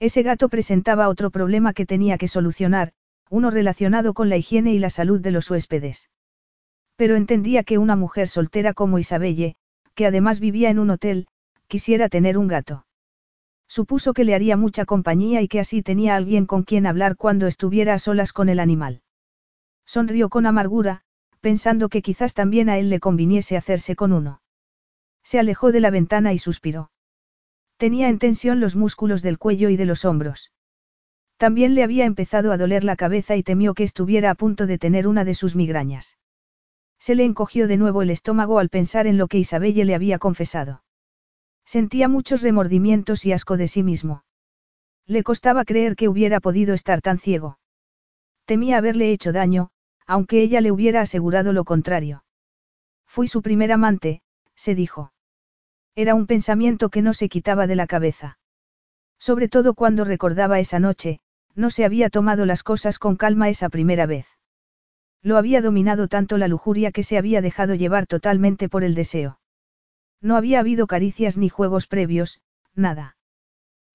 [0.00, 2.92] Ese gato presentaba otro problema que tenía que solucionar,
[3.28, 6.10] uno relacionado con la higiene y la salud de los huéspedes.
[6.96, 9.56] Pero entendía que una mujer soltera como Isabelle,
[9.94, 11.26] que además vivía en un hotel,
[11.70, 12.84] quisiera tener un gato.
[13.68, 17.46] Supuso que le haría mucha compañía y que así tenía alguien con quien hablar cuando
[17.46, 19.02] estuviera a solas con el animal.
[19.86, 21.02] Sonrió con amargura,
[21.40, 24.42] pensando que quizás también a él le conviniese hacerse con uno.
[25.22, 26.90] Se alejó de la ventana y suspiró.
[27.76, 30.52] Tenía en tensión los músculos del cuello y de los hombros.
[31.36, 34.76] También le había empezado a doler la cabeza y temió que estuviera a punto de
[34.76, 36.18] tener una de sus migrañas.
[36.98, 40.18] Se le encogió de nuevo el estómago al pensar en lo que Isabelle le había
[40.18, 40.82] confesado.
[41.76, 44.24] Sentía muchos remordimientos y asco de sí mismo.
[45.06, 47.60] Le costaba creer que hubiera podido estar tan ciego.
[48.44, 49.70] Temía haberle hecho daño,
[50.04, 52.24] aunque ella le hubiera asegurado lo contrario.
[53.06, 54.20] Fui su primer amante,
[54.56, 55.12] se dijo.
[55.94, 58.40] Era un pensamiento que no se quitaba de la cabeza.
[59.20, 61.20] Sobre todo cuando recordaba esa noche,
[61.54, 64.26] no se había tomado las cosas con calma esa primera vez.
[65.22, 69.39] Lo había dominado tanto la lujuria que se había dejado llevar totalmente por el deseo.
[70.22, 72.40] No había habido caricias ni juegos previos,
[72.74, 73.16] nada.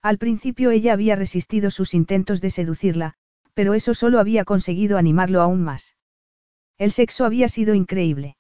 [0.02, 3.14] Al principio ella había resistido sus intentos de seducirla,
[3.54, 5.96] pero eso solo había conseguido animarlo aún más.
[6.78, 8.36] El sexo había sido increíble.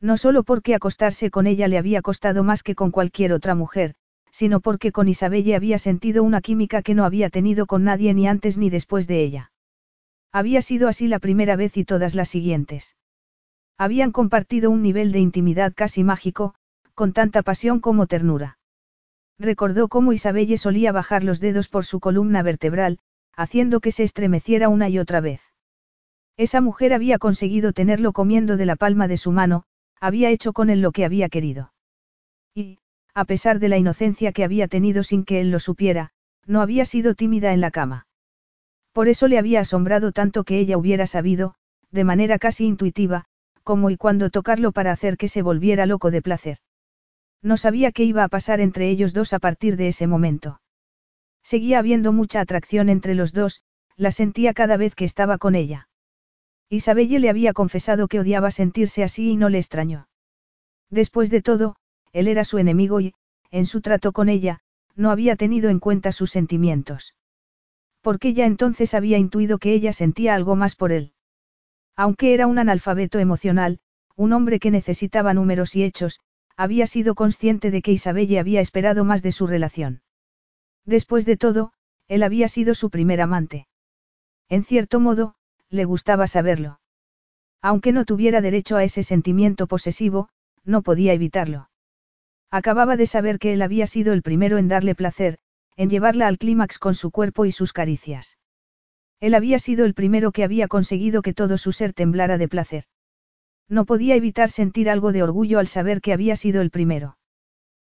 [0.00, 3.94] No solo porque acostarse con ella le había costado más que con cualquier otra mujer,
[4.30, 8.28] sino porque con Isabelle había sentido una química que no había tenido con nadie ni
[8.28, 9.52] antes ni después de ella.
[10.30, 12.96] Había sido así la primera vez y todas las siguientes.
[13.76, 16.54] Habían compartido un nivel de intimidad casi mágico,
[16.98, 18.58] con tanta pasión como ternura.
[19.38, 22.98] Recordó cómo Isabelle solía bajar los dedos por su columna vertebral,
[23.36, 25.40] haciendo que se estremeciera una y otra vez.
[26.36, 29.62] Esa mujer había conseguido tenerlo comiendo de la palma de su mano,
[30.00, 31.72] había hecho con él lo que había querido.
[32.52, 32.80] Y,
[33.14, 36.10] a pesar de la inocencia que había tenido sin que él lo supiera,
[36.46, 38.08] no había sido tímida en la cama.
[38.90, 41.54] Por eso le había asombrado tanto que ella hubiera sabido,
[41.92, 43.26] de manera casi intuitiva,
[43.62, 46.58] cómo y cuándo tocarlo para hacer que se volviera loco de placer.
[47.42, 50.60] No sabía qué iba a pasar entre ellos dos a partir de ese momento.
[51.42, 53.62] Seguía habiendo mucha atracción entre los dos,
[53.96, 55.88] la sentía cada vez que estaba con ella.
[56.68, 60.08] Isabelle le había confesado que odiaba sentirse así y no le extrañó.
[60.90, 61.76] Después de todo,
[62.12, 63.14] él era su enemigo y,
[63.50, 64.60] en su trato con ella,
[64.94, 67.14] no había tenido en cuenta sus sentimientos.
[68.02, 71.12] Porque ya entonces había intuido que ella sentía algo más por él.
[71.96, 73.80] Aunque era un analfabeto emocional,
[74.16, 76.20] un hombre que necesitaba números y hechos,
[76.58, 80.02] había sido consciente de que Isabelle había esperado más de su relación.
[80.84, 81.72] Después de todo,
[82.08, 83.68] él había sido su primer amante.
[84.48, 85.36] En cierto modo,
[85.70, 86.80] le gustaba saberlo.
[87.62, 90.30] Aunque no tuviera derecho a ese sentimiento posesivo,
[90.64, 91.70] no podía evitarlo.
[92.50, 95.38] Acababa de saber que él había sido el primero en darle placer,
[95.76, 98.36] en llevarla al clímax con su cuerpo y sus caricias.
[99.20, 102.84] Él había sido el primero que había conseguido que todo su ser temblara de placer.
[103.68, 107.18] No podía evitar sentir algo de orgullo al saber que había sido el primero.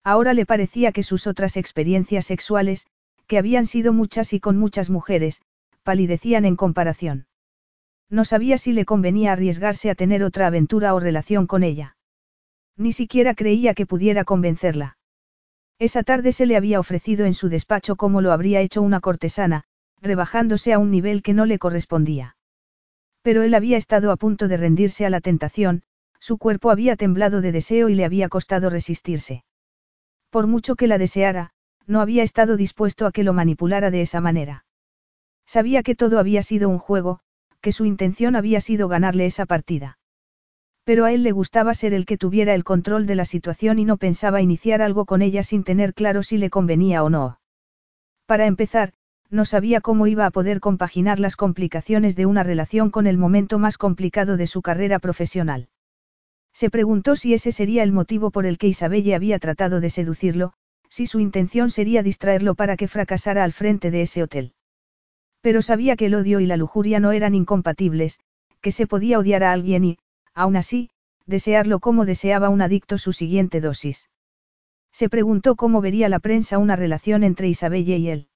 [0.05, 2.87] Ahora le parecía que sus otras experiencias sexuales,
[3.27, 5.41] que habían sido muchas y con muchas mujeres,
[5.83, 7.27] palidecían en comparación.
[8.11, 11.97] No sabía si le convenía arriesgarse a tener otra aventura o relación con ella.
[12.77, 14.99] Ni siquiera creía que pudiera convencerla.
[15.79, 19.65] Esa tarde se le había ofrecido en su despacho como lo habría hecho una cortesana,
[20.01, 22.37] rebajándose a un nivel que no le correspondía.
[23.23, 25.83] Pero él había estado a punto de rendirse a la tentación,
[26.19, 29.45] su cuerpo había temblado de deseo y le había costado resistirse.
[30.31, 31.51] Por mucho que la deseara,
[31.87, 34.65] no había estado dispuesto a que lo manipulara de esa manera.
[35.47, 37.21] Sabía que todo había sido un juego,
[37.61, 39.99] que su intención había sido ganarle esa partida.
[40.85, 43.85] Pero a él le gustaba ser el que tuviera el control de la situación y
[43.85, 47.39] no pensaba iniciar algo con ella sin tener claro si le convenía o no.
[48.27, 48.95] Para empezar,
[49.33, 53.59] no sabía cómo iba a poder compaginar las complicaciones de una relación con el momento
[53.59, 55.69] más complicado de su carrera profesional.
[56.53, 60.53] Se preguntó si ese sería el motivo por el que Isabelle había tratado de seducirlo,
[60.91, 64.53] si su intención sería distraerlo para que fracasara al frente de ese hotel.
[65.41, 68.21] Pero sabía que el odio y la lujuria no eran incompatibles,
[68.61, 69.99] que se podía odiar a alguien y,
[70.35, 70.91] aún así,
[71.25, 74.11] desearlo como deseaba un adicto su siguiente dosis.
[74.93, 78.29] Se preguntó cómo vería la prensa una relación entre Isabelle y él.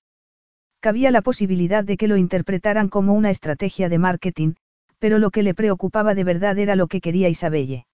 [0.81, 4.55] Cabía la posibilidad de que lo interpretaran como una estrategia de marketing,
[4.99, 7.87] pero lo que le preocupaba de verdad era lo que quería Isabelle.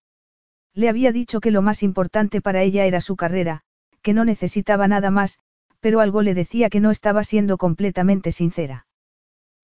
[0.74, 3.62] Le había dicho que lo más importante para ella era su carrera,
[4.02, 5.38] que no necesitaba nada más,
[5.80, 8.86] pero algo le decía que no estaba siendo completamente sincera.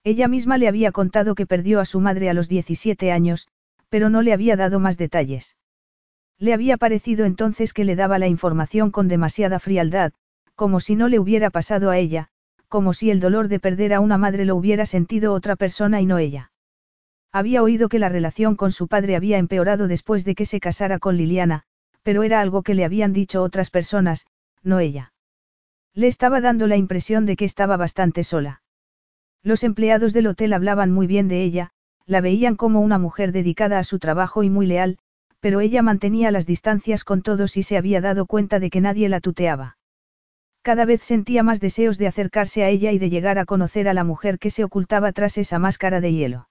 [0.04, 3.48] Ella misma le había contado que perdió a su madre a los 17 años,
[3.88, 5.56] pero no le había dado más detalles.
[6.38, 10.12] Le había parecido entonces que le daba la información con demasiada frialdad,
[10.54, 12.30] como si no le hubiera pasado a ella,
[12.68, 16.06] como si el dolor de perder a una madre lo hubiera sentido otra persona y
[16.06, 16.52] no ella.
[17.32, 20.98] Había oído que la relación con su padre había empeorado después de que se casara
[20.98, 21.64] con Liliana,
[22.02, 24.26] pero era algo que le habían dicho otras personas,
[24.62, 25.12] no ella.
[25.94, 28.62] Le estaba dando la impresión de que estaba bastante sola.
[29.42, 31.70] Los empleados del hotel hablaban muy bien de ella,
[32.06, 34.98] la veían como una mujer dedicada a su trabajo y muy leal,
[35.40, 39.08] pero ella mantenía las distancias con todos y se había dado cuenta de que nadie
[39.08, 39.77] la tuteaba.
[40.62, 43.94] Cada vez sentía más deseos de acercarse a ella y de llegar a conocer a
[43.94, 46.48] la mujer que se ocultaba tras esa máscara de hielo.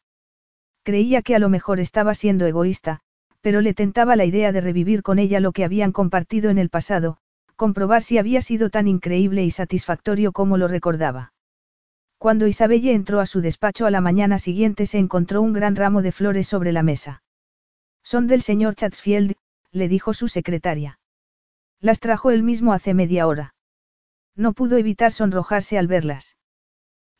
[0.84, 3.02] Creía que a lo mejor estaba siendo egoísta,
[3.42, 6.70] pero le tentaba la idea de revivir con ella lo que habían compartido en el
[6.70, 7.18] pasado,
[7.56, 11.34] comprobar si había sido tan increíble y satisfactorio como lo recordaba.
[12.18, 16.02] Cuando Isabelle entró a su despacho a la mañana siguiente se encontró un gran ramo
[16.02, 17.24] de flores sobre la mesa.
[18.04, 19.36] Son del señor Chatsfield,
[19.72, 21.00] le dijo su secretaria.
[21.80, 23.54] Las trajo él mismo hace media hora.
[24.38, 26.38] No pudo evitar sonrojarse al verlas.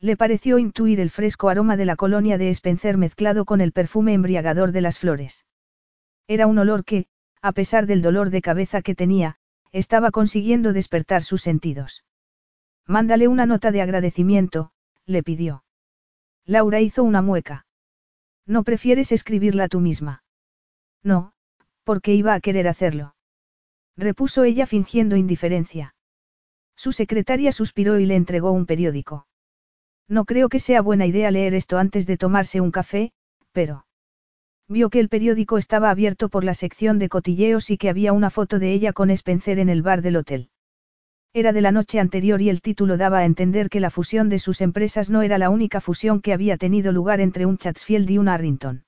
[0.00, 4.14] Le pareció intuir el fresco aroma de la colonia de Spencer mezclado con el perfume
[4.14, 5.44] embriagador de las flores.
[6.28, 7.06] Era un olor que,
[7.42, 9.36] a pesar del dolor de cabeza que tenía,
[9.72, 12.04] estaba consiguiendo despertar sus sentidos.
[12.86, 14.70] Mándale una nota de agradecimiento,
[15.04, 15.64] le pidió.
[16.46, 17.66] Laura hizo una mueca.
[18.46, 20.22] ¿No prefieres escribirla tú misma?
[21.02, 21.32] No,
[21.82, 23.16] porque iba a querer hacerlo.
[23.96, 25.96] Repuso ella fingiendo indiferencia.
[26.78, 29.26] Su secretaria suspiró y le entregó un periódico.
[30.08, 33.10] No creo que sea buena idea leer esto antes de tomarse un café,
[33.50, 33.84] pero...
[34.68, 38.30] Vio que el periódico estaba abierto por la sección de cotilleos y que había una
[38.30, 40.50] foto de ella con Spencer en el bar del hotel.
[41.32, 44.38] Era de la noche anterior y el título daba a entender que la fusión de
[44.38, 48.18] sus empresas no era la única fusión que había tenido lugar entre un Chatsfield y
[48.18, 48.84] un Arrington.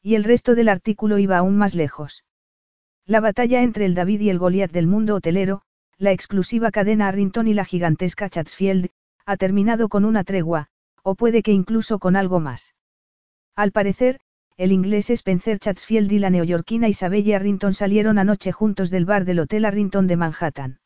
[0.00, 2.24] Y el resto del artículo iba aún más lejos.
[3.04, 5.62] La batalla entre el David y el Goliath del mundo hotelero,
[6.02, 8.88] la exclusiva cadena Arrington y la gigantesca Chatsfield,
[9.24, 10.66] ha terminado con una tregua,
[11.04, 12.74] o puede que incluso con algo más.
[13.54, 14.18] Al parecer,
[14.56, 19.38] el inglés Spencer Chatsfield y la neoyorquina Isabelle Arrington salieron anoche juntos del bar del
[19.38, 20.80] Hotel Arrington de Manhattan.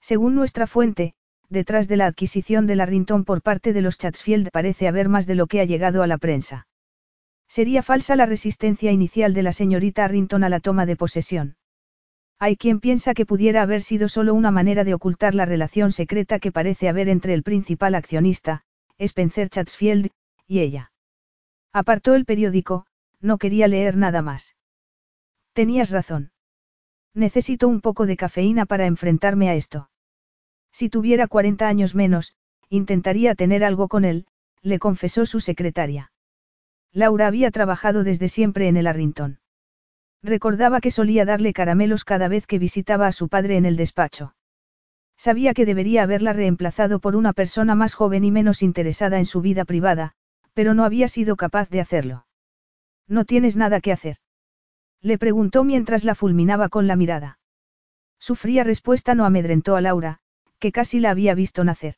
[0.00, 1.12] Según nuestra fuente,
[1.50, 5.34] detrás de la adquisición del Arrington por parte de los Chatsfield parece haber más de
[5.34, 6.66] lo que ha llegado a la prensa.
[7.46, 11.56] Sería falsa la resistencia inicial de la señorita Arrington a la toma de posesión.
[12.42, 16.38] Hay quien piensa que pudiera haber sido solo una manera de ocultar la relación secreta
[16.38, 18.62] que parece haber entre el principal accionista,
[18.96, 20.10] Spencer Chatsfield,
[20.46, 20.90] y ella.
[21.70, 22.86] Apartó el periódico,
[23.20, 24.56] no quería leer nada más.
[25.52, 26.32] Tenías razón.
[27.12, 29.90] Necesito un poco de cafeína para enfrentarme a esto.
[30.72, 32.34] Si tuviera 40 años menos,
[32.70, 34.26] intentaría tener algo con él,
[34.62, 36.10] le confesó su secretaria.
[36.90, 39.40] Laura había trabajado desde siempre en el Arrington.
[40.22, 44.34] Recordaba que solía darle caramelos cada vez que visitaba a su padre en el despacho.
[45.16, 49.40] Sabía que debería haberla reemplazado por una persona más joven y menos interesada en su
[49.40, 50.12] vida privada,
[50.54, 52.26] pero no había sido capaz de hacerlo.
[53.06, 54.16] ¿No tienes nada que hacer?
[55.02, 57.38] Le preguntó mientras la fulminaba con la mirada.
[58.18, 60.20] Su fría respuesta no amedrentó a Laura,
[60.58, 61.94] que casi la había visto nacer.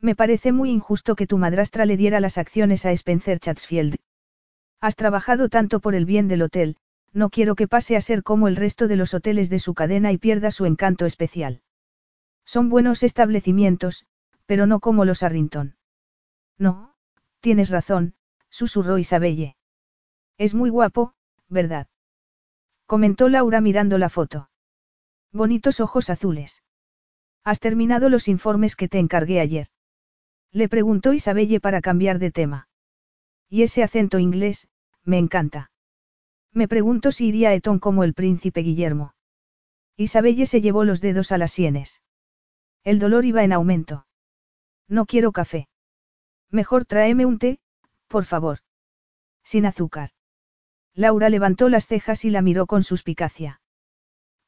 [0.00, 3.96] Me parece muy injusto que tu madrastra le diera las acciones a Spencer Chatsfield.
[4.80, 6.76] Has trabajado tanto por el bien del hotel,
[7.12, 10.12] no quiero que pase a ser como el resto de los hoteles de su cadena
[10.12, 11.62] y pierda su encanto especial.
[12.44, 14.06] Son buenos establecimientos,
[14.46, 15.76] pero no como los Arrington.
[16.58, 16.94] No,
[17.40, 18.14] tienes razón,
[18.48, 19.56] susurró Isabelle.
[20.38, 21.14] Es muy guapo,
[21.48, 21.88] ¿verdad?
[22.86, 24.50] Comentó Laura mirando la foto.
[25.32, 26.62] Bonitos ojos azules.
[27.44, 29.68] ¿Has terminado los informes que te encargué ayer?
[30.52, 32.68] Le preguntó Isabelle para cambiar de tema.
[33.48, 34.68] Y ese acento inglés,
[35.04, 35.70] me encanta.
[36.52, 39.14] Me pregunto si iría a Eton como el príncipe Guillermo.
[39.96, 42.02] Isabelle se llevó los dedos a las sienes.
[42.82, 44.06] El dolor iba en aumento.
[44.88, 45.68] No quiero café.
[46.50, 47.60] Mejor tráeme un té,
[48.08, 48.58] por favor.
[49.44, 50.10] Sin azúcar.
[50.94, 53.60] Laura levantó las cejas y la miró con suspicacia.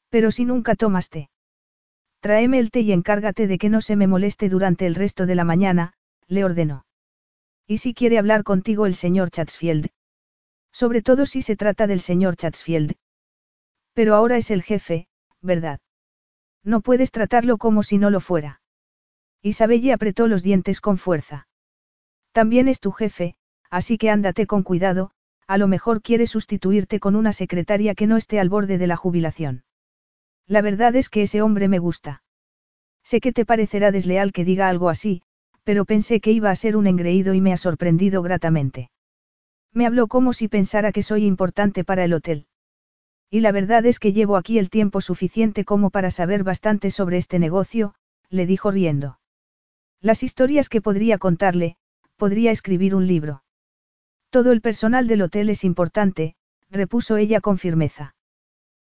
[0.09, 1.31] Pero si nunca tomas té.
[2.21, 5.35] Tráeme el té y encárgate de que no se me moleste durante el resto de
[5.35, 5.95] la mañana,
[6.27, 6.87] le ordenó.
[7.67, 9.91] ¿Y si quiere hablar contigo el señor Chatsfield?
[10.73, 12.95] Sobre todo si se trata del señor Chatsfield.
[13.93, 15.07] Pero ahora es el jefe,
[15.41, 15.81] ¿verdad?
[16.65, 18.61] No puedes tratarlo como si no lo fuera.
[19.43, 21.49] Isabelle apretó los dientes con fuerza.
[22.33, 23.35] También es tu jefe,
[23.71, 25.11] así que ándate con cuidado,
[25.47, 28.97] a lo mejor quiere sustituirte con una secretaria que no esté al borde de la
[28.97, 29.65] jubilación.
[30.47, 32.23] La verdad es que ese hombre me gusta.
[33.03, 35.23] Sé que te parecerá desleal que diga algo así,
[35.65, 38.91] pero pensé que iba a ser un engreído y me ha sorprendido gratamente.
[39.73, 42.47] Me habló como si pensara que soy importante para el hotel.
[43.31, 47.17] Y la verdad es que llevo aquí el tiempo suficiente como para saber bastante sobre
[47.17, 47.95] este negocio,
[48.29, 49.19] le dijo riendo.
[50.01, 51.77] Las historias que podría contarle,
[52.17, 53.43] podría escribir un libro.
[54.31, 56.35] Todo el personal del hotel es importante,
[56.71, 58.15] repuso ella con firmeza.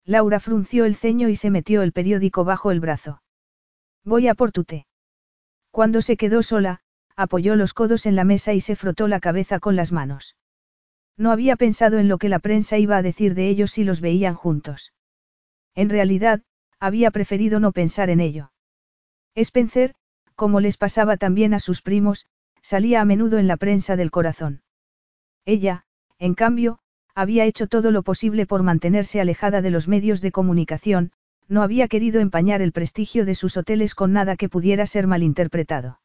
[0.05, 3.21] Laura frunció el ceño y se metió el periódico bajo el brazo.
[4.03, 4.87] Voy a por tu té.
[5.69, 6.81] Cuando se quedó sola,
[7.15, 10.35] apoyó los codos en la mesa y se frotó la cabeza con las manos.
[11.21, 14.01] No había pensado en lo que la prensa iba a decir de ellos si los
[14.01, 14.91] veían juntos.
[15.75, 16.41] En realidad,
[16.79, 18.51] había preferido no pensar en ello.
[19.35, 19.93] Spencer,
[20.33, 22.25] como les pasaba también a sus primos,
[22.63, 24.63] salía a menudo en la prensa del corazón.
[25.45, 25.85] Ella,
[26.17, 26.79] en cambio,
[27.13, 31.11] había hecho todo lo posible por mantenerse alejada de los medios de comunicación,
[31.47, 35.99] no había querido empañar el prestigio de sus hoteles con nada que pudiera ser malinterpretado.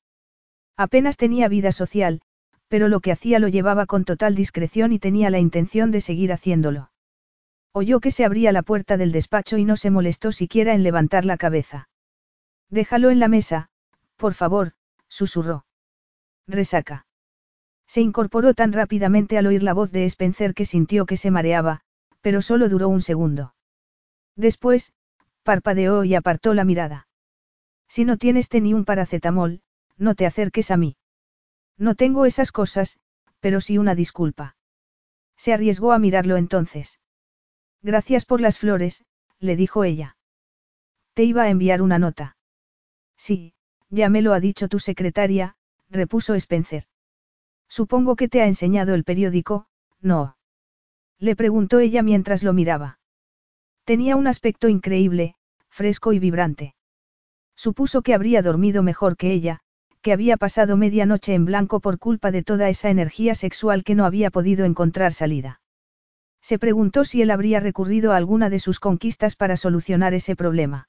[0.76, 2.20] Apenas tenía vida social,
[2.68, 6.32] pero lo que hacía lo llevaba con total discreción y tenía la intención de seguir
[6.32, 6.90] haciéndolo.
[7.72, 11.24] Oyó que se abría la puerta del despacho y no se molestó siquiera en levantar
[11.24, 11.88] la cabeza.
[12.70, 13.68] Déjalo en la mesa,
[14.16, 14.72] por favor,
[15.08, 15.66] susurró.
[16.48, 17.06] Resaca.
[17.86, 21.82] Se incorporó tan rápidamente al oír la voz de Spencer que sintió que se mareaba,
[22.20, 23.54] pero solo duró un segundo.
[24.34, 24.92] Después,
[25.44, 27.06] parpadeó y apartó la mirada.
[27.88, 29.60] Si no tienes ni un paracetamol,
[29.96, 30.96] no te acerques a mí.
[31.78, 32.98] No tengo esas cosas,
[33.40, 34.56] pero sí una disculpa.
[35.36, 37.00] Se arriesgó a mirarlo entonces.
[37.82, 39.04] Gracias por las flores,
[39.38, 40.16] le dijo ella.
[41.14, 42.36] Te iba a enviar una nota.
[43.16, 43.54] Sí,
[43.90, 45.56] ya me lo ha dicho tu secretaria,
[45.88, 46.84] repuso Spencer.
[47.68, 49.66] Supongo que te ha enseñado el periódico,
[50.00, 50.36] ¿no?
[51.18, 52.98] Le preguntó ella mientras lo miraba.
[53.84, 55.34] Tenía un aspecto increíble,
[55.68, 56.74] fresco y vibrante.
[57.54, 59.60] Supuso que habría dormido mejor que ella,
[60.06, 63.96] que había pasado media noche en blanco por culpa de toda esa energía sexual que
[63.96, 65.60] no había podido encontrar salida.
[66.40, 70.88] Se preguntó si él habría recurrido a alguna de sus conquistas para solucionar ese problema.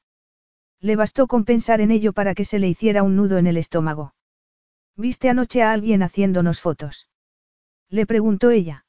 [0.82, 3.58] Le bastó con pensar en ello para que se le hiciera un nudo en el
[3.58, 4.14] estómago.
[4.96, 7.10] ¿Viste anoche a alguien haciéndonos fotos?
[7.90, 8.86] Le preguntó ella.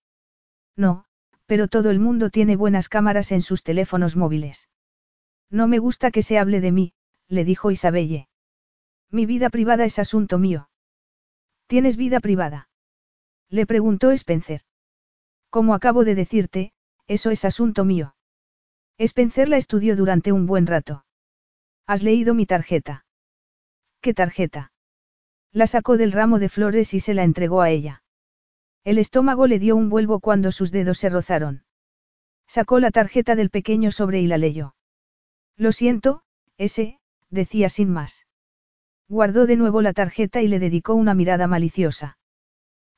[0.77, 1.07] No,
[1.47, 4.69] pero todo el mundo tiene buenas cámaras en sus teléfonos móviles.
[5.51, 6.93] No me gusta que se hable de mí,
[7.29, 8.29] le dijo Isabelle.
[9.11, 10.69] Mi vida privada es asunto mío.
[11.67, 12.69] ¿Tienes vida privada?
[13.49, 14.63] Le preguntó Spencer.
[15.49, 16.73] Como acabo de decirte,
[17.07, 18.15] eso es asunto mío.
[18.99, 21.07] Spencer la estudió durante un buen rato.
[21.87, 23.07] ¿Has leído mi tarjeta?
[24.03, 24.73] ¿Qué tarjeta?
[25.53, 28.03] La sacó del ramo de flores y se la entregó a ella.
[28.85, 31.65] El estómago le dio un vuelvo cuando sus dedos se rozaron.
[32.47, 34.75] Sacó la tarjeta del pequeño sobre y la leyó.
[35.57, 36.23] Lo siento,
[36.59, 38.28] ese, decía sin más.
[39.09, 42.19] Guardó de nuevo la tarjeta y le dedicó una mirada maliciosa.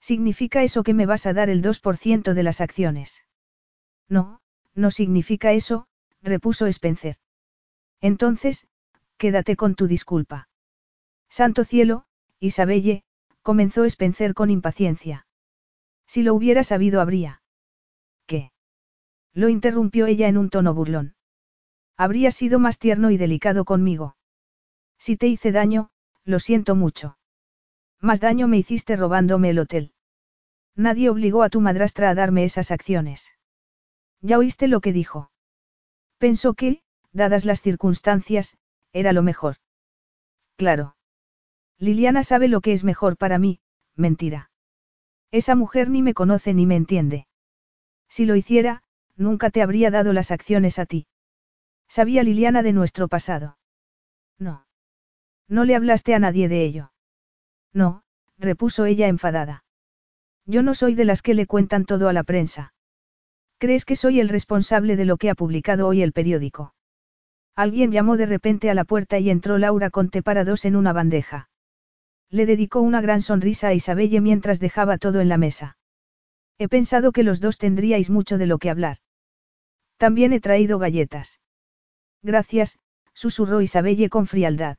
[0.01, 3.25] ¿Significa eso que me vas a dar el 2% de las acciones?
[4.09, 4.41] No,
[4.75, 5.87] no significa eso,
[6.21, 7.17] repuso Spencer.
[8.01, 8.67] Entonces,
[9.19, 10.49] quédate con tu disculpa.
[11.29, 12.07] Santo cielo,
[12.41, 13.05] Isabelle,
[13.43, 15.27] comenzó Spencer con impaciencia.
[16.07, 17.43] Si lo hubiera sabido habría.
[18.27, 18.53] ¿Qué?
[19.33, 21.15] Lo interrumpió ella en un tono burlón.
[21.97, 24.17] Habría sido más tierno y delicado conmigo.
[24.99, 25.91] Si te hice daño,
[26.25, 27.19] lo siento mucho.
[28.01, 29.93] Más daño me hiciste robándome el hotel.
[30.75, 33.31] Nadie obligó a tu madrastra a darme esas acciones.
[34.21, 35.31] ¿Ya oíste lo que dijo?
[36.19, 36.83] Pensó que,
[37.13, 38.57] dadas las circunstancias,
[38.93, 39.57] era lo mejor.
[40.57, 40.97] Claro.
[41.79, 43.61] Liliana sabe lo que es mejor para mí,
[43.97, 44.51] mentira.
[45.31, 47.27] Esa mujer ni me conoce ni me entiende.
[48.09, 48.83] Si lo hiciera,
[49.17, 51.07] nunca te habría dado las acciones a ti.
[51.89, 53.59] Sabía Liliana de nuestro pasado.
[54.39, 54.67] No.
[55.51, 56.93] No le hablaste a nadie de ello.
[57.75, 58.03] No,
[58.39, 59.65] repuso ella enfadada.
[60.47, 62.73] Yo no soy de las que le cuentan todo a la prensa.
[63.59, 66.73] ¿Crees que soy el responsable de lo que ha publicado hoy el periódico?
[67.57, 70.77] Alguien llamó de repente a la puerta y entró Laura con té para dos en
[70.77, 71.51] una bandeja.
[72.31, 75.77] Le dedicó una gran sonrisa a Isabelle mientras dejaba todo en la mesa.
[76.59, 78.99] He pensado que los dos tendríais mucho de lo que hablar.
[79.97, 81.41] También he traído galletas.
[82.23, 82.79] Gracias,
[83.15, 84.79] susurró Isabelle con frialdad.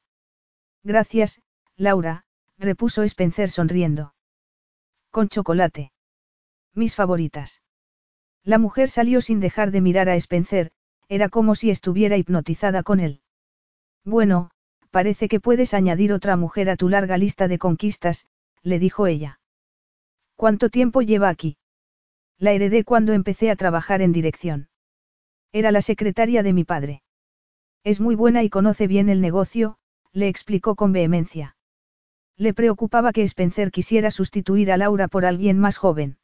[0.83, 1.41] Gracias,
[1.75, 2.25] Laura,
[2.57, 4.13] repuso Spencer sonriendo.
[5.11, 5.91] Con chocolate.
[6.73, 7.61] Mis favoritas.
[8.43, 10.71] La mujer salió sin dejar de mirar a Spencer,
[11.07, 13.21] era como si estuviera hipnotizada con él.
[14.03, 14.49] Bueno,
[14.89, 18.25] parece que puedes añadir otra mujer a tu larga lista de conquistas,
[18.63, 19.39] le dijo ella.
[20.35, 21.57] ¿Cuánto tiempo lleva aquí?
[22.39, 24.69] La heredé cuando empecé a trabajar en dirección.
[25.51, 27.03] Era la secretaria de mi padre.
[27.83, 29.77] Es muy buena y conoce bien el negocio,
[30.13, 31.55] le explicó con vehemencia.
[32.37, 36.17] Le preocupaba que Spencer quisiera sustituir a Laura por alguien más joven.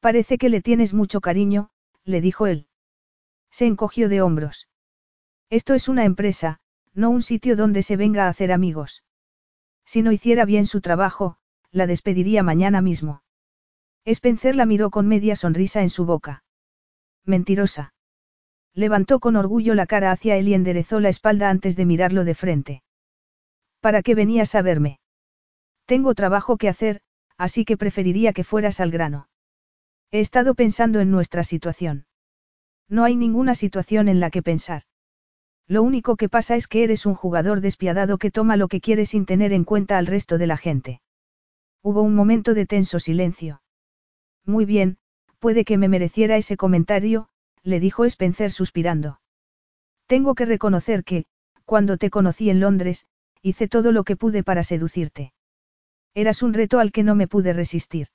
[0.00, 1.70] Parece que le tienes mucho cariño,
[2.04, 2.68] le dijo él.
[3.50, 4.68] Se encogió de hombros.
[5.50, 6.60] Esto es una empresa,
[6.94, 9.02] no un sitio donde se venga a hacer amigos.
[9.84, 11.36] Si no hiciera bien su trabajo,
[11.70, 13.22] la despediría mañana mismo.
[14.04, 16.44] Spencer la miró con media sonrisa en su boca.
[17.24, 17.94] Mentirosa.
[18.74, 22.34] Levantó con orgullo la cara hacia él y enderezó la espalda antes de mirarlo de
[22.34, 22.83] frente.
[23.84, 24.98] ¿Para qué venías a verme?
[25.84, 27.02] Tengo trabajo que hacer,
[27.36, 29.28] así que preferiría que fueras al grano.
[30.10, 32.06] He estado pensando en nuestra situación.
[32.88, 34.84] No hay ninguna situación en la que pensar.
[35.68, 39.04] Lo único que pasa es que eres un jugador despiadado que toma lo que quiere
[39.04, 41.02] sin tener en cuenta al resto de la gente.
[41.82, 43.60] Hubo un momento de tenso silencio.
[44.46, 44.96] Muy bien,
[45.38, 47.28] puede que me mereciera ese comentario,
[47.62, 49.20] le dijo Spencer suspirando.
[50.06, 51.26] Tengo que reconocer que,
[51.66, 53.06] cuando te conocí en Londres,
[53.44, 55.34] hice todo lo que pude para seducirte.
[56.14, 58.08] Eras un reto al que no me pude resistir.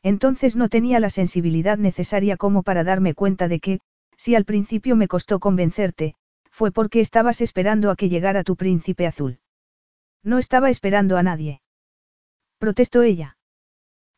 [0.00, 3.80] Entonces no tenía la sensibilidad necesaria como para darme cuenta de que,
[4.16, 6.14] si al principio me costó convencerte,
[6.52, 9.40] fue porque estabas esperando a que llegara tu príncipe azul.
[10.22, 11.60] No estaba esperando a nadie.
[12.58, 13.36] Protestó ella.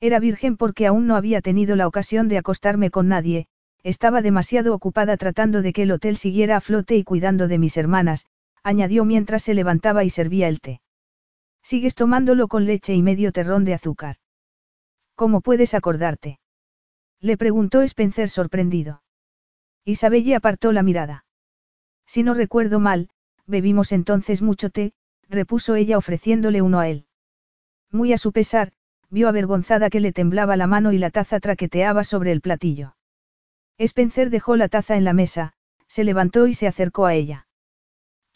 [0.01, 3.47] Era virgen porque aún no había tenido la ocasión de acostarme con nadie,
[3.83, 7.79] estaba demasiado ocupada tratando de que el hotel siguiera a flote y cuidando de mis
[7.79, 8.27] hermanas,
[8.67, 10.81] añadió mientras se levantaba y servía el té.
[11.63, 14.17] Sigues tomándolo con leche y medio terrón de azúcar.
[15.15, 16.41] ¿Cómo puedes acordarte?
[17.21, 19.05] Le preguntó Spencer sorprendido.
[19.85, 21.25] Isabelle apartó la mirada.
[22.07, 23.09] Si no recuerdo mal,
[23.47, 24.95] bebimos entonces mucho té,
[25.29, 27.07] repuso ella ofreciéndole uno a él.
[27.93, 28.73] Muy a su pesar,
[29.11, 32.97] vio avergonzada que le temblaba la mano y la taza traqueteaba sobre el platillo.
[33.79, 35.53] Spencer dejó la taza en la mesa,
[35.87, 37.46] se levantó y se acercó a ella.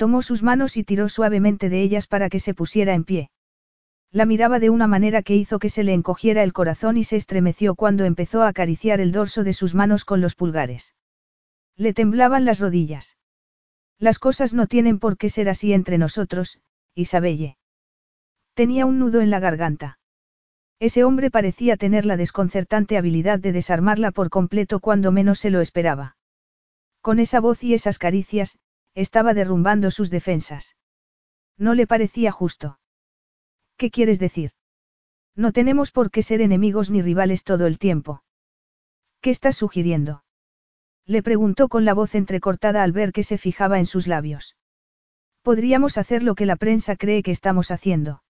[0.00, 3.30] Tomó sus manos y tiró suavemente de ellas para que se pusiera en pie.
[4.10, 7.16] La miraba de una manera que hizo que se le encogiera el corazón y se
[7.16, 10.94] estremeció cuando empezó a acariciar el dorso de sus manos con los pulgares.
[11.76, 13.18] Le temblaban las rodillas.
[13.98, 16.60] Las cosas no tienen por qué ser así entre nosotros,
[16.94, 17.58] Isabelle.
[18.54, 19.98] Tenía un nudo en la garganta.
[20.78, 25.60] Ese hombre parecía tener la desconcertante habilidad de desarmarla por completo cuando menos se lo
[25.60, 26.16] esperaba.
[27.02, 28.58] Con esa voz y esas caricias,
[28.94, 30.76] estaba derrumbando sus defensas.
[31.56, 32.78] No le parecía justo.
[33.76, 34.52] ¿Qué quieres decir?
[35.36, 38.22] No tenemos por qué ser enemigos ni rivales todo el tiempo.
[39.20, 40.24] ¿Qué estás sugiriendo?
[41.06, 44.56] Le preguntó con la voz entrecortada al ver que se fijaba en sus labios.
[45.42, 48.22] Podríamos hacer lo que la prensa cree que estamos haciendo.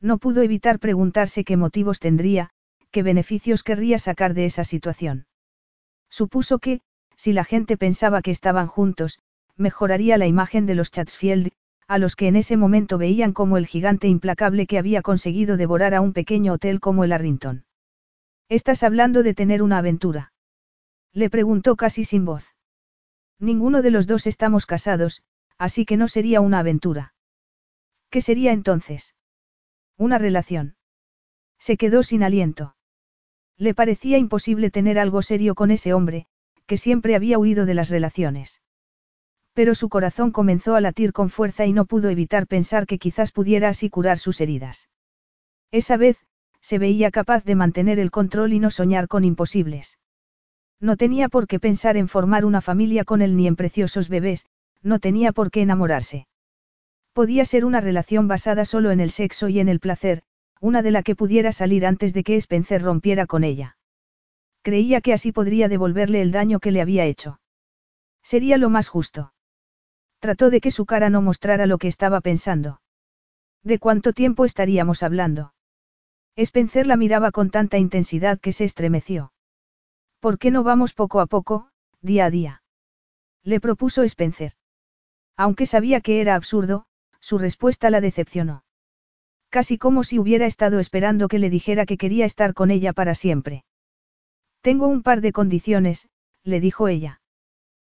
[0.00, 2.50] No pudo evitar preguntarse qué motivos tendría,
[2.90, 5.26] qué beneficios querría sacar de esa situación.
[6.10, 6.80] Supuso que,
[7.16, 9.18] si la gente pensaba que estaban juntos,
[9.56, 11.52] mejoraría la imagen de los Chatsfield,
[11.88, 15.94] a los que en ese momento veían como el gigante implacable que había conseguido devorar
[15.94, 17.64] a un pequeño hotel como el Arrington.
[18.48, 20.32] ¿Estás hablando de tener una aventura?
[21.12, 22.54] Le preguntó casi sin voz.
[23.38, 25.22] Ninguno de los dos estamos casados,
[25.58, 27.14] así que no sería una aventura.
[28.10, 29.14] ¿Qué sería entonces?
[29.96, 30.76] Una relación.
[31.58, 32.76] Se quedó sin aliento.
[33.56, 36.26] Le parecía imposible tener algo serio con ese hombre,
[36.66, 38.60] que siempre había huido de las relaciones.
[39.56, 43.32] Pero su corazón comenzó a latir con fuerza y no pudo evitar pensar que quizás
[43.32, 44.90] pudiera así curar sus heridas.
[45.70, 46.18] Esa vez,
[46.60, 49.98] se veía capaz de mantener el control y no soñar con imposibles.
[50.78, 54.44] No tenía por qué pensar en formar una familia con él ni en preciosos bebés,
[54.82, 56.26] no tenía por qué enamorarse.
[57.14, 60.22] Podía ser una relación basada solo en el sexo y en el placer,
[60.60, 63.78] una de la que pudiera salir antes de que Spencer rompiera con ella.
[64.60, 67.40] Creía que así podría devolverle el daño que le había hecho.
[68.22, 69.32] Sería lo más justo.
[70.26, 72.80] Trató de que su cara no mostrara lo que estaba pensando.
[73.62, 75.54] ¿De cuánto tiempo estaríamos hablando?
[76.34, 79.32] Spencer la miraba con tanta intensidad que se estremeció.
[80.18, 82.64] ¿Por qué no vamos poco a poco, día a día?
[83.44, 84.54] Le propuso Spencer.
[85.36, 86.86] Aunque sabía que era absurdo,
[87.20, 88.64] su respuesta la decepcionó.
[89.48, 93.14] Casi como si hubiera estado esperando que le dijera que quería estar con ella para
[93.14, 93.64] siempre.
[94.60, 96.08] Tengo un par de condiciones,
[96.42, 97.20] le dijo ella.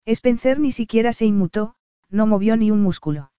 [0.05, 1.75] Spencer ni siquiera se inmutó,
[2.09, 3.31] no movió ni un músculo.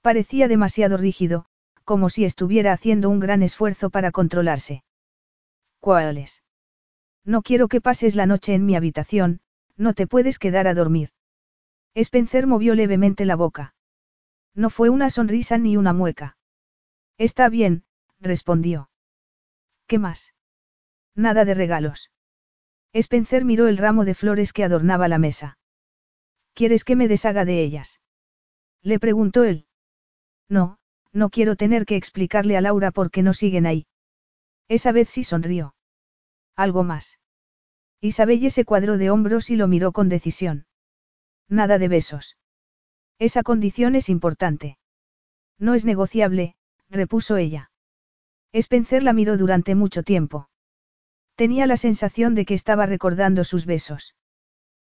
[0.00, 1.46] Parecía demasiado rígido,
[1.84, 4.84] como si estuviera haciendo un gran esfuerzo para controlarse.
[5.80, 6.42] ¿Cuáles?
[7.24, 9.40] No quiero que pases la noche en mi habitación,
[9.76, 11.10] no te puedes quedar a dormir.
[11.94, 13.74] Spencer movió levemente la boca.
[14.54, 16.36] No fue una sonrisa ni una mueca.
[17.18, 17.84] Está bien,
[18.20, 18.90] respondió.
[19.86, 20.34] ¿Qué más?
[21.14, 22.10] Nada de regalos.
[22.92, 25.58] Spencer miró el ramo de flores que adornaba la mesa.
[26.54, 28.00] ¿Quieres que me deshaga de ellas?
[28.82, 29.66] Le preguntó él.
[30.48, 30.78] No,
[31.12, 33.86] no quiero tener que explicarle a Laura por qué no siguen ahí.
[34.68, 35.74] Esa vez sí sonrió.
[36.56, 37.18] Algo más.
[38.00, 40.66] Isabelle se cuadró de hombros y lo miró con decisión.
[41.48, 42.36] Nada de besos.
[43.18, 44.78] Esa condición es importante.
[45.58, 46.56] No es negociable,
[46.90, 47.70] repuso ella.
[48.52, 50.48] Spencer la miró durante mucho tiempo.
[51.36, 54.14] Tenía la sensación de que estaba recordando sus besos.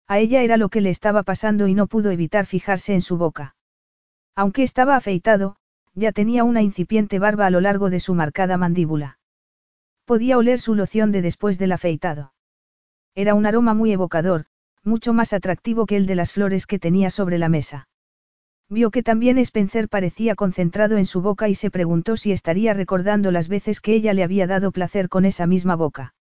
[0.07, 3.17] A ella era lo que le estaba pasando y no pudo evitar fijarse en su
[3.17, 3.55] boca.
[4.35, 5.55] Aunque estaba afeitado,
[5.95, 9.19] ya tenía una incipiente barba a lo largo de su marcada mandíbula.
[10.05, 12.33] Podía oler su loción de después del afeitado.
[13.15, 14.45] Era un aroma muy evocador,
[14.83, 17.87] mucho más atractivo que el de las flores que tenía sobre la mesa.
[18.69, 23.31] Vio que también Spencer parecía concentrado en su boca y se preguntó si estaría recordando
[23.31, 26.15] las veces que ella le había dado placer con esa misma boca.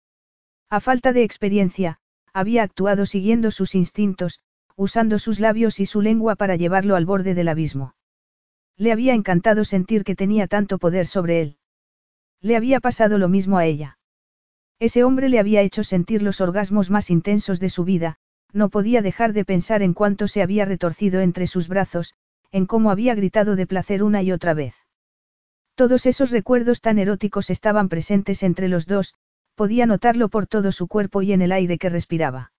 [0.70, 2.00] A falta de experiencia,
[2.32, 4.40] había actuado siguiendo sus instintos,
[4.76, 7.94] usando sus labios y su lengua para llevarlo al borde del abismo.
[8.76, 11.56] Le había encantado sentir que tenía tanto poder sobre él.
[12.40, 13.98] Le había pasado lo mismo a ella.
[14.78, 18.18] Ese hombre le había hecho sentir los orgasmos más intensos de su vida,
[18.52, 22.14] no podía dejar de pensar en cuánto se había retorcido entre sus brazos,
[22.52, 24.74] en cómo había gritado de placer una y otra vez.
[25.74, 29.14] Todos esos recuerdos tan eróticos estaban presentes entre los dos,
[29.58, 32.52] podía notarlo por todo su cuerpo y en el aire que respiraba.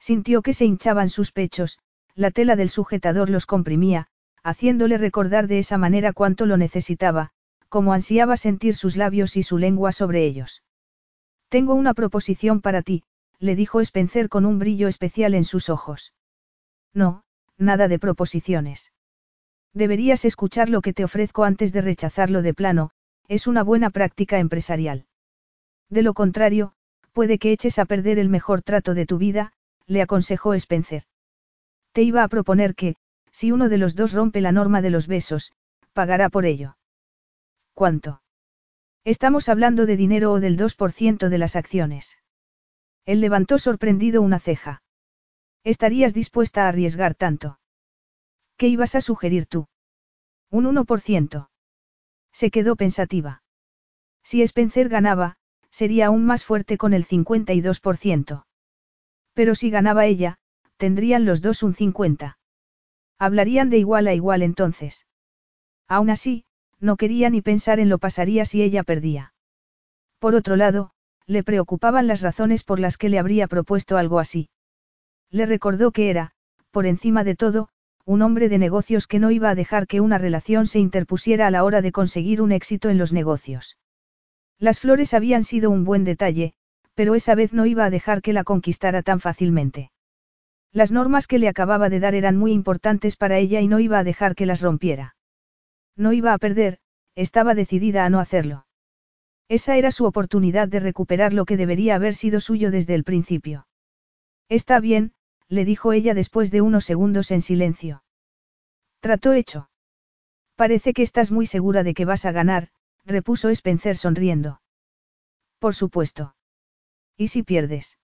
[0.00, 1.78] Sintió que se hinchaban sus pechos,
[2.14, 4.06] la tela del sujetador los comprimía,
[4.42, 7.30] haciéndole recordar de esa manera cuánto lo necesitaba,
[7.68, 10.62] como ansiaba sentir sus labios y su lengua sobre ellos.
[11.50, 13.02] Tengo una proposición para ti,
[13.38, 16.14] le dijo Spencer con un brillo especial en sus ojos.
[16.94, 17.22] No,
[17.58, 18.92] nada de proposiciones.
[19.74, 22.92] Deberías escuchar lo que te ofrezco antes de rechazarlo de plano,
[23.28, 25.04] es una buena práctica empresarial.
[25.90, 26.72] De lo contrario,
[27.12, 29.52] puede que eches a perder el mejor trato de tu vida,
[29.86, 31.04] le aconsejó Spencer.
[31.92, 32.96] Te iba a proponer que,
[33.30, 35.52] si uno de los dos rompe la norma de los besos,
[35.92, 36.76] pagará por ello.
[37.74, 38.22] ¿Cuánto?
[39.04, 42.16] Estamos hablando de dinero o del 2% de las acciones.
[43.04, 44.82] Él levantó sorprendido una ceja.
[45.62, 47.58] ¿Estarías dispuesta a arriesgar tanto?
[48.56, 49.66] ¿Qué ibas a sugerir tú?
[50.50, 51.48] Un 1%.
[52.32, 53.42] Se quedó pensativa.
[54.22, 55.36] Si Spencer ganaba,
[55.74, 58.44] sería aún más fuerte con el 52%.
[59.32, 60.36] Pero si ganaba ella,
[60.76, 62.36] tendrían los dos un 50%.
[63.18, 65.08] Hablarían de igual a igual entonces.
[65.88, 66.44] Aún así,
[66.78, 69.34] no quería ni pensar en lo pasaría si ella perdía.
[70.20, 70.92] Por otro lado,
[71.26, 74.50] le preocupaban las razones por las que le habría propuesto algo así.
[75.28, 76.32] Le recordó que era,
[76.70, 77.68] por encima de todo,
[78.04, 81.50] un hombre de negocios que no iba a dejar que una relación se interpusiera a
[81.50, 83.76] la hora de conseguir un éxito en los negocios.
[84.58, 86.54] Las flores habían sido un buen detalle,
[86.94, 89.90] pero esa vez no iba a dejar que la conquistara tan fácilmente.
[90.72, 93.98] Las normas que le acababa de dar eran muy importantes para ella y no iba
[93.98, 95.16] a dejar que las rompiera.
[95.96, 96.78] No iba a perder,
[97.14, 98.66] estaba decidida a no hacerlo.
[99.48, 103.66] Esa era su oportunidad de recuperar lo que debería haber sido suyo desde el principio.
[104.48, 105.12] Está bien,
[105.48, 108.02] le dijo ella después de unos segundos en silencio.
[109.00, 109.68] Trató hecho.
[110.56, 112.68] Parece que estás muy segura de que vas a ganar,
[113.04, 114.60] repuso Spencer sonriendo.
[115.58, 116.36] Por supuesto.
[117.16, 117.98] ¿Y si pierdes?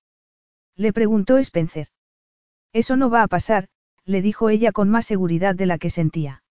[0.76, 1.88] Le preguntó Spencer.
[2.72, 3.68] Eso no va a pasar,
[4.04, 6.42] le dijo ella con más seguridad de la que sentía.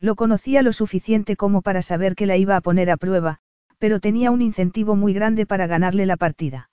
[0.00, 3.38] Lo conocía lo suficiente como para saber que la iba a poner a prueba,
[3.78, 6.70] pero tenía un incentivo muy grande para ganarle la partida.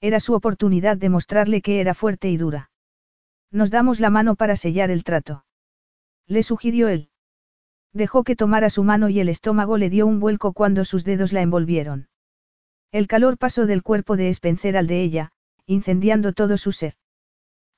[0.00, 2.70] Era su oportunidad de mostrarle que era fuerte y dura.
[3.50, 5.44] Nos damos la mano para sellar el trato.
[6.26, 7.10] Le sugirió él.
[7.96, 11.32] Dejó que tomara su mano y el estómago le dio un vuelco cuando sus dedos
[11.32, 12.08] la envolvieron.
[12.92, 15.32] El calor pasó del cuerpo de Spencer al de ella,
[15.64, 16.92] incendiando todo su ser.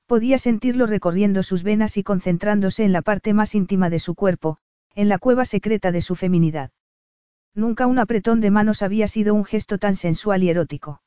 [0.07, 4.57] Podía sentirlo recorriendo sus venas y concentrándose en la parte más íntima de su cuerpo,
[4.93, 6.71] en la cueva secreta de su feminidad.
[7.55, 11.01] Nunca un apretón de manos había sido un gesto tan sensual y erótico.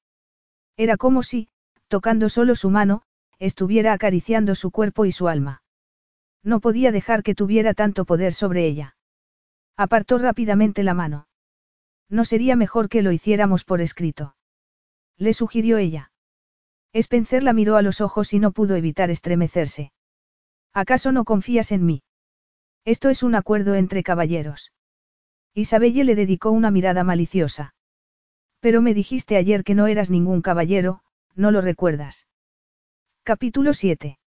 [0.78, 1.50] Era como si,
[1.89, 3.02] tocando solo su mano,
[3.39, 5.62] estuviera acariciando su cuerpo y su alma.
[6.42, 8.97] No podía dejar que tuviera tanto poder sobre ella.
[9.76, 11.28] Apartó rápidamente la mano.
[12.09, 14.36] No sería mejor que lo hiciéramos por escrito.
[15.17, 16.12] Le sugirió ella.
[16.92, 19.92] Spencer la miró a los ojos y no pudo evitar estremecerse.
[20.75, 22.02] ¿Acaso no confías en mí?
[22.84, 24.73] Esto es un acuerdo entre caballeros.
[25.55, 27.75] Isabelle le dedicó una mirada maliciosa.
[28.60, 31.02] Pero me dijiste ayer que no eras ningún caballero,
[31.34, 32.26] ¿no lo recuerdas?
[33.23, 34.18] Capítulo 7.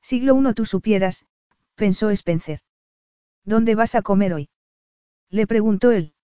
[0.00, 1.26] Siglo I tú supieras,
[1.74, 2.60] pensó Spencer.
[3.44, 4.48] ¿Dónde vas a comer hoy?
[5.30, 6.14] Le preguntó él.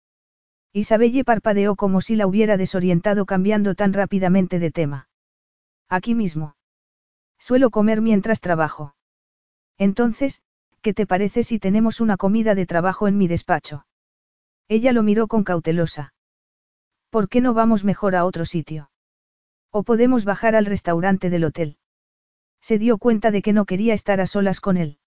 [0.72, 5.08] Isabelle parpadeó como si la hubiera desorientado cambiando tan rápidamente de tema.
[5.88, 6.54] Aquí mismo.
[7.38, 8.94] Suelo comer mientras trabajo.
[9.78, 10.42] Entonces,
[10.82, 13.86] ¿qué te parece si tenemos una comida de trabajo en mi despacho?
[14.68, 16.14] Ella lo miró con cautelosa.
[17.10, 18.90] ¿Por qué no vamos mejor a otro sitio?
[19.72, 21.76] O podemos bajar al restaurante del hotel.
[22.60, 24.98] Se dio cuenta de que no quería estar a solas con él.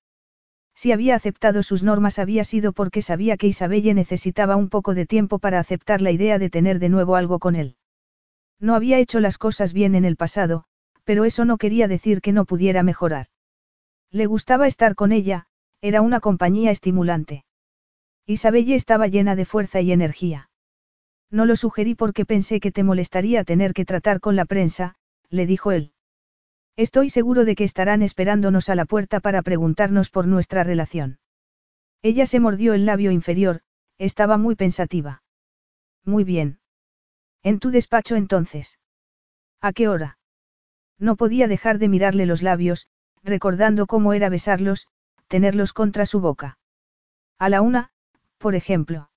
[0.76, 5.06] Si había aceptado sus normas había sido porque sabía que Isabelle necesitaba un poco de
[5.06, 7.78] tiempo para aceptar la idea de tener de nuevo algo con él.
[8.60, 10.66] No había hecho las cosas bien en el pasado,
[11.04, 13.28] pero eso no quería decir que no pudiera mejorar.
[14.10, 15.48] Le gustaba estar con ella,
[15.82, 17.46] era una compañía estimulante.
[18.26, 20.50] Isabelle estaba llena de fuerza y energía.
[21.30, 24.96] No lo sugerí porque pensé que te molestaría tener que tratar con la prensa,
[25.30, 25.93] le dijo él.
[26.76, 31.20] Estoy seguro de que estarán esperándonos a la puerta para preguntarnos por nuestra relación.
[32.02, 33.62] Ella se mordió el labio inferior,
[34.00, 35.22] estaba muy pensativa.
[36.04, 36.60] Muy bien.
[37.44, 38.80] En tu despacho entonces.
[39.62, 40.18] ¿A qué hora?
[40.98, 42.88] No podía dejar de mirarle los labios,
[43.22, 44.88] recordando cómo era besarlos,
[45.28, 46.58] tenerlos contra su boca.
[47.38, 47.92] A la una,
[48.40, 49.12] por ejemplo.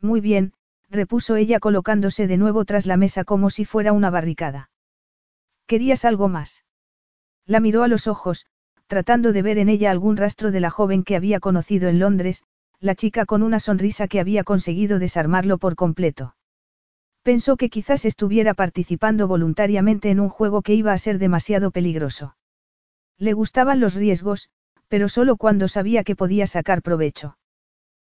[0.00, 0.54] Muy bien,
[0.88, 4.70] repuso ella colocándose de nuevo tras la mesa como si fuera una barricada.
[5.66, 6.64] ¿Querías algo más?
[7.50, 8.46] La miró a los ojos,
[8.86, 12.44] tratando de ver en ella algún rastro de la joven que había conocido en Londres,
[12.78, 16.36] la chica con una sonrisa que había conseguido desarmarlo por completo.
[17.24, 22.36] Pensó que quizás estuviera participando voluntariamente en un juego que iba a ser demasiado peligroso.
[23.18, 24.50] Le gustaban los riesgos,
[24.86, 27.36] pero solo cuando sabía que podía sacar provecho.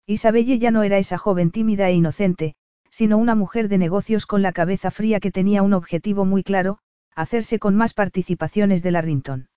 [0.07, 2.55] Isabelle ya no era esa joven tímida e inocente,
[2.89, 6.79] sino una mujer de negocios con la cabeza fría que tenía un objetivo muy claro,
[7.17, 9.49] hacerse con más participaciones de la Rinton.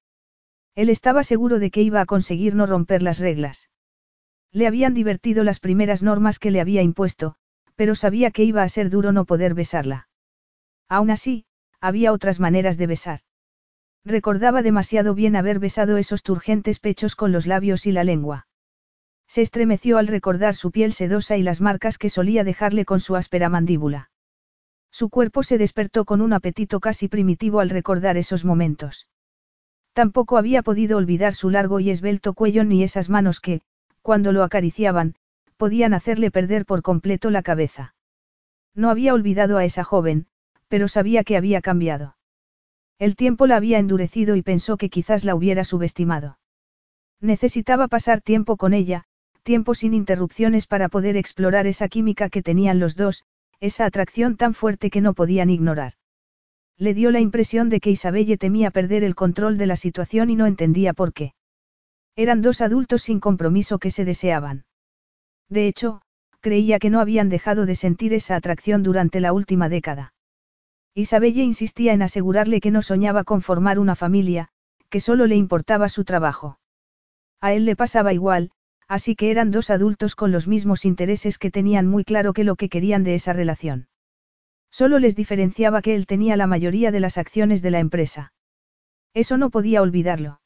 [0.74, 3.68] Él estaba seguro de que iba a conseguir no romper las reglas.
[4.50, 7.34] Le habían divertido las primeras normas que le había impuesto,
[7.76, 10.08] pero sabía que iba a ser duro no poder besarla.
[10.88, 11.44] Aún así,
[11.80, 13.20] había otras maneras de besar.
[14.06, 18.46] Recordaba demasiado bien haber besado esos turgentes pechos con los labios y la lengua.
[19.28, 23.16] Se estremeció al recordar su piel sedosa y las marcas que solía dejarle con su
[23.16, 24.10] áspera mandíbula.
[24.90, 29.08] Su cuerpo se despertó con un apetito casi primitivo al recordar esos momentos.
[29.92, 33.62] Tampoco había podido olvidar su largo y esbelto cuello ni esas manos que,
[34.02, 35.14] cuando lo acariciaban,
[35.56, 37.94] podían hacerle perder por completo la cabeza.
[38.74, 40.26] No había olvidado a esa joven,
[40.68, 42.16] pero sabía que había cambiado.
[42.98, 46.38] El tiempo la había endurecido y pensó que quizás la hubiera subestimado.
[47.20, 49.04] Necesitaba pasar tiempo con ella,
[49.42, 53.24] tiempo sin interrupciones para poder explorar esa química que tenían los dos,
[53.60, 55.92] esa atracción tan fuerte que no podían ignorar.
[56.78, 60.36] Le dio la impresión de que Isabelle temía perder el control de la situación y
[60.36, 61.34] no entendía por qué.
[62.16, 64.64] Eran dos adultos sin compromiso que se deseaban.
[65.48, 66.00] De hecho,
[66.40, 70.14] creía que no habían dejado de sentir esa atracción durante la última década.
[70.94, 74.48] Isabelle insistía en asegurarle que no soñaba con formar una familia,
[74.88, 76.58] que solo le importaba su trabajo.
[77.40, 78.50] A él le pasaba igual,
[78.90, 82.56] así que eran dos adultos con los mismos intereses que tenían muy claro que lo
[82.56, 83.86] que querían de esa relación.
[84.72, 88.32] Solo les diferenciaba que él tenía la mayoría de las acciones de la empresa.
[89.14, 90.40] Eso no podía olvidarlo.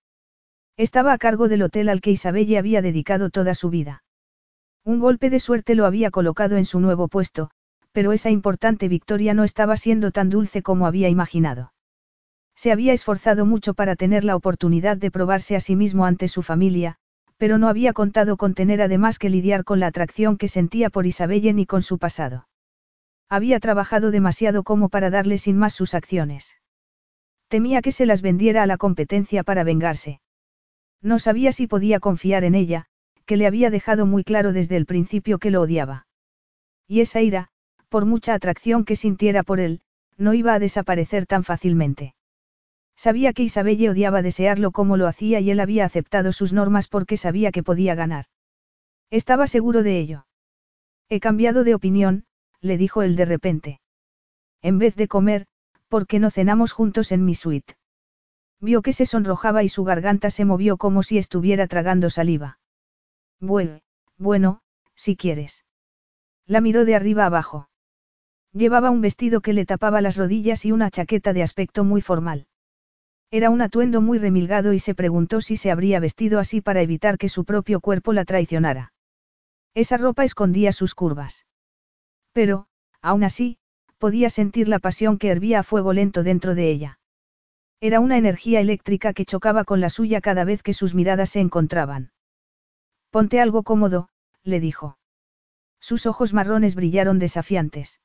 [0.77, 4.05] Estaba a cargo del hotel al que Isabelle había dedicado toda su vida.
[4.85, 7.49] Un golpe de suerte lo había colocado en su nuevo puesto,
[7.93, 11.73] pero esa importante victoria no estaba siendo tan dulce como había imaginado.
[12.55, 16.43] Se había esforzado mucho para tener la oportunidad de probarse a sí mismo ante su
[16.43, 16.99] familia,
[17.37, 21.07] pero no había contado con tener además que lidiar con la atracción que sentía por
[21.07, 22.49] Isabelle ni con su pasado.
[23.29, 26.57] Había trabajado demasiado como para darle sin más sus acciones.
[27.49, 30.21] Temía que se las vendiera a la competencia para vengarse.
[31.03, 32.87] No sabía si podía confiar en ella,
[33.27, 36.07] que le había dejado muy claro desde el principio que lo odiaba.
[36.87, 37.49] Y esa ira,
[37.89, 39.81] por mucha atracción que sintiera por él,
[40.17, 42.15] no iba a desaparecer tan fácilmente.
[42.97, 47.17] Sabía que Isabelle odiaba desearlo como lo hacía y él había aceptado sus normas porque
[47.17, 48.27] sabía que podía ganar.
[49.11, 50.27] Estaba seguro de ello.
[51.09, 52.25] He cambiado de opinión,
[52.61, 53.81] le dijo él de repente.
[54.63, 55.47] En vez de comer,
[55.89, 57.77] ¿por qué no cenamos juntos en mi suite?
[58.61, 62.59] Vio que se sonrojaba y su garganta se movió como si estuviera tragando saliva.
[63.41, 63.81] Bueno,
[64.17, 64.63] bueno,
[64.95, 65.65] si quieres.
[66.47, 67.69] La miró de arriba abajo.
[68.53, 72.47] Llevaba un vestido que le tapaba las rodillas y una chaqueta de aspecto muy formal.
[73.31, 77.19] Era un atuendo muy remilgado y se preguntó si se habría vestido así para evitar
[77.19, 78.93] que su propio cuerpo la traicionara.
[79.75, 81.47] Esa ropa escondía sus curvas.
[82.33, 82.69] Pero,
[83.01, 83.59] aún así,
[83.99, 86.99] podía sentir la pasión que hervía a fuego lento dentro de ella.
[87.81, 91.41] Era una energía eléctrica que chocaba con la suya cada vez que sus miradas se
[91.41, 92.13] encontraban.
[93.11, 94.09] Ponte algo cómodo,
[94.43, 94.99] le dijo.
[95.81, 98.01] Sus ojos marrones brillaron desafiantes.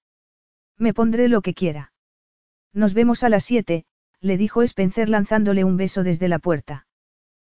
[0.78, 1.94] Me pondré lo que quiera.
[2.74, 3.86] Nos vemos a las siete,
[4.22, 6.88] le dijo Spencer lanzándole un beso desde la puerta.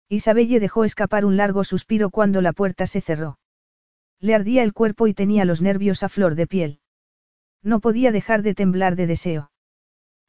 [0.10, 3.40] Isabelle dejó escapar un largo suspiro cuando la puerta se cerró.
[4.20, 6.80] Le ardía el cuerpo y tenía los nervios a flor de piel.
[7.64, 9.52] No podía dejar de temblar de deseo.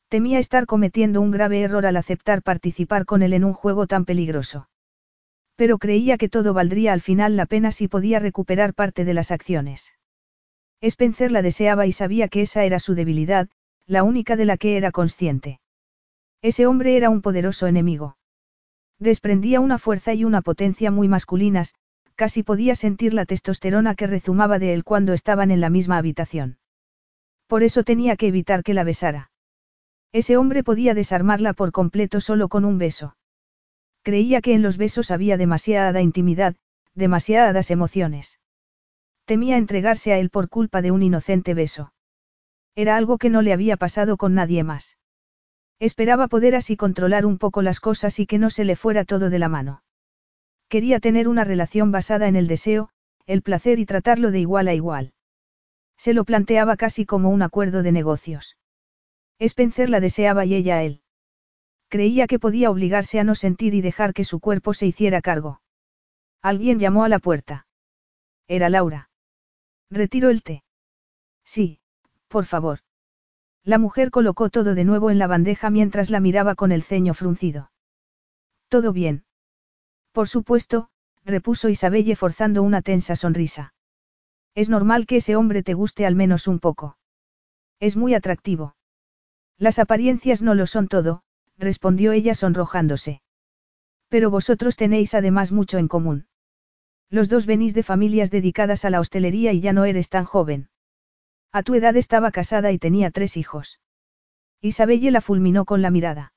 [0.08, 4.04] Temía estar cometiendo un grave error al aceptar participar con él en un juego tan
[4.04, 4.68] peligroso.
[5.56, 9.30] Pero creía que todo valdría al final la pena si podía recuperar parte de las
[9.30, 9.92] acciones.
[10.80, 13.48] Spencer la deseaba y sabía que esa era su debilidad,
[13.86, 15.60] la única de la que era consciente.
[16.42, 18.16] Ese hombre era un poderoso enemigo.
[18.98, 21.74] Desprendía una fuerza y una potencia muy masculinas,
[22.16, 26.58] casi podía sentir la testosterona que rezumaba de él cuando estaban en la misma habitación.
[27.46, 29.30] Por eso tenía que evitar que la besara.
[30.12, 33.16] Ese hombre podía desarmarla por completo solo con un beso.
[34.02, 36.56] Creía que en los besos había demasiada intimidad,
[36.94, 38.40] demasiadas emociones.
[39.24, 41.92] Temía entregarse a él por culpa de un inocente beso.
[42.74, 44.96] Era algo que no le había pasado con nadie más.
[45.82, 49.30] Esperaba poder así controlar un poco las cosas y que no se le fuera todo
[49.30, 49.82] de la mano.
[50.68, 52.90] Quería tener una relación basada en el deseo,
[53.26, 55.12] el placer y tratarlo de igual a igual.
[55.96, 58.56] Se lo planteaba casi como un acuerdo de negocios.
[59.40, 61.02] Spencer la deseaba y ella a él.
[61.88, 65.62] Creía que podía obligarse a no sentir y dejar que su cuerpo se hiciera cargo.
[66.42, 67.66] Alguien llamó a la puerta.
[68.46, 69.10] Era Laura.
[69.90, 70.62] Retiro el té.
[71.44, 71.80] Sí,
[72.28, 72.78] por favor.
[73.64, 77.14] La mujer colocó todo de nuevo en la bandeja mientras la miraba con el ceño
[77.14, 77.70] fruncido.
[78.68, 79.24] Todo bien.
[80.12, 80.88] Por supuesto,
[81.24, 83.74] repuso Isabelle forzando una tensa sonrisa.
[84.54, 86.98] Es normal que ese hombre te guste al menos un poco.
[87.78, 88.76] Es muy atractivo.
[89.58, 91.22] Las apariencias no lo son todo,
[91.56, 93.22] respondió ella sonrojándose.
[94.08, 96.26] Pero vosotros tenéis además mucho en común.
[97.08, 100.68] Los dos venís de familias dedicadas a la hostelería y ya no eres tan joven.
[101.52, 103.78] A tu edad estaba casada y tenía tres hijos.
[104.62, 106.32] Isabelle la fulminó con la mirada.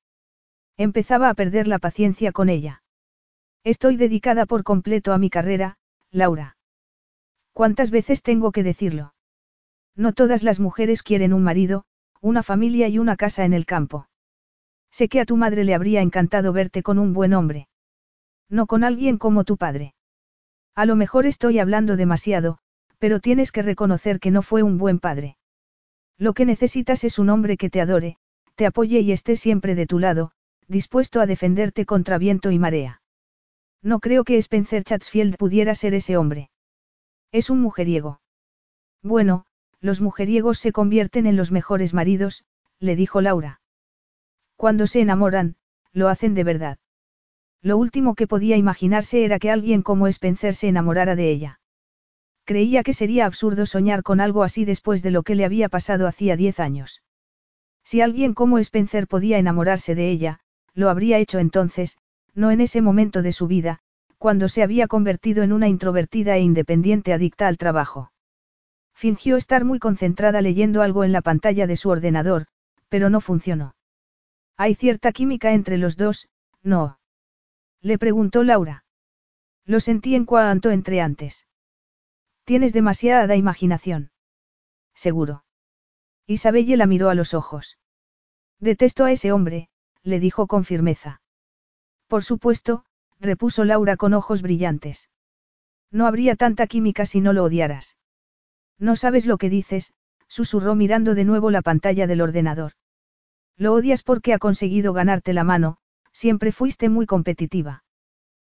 [0.78, 2.84] Empezaba a perder la paciencia con ella.
[3.64, 5.78] Estoy dedicada por completo a mi carrera,
[6.12, 6.58] Laura.
[7.54, 9.14] ¿Cuántas veces tengo que decirlo?
[9.96, 11.86] No todas las mujeres quieren un marido,
[12.20, 14.10] una familia y una casa en el campo.
[14.92, 17.70] Sé que a tu madre le habría encantado verte con un buen hombre.
[18.50, 19.96] No con alguien como tu padre.
[20.76, 22.60] A lo mejor estoy hablando demasiado,
[23.00, 25.38] pero tienes que reconocer que no fue un buen padre.
[26.18, 28.18] Lo que necesitas es un hombre que te adore,
[28.56, 30.32] te apoye y esté siempre de tu lado,
[30.68, 33.02] dispuesto a defenderte contra viento y marea.
[33.82, 36.50] No creo que Spencer Chatsfield pudiera ser ese hombre.
[37.32, 38.22] Es un mujeriego.
[39.04, 39.46] Bueno,
[39.82, 42.46] los mujeriegos se convierten en los mejores maridos,
[42.80, 43.62] le dijo Laura.
[44.56, 45.58] Cuando se enamoran,
[45.92, 46.78] lo hacen de verdad.
[47.62, 51.60] Lo último que podía imaginarse era que alguien como Spencer se enamorara de ella.
[52.46, 56.08] Creía que sería absurdo soñar con algo así después de lo que le había pasado
[56.08, 57.02] hacía diez años.
[57.84, 60.40] Si alguien como Spencer podía enamorarse de ella,
[60.74, 61.98] lo habría hecho entonces,
[62.36, 63.80] no en ese momento de su vida,
[64.20, 68.12] cuando se había convertido en una introvertida e independiente adicta al trabajo.
[68.94, 72.46] Fingió estar muy concentrada leyendo algo en la pantalla de su ordenador,
[72.90, 73.76] pero no funcionó.
[74.56, 76.30] Hay cierta química entre los dos,
[76.62, 77.00] ¿no?
[77.82, 78.86] Le preguntó Laura.
[79.66, 81.46] Lo sentí en cuanto entré antes.
[82.46, 84.12] Tienes demasiada imaginación.
[84.94, 85.44] Seguro.
[86.28, 87.80] Isabelle la miró a los ojos.
[88.60, 89.70] Detesto a ese hombre,
[90.04, 91.22] le dijo con firmeza.
[92.08, 92.86] Por supuesto,
[93.20, 95.10] repuso Laura con ojos brillantes.
[95.92, 97.98] No habría tanta química si no lo odiaras.
[98.78, 99.94] No sabes lo que dices,
[100.28, 102.74] susurró mirando de nuevo la pantalla del ordenador.
[103.58, 105.78] Lo odias porque ha conseguido ganarte la mano,
[106.12, 107.84] siempre fuiste muy competitiva.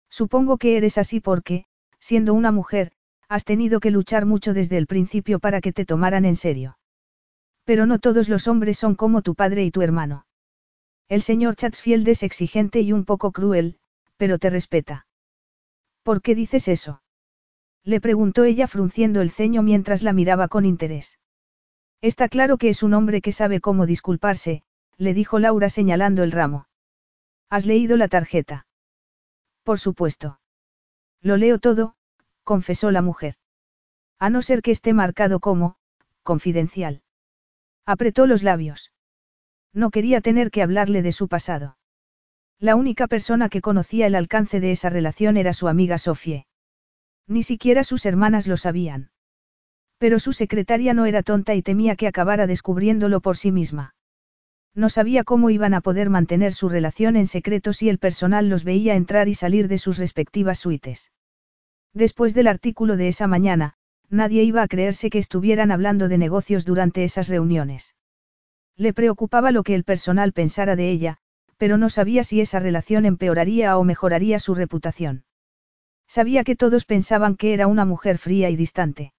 [0.08, 1.64] Supongo que eres así porque,
[1.98, 2.92] siendo una mujer,
[3.30, 6.76] has tenido que luchar mucho desde el principio para que te tomaran en serio.
[7.64, 10.26] Pero no todos los hombres son como tu padre y tu hermano.
[11.08, 13.78] El señor Chatsfield es exigente y un poco cruel,
[14.16, 15.06] pero te respeta.
[16.02, 17.02] ¿Por qué dices eso?
[17.84, 21.20] Le preguntó ella frunciendo el ceño mientras la miraba con interés.
[22.00, 24.64] Está claro que es un hombre que sabe cómo disculparse,
[24.96, 26.66] le dijo Laura señalando el ramo.
[27.48, 28.66] ¿Has leído la tarjeta?
[29.62, 30.40] Por supuesto.
[31.22, 31.94] Lo leo todo,
[32.50, 33.34] confesó la mujer.
[34.18, 35.76] A no ser que esté marcado como,
[36.24, 37.02] confidencial.
[37.86, 38.90] Apretó los labios.
[39.72, 41.78] No quería tener que hablarle de su pasado.
[42.58, 46.48] La única persona que conocía el alcance de esa relación era su amiga Sofie.
[47.28, 49.12] Ni siquiera sus hermanas lo sabían.
[49.98, 53.94] Pero su secretaria no era tonta y temía que acabara descubriéndolo por sí misma.
[54.74, 58.64] No sabía cómo iban a poder mantener su relación en secreto si el personal los
[58.64, 61.12] veía entrar y salir de sus respectivas suites.
[61.92, 63.74] Después del artículo de esa mañana,
[64.08, 67.94] nadie iba a creerse que estuvieran hablando de negocios durante esas reuniones.
[68.76, 71.18] Le preocupaba lo que el personal pensara de ella,
[71.56, 75.24] pero no sabía si esa relación empeoraría o mejoraría su reputación.
[76.06, 79.12] Sabía que todos pensaban que era una mujer fría y distante.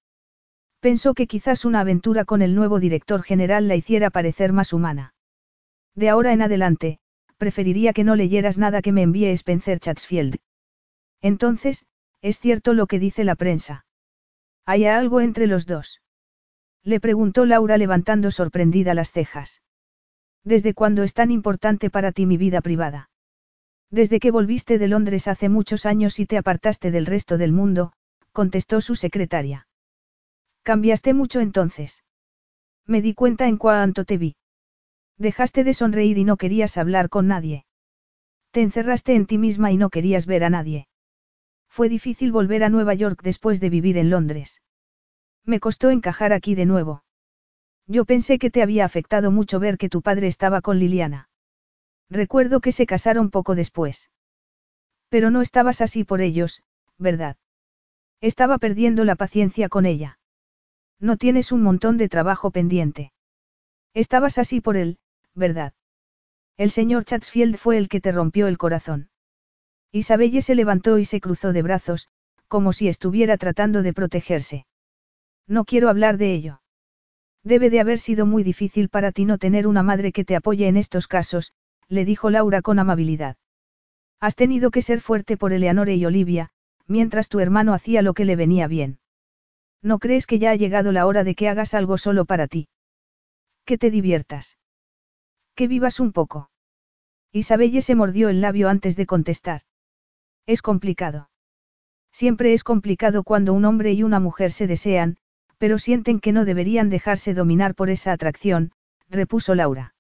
[0.80, 5.14] Pensó que quizás una aventura con el nuevo director general la hiciera parecer más humana.
[5.94, 7.00] De ahora en adelante,
[7.38, 10.38] preferiría que no leyeras nada que me envíe Spencer Chatsfield.
[11.22, 11.86] Entonces,
[12.22, 13.86] es cierto lo que dice la prensa.
[14.66, 16.02] ¿Hay algo entre los dos?
[16.84, 19.62] Le preguntó Laura levantando sorprendida las cejas.
[20.44, 23.10] ¿Desde cuándo es tan importante para ti mi vida privada?
[23.92, 27.94] Desde que volviste de Londres hace muchos años y te apartaste del resto del mundo,
[28.32, 29.68] contestó su secretaria.
[30.64, 32.04] Cambiaste mucho entonces.
[32.88, 34.36] Me di cuenta en cuanto te vi.
[35.18, 37.66] Dejaste de sonreír y no querías hablar con nadie.
[38.52, 40.88] Te encerraste en ti misma y no querías ver a nadie.
[41.72, 44.62] Fue difícil volver a Nueva York después de vivir en Londres.
[45.46, 47.06] Me costó encajar aquí de nuevo.
[47.88, 51.30] Yo pensé que te había afectado mucho ver que tu padre estaba con Liliana.
[52.10, 54.12] Recuerdo que se casaron poco después.
[55.08, 56.62] Pero no estabas así por ellos,
[56.98, 57.38] ¿verdad?
[58.20, 60.20] Estaba perdiendo la paciencia con ella.
[61.00, 63.14] No tienes un montón de trabajo pendiente.
[63.94, 65.00] Estabas así por él,
[65.36, 65.74] ¿verdad?
[66.58, 69.11] El señor Chatsfield fue el que te rompió el corazón.
[69.92, 72.10] Isabelle se levantó y se cruzó de brazos,
[72.48, 74.66] como si estuviera tratando de protegerse.
[75.48, 76.62] No quiero hablar de ello.
[77.44, 80.68] Debe de haber sido muy difícil para ti no tener una madre que te apoye
[80.68, 81.54] en estos casos,
[81.88, 83.36] le dijo Laura con amabilidad.
[84.20, 86.52] Has tenido que ser fuerte por Eleanore y Olivia,
[86.88, 89.00] mientras tu hermano hacía lo que le venía bien.
[89.82, 92.70] ¿No crees que ya ha llegado la hora de que hagas algo solo para ti?
[93.66, 94.58] Que te diviertas.
[95.56, 96.52] Que vivas un poco.
[97.32, 99.62] Isabelle se mordió el labio antes de contestar.
[100.46, 101.30] Es complicado.
[102.12, 105.18] Siempre es complicado cuando un hombre y una mujer se desean,
[105.58, 108.72] pero sienten que no deberían dejarse dominar por esa atracción,
[109.10, 109.94] repuso Laura.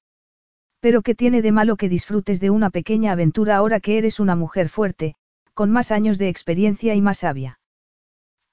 [0.79, 4.35] Pero ¿qué tiene de malo que disfrutes de una pequeña aventura ahora que eres una
[4.35, 5.15] mujer fuerte,
[5.53, 7.59] con más años de experiencia y más sabia?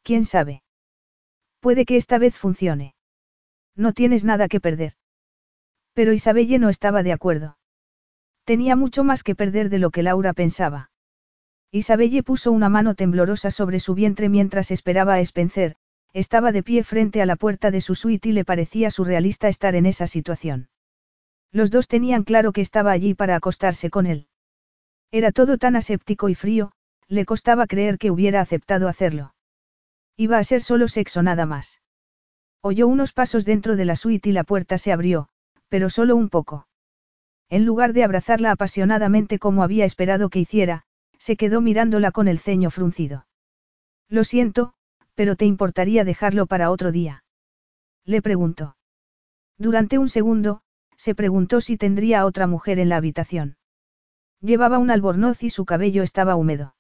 [0.03, 0.63] ¿Quién sabe?
[1.61, 2.95] Puede que esta vez funcione.
[3.75, 4.93] No tienes nada que perder.
[5.95, 7.57] Pero Isabelle no estaba de acuerdo.
[8.45, 10.91] Tenía mucho más que perder de lo que Laura pensaba.
[11.71, 15.77] Isabelle puso una mano temblorosa sobre su vientre mientras esperaba a Spencer,
[16.15, 19.75] estaba de pie frente a la puerta de su suite y le parecía surrealista estar
[19.75, 20.69] en esa situación.
[21.53, 24.29] Los dos tenían claro que estaba allí para acostarse con él.
[25.11, 26.73] Era todo tan aséptico y frío,
[27.07, 29.35] le costaba creer que hubiera aceptado hacerlo.
[30.17, 31.81] Iba a ser solo sexo nada más.
[32.61, 35.29] Oyó unos pasos dentro de la suite y la puerta se abrió,
[35.69, 36.67] pero solo un poco.
[37.49, 40.85] En lugar de abrazarla apasionadamente como había esperado que hiciera,
[41.19, 43.27] se quedó mirándola con el ceño fruncido.
[44.09, 44.75] Lo siento,
[45.15, 47.25] pero ¿te importaría dejarlo para otro día?
[48.05, 48.77] Le preguntó.
[49.59, 50.63] Durante un segundo,
[50.97, 53.57] se preguntó si tendría a otra mujer en la habitación.
[54.41, 56.75] Llevaba un albornoz y su cabello estaba húmedo.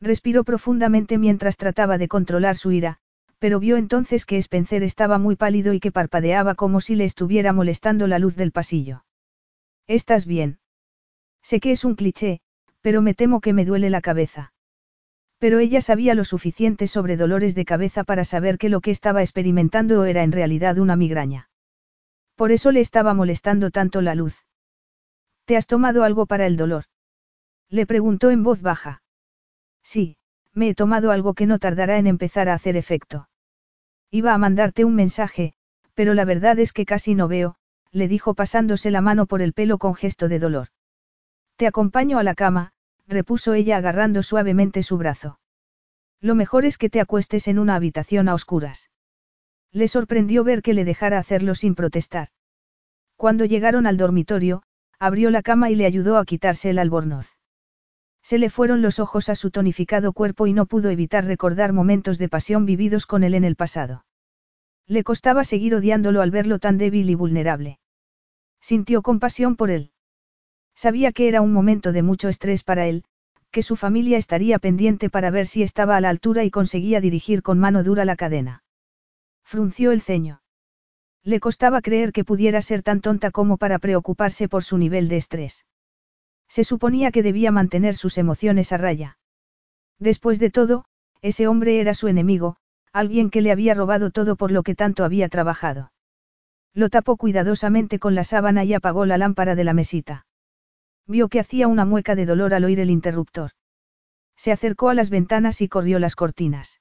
[0.00, 2.98] Respiró profundamente mientras trataba de controlar su ira,
[3.38, 7.52] pero vio entonces que Spencer estaba muy pálido y que parpadeaba como si le estuviera
[7.52, 9.04] molestando la luz del pasillo.
[9.86, 10.58] ¿Estás bien?
[11.42, 12.40] Sé que es un cliché,
[12.82, 14.52] pero me temo que me duele la cabeza.
[15.38, 19.22] Pero ella sabía lo suficiente sobre dolores de cabeza para saber que lo que estaba
[19.22, 21.48] experimentando era en realidad una migraña.
[22.36, 24.44] Por eso le estaba molestando tanto la luz.
[25.44, 26.84] ¿Te has tomado algo para el dolor?
[27.68, 29.02] Le preguntó en voz baja.
[29.82, 30.16] Sí,
[30.52, 33.28] me he tomado algo que no tardará en empezar a hacer efecto.
[34.10, 35.54] Iba a mandarte un mensaje,
[35.94, 37.56] pero la verdad es que casi no veo,
[37.90, 40.68] le dijo pasándose la mano por el pelo con gesto de dolor.
[41.56, 42.72] Te acompaño a la cama,
[43.06, 45.38] repuso ella agarrando suavemente su brazo.
[46.20, 48.90] Lo mejor es que te acuestes en una habitación a oscuras.
[49.72, 52.28] Le sorprendió ver que le dejara hacerlo sin protestar.
[53.16, 54.62] Cuando llegaron al dormitorio,
[54.98, 57.36] abrió la cama y le ayudó a quitarse el albornoz.
[58.22, 62.18] Se le fueron los ojos a su tonificado cuerpo y no pudo evitar recordar momentos
[62.18, 64.04] de pasión vividos con él en el pasado.
[64.86, 67.78] Le costaba seguir odiándolo al verlo tan débil y vulnerable.
[68.60, 69.90] Sintió compasión por él.
[70.74, 73.04] Sabía que era un momento de mucho estrés para él,
[73.50, 77.42] que su familia estaría pendiente para ver si estaba a la altura y conseguía dirigir
[77.42, 78.64] con mano dura la cadena.
[79.44, 80.42] Frunció el ceño.
[81.22, 85.18] Le costaba creer que pudiera ser tan tonta como para preocuparse por su nivel de
[85.18, 85.66] estrés.
[86.48, 89.18] Se suponía que debía mantener sus emociones a raya.
[89.98, 90.84] Después de todo,
[91.20, 92.56] ese hombre era su enemigo,
[92.92, 95.92] alguien que le había robado todo por lo que tanto había trabajado.
[96.74, 100.26] Lo tapó cuidadosamente con la sábana y apagó la lámpara de la mesita.
[101.06, 103.50] Vio que hacía una mueca de dolor al oír el interruptor.
[104.36, 106.80] Se acercó a las ventanas y corrió las cortinas.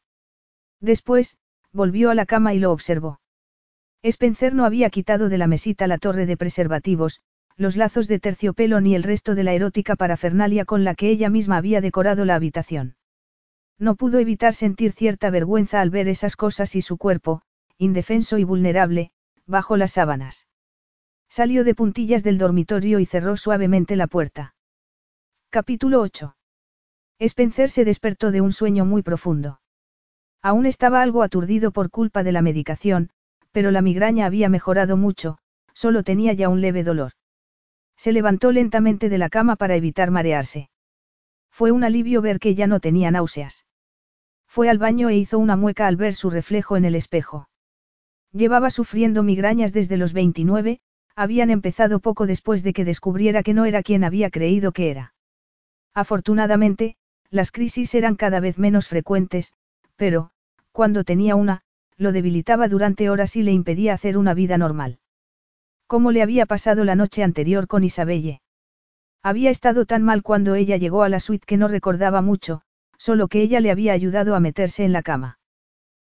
[0.80, 1.38] Después,
[1.72, 3.20] volvió a la cama y lo observó.
[4.04, 7.22] Spencer no había quitado de la mesita la torre de preservativos,
[7.56, 11.30] los lazos de terciopelo ni el resto de la erótica parafernalia con la que ella
[11.30, 12.96] misma había decorado la habitación.
[13.78, 17.42] No pudo evitar sentir cierta vergüenza al ver esas cosas y su cuerpo,
[17.78, 19.12] indefenso y vulnerable,
[19.46, 20.48] bajo las sábanas.
[21.32, 24.54] Salió de puntillas del dormitorio y cerró suavemente la puerta.
[25.50, 26.36] Capítulo 8.
[27.20, 29.62] Spencer se despertó de un sueño muy profundo.
[30.42, 33.12] Aún estaba algo aturdido por culpa de la medicación,
[33.54, 35.38] pero la migraña había mejorado mucho,
[35.74, 37.14] solo tenía ya un leve dolor.
[37.96, 40.70] Se levantó lentamente de la cama para evitar marearse.
[41.50, 43.66] Fue un alivio ver que ya no tenía náuseas.
[44.48, 47.48] Fue al baño e hizo una mueca al ver su reflejo en el espejo.
[48.34, 50.82] Llevaba sufriendo migrañas desde los 29,
[51.16, 55.14] habían empezado poco después de que descubriera que no era quien había creído que era.
[55.94, 56.96] Afortunadamente,
[57.30, 59.54] las crisis eran cada vez menos frecuentes,
[59.96, 60.32] pero,
[60.72, 61.62] cuando tenía una,
[61.98, 65.00] lo debilitaba durante horas y le impedía hacer una vida normal.
[65.88, 68.42] ¿Cómo le había pasado la noche anterior con Isabelle?
[69.22, 72.62] Había estado tan mal cuando ella llegó a la suite que no recordaba mucho,
[72.98, 75.40] solo que ella le había ayudado a meterse en la cama.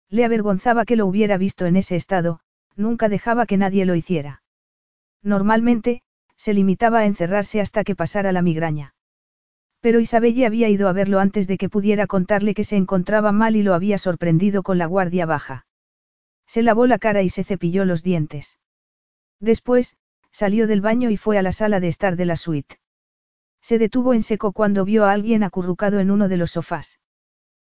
[0.09, 2.39] Le avergonzaba que lo hubiera visto en ese estado,
[2.75, 4.40] nunca dejaba que nadie lo hiciera.
[5.23, 6.01] Normalmente,
[6.35, 8.95] se limitaba a encerrarse hasta que pasara la migraña.
[9.79, 13.55] Pero Isabelle había ido a verlo antes de que pudiera contarle que se encontraba mal
[13.55, 15.65] y lo había sorprendido con la guardia baja.
[16.47, 18.59] Se lavó la cara y se cepilló los dientes.
[19.39, 19.97] Después,
[20.31, 22.79] salió del baño y fue a la sala de estar de la suite.
[23.61, 26.99] Se detuvo en seco cuando vio a alguien acurrucado en uno de los sofás.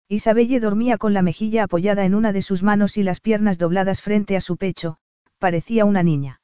[0.09, 4.01] Isabelle dormía con la mejilla apoyada en una de sus manos y las piernas dobladas
[4.01, 4.99] frente a su pecho,
[5.39, 6.41] parecía una niña.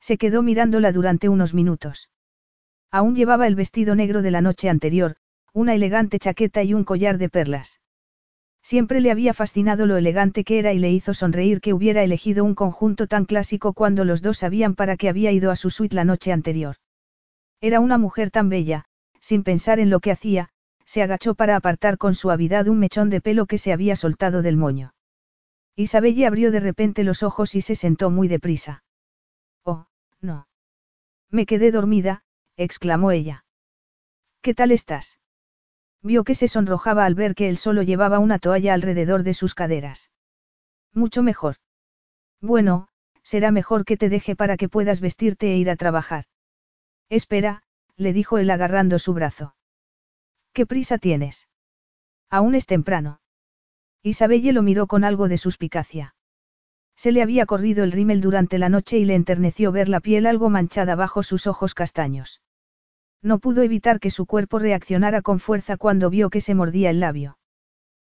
[0.00, 2.10] Se quedó mirándola durante unos minutos.
[2.90, 5.16] Aún llevaba el vestido negro de la noche anterior,
[5.52, 7.80] una elegante chaqueta y un collar de perlas.
[8.62, 12.44] Siempre le había fascinado lo elegante que era y le hizo sonreír que hubiera elegido
[12.44, 15.94] un conjunto tan clásico cuando los dos sabían para qué había ido a su suite
[15.94, 16.76] la noche anterior.
[17.60, 18.84] Era una mujer tan bella,
[19.20, 20.48] sin pensar en lo que hacía,
[20.84, 24.56] se agachó para apartar con suavidad un mechón de pelo que se había soltado del
[24.56, 24.94] moño.
[25.74, 28.82] Isabelle abrió de repente los ojos y se sentó muy deprisa.
[30.20, 30.48] No.
[31.30, 32.22] Me quedé dormida,
[32.56, 33.44] exclamó ella.
[34.42, 35.18] ¿Qué tal estás?
[36.02, 39.54] Vio que se sonrojaba al ver que él solo llevaba una toalla alrededor de sus
[39.54, 40.10] caderas.
[40.92, 41.56] Mucho mejor.
[42.40, 42.88] Bueno,
[43.22, 46.24] será mejor que te deje para que puedas vestirte e ir a trabajar.
[47.08, 47.62] Espera,
[47.96, 49.56] le dijo él agarrando su brazo.
[50.52, 51.48] ¿Qué prisa tienes?
[52.30, 53.20] Aún es temprano.
[54.02, 56.14] Isabelle lo miró con algo de suspicacia.
[56.96, 60.26] Se le había corrido el rímel durante la noche y le enterneció ver la piel
[60.26, 62.40] algo manchada bajo sus ojos castaños.
[63.22, 67.00] No pudo evitar que su cuerpo reaccionara con fuerza cuando vio que se mordía el
[67.00, 67.38] labio.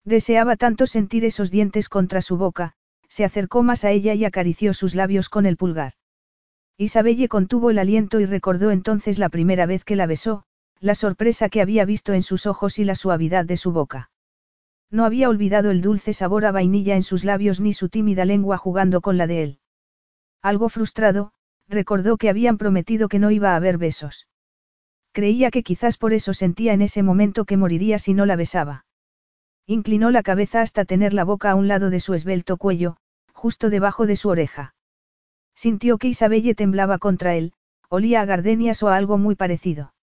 [0.03, 2.73] Deseaba tanto sentir esos dientes contra su boca,
[3.07, 5.93] se acercó más a ella y acarició sus labios con el pulgar.
[6.77, 10.45] Isabelle contuvo el aliento y recordó entonces la primera vez que la besó,
[10.79, 14.10] la sorpresa que había visto en sus ojos y la suavidad de su boca.
[14.91, 18.57] No había olvidado el dulce sabor a vainilla en sus labios ni su tímida lengua
[18.57, 19.59] jugando con la de él.
[20.41, 21.31] Algo frustrado,
[21.69, 24.27] recordó que habían prometido que no iba a haber besos.
[25.13, 28.85] Creía que quizás por eso sentía en ese momento que moriría si no la besaba.
[29.65, 32.97] Inclinó la cabeza hasta tener la boca a un lado de su esbelto cuello,
[33.33, 34.75] justo debajo de su oreja.
[35.55, 37.53] Sintió que Isabelle temblaba contra él,
[37.87, 39.93] olía a gardenias o a algo muy parecido.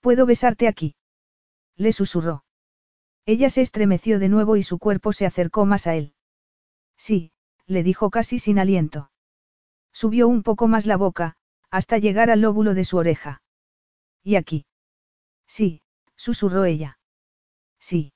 [0.00, 0.94] ¿Puedo besarte aquí?
[1.76, 2.44] Le susurró.
[3.32, 6.14] Ella se estremeció de nuevo y su cuerpo se acercó más a él.
[6.96, 7.30] Sí,
[7.64, 9.12] le dijo casi sin aliento.
[9.92, 11.36] Subió un poco más la boca,
[11.70, 13.40] hasta llegar al lóbulo de su oreja.
[14.24, 14.66] ¿Y aquí?
[15.46, 15.80] Sí,
[16.16, 16.98] susurró ella.
[17.78, 18.12] Sí.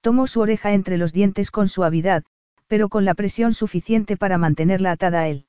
[0.00, 2.24] Tomó su oreja entre los dientes con suavidad,
[2.68, 5.44] pero con la presión suficiente para mantenerla atada a él.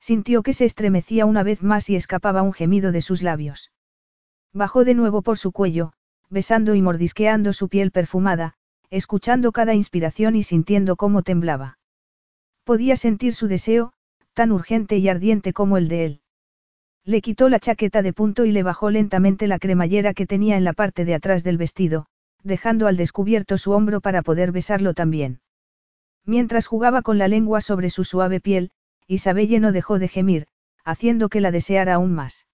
[0.00, 3.70] Sintió que se estremecía una vez más y escapaba un gemido de sus labios.
[4.52, 5.92] Bajó de nuevo por su cuello,
[6.32, 8.54] besando y mordisqueando su piel perfumada,
[8.88, 11.78] escuchando cada inspiración y sintiendo cómo temblaba.
[12.64, 13.92] Podía sentir su deseo,
[14.32, 16.20] tan urgente y ardiente como el de él.
[17.04, 20.64] Le quitó la chaqueta de punto y le bajó lentamente la cremallera que tenía en
[20.64, 22.06] la parte de atrás del vestido,
[22.42, 25.40] dejando al descubierto su hombro para poder besarlo también.
[26.24, 28.70] Mientras jugaba con la lengua sobre su suave piel,
[29.06, 30.46] Isabelle no dejó de gemir,
[30.82, 32.46] haciendo que la deseara aún más.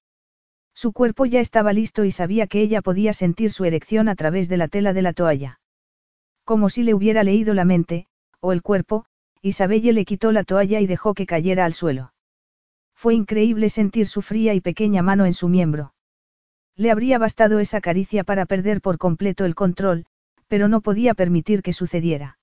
[0.81, 4.49] Su cuerpo ya estaba listo y sabía que ella podía sentir su erección a través
[4.49, 5.59] de la tela de la toalla.
[6.45, 8.07] Como si le hubiera leído la mente,
[8.39, 9.05] o el cuerpo,
[9.43, 12.13] Isabelle le quitó la toalla y dejó que cayera al suelo.
[12.95, 15.95] Fue increíble sentir su fría y pequeña mano en su miembro.
[16.77, 20.07] Le habría bastado esa caricia para perder por completo el control,
[20.47, 22.39] pero no podía permitir que sucediera.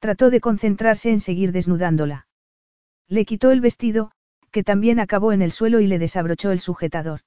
[0.00, 2.26] Trató de concentrarse en seguir desnudándola.
[3.06, 4.10] Le quitó el vestido,
[4.50, 7.20] que también acabó en el suelo y le desabrochó el sujetador.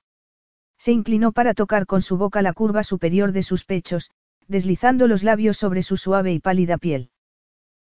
[0.77, 4.11] Se inclinó para tocar con su boca la curva superior de sus pechos,
[4.47, 7.09] deslizando los labios sobre su suave y pálida piel.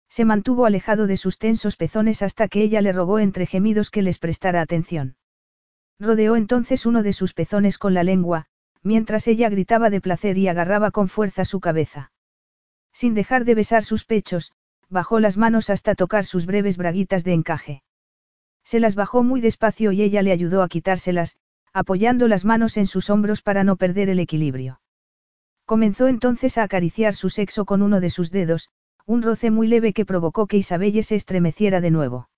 [0.09, 4.03] Se mantuvo alejado de sus tensos pezones hasta que ella le rogó entre gemidos que
[4.03, 5.17] les prestara atención.
[5.99, 8.47] Rodeó entonces uno de sus pezones con la lengua,
[8.83, 12.13] mientras ella gritaba de placer y agarraba con fuerza su cabeza.
[12.93, 14.53] Sin dejar de besar sus pechos,
[14.91, 17.83] bajó las manos hasta tocar sus breves braguitas de encaje.
[18.65, 21.37] Se las bajó muy despacio y ella le ayudó a quitárselas,
[21.73, 24.81] apoyando las manos en sus hombros para no perder el equilibrio.
[25.65, 28.69] Comenzó entonces a acariciar su sexo con uno de sus dedos,
[29.07, 32.29] un roce muy leve que provocó que Isabelle se estremeciera de nuevo.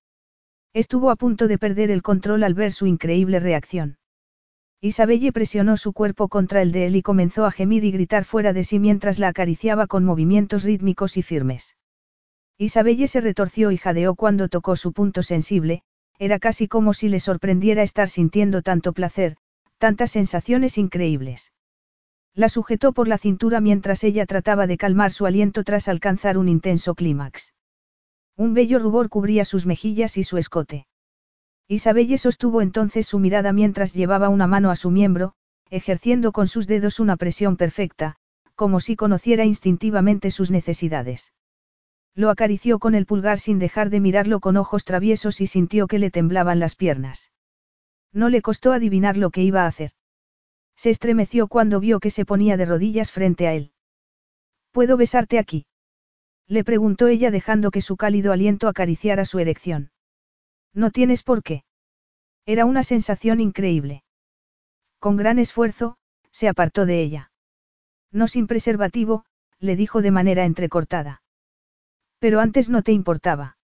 [0.72, 3.98] Estuvo a punto de perder el control al ver su increíble reacción.
[4.80, 8.52] Isabelle presionó su cuerpo contra el de él y comenzó a gemir y gritar fuera
[8.52, 11.76] de sí mientras la acariciaba con movimientos rítmicos y firmes.
[12.58, 15.82] Isabelle se retorció y jadeó cuando tocó su punto sensible,
[16.18, 19.36] era casi como si le sorprendiera estar sintiendo tanto placer,
[19.78, 21.52] tantas sensaciones increíbles.
[22.34, 26.48] La sujetó por la cintura mientras ella trataba de calmar su aliento tras alcanzar un
[26.48, 27.52] intenso clímax.
[28.36, 30.86] Un bello rubor cubría sus mejillas y su escote.
[31.68, 35.34] Isabelle sostuvo entonces su mirada mientras llevaba una mano a su miembro,
[35.70, 38.16] ejerciendo con sus dedos una presión perfecta,
[38.54, 41.32] como si conociera instintivamente sus necesidades.
[42.14, 45.98] Lo acarició con el pulgar sin dejar de mirarlo con ojos traviesos y sintió que
[45.98, 47.32] le temblaban las piernas.
[48.12, 49.90] No le costó adivinar lo que iba a hacer.
[50.76, 53.72] Se estremeció cuando vio que se ponía de rodillas frente a él.
[54.70, 55.66] ¿Puedo besarte aquí?
[56.46, 59.90] Le preguntó ella dejando que su cálido aliento acariciara su erección.
[60.72, 61.64] No tienes por qué.
[62.46, 64.04] Era una sensación increíble.
[65.00, 65.96] Con gran esfuerzo,
[66.30, 67.32] se apartó de ella.
[68.12, 69.24] No sin preservativo,
[69.58, 71.23] le dijo de manera entrecortada.
[72.24, 73.58] Pero antes no te importaba.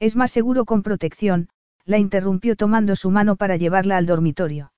[0.00, 1.50] Es más seguro con protección,
[1.84, 4.72] la interrumpió tomando su mano para llevarla al dormitorio.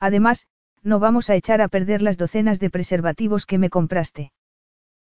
[0.00, 0.46] Además,
[0.82, 4.32] no vamos a echar a perder las docenas de preservativos que me compraste.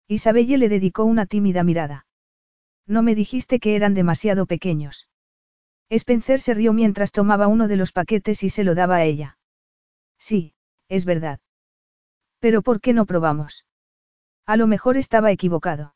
[0.06, 2.06] Isabelle le dedicó una tímida mirada.
[2.86, 5.08] No me dijiste que eran demasiado pequeños.
[5.90, 9.36] Spencer se rió mientras tomaba uno de los paquetes y se lo daba a ella.
[10.16, 10.54] Sí,
[10.88, 11.40] es verdad.
[12.38, 13.66] Pero ¿por qué no probamos?
[14.46, 15.95] A lo mejor estaba equivocado.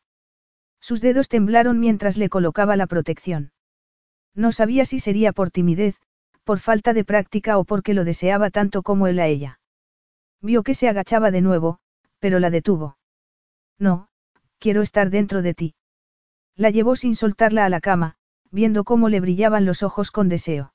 [0.80, 3.52] Sus dedos temblaron mientras le colocaba la protección.
[4.34, 5.96] No sabía si sería por timidez,
[6.44, 9.60] por falta de práctica o porque lo deseaba tanto como él a ella.
[10.40, 11.78] Vio que se agachaba de nuevo,
[12.18, 12.96] pero la detuvo.
[13.78, 14.08] No,
[14.58, 15.74] quiero estar dentro de ti.
[16.56, 18.16] La llevó sin soltarla a la cama,
[18.50, 20.72] viendo cómo le brillaban los ojos con deseo.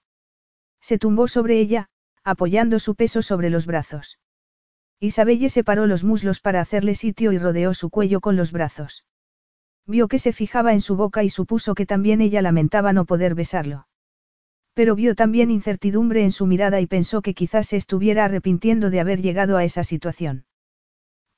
[0.82, 1.90] Se tumbó sobre ella,
[2.24, 4.20] apoyando su peso sobre los brazos.
[5.00, 9.04] Isabelle separó los muslos para hacerle sitio y rodeó su cuello con los brazos.
[9.88, 13.36] Vio que se fijaba en su boca y supuso que también ella lamentaba no poder
[13.36, 13.88] besarlo.
[14.74, 19.00] Pero vio también incertidumbre en su mirada y pensó que quizás se estuviera arrepintiendo de
[19.00, 20.46] haber llegado a esa situación.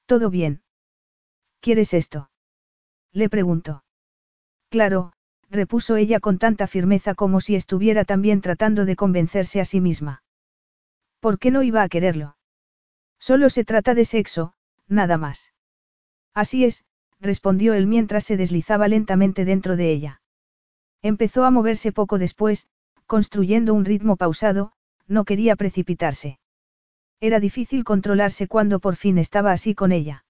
[0.05, 0.63] ¿Todo bien?
[1.59, 2.29] ¿Quieres esto?
[3.11, 3.83] Le preguntó.
[4.69, 5.13] Claro,
[5.49, 10.23] repuso ella con tanta firmeza como si estuviera también tratando de convencerse a sí misma.
[11.19, 12.37] ¿Por qué no iba a quererlo?
[13.19, 14.53] Solo se trata de sexo,
[14.87, 15.53] nada más.
[16.33, 16.85] Así es,
[17.19, 20.21] respondió él mientras se deslizaba lentamente dentro de ella.
[21.01, 22.69] Empezó a moverse poco después,
[23.05, 24.71] construyendo un ritmo pausado,
[25.07, 26.39] no quería precipitarse.
[27.19, 30.25] Era difícil controlarse cuando por fin estaba así con ella.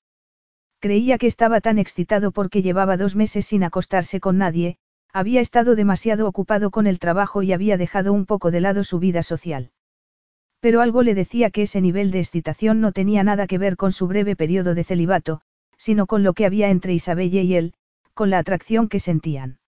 [0.79, 4.77] Creía que estaba tan excitado porque llevaba dos meses sin acostarse con nadie,
[5.11, 8.99] había estado demasiado ocupado con el trabajo y había dejado un poco de lado su
[8.99, 9.71] vida social.
[10.59, 13.91] Pero algo le decía que ese nivel de excitación no tenía nada que ver con
[13.91, 15.41] su breve periodo de celibato,
[15.77, 17.73] sino con lo que había entre Isabelle y él,
[18.13, 19.59] con la atracción que sentían.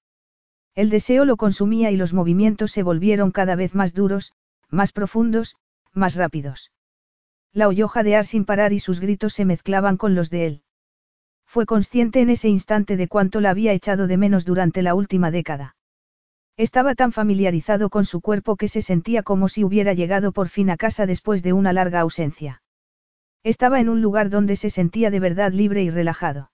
[0.76, 4.34] El deseo lo consumía y los movimientos se volvieron cada vez más duros,
[4.70, 5.56] más profundos,
[5.94, 6.72] más rápidos.
[7.54, 10.64] La oyó jadear sin parar y sus gritos se mezclaban con los de él.
[11.46, 15.32] Fue consciente en ese instante de cuánto la había echado de menos durante la última
[15.32, 15.76] década.
[16.58, 20.70] Estaba tan familiarizado con su cuerpo que se sentía como si hubiera llegado por fin
[20.70, 22.62] a casa después de una larga ausencia.
[23.44, 26.52] Estaba en un lugar donde se sentía de verdad libre y relajado.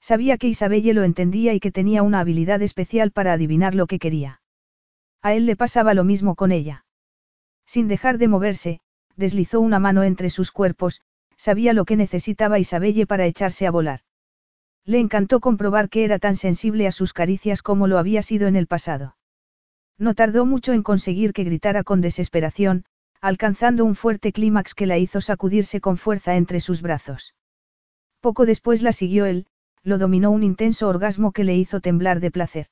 [0.00, 3.98] Sabía que Isabelle lo entendía y que tenía una habilidad especial para adivinar lo que
[3.98, 4.40] quería.
[5.22, 6.84] A él le pasaba lo mismo con ella.
[7.66, 8.80] Sin dejar de moverse,
[9.16, 11.00] deslizó una mano entre sus cuerpos,
[11.36, 14.00] sabía lo que necesitaba Isabelle para echarse a volar.
[14.84, 18.54] Le encantó comprobar que era tan sensible a sus caricias como lo había sido en
[18.54, 19.16] el pasado.
[19.98, 22.84] No tardó mucho en conseguir que gritara con desesperación,
[23.26, 27.34] alcanzando un fuerte clímax que la hizo sacudirse con fuerza entre sus brazos.
[28.20, 29.46] Poco después la siguió él,
[29.82, 32.66] lo dominó un intenso orgasmo que le hizo temblar de placer.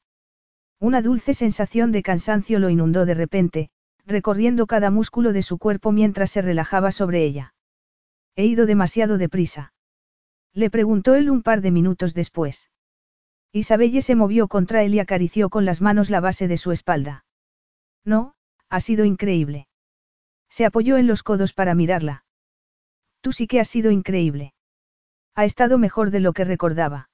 [0.78, 3.70] Una dulce sensación de cansancio lo inundó de repente,
[4.06, 7.52] recorriendo cada músculo de su cuerpo mientras se relajaba sobre ella.
[8.36, 9.72] He ido demasiado deprisa.
[10.52, 12.70] Le preguntó él un par de minutos después.
[13.50, 17.24] Isabelle se movió contra él y acarició con las manos la base de su espalda.
[18.04, 18.36] No,
[18.68, 19.66] ha sido increíble.
[20.56, 22.24] Se apoyó en los codos para mirarla.
[23.22, 24.54] Tú sí que has sido increíble.
[25.34, 27.10] Ha estado mejor de lo que recordaba.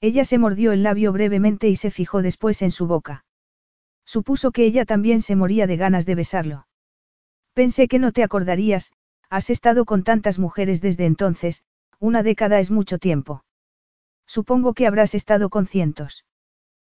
[0.00, 3.26] Ella se mordió el labio brevemente y se fijó después en su boca.
[4.06, 6.66] Supuso que ella también se moría de ganas de besarlo.
[7.52, 8.94] Pensé que no te acordarías,
[9.28, 11.66] has estado con tantas mujeres desde entonces,
[12.00, 13.44] una década es mucho tiempo.
[14.26, 16.24] Supongo que habrás estado con cientos.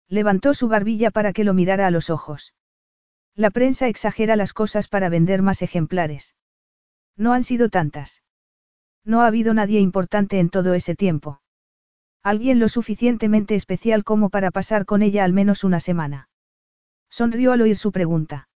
[0.06, 2.54] Levantó su barbilla para que lo mirara a los ojos.
[3.36, 6.34] La prensa exagera las cosas para vender más ejemplares.
[7.16, 8.22] No han sido tantas.
[9.04, 11.42] No ha habido nadie importante en todo ese tiempo.
[12.22, 16.30] Alguien lo suficientemente especial como para pasar con ella al menos una semana.
[17.10, 18.48] Sonrió al oír su pregunta.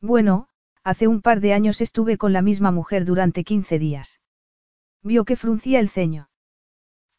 [0.00, 0.48] Bueno,
[0.82, 4.20] hace un par de años estuve con la misma mujer durante 15 días.
[5.02, 6.30] Vio que fruncía el ceño.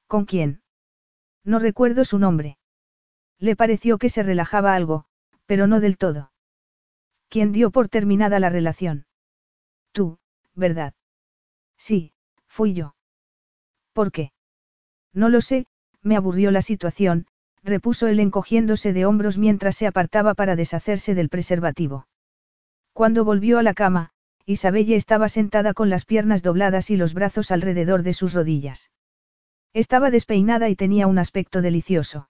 [0.08, 0.64] ¿Con quién?
[1.44, 2.58] No recuerdo su nombre.
[3.38, 5.06] Le pareció que se relajaba algo,
[5.46, 6.32] pero no del todo.
[7.30, 9.06] ¿Quién dio por terminada la relación?
[9.92, 10.18] Tú,
[10.56, 10.94] ¿verdad?
[11.78, 12.12] Sí,
[12.48, 12.96] fui yo.
[13.94, 14.32] ¿Por qué?
[15.14, 15.68] No lo sé,
[16.02, 17.28] me aburrió la situación,
[17.64, 22.08] repuso él encogiéndose de hombros mientras se apartaba para deshacerse del preservativo.
[22.94, 24.12] Cuando volvió a la cama,
[24.46, 28.90] Isabelle estaba sentada con las piernas dobladas y los brazos alrededor de sus rodillas.
[29.74, 32.30] Estaba despeinada y tenía un aspecto delicioso.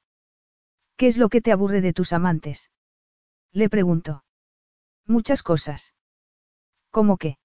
[0.97, 2.69] ¿Qué es lo que te aburre de tus amantes?
[3.53, 4.23] Le preguntó.
[5.09, 5.95] Muchas cosas.
[6.91, 7.39] ¿Cómo qué?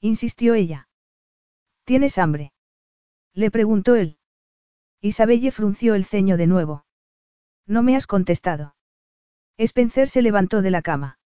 [0.00, 0.88] insistió ella.
[1.84, 2.52] ¿Tienes hambre?
[3.32, 4.18] Le preguntó él.
[5.00, 6.84] Isabelle frunció el ceño de nuevo.
[7.64, 8.74] No me has contestado.
[9.56, 11.20] Spencer se levantó de la cama.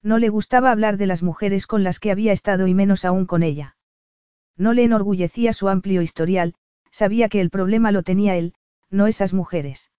[0.00, 3.26] No le gustaba hablar de las mujeres con las que había estado y menos aún
[3.26, 3.76] con ella.
[4.56, 6.54] No le enorgullecía su amplio historial,
[6.92, 8.54] sabía que el problema lo tenía él,
[8.90, 9.90] no esas mujeres.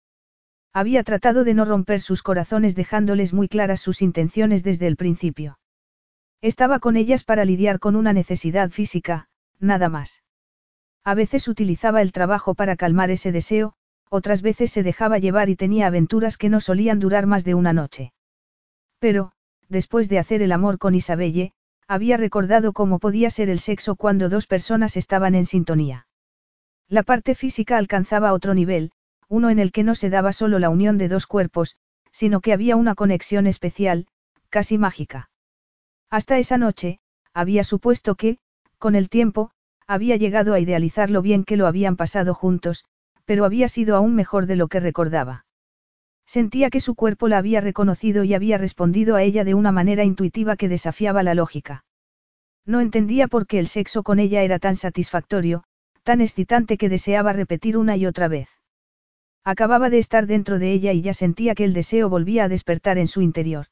[0.75, 5.57] Había tratado de no romper sus corazones dejándoles muy claras sus intenciones desde el principio.
[6.41, 10.21] Estaba con ellas para lidiar con una necesidad física, nada más.
[11.05, 13.75] A veces utilizaba el trabajo para calmar ese deseo,
[14.09, 17.71] otras veces se dejaba llevar y tenía aventuras que no solían durar más de una
[17.71, 18.11] noche.
[18.99, 19.31] Pero,
[19.69, 21.53] después de hacer el amor con Isabelle,
[21.87, 26.07] había recordado cómo podía ser el sexo cuando dos personas estaban en sintonía.
[26.89, 28.91] La parte física alcanzaba otro nivel,
[29.27, 31.75] uno en el que no se daba solo la unión de dos cuerpos,
[32.11, 34.07] sino que había una conexión especial,
[34.49, 35.29] casi mágica.
[36.09, 36.99] Hasta esa noche,
[37.33, 38.37] había supuesto que,
[38.77, 39.51] con el tiempo,
[39.87, 42.85] había llegado a idealizar lo bien que lo habían pasado juntos,
[43.25, 45.45] pero había sido aún mejor de lo que recordaba.
[46.25, 50.03] Sentía que su cuerpo la había reconocido y había respondido a ella de una manera
[50.03, 51.85] intuitiva que desafiaba la lógica.
[52.65, 55.63] No entendía por qué el sexo con ella era tan satisfactorio,
[56.03, 58.49] tan excitante que deseaba repetir una y otra vez.
[59.47, 62.97] Acababa de estar dentro de ella y ya sentía que el deseo volvía a despertar
[62.97, 63.67] en su interior.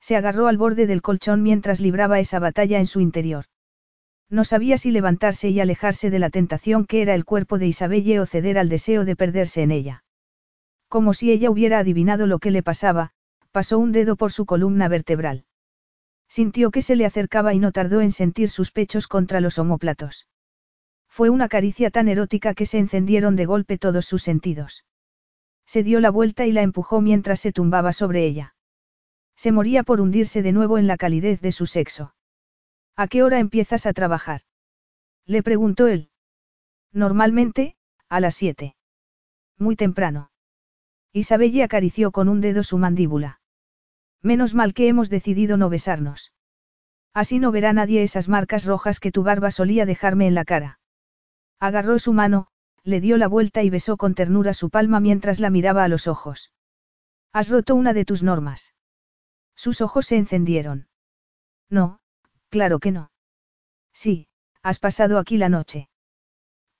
[0.00, 3.46] Se agarró al borde del colchón mientras libraba esa batalla en su interior.
[4.30, 8.20] No sabía si levantarse y alejarse de la tentación que era el cuerpo de Isabelle
[8.20, 10.04] o ceder al deseo de perderse en ella.
[10.88, 13.10] Como si ella hubiera adivinado lo que le pasaba,
[13.50, 15.44] pasó un dedo por su columna vertebral.
[16.28, 20.28] Sintió que se le acercaba y no tardó en sentir sus pechos contra los omóplatos.
[21.14, 24.84] Fue una caricia tan erótica que se encendieron de golpe todos sus sentidos.
[25.64, 28.56] Se dio la vuelta y la empujó mientras se tumbaba sobre ella.
[29.36, 32.16] Se moría por hundirse de nuevo en la calidez de su sexo.
[32.96, 34.40] ¿A qué hora empiezas a trabajar?
[35.24, 36.10] Le preguntó él.
[36.90, 37.76] Normalmente,
[38.08, 38.74] a las siete.
[39.56, 40.32] Muy temprano.
[41.12, 43.40] Isabelle acarició con un dedo su mandíbula.
[44.20, 46.32] Menos mal que hemos decidido no besarnos.
[47.12, 50.80] Así no verá nadie esas marcas rojas que tu barba solía dejarme en la cara.
[51.60, 52.48] Agarró su mano,
[52.82, 56.06] le dio la vuelta y besó con ternura su palma mientras la miraba a los
[56.06, 56.52] ojos.
[57.32, 58.74] Has roto una de tus normas.
[59.54, 60.88] Sus ojos se encendieron.
[61.70, 62.00] No,
[62.54, 63.10] Claro que no.
[63.92, 64.28] Sí,
[64.62, 65.88] has pasado aquí la noche.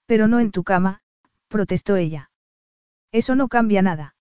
[0.06, 1.02] Pero no en tu cama,
[1.48, 2.30] protestó ella.
[3.10, 4.14] Eso no cambia nada.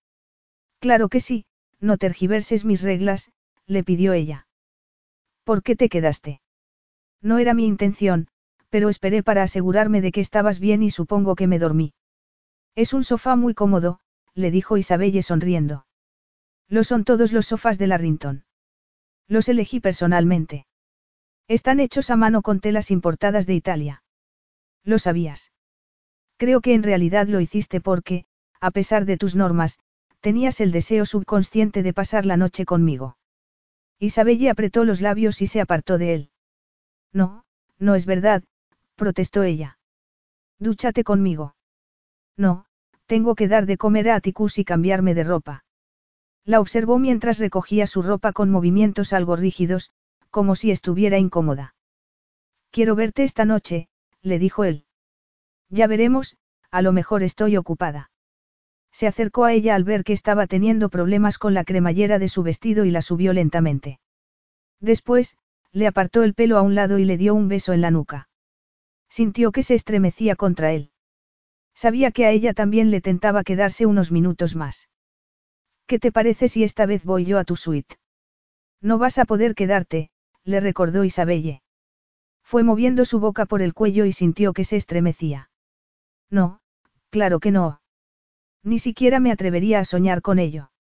[0.80, 1.46] Claro que sí,
[1.80, 3.32] no tergiverses mis reglas,
[3.68, 4.48] le pidió ella.
[5.44, 6.42] ¿Por qué te quedaste?
[7.22, 8.30] No era mi intención,
[8.74, 11.94] pero esperé para asegurarme de que estabas bien y supongo que me dormí.
[12.74, 14.00] Es un sofá muy cómodo,
[14.34, 15.86] le dijo Isabelle sonriendo.
[16.70, 18.46] Lo son todos los sofás de la Rinton.
[19.28, 20.66] Los elegí personalmente.
[21.48, 24.04] Están hechos a mano con telas importadas de Italia.
[24.84, 25.52] ¿Lo sabías?
[26.38, 28.26] Creo que en realidad lo hiciste porque,
[28.60, 29.78] a pesar de tus normas,
[30.20, 33.20] tenías el deseo subconsciente de pasar la noche conmigo.
[34.00, 36.30] Isabelle apretó los labios y se apartó de él.
[37.12, 37.46] No,
[37.78, 38.44] no es verdad,
[38.96, 39.78] protestó ella.
[40.60, 41.56] Dúchate conmigo.
[42.38, 42.66] No,
[43.06, 45.66] tengo que dar de comer a Atticus y cambiarme de ropa.
[46.46, 49.92] La observó mientras recogía su ropa con movimientos algo rígidos,
[50.30, 51.76] como si estuviera incómoda.
[52.72, 53.88] Quiero verte esta noche,
[54.22, 54.86] le dijo él.
[55.70, 56.38] Ya veremos,
[56.72, 58.12] a lo mejor estoy ocupada.
[58.92, 62.44] Se acercó a ella al ver que estaba teniendo problemas con la cremallera de su
[62.44, 64.00] vestido y la subió lentamente.
[64.80, 65.38] Después,
[65.72, 68.28] le apartó el pelo a un lado y le dio un beso en la nuca.
[69.14, 70.90] Sintió que se estremecía contra él.
[71.76, 74.90] Sabía que a ella también le tentaba quedarse unos minutos más.
[75.86, 77.98] ¿Qué te parece si esta vez voy yo a tu suite?
[78.82, 80.10] No vas a poder quedarte,
[80.44, 81.62] le recordó Isabelle.
[82.42, 85.52] Fue moviendo su boca por el cuello y sintió que se estremecía.
[86.32, 86.60] No,
[87.12, 87.82] claro que no.
[88.64, 90.72] Ni siquiera me atrevería a soñar con ello.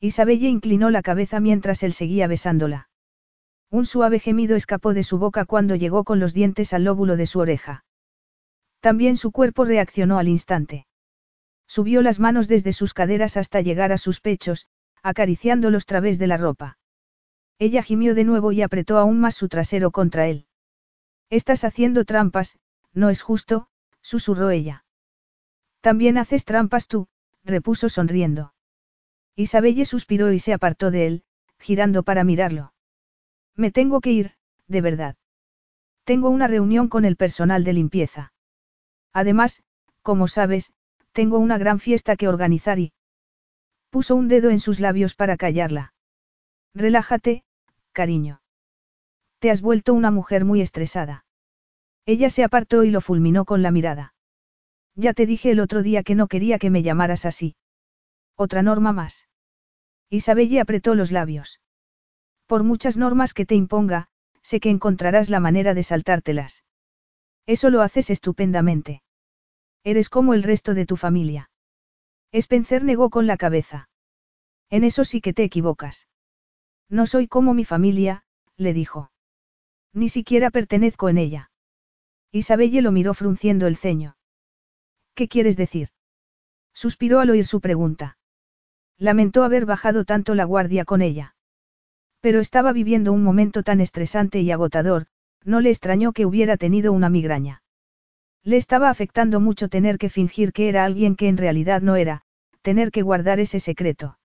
[0.00, 2.89] Isabelle inclinó la cabeza mientras él seguía besándola.
[3.70, 7.26] Un suave gemido escapó de su boca cuando llegó con los dientes al lóbulo de
[7.26, 7.84] su oreja.
[8.80, 10.86] También su cuerpo reaccionó al instante.
[11.68, 14.66] Subió las manos desde sus caderas hasta llegar a sus pechos,
[15.02, 16.78] acariciándolos través de la ropa.
[17.60, 20.46] Ella gimió de nuevo y apretó aún más su trasero contra él.
[21.28, 22.58] Estás haciendo trampas,
[22.92, 23.68] no es justo,
[24.00, 24.84] susurró ella.
[25.80, 27.06] También haces trampas tú,
[27.44, 28.52] repuso sonriendo.
[29.36, 31.24] Isabelle suspiró y se apartó de él,
[31.58, 32.72] girando para mirarlo.
[33.60, 34.32] Me tengo que ir,
[34.68, 35.16] de verdad.
[36.04, 38.32] Tengo una reunión con el personal de limpieza.
[39.12, 39.62] Además,
[40.00, 40.72] como sabes,
[41.12, 42.94] tengo una gran fiesta que organizar y...
[43.90, 45.92] Puso un dedo en sus labios para callarla.
[46.72, 47.44] Relájate,
[47.92, 48.40] cariño.
[49.40, 51.26] Te has vuelto una mujer muy estresada.
[52.06, 54.14] Ella se apartó y lo fulminó con la mirada.
[54.94, 57.56] Ya te dije el otro día que no quería que me llamaras así.
[58.36, 59.28] Otra norma más.
[60.08, 61.59] Isabelle apretó los labios.
[62.50, 64.08] Por muchas normas que te imponga,
[64.42, 66.64] sé que encontrarás la manera de saltártelas.
[67.46, 69.04] Eso lo haces estupendamente.
[69.84, 71.52] Eres como el resto de tu familia.
[72.32, 73.88] Spencer negó con la cabeza.
[74.68, 76.08] En eso sí que te equivocas.
[76.88, 78.24] No soy como mi familia,
[78.56, 79.12] le dijo.
[79.92, 81.52] Ni siquiera pertenezco en ella.
[82.32, 84.16] Isabelle lo miró frunciendo el ceño.
[85.14, 85.90] ¿Qué quieres decir?
[86.74, 88.18] Suspiró al oír su pregunta.
[88.98, 91.36] Lamentó haber bajado tanto la guardia con ella.
[92.20, 95.06] Pero estaba viviendo un momento tan estresante y agotador,
[95.44, 97.62] no le extrañó que hubiera tenido una migraña.
[98.42, 102.22] Le estaba afectando mucho tener que fingir que era alguien que en realidad no era,
[102.62, 104.18] tener que guardar ese secreto.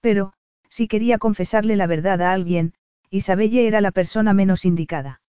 [0.00, 0.32] Pero,
[0.68, 2.74] si quería confesarle la verdad a alguien,
[3.10, 5.20] Isabelle era la persona menos indicada.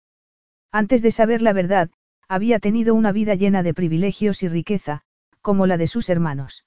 [0.73, 1.91] Antes de saber la verdad,
[2.29, 5.03] había tenido una vida llena de privilegios y riqueza,
[5.41, 6.65] como la de sus hermanos.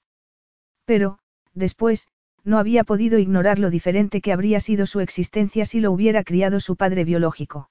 [0.86, 1.18] Pero,
[1.52, 2.08] después,
[2.44, 6.60] no había podido ignorar lo diferente que habría sido su existencia si lo hubiera criado
[6.60, 7.70] su padre biológico.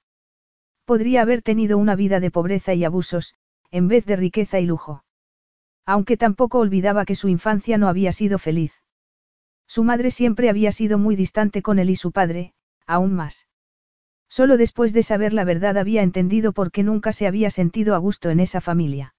[0.85, 3.35] Podría haber tenido una vida de pobreza y abusos,
[3.71, 5.03] en vez de riqueza y lujo.
[5.85, 8.73] Aunque tampoco olvidaba que su infancia no había sido feliz.
[9.67, 12.53] Su madre siempre había sido muy distante con él y su padre,
[12.87, 13.47] aún más.
[14.27, 17.97] Solo después de saber la verdad había entendido por qué nunca se había sentido a
[17.97, 19.15] gusto en esa familia.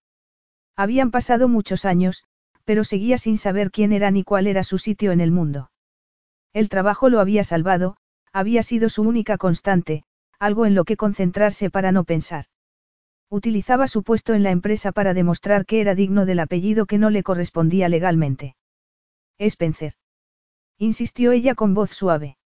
[0.77, 2.25] Habían pasado muchos años,
[2.71, 5.73] pero seguía sin saber quién era ni cuál era su sitio en el mundo.
[6.53, 7.97] El trabajo lo había salvado,
[8.33, 10.05] había sido su única constante,
[10.39, 12.45] algo en lo que concentrarse para no pensar.
[13.29, 17.11] Utilizaba su puesto en la empresa para demostrar que era digno del apellido que no
[17.11, 18.55] le correspondía legalmente.
[19.41, 19.95] Spencer.
[20.79, 22.39] Insistió ella con voz suave.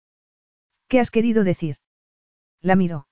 [0.89, 1.77] ¿Qué has querido decir?
[2.63, 3.09] La miró.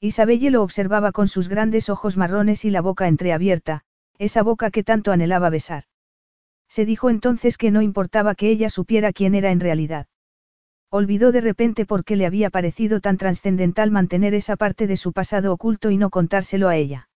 [0.00, 3.84] Isabelle lo observaba con sus grandes ojos marrones y la boca entreabierta,
[4.18, 5.84] esa boca que tanto anhelaba besar.
[6.76, 10.08] Se dijo entonces que no importaba que ella supiera quién era en realidad.
[10.90, 15.14] Olvidó de repente por qué le había parecido tan trascendental mantener esa parte de su
[15.14, 17.08] pasado oculto y no contárselo a ella.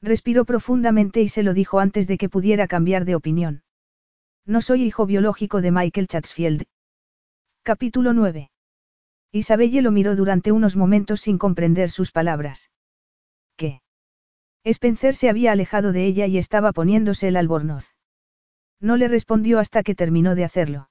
[0.00, 3.62] Respiró profundamente y se lo dijo antes de que pudiera cambiar de opinión.
[4.46, 6.62] No soy hijo biológico de Michael Chatsfield.
[7.62, 8.50] Capítulo 9.
[9.32, 12.70] Isabelle lo miró durante unos momentos sin comprender sus palabras.
[13.54, 13.82] ¿Qué?
[14.64, 17.97] Spencer se había alejado de ella y estaba poniéndose el albornoz.
[18.80, 20.90] No le respondió hasta que terminó de hacerlo.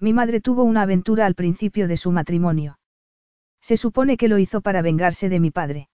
[0.00, 2.78] Mi madre tuvo una aventura al principio de su matrimonio.
[3.60, 5.88] Se supone que lo hizo para vengarse de mi padre.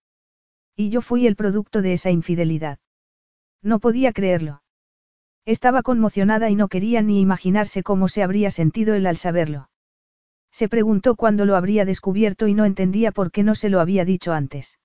[0.77, 2.79] Y yo fui el producto de esa infidelidad.
[3.63, 4.63] No podía creerlo.
[5.45, 9.69] Estaba conmocionada y no quería ni imaginarse cómo se habría sentido él al saberlo.
[10.53, 14.05] Se preguntó cuándo lo habría descubierto y no entendía por qué no se lo había
[14.05, 14.79] dicho antes.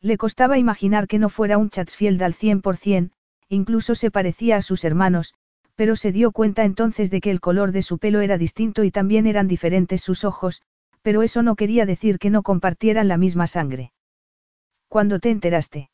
[0.00, 3.12] Le costaba imaginar que no fuera un Chatsfield al cien por cien,
[3.48, 5.34] incluso se parecía a sus hermanos,
[5.80, 8.90] pero se dio cuenta entonces de que el color de su pelo era distinto y
[8.90, 10.60] también eran diferentes sus ojos,
[11.00, 13.90] pero eso no quería decir que no compartieran la misma sangre.
[14.88, 15.88] ¿Cuándo te enteraste?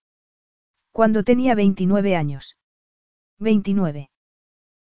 [0.90, 2.56] Cuando tenía 29 años.
[3.38, 4.10] 29.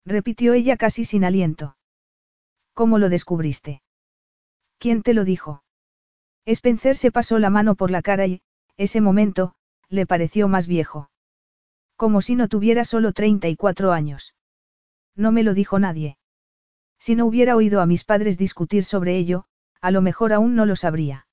[0.04, 1.78] Repitió ella casi sin aliento.
[2.74, 3.80] ¿Cómo lo descubriste?
[4.76, 5.62] ¿Quién te lo dijo?
[6.44, 8.42] Spencer se pasó la mano por la cara y,
[8.76, 9.54] ese momento,
[9.88, 11.08] le pareció más viejo.
[11.96, 14.34] Como si no tuviera solo 34 años.
[15.16, 16.16] No me lo dijo nadie.
[16.98, 19.44] Si no hubiera oído a mis padres discutir sobre ello,
[19.80, 21.26] a lo mejor aún no lo sabría.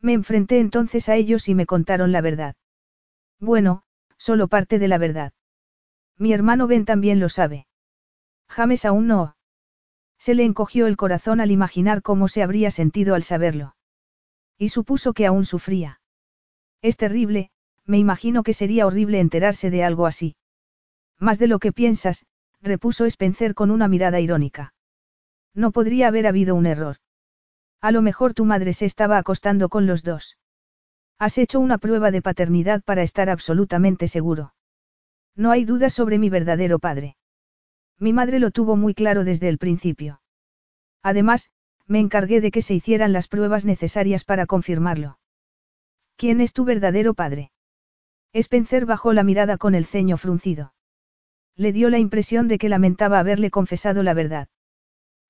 [0.00, 2.56] Me enfrenté entonces a ellos y me contaron la verdad.
[3.40, 3.84] Bueno,
[4.18, 5.32] solo parte de la verdad.
[6.18, 7.66] Mi hermano Ben también lo sabe.
[8.48, 9.36] James aún no.
[10.18, 13.74] Se le encogió el corazón al imaginar cómo se habría sentido al saberlo.
[14.58, 16.00] Y supuso que aún sufría.
[16.82, 17.50] Es terrible,
[17.86, 20.36] me imagino que sería horrible enterarse de algo así.
[21.18, 22.24] Más de lo que piensas,
[22.62, 24.72] repuso Spencer con una mirada irónica.
[25.54, 26.96] No podría haber habido un error.
[27.80, 30.38] A lo mejor tu madre se estaba acostando con los dos.
[31.18, 34.54] Has hecho una prueba de paternidad para estar absolutamente seguro.
[35.34, 37.16] No hay duda sobre mi verdadero padre.
[37.98, 40.20] Mi madre lo tuvo muy claro desde el principio.
[41.02, 41.50] Además,
[41.86, 45.18] me encargué de que se hicieran las pruebas necesarias para confirmarlo.
[46.16, 47.50] ¿Quién es tu verdadero padre?
[48.32, 50.72] Spencer bajó la mirada con el ceño fruncido.
[51.56, 54.48] Le dio la impresión de que lamentaba haberle confesado la verdad.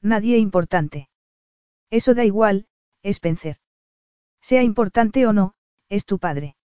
[0.01, 1.09] Nadie importante.
[1.91, 2.67] Eso da igual,
[3.03, 3.57] Spencer.
[4.41, 5.55] Sea importante o no,
[5.89, 6.57] es tu padre.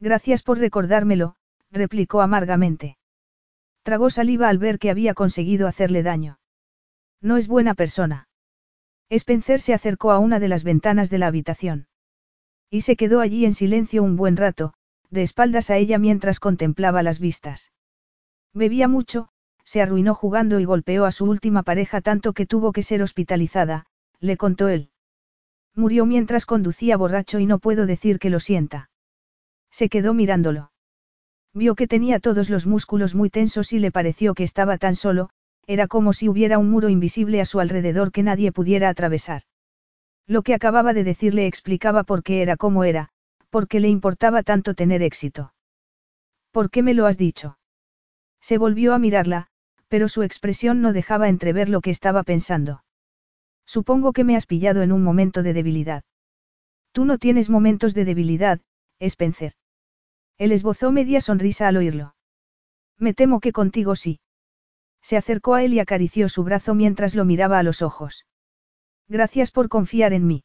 [0.00, 1.36] Gracias por recordármelo,
[1.70, 2.98] replicó amargamente.
[3.82, 6.38] Tragó saliva al ver que había conseguido hacerle daño.
[7.20, 8.28] No es buena persona.
[9.10, 11.88] Spencer se acercó a una de las ventanas de la habitación.
[12.70, 14.74] Y se quedó allí en silencio un buen rato,
[15.10, 17.72] de espaldas a ella mientras contemplaba las vistas.
[18.54, 19.28] Bebía mucho,
[19.64, 23.86] se arruinó jugando y golpeó a su última pareja tanto que tuvo que ser hospitalizada,
[24.20, 24.90] le contó él.
[25.74, 28.90] Murió mientras conducía borracho y no puedo decir que lo sienta.
[29.72, 30.70] Se quedó mirándolo.
[31.52, 35.30] Vio que tenía todos los músculos muy tensos y le pareció que estaba tan solo,
[35.66, 39.42] era como si hubiera un muro invisible a su alrededor que nadie pudiera atravesar.
[40.26, 43.08] Lo que acababa de decirle explicaba por qué era como era,
[43.50, 45.54] por qué le importaba tanto tener éxito.
[46.52, 47.56] ¿Por qué me lo has dicho?
[48.44, 49.46] Se volvió a mirarla,
[49.88, 52.84] pero su expresión no dejaba entrever lo que estaba pensando.
[53.64, 56.04] Supongo que me has pillado en un momento de debilidad.
[56.92, 58.60] Tú no tienes momentos de debilidad,
[59.00, 59.54] Spencer.
[60.36, 62.16] Él esbozó media sonrisa al oírlo.
[62.98, 64.20] Me temo que contigo sí.
[65.00, 68.26] Se acercó a él y acarició su brazo mientras lo miraba a los ojos.
[69.08, 70.44] Gracias por confiar en mí.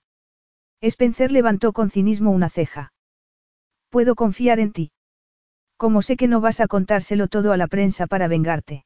[0.80, 2.94] Spencer levantó con cinismo una ceja.
[3.90, 4.92] Puedo confiar en ti.
[5.80, 8.84] Como sé que no vas a contárselo todo a la prensa para vengarte.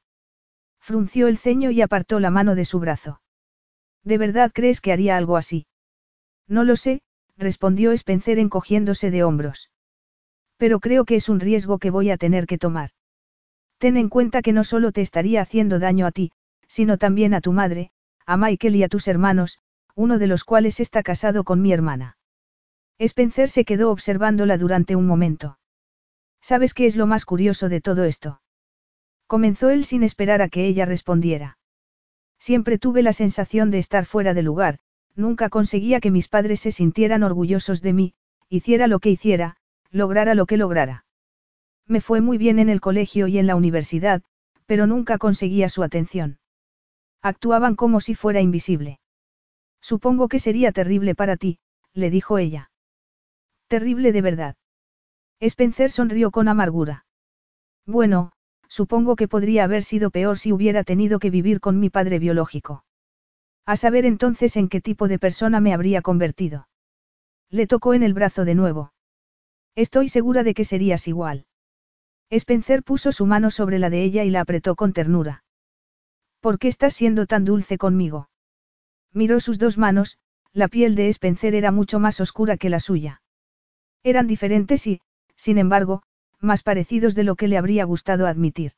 [0.80, 3.20] Frunció el ceño y apartó la mano de su brazo.
[4.04, 5.66] ¿De verdad crees que haría algo así?
[6.48, 7.02] No lo sé,
[7.36, 9.72] respondió Spencer encogiéndose de hombros.
[10.58, 12.92] Pero creo que es un riesgo que voy a tener que tomar.
[13.80, 16.32] Ten en cuenta que no solo te estaría haciendo daño a ti,
[16.68, 17.90] sino también a tu madre,
[18.28, 19.58] a Michael y a tus hermanos,
[19.96, 22.20] uno de los cuales está casado con mi hermana.
[23.00, 25.58] Spencer se quedó observándola durante un momento.
[26.44, 28.42] ¿Sabes qué es lo más curioso de todo esto?
[29.28, 31.58] Comenzó él sin esperar a que ella respondiera.
[32.38, 34.80] Siempre tuve la sensación de estar fuera de lugar,
[35.16, 38.14] nunca conseguía que mis padres se sintieran orgullosos de mí,
[38.50, 39.56] hiciera lo que hiciera,
[39.90, 41.06] lograra lo que lograra.
[41.88, 44.22] Me fue muy bien en el colegio y en la universidad,
[44.66, 46.40] pero nunca conseguía su atención.
[47.22, 49.00] Actuaban como si fuera invisible.
[49.80, 51.60] Supongo que sería terrible para ti,
[51.94, 52.70] le dijo ella.
[53.70, 54.56] Terrible de verdad.
[55.46, 57.06] Spencer sonrió con amargura.
[57.86, 58.32] Bueno,
[58.70, 62.86] supongo que podría haber sido peor si hubiera tenido que vivir con mi padre biológico.
[63.66, 66.70] A saber entonces en qué tipo de persona me habría convertido.
[67.50, 68.94] Le tocó en el brazo de nuevo.
[69.76, 71.46] Estoy segura de que serías igual.
[72.30, 75.44] Spencer puso su mano sobre la de ella y la apretó con ternura.
[76.40, 78.30] ¿Por qué estás siendo tan dulce conmigo?
[79.12, 80.20] Miró sus dos manos,
[80.54, 83.22] la piel de Spencer era mucho más oscura que la suya.
[84.04, 85.02] Eran diferentes y,
[85.44, 86.04] sin embargo,
[86.40, 88.72] más parecidos de lo que le habría gustado admitir.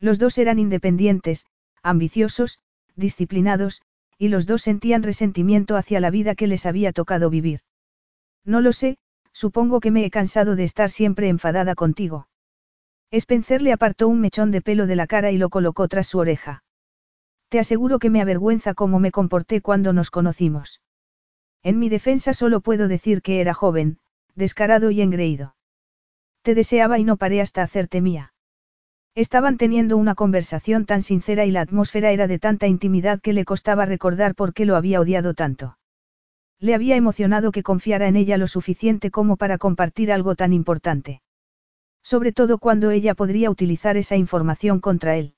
[0.00, 1.46] Los dos eran independientes,
[1.82, 2.58] ambiciosos,
[2.96, 3.82] disciplinados,
[4.18, 7.60] y los dos sentían resentimiento hacia la vida que les había tocado vivir.
[8.44, 8.98] No lo sé,
[9.42, 12.26] Supongo que me he cansado de estar siempre enfadada contigo.
[13.10, 16.18] Spencer le apartó un mechón de pelo de la cara y lo colocó tras su
[16.18, 16.64] oreja.
[17.50, 20.80] Te aseguro que me avergüenza cómo me comporté cuando nos conocimos.
[21.62, 23.98] En mi defensa solo puedo decir que era joven,
[24.34, 25.55] descarado y engreído.
[26.46, 28.32] Te deseaba y no paré hasta hacerte mía.
[29.16, 33.44] Estaban teniendo una conversación tan sincera y la atmósfera era de tanta intimidad que le
[33.44, 35.76] costaba recordar por qué lo había odiado tanto.
[36.60, 41.20] Le había emocionado que confiara en ella lo suficiente como para compartir algo tan importante.
[42.04, 45.34] Sobre todo cuando ella podría utilizar esa información contra él.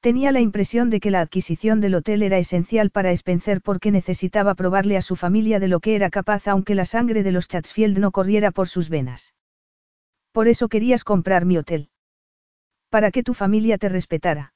[0.00, 4.56] Tenía la impresión de que la adquisición del hotel era esencial para Spencer porque necesitaba
[4.56, 7.98] probarle a su familia de lo que era capaz aunque la sangre de los Chatsfield
[7.98, 9.32] no corriera por sus venas.
[10.38, 11.88] Por eso querías comprar mi hotel.
[12.90, 14.54] Para que tu familia te respetara.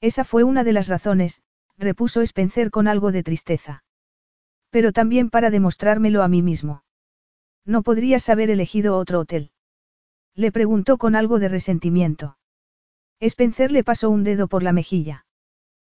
[0.00, 1.42] Esa fue una de las razones,
[1.76, 3.84] repuso Spencer con algo de tristeza.
[4.70, 6.84] Pero también para demostrármelo a mí mismo.
[7.66, 9.50] No podrías haber elegido otro hotel.
[10.34, 12.38] Le preguntó con algo de resentimiento.
[13.20, 15.26] Spencer le pasó un dedo por la mejilla.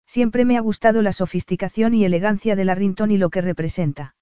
[0.07, 4.16] Siempre me ha gustado la sofisticación y elegancia de la Rinton y lo que representa.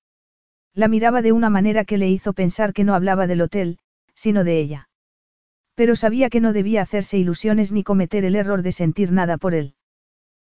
[0.75, 3.79] La miraba de una manera que le hizo pensar que no hablaba del hotel,
[4.15, 4.89] sino de ella.
[5.75, 9.55] Pero sabía que no debía hacerse ilusiones ni cometer el error de sentir nada por
[9.55, 9.75] él.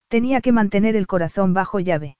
[0.07, 2.17] Tenía que mantener el corazón bajo llave.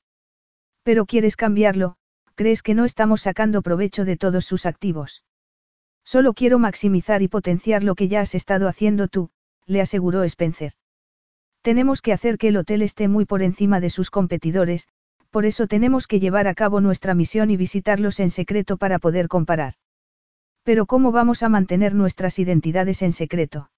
[0.84, 1.96] Pero quieres cambiarlo,
[2.36, 5.24] crees que no estamos sacando provecho de todos sus activos.
[6.04, 9.30] Solo quiero maximizar y potenciar lo que ya has estado haciendo tú,
[9.66, 10.74] le aseguró Spencer.
[11.62, 14.88] Tenemos que hacer que el hotel esté muy por encima de sus competidores,
[15.30, 19.28] por eso tenemos que llevar a cabo nuestra misión y visitarlos en secreto para poder
[19.28, 19.74] comparar.
[20.68, 23.72] Pero ¿cómo vamos a mantener nuestras identidades en secreto?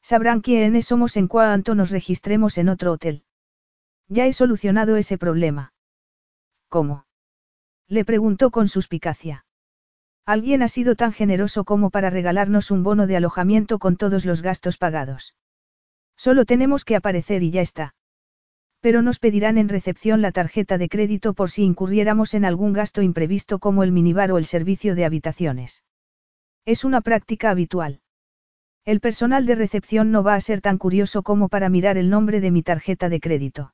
[0.00, 3.24] Sabrán quiénes somos en cuanto nos registremos en otro hotel.
[4.08, 5.74] Ya he solucionado ese problema.
[6.70, 7.04] ¿Cómo?
[7.86, 9.44] Le preguntó con suspicacia.
[10.24, 14.40] Alguien ha sido tan generoso como para regalarnos un bono de alojamiento con todos los
[14.40, 15.34] gastos pagados.
[16.16, 17.94] Solo tenemos que aparecer y ya está.
[18.80, 23.02] Pero nos pedirán en recepción la tarjeta de crédito por si incurriéramos en algún gasto
[23.02, 25.82] imprevisto como el minibar o el servicio de habitaciones.
[26.66, 28.00] Es una práctica habitual.
[28.84, 32.40] El personal de recepción no va a ser tan curioso como para mirar el nombre
[32.40, 33.72] de mi tarjeta de crédito.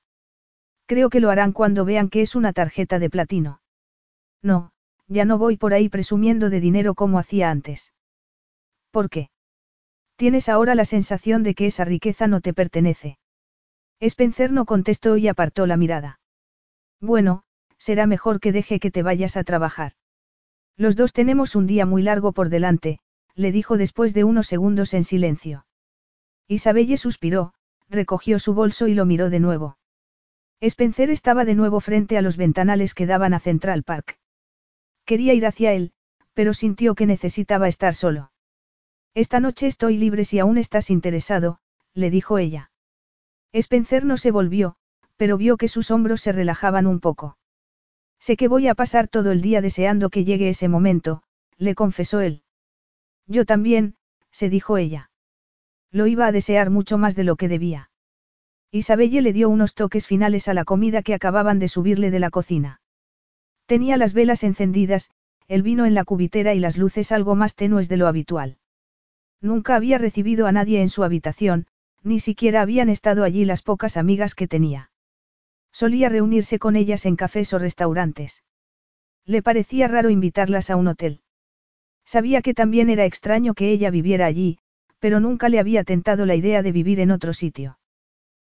[0.86, 3.62] Creo que lo harán cuando vean que es una tarjeta de platino.
[4.42, 4.72] No,
[5.08, 7.94] ya no voy por ahí presumiendo de dinero como hacía antes.
[8.90, 9.30] ¿Por qué?
[10.16, 13.18] Tienes ahora la sensación de que esa riqueza no te pertenece.
[14.00, 16.20] Spencer no contestó y apartó la mirada.
[17.00, 17.44] Bueno,
[17.78, 19.92] será mejor que deje que te vayas a trabajar.
[20.76, 22.98] Los dos tenemos un día muy largo por delante,
[23.34, 25.66] le dijo después de unos segundos en silencio.
[26.48, 27.54] Isabelle suspiró,
[27.88, 29.78] recogió su bolso y lo miró de nuevo.
[30.60, 34.18] Spencer estaba de nuevo frente a los ventanales que daban a Central Park.
[35.04, 35.92] Quería ir hacia él,
[36.34, 38.32] pero sintió que necesitaba estar solo.
[39.14, 41.58] Esta noche estoy libre si aún estás interesado,
[41.94, 42.70] le dijo ella.
[43.52, 44.76] Spencer no se volvió,
[45.16, 47.36] pero vio que sus hombros se relajaban un poco.
[48.22, 51.24] Sé que voy a pasar todo el día deseando que llegue ese momento,
[51.58, 52.44] le confesó él.
[53.26, 53.96] Yo también,
[54.30, 55.10] se dijo ella.
[55.90, 57.90] Lo iba a desear mucho más de lo que debía.
[58.70, 62.30] Isabelle le dio unos toques finales a la comida que acababan de subirle de la
[62.30, 62.80] cocina.
[63.66, 65.10] Tenía las velas encendidas,
[65.48, 68.56] el vino en la cubitera y las luces algo más tenues de lo habitual.
[69.40, 71.66] Nunca había recibido a nadie en su habitación,
[72.04, 74.91] ni siquiera habían estado allí las pocas amigas que tenía.
[75.72, 78.42] Solía reunirse con ellas en cafés o restaurantes.
[79.24, 81.20] Le parecía raro invitarlas a un hotel.
[82.04, 84.58] Sabía que también era extraño que ella viviera allí,
[84.98, 87.78] pero nunca le había tentado la idea de vivir en otro sitio.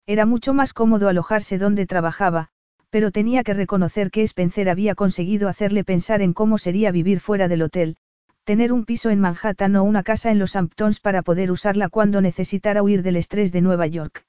[0.06, 2.48] Era mucho más cómodo alojarse donde trabajaba,
[2.90, 7.48] pero tenía que reconocer que Spencer había conseguido hacerle pensar en cómo sería vivir fuera
[7.48, 7.96] del hotel,
[8.44, 12.22] tener un piso en Manhattan o una casa en los Hamptons para poder usarla cuando
[12.22, 14.24] necesitara huir del estrés de Nueva York.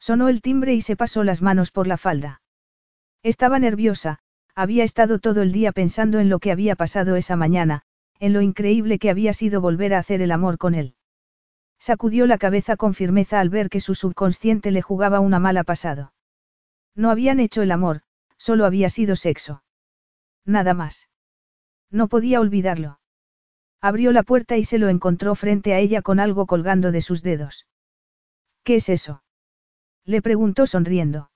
[0.00, 2.40] Sonó el timbre y se pasó las manos por la falda.
[3.22, 4.18] Estaba nerviosa,
[4.54, 7.82] había estado todo el día pensando en lo que había pasado esa mañana,
[8.18, 10.94] en lo increíble que había sido volver a hacer el amor con él.
[11.78, 16.12] Sacudió la cabeza con firmeza al ver que su subconsciente le jugaba una mala pasado.
[16.94, 18.02] No habían hecho el amor,
[18.36, 19.62] solo había sido sexo.
[20.44, 21.08] Nada más.
[21.90, 23.00] No podía olvidarlo.
[23.80, 27.22] Abrió la puerta y se lo encontró frente a ella con algo colgando de sus
[27.22, 27.66] dedos.
[28.62, 29.22] ¿Qué es eso?
[30.04, 31.30] Le preguntó sonriendo.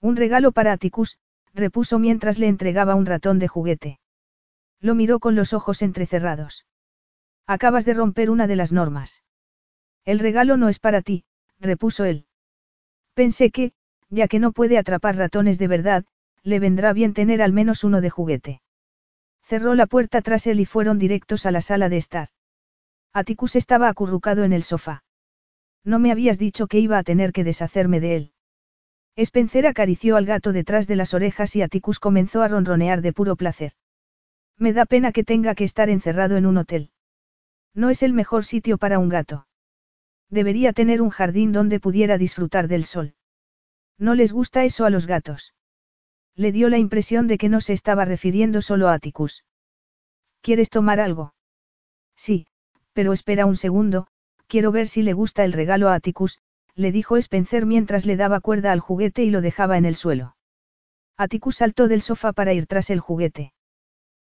[0.00, 1.18] Un regalo para Atticus,
[1.54, 3.98] repuso mientras le entregaba un ratón de juguete.
[4.80, 6.66] Lo miró con los ojos entrecerrados.
[7.46, 9.22] Acabas de romper una de las normas.
[10.04, 11.24] El regalo no es para ti,
[11.58, 12.26] repuso él.
[13.14, 13.72] Pensé que,
[14.10, 16.04] ya que no puede atrapar ratones de verdad,
[16.42, 18.62] le vendrá bien tener al menos uno de juguete.
[19.42, 22.28] Cerró la puerta tras él y fueron directos a la sala de estar.
[23.12, 25.02] Atticus estaba acurrucado en el sofá.
[25.84, 28.32] No me habías dicho que iba a tener que deshacerme de él.
[29.16, 33.36] Spencer acarició al gato detrás de las orejas y Atticus comenzó a ronronear de puro
[33.36, 33.72] placer.
[34.56, 36.90] Me da pena que tenga que estar encerrado en un hotel.
[37.74, 39.46] No es el mejor sitio para un gato.
[40.30, 43.14] Debería tener un jardín donde pudiera disfrutar del sol.
[43.98, 45.54] No les gusta eso a los gatos.
[46.34, 49.44] Le dio la impresión de que no se estaba refiriendo solo a Atticus.
[50.40, 51.34] ¿Quieres tomar algo?
[52.14, 52.46] Sí,
[52.92, 54.06] pero espera un segundo,
[54.48, 56.40] quiero ver si le gusta el regalo a Atticus,
[56.74, 60.36] le dijo Spencer mientras le daba cuerda al juguete y lo dejaba en el suelo.
[61.16, 63.52] Atticus saltó del sofá para ir tras el juguete.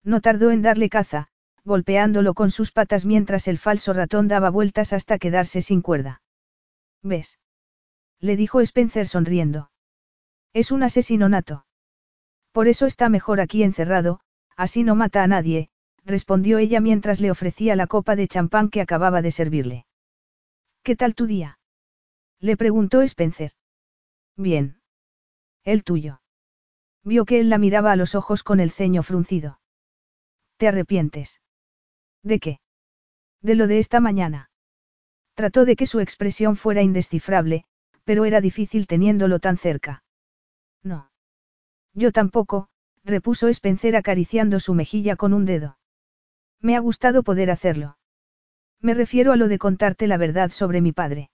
[0.02, 1.28] No tardó en darle caza,
[1.64, 6.22] golpeándolo con sus patas mientras el falso ratón daba vueltas hasta quedarse sin cuerda.
[7.02, 7.38] ¿Ves?
[8.20, 9.70] Le dijo Spencer sonriendo.
[10.54, 11.66] Es un asesino nato.
[12.52, 14.20] Por eso está mejor aquí encerrado,
[14.56, 15.68] así no mata a nadie,
[16.04, 19.87] respondió ella mientras le ofrecía la copa de champán que acababa de servirle.
[20.88, 21.58] ¿Qué tal tu día?
[22.40, 23.52] Le preguntó Spencer.
[24.38, 24.80] Bien.
[25.62, 26.22] El tuyo.
[27.04, 29.60] Vio que él la miraba a los ojos con el ceño fruncido.
[30.56, 31.42] ¿Te arrepientes?
[32.22, 32.60] ¿De qué?
[33.42, 34.50] De lo de esta mañana.
[35.34, 37.66] Trató de que su expresión fuera indescifrable,
[38.04, 40.04] pero era difícil teniéndolo tan cerca.
[40.82, 41.10] No.
[41.92, 42.70] Yo tampoco,
[43.04, 45.76] repuso Spencer acariciando su mejilla con un dedo.
[46.62, 47.97] Me ha gustado poder hacerlo.
[48.80, 51.30] Me refiero a lo de contarte la verdad sobre mi padre.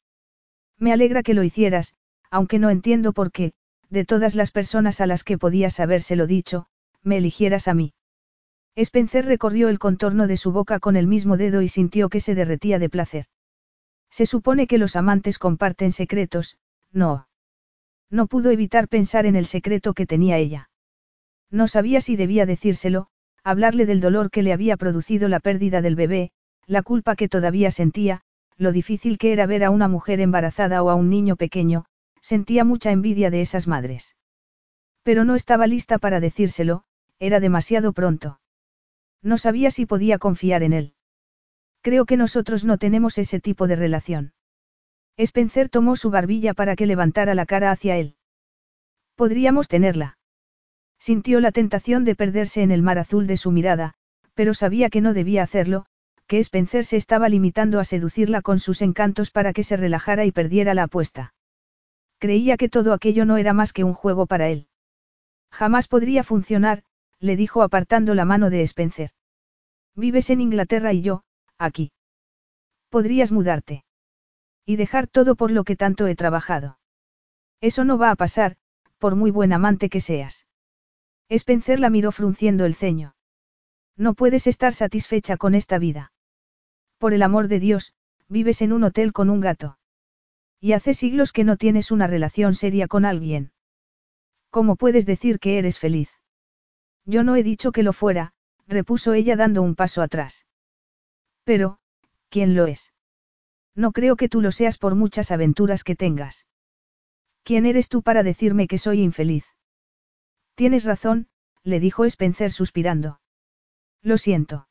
[0.78, 1.94] Me alegra que lo hicieras,
[2.30, 3.52] aunque no entiendo por qué,
[3.90, 6.66] de todas las personas a las que podías habérselo dicho,
[7.02, 7.92] me eligieras a mí.
[8.76, 12.34] Spencer recorrió el contorno de su boca con el mismo dedo y sintió que se
[12.34, 13.26] derretía de placer.
[14.10, 16.58] Se supone que los amantes comparten secretos,
[16.90, 17.28] no.
[18.10, 20.70] No pudo evitar pensar en el secreto que tenía ella.
[21.50, 23.08] No sabía si debía decírselo,
[23.44, 26.32] hablarle del dolor que le había producido la pérdida del bebé,
[26.66, 28.22] la culpa que todavía sentía,
[28.56, 31.86] lo difícil que era ver a una mujer embarazada o a un niño pequeño,
[32.20, 34.16] sentía mucha envidia de esas madres.
[35.02, 36.84] Pero no estaba lista para decírselo,
[37.18, 38.40] era demasiado pronto.
[39.22, 40.94] No sabía si podía confiar en él.
[41.82, 44.32] Creo que nosotros no tenemos ese tipo de relación.
[45.16, 48.16] Spencer tomó su barbilla para que levantara la cara hacia él.
[49.14, 50.18] Podríamos tenerla.
[50.98, 53.94] Sintió la tentación de perderse en el mar azul de su mirada,
[54.34, 55.86] pero sabía que no debía hacerlo,
[56.26, 60.32] que Spencer se estaba limitando a seducirla con sus encantos para que se relajara y
[60.32, 61.34] perdiera la apuesta.
[62.18, 64.68] Creía que todo aquello no era más que un juego para él.
[65.50, 66.82] Jamás podría funcionar,
[67.20, 69.10] le dijo apartando la mano de Spencer.
[69.94, 71.22] Vives en Inglaterra y yo,
[71.58, 71.92] aquí.
[72.88, 73.84] Podrías mudarte.
[74.64, 76.78] Y dejar todo por lo que tanto he trabajado.
[77.60, 78.56] Eso no va a pasar,
[78.98, 80.46] por muy buen amante que seas.
[81.28, 83.14] Spencer la miró frunciendo el ceño.
[83.96, 86.12] No puedes estar satisfecha con esta vida.
[86.98, 87.94] Por el amor de Dios,
[88.28, 89.78] vives en un hotel con un gato.
[90.60, 93.52] Y hace siglos que no tienes una relación seria con alguien.
[94.50, 96.10] ¿Cómo puedes decir que eres feliz?
[97.04, 98.32] Yo no he dicho que lo fuera,
[98.66, 100.46] repuso ella dando un paso atrás.
[101.44, 101.78] Pero,
[102.30, 102.92] ¿quién lo es?
[103.74, 106.46] No creo que tú lo seas por muchas aventuras que tengas.
[107.42, 109.44] ¿Quién eres tú para decirme que soy infeliz?
[110.54, 111.28] Tienes razón,
[111.62, 113.20] le dijo Spencer suspirando.
[114.00, 114.68] Lo siento.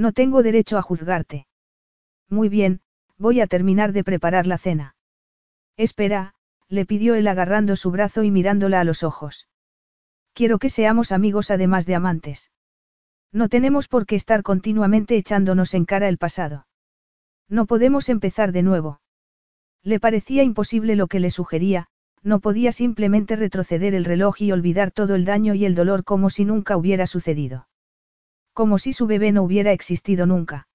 [0.00, 1.46] No tengo derecho a juzgarte.
[2.30, 2.80] Muy bien,
[3.18, 4.96] voy a terminar de preparar la cena.
[5.76, 6.32] Espera,
[6.70, 9.46] le pidió él agarrando su brazo y mirándola a los ojos.
[10.32, 12.50] Quiero que seamos amigos además de amantes.
[13.30, 16.66] No tenemos por qué estar continuamente echándonos en cara el pasado.
[17.50, 19.02] No podemos empezar de nuevo.
[19.82, 21.88] Le parecía imposible lo que le sugería,
[22.22, 26.30] no podía simplemente retroceder el reloj y olvidar todo el daño y el dolor como
[26.30, 27.66] si nunca hubiera sucedido.
[28.52, 30.68] Como si su bebé no hubiera existido nunca.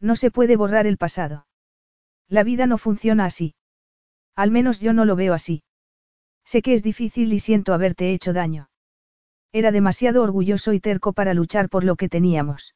[0.00, 1.46] No se puede borrar el pasado.
[2.28, 3.54] La vida no funciona así.
[4.34, 5.62] Al menos yo no lo veo así.
[6.44, 8.70] Sé que es difícil y siento haberte hecho daño.
[9.52, 12.74] Era demasiado orgulloso y terco para luchar por lo que teníamos.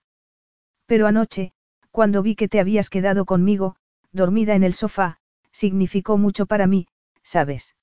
[0.87, 1.53] Pero anoche,
[1.91, 3.77] cuando vi que te habías quedado conmigo,
[4.13, 5.19] dormida en el sofá,
[5.53, 6.87] significó mucho para mí,
[7.23, 7.75] ¿sabes?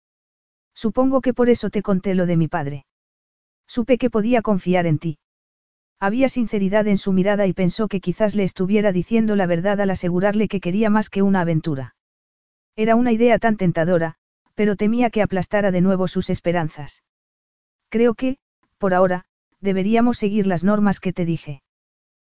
[0.75, 2.85] Supongo que por eso te conté lo de mi padre.
[3.67, 5.17] Supe que podía confiar en ti.
[6.03, 9.89] Había sinceridad en su mirada y pensó que quizás le estuviera diciendo la verdad al
[9.89, 11.95] asegurarle que quería más que una aventura.
[12.75, 14.15] Era una idea tan tentadora,
[14.53, 17.03] pero temía que aplastara de nuevo sus esperanzas.
[17.87, 18.35] Creo que,
[18.79, 19.23] por ahora,
[19.61, 21.63] deberíamos seguir las normas que te dije.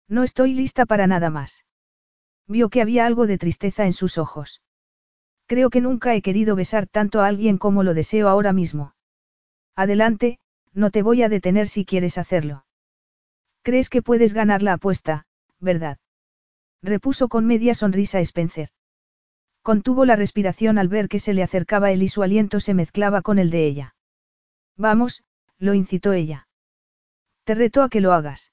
[0.08, 1.66] No estoy lista para nada más.
[2.46, 4.62] Vio que había algo de tristeza en sus ojos.
[5.44, 8.94] Creo que nunca he querido besar tanto a alguien como lo deseo ahora mismo.
[9.76, 10.38] Adelante,
[10.72, 12.64] no te voy a detener si quieres hacerlo.
[13.68, 15.26] Crees que puedes ganar la apuesta,
[15.60, 15.98] ¿verdad?
[16.82, 18.70] Repuso con media sonrisa Spencer.
[19.60, 23.20] Contuvo la respiración al ver que se le acercaba él y su aliento se mezclaba
[23.20, 23.94] con el de ella.
[24.78, 25.22] Vamos,
[25.58, 26.48] lo incitó ella.
[27.44, 28.52] Te reto a que lo hagas.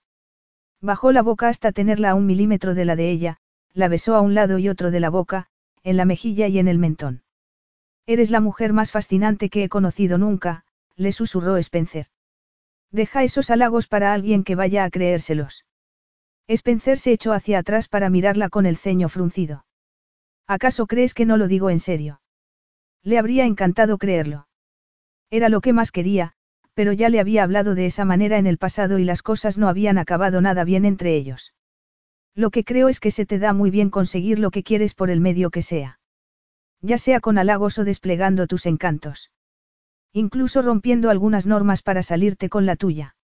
[0.82, 3.38] Bajó la boca hasta tenerla a un milímetro de la de ella,
[3.72, 5.48] la besó a un lado y otro de la boca,
[5.84, 7.24] en la mejilla y en el mentón.
[8.06, 10.66] Eres la mujer más fascinante que he conocido nunca,
[10.98, 12.08] le susurró Spencer.
[12.96, 15.66] Deja esos halagos para alguien que vaya a creérselos.
[16.48, 19.66] Spencer se echó hacia atrás para mirarla con el ceño fruncido.
[20.48, 22.22] ¿Acaso crees que no lo digo en serio?
[23.04, 24.48] Le habría encantado creerlo.
[25.30, 26.36] Era lo que más quería,
[26.74, 29.68] pero ya le había hablado de esa manera en el pasado y las cosas no
[29.68, 31.54] habían acabado nada bien entre ellos.
[32.34, 35.10] Lo que creo es que se te da muy bien conseguir lo que quieres por
[35.10, 36.00] el medio que sea.
[36.80, 39.32] Ya sea con halagos o desplegando tus encantos.
[40.18, 43.18] Incluso rompiendo algunas normas para salirte con la tuya.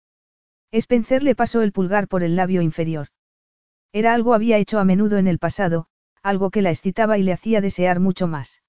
[0.72, 3.10] Spencer le pasó el pulgar por el labio inferior.
[3.94, 5.86] Era algo había hecho a menudo en el pasado,
[6.24, 8.64] algo que la excitaba y le hacía desear mucho más.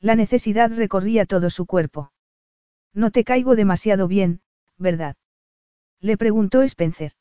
[0.00, 2.10] La necesidad recorría todo su cuerpo.
[2.92, 4.40] No te caigo demasiado bien,
[4.76, 5.14] ¿verdad?
[6.00, 7.12] Le preguntó Spencer.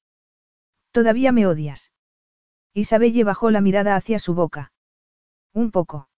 [0.89, 1.91] Todavía me odias.
[2.73, 4.73] Isabelle bajó la mirada hacia su boca.
[5.53, 6.09] Un poco.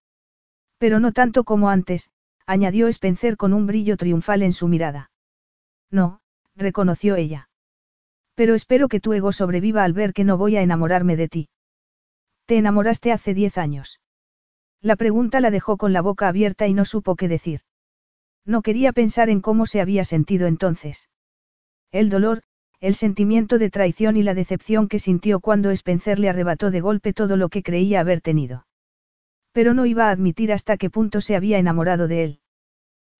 [0.78, 2.10] Pero no tanto como antes,
[2.48, 5.10] añadió Spencer con un brillo triunfal en su mirada.
[5.90, 6.20] No,
[6.56, 7.50] reconoció ella.
[8.34, 11.48] Pero espero que tu ego sobreviva al ver que no voy a enamorarme de ti.
[12.46, 14.00] ¿Te enamoraste hace diez años?
[14.80, 17.60] La pregunta la dejó con la boca abierta y no supo qué decir.
[18.46, 21.10] No quería pensar en cómo se había sentido entonces.
[21.92, 22.44] El dolor,
[22.80, 27.12] el sentimiento de traición y la decepción que sintió cuando Spencer le arrebató de golpe
[27.12, 28.67] todo lo que creía haber tenido.
[29.52, 32.40] Pero no iba a admitir hasta qué punto se había enamorado de él.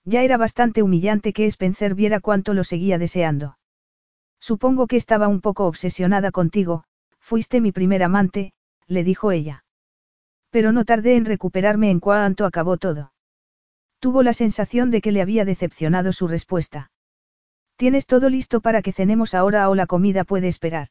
[0.05, 3.59] Ya era bastante humillante que Spencer viera cuánto lo seguía deseando.
[4.41, 6.85] Supongo que estaba un poco obsesionada contigo,
[7.19, 8.53] fuiste mi primer amante,
[8.87, 9.65] le dijo ella.
[10.51, 13.13] Pero no tardé en recuperarme en cuanto acabó todo.
[13.99, 16.91] Tuvo la sensación de que le había decepcionado su respuesta.
[17.77, 20.89] ¿Tienes todo listo para que cenemos ahora o la comida puede esperar?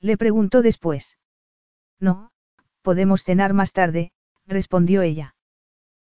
[0.00, 1.18] Le preguntó después.
[1.98, 2.30] No,
[2.82, 4.12] podemos cenar más tarde,
[4.46, 5.34] respondió ella.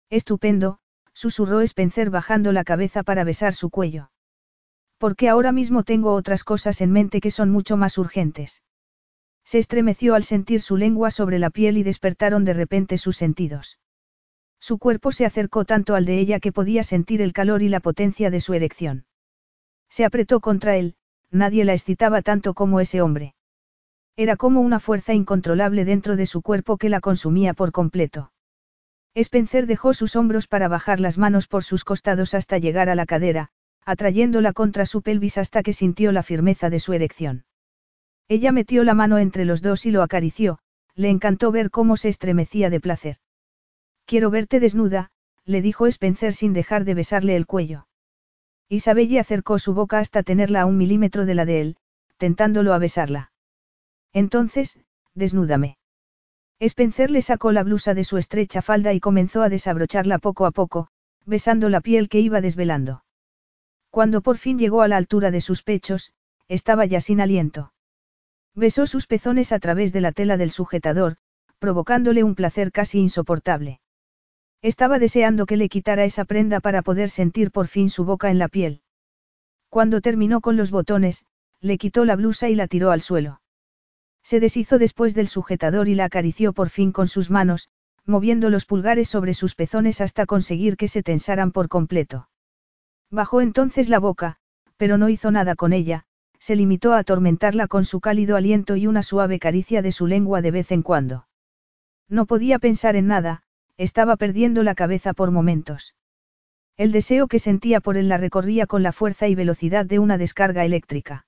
[0.10, 0.80] Estupendo,
[1.14, 4.12] susurró Spencer bajando la cabeza para besar su cuello.
[4.98, 8.64] Porque ahora mismo tengo otras cosas en mente que son mucho más urgentes.
[9.46, 13.80] Se estremeció al sentir su lengua sobre la piel y despertaron de repente sus sentidos.
[14.60, 17.80] Su cuerpo se acercó tanto al de ella que podía sentir el calor y la
[17.80, 19.06] potencia de su erección.
[19.90, 20.96] Se apretó contra él,
[21.32, 23.36] nadie la excitaba tanto como ese hombre.
[24.20, 28.34] Era como una fuerza incontrolable dentro de su cuerpo que la consumía por completo.
[29.16, 33.06] Spencer dejó sus hombros para bajar las manos por sus costados hasta llegar a la
[33.06, 33.48] cadera,
[33.86, 37.46] atrayéndola contra su pelvis hasta que sintió la firmeza de su erección.
[38.28, 40.60] Ella metió la mano entre los dos y lo acarició,
[40.96, 43.20] le encantó ver cómo se estremecía de placer.
[44.06, 45.12] Quiero verte desnuda,
[45.46, 47.88] le dijo Spencer sin dejar de besarle el cuello.
[48.68, 51.78] Isabelle acercó su boca hasta tenerla a un milímetro de la de él,
[52.18, 53.29] tentándolo a besarla.
[54.14, 54.80] Entonces,
[55.14, 55.78] desnúdame.
[56.60, 60.52] Spencer le sacó la blusa de su estrecha falda y comenzó a desabrocharla poco a
[60.52, 60.90] poco,
[61.26, 63.04] besando la piel que iba desvelando.
[63.90, 66.12] Cuando por fin llegó a la altura de sus pechos,
[66.48, 67.74] estaba ya sin aliento.
[68.56, 71.18] Besó sus pezones a través de la tela del sujetador,
[71.60, 73.80] provocándole un placer casi insoportable.
[74.62, 78.40] Estaba deseando que le quitara esa prenda para poder sentir por fin su boca en
[78.40, 78.82] la piel.
[79.70, 81.26] Cuando terminó con los botones,
[81.62, 83.40] le quitó la blusa y la tiró al suelo.
[84.30, 87.68] Se deshizo después del sujetador y la acarició por fin con sus manos,
[88.06, 92.30] moviendo los pulgares sobre sus pezones hasta conseguir que se tensaran por completo.
[93.10, 94.36] Bajó entonces la boca,
[94.78, 96.06] pero no hizo nada con ella,
[96.38, 100.44] se limitó a atormentarla con su cálido aliento y una suave caricia de su lengua
[100.44, 101.28] de vez en cuando.
[102.08, 103.42] No podía pensar en nada,
[103.78, 105.96] estaba perdiendo la cabeza por momentos.
[106.78, 110.20] El deseo que sentía por él la recorría con la fuerza y velocidad de una
[110.20, 111.26] descarga eléctrica.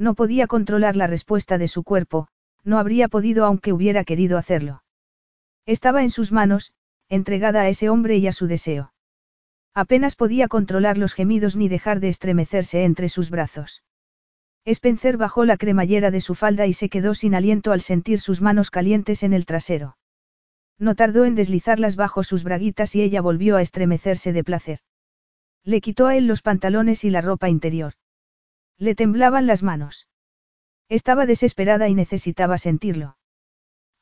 [0.00, 2.28] No podía controlar la respuesta de su cuerpo,
[2.64, 4.82] no habría podido aunque hubiera querido hacerlo.
[5.66, 6.72] Estaba en sus manos,
[7.10, 8.94] entregada a ese hombre y a su deseo.
[9.74, 13.84] Apenas podía controlar los gemidos ni dejar de estremecerse entre sus brazos.
[14.64, 18.40] Spencer bajó la cremallera de su falda y se quedó sin aliento al sentir sus
[18.40, 19.98] manos calientes en el trasero.
[20.78, 24.78] No tardó en deslizarlas bajo sus braguitas y ella volvió a estremecerse de placer.
[25.62, 27.92] Le quitó a él los pantalones y la ropa interior.
[28.80, 30.08] Le temblaban las manos.
[30.88, 33.18] Estaba desesperada y necesitaba sentirlo.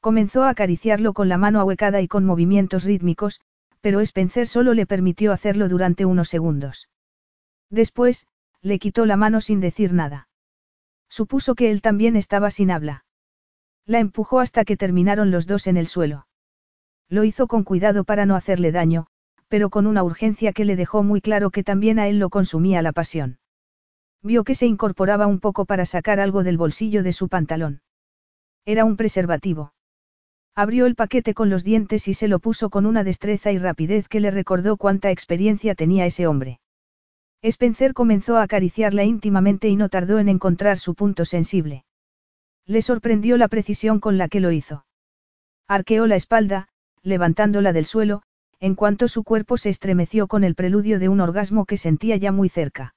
[0.00, 3.40] Comenzó a acariciarlo con la mano ahuecada y con movimientos rítmicos,
[3.80, 6.88] pero Spencer solo le permitió hacerlo durante unos segundos.
[7.70, 8.28] Después,
[8.62, 10.28] le quitó la mano sin decir nada.
[11.08, 13.04] Supuso que él también estaba sin habla.
[13.84, 16.28] La empujó hasta que terminaron los dos en el suelo.
[17.08, 19.08] Lo hizo con cuidado para no hacerle daño,
[19.48, 22.80] pero con una urgencia que le dejó muy claro que también a él lo consumía
[22.80, 23.40] la pasión.
[24.22, 27.82] Vio que se incorporaba un poco para sacar algo del bolsillo de su pantalón.
[28.64, 29.72] Era un preservativo.
[30.54, 34.08] Abrió el paquete con los dientes y se lo puso con una destreza y rapidez
[34.08, 36.60] que le recordó cuánta experiencia tenía ese hombre.
[37.42, 41.84] Spencer comenzó a acariciarla íntimamente y no tardó en encontrar su punto sensible.
[42.66, 44.84] Le sorprendió la precisión con la que lo hizo.
[45.68, 46.68] Arqueó la espalda,
[47.02, 48.22] levantándola del suelo,
[48.58, 52.32] en cuanto su cuerpo se estremeció con el preludio de un orgasmo que sentía ya
[52.32, 52.96] muy cerca.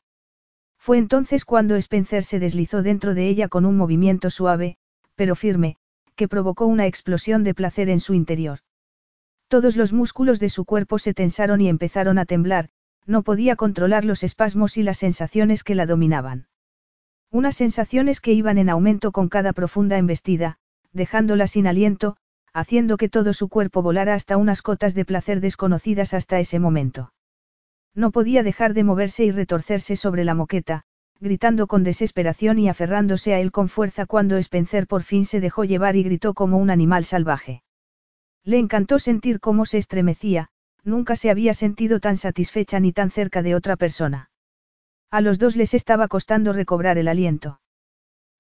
[0.82, 4.78] Fue entonces cuando Spencer se deslizó dentro de ella con un movimiento suave,
[5.14, 5.78] pero firme,
[6.16, 8.62] que provocó una explosión de placer en su interior.
[9.48, 12.70] Todos los músculos de su cuerpo se tensaron y empezaron a temblar,
[13.06, 16.48] no podía controlar los espasmos y las sensaciones que la dominaban.
[17.30, 20.58] Unas sensaciones que iban en aumento con cada profunda embestida,
[20.94, 22.18] dejándola sin aliento,
[22.54, 27.14] haciendo que todo su cuerpo volara hasta unas cotas de placer desconocidas hasta ese momento.
[27.94, 30.84] No podía dejar de moverse y retorcerse sobre la moqueta,
[31.20, 35.66] gritando con desesperación y aferrándose a él con fuerza cuando Spencer por fin se dejó
[35.66, 37.64] llevar y gritó como un animal salvaje.
[38.44, 40.50] Le encantó sentir cómo se estremecía,
[40.84, 44.30] nunca se había sentido tan satisfecha ni tan cerca de otra persona.
[45.12, 47.60] A los dos les estaba costando recobrar el aliento.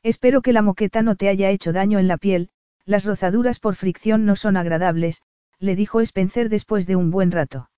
[0.03, 2.49] Espero que la moqueta no te haya hecho daño en la piel,
[2.85, 5.21] las rozaduras por fricción no son agradables,
[5.59, 7.70] le dijo Spencer después de un buen rato.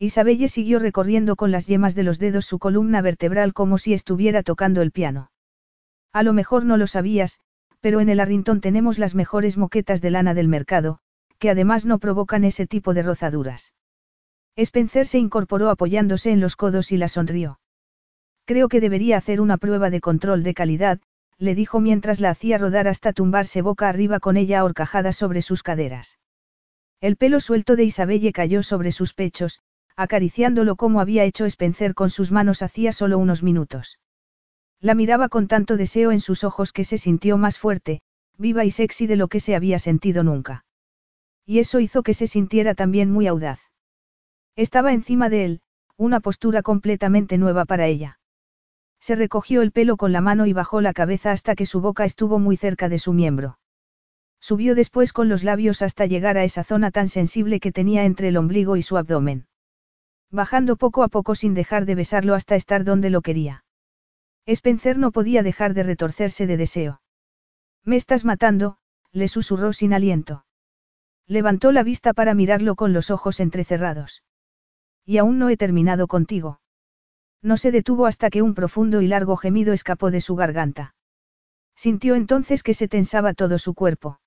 [0.00, 4.44] Isabelle siguió recorriendo con las yemas de los dedos su columna vertebral como si estuviera
[4.44, 5.32] tocando el piano.
[6.12, 7.40] A lo mejor no lo sabías,
[7.80, 11.00] pero en el Arrington tenemos las mejores moquetas de lana del mercado,
[11.38, 13.72] que además no provocan ese tipo de rozaduras.
[14.56, 17.60] Spencer se incorporó apoyándose en los codos y la sonrió.
[18.44, 21.00] Creo que debería hacer una prueba de control de calidad,
[21.38, 25.62] le dijo mientras la hacía rodar hasta tumbarse boca arriba con ella ahorcajada sobre sus
[25.62, 26.18] caderas.
[27.00, 29.60] El pelo suelto de Isabelle cayó sobre sus pechos,
[29.98, 33.98] acariciándolo como había hecho Spencer con sus manos hacía solo unos minutos.
[34.80, 38.00] La miraba con tanto deseo en sus ojos que se sintió más fuerte,
[38.36, 40.64] viva y sexy de lo que se había sentido nunca.
[41.44, 43.58] Y eso hizo que se sintiera también muy audaz.
[44.54, 45.60] Estaba encima de él,
[45.96, 48.20] una postura completamente nueva para ella.
[49.00, 52.04] Se recogió el pelo con la mano y bajó la cabeza hasta que su boca
[52.04, 53.58] estuvo muy cerca de su miembro.
[54.38, 58.28] Subió después con los labios hasta llegar a esa zona tan sensible que tenía entre
[58.28, 59.48] el ombligo y su abdomen.
[60.30, 63.64] Bajando poco a poco sin dejar de besarlo hasta estar donde lo quería.
[64.46, 67.00] Spencer no podía dejar de retorcerse de deseo.
[67.84, 68.78] Me estás matando,
[69.12, 70.44] le susurró sin aliento.
[71.26, 74.22] Levantó la vista para mirarlo con los ojos entrecerrados.
[75.04, 76.60] Y aún no he terminado contigo.
[77.42, 80.94] No se detuvo hasta que un profundo y largo gemido escapó de su garganta.
[81.76, 84.20] Sintió entonces que se tensaba todo su cuerpo.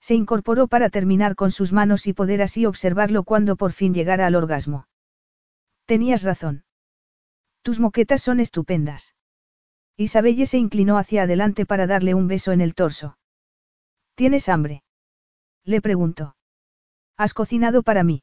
[0.00, 4.26] Se incorporó para terminar con sus manos y poder así observarlo cuando por fin llegara
[4.26, 4.86] al orgasmo.
[5.86, 6.64] Tenías razón.
[7.62, 9.14] Tus moquetas son estupendas.
[9.96, 13.18] Isabelle se inclinó hacia adelante para darle un beso en el torso.
[14.14, 14.82] ¿Tienes hambre?
[15.64, 16.36] Le preguntó.
[17.16, 18.22] ¿Has cocinado para mí?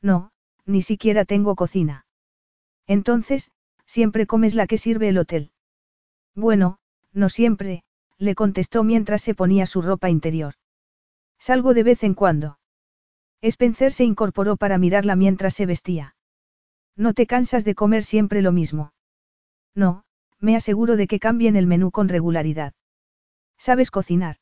[0.00, 0.30] No,
[0.66, 2.06] ni siquiera tengo cocina.
[2.86, 3.50] Entonces,
[3.86, 5.50] siempre comes la que sirve el hotel.
[6.34, 6.78] Bueno,
[7.12, 7.82] no siempre,
[8.18, 10.54] le contestó mientras se ponía su ropa interior.
[11.38, 12.58] Salgo de vez en cuando.
[13.42, 16.14] Spencer se incorporó para mirarla mientras se vestía.
[16.96, 18.92] ¿No te cansas de comer siempre lo mismo?
[19.74, 20.04] No,
[20.38, 22.74] me aseguro de que cambien el menú con regularidad.
[23.58, 24.36] ¿Sabes cocinar?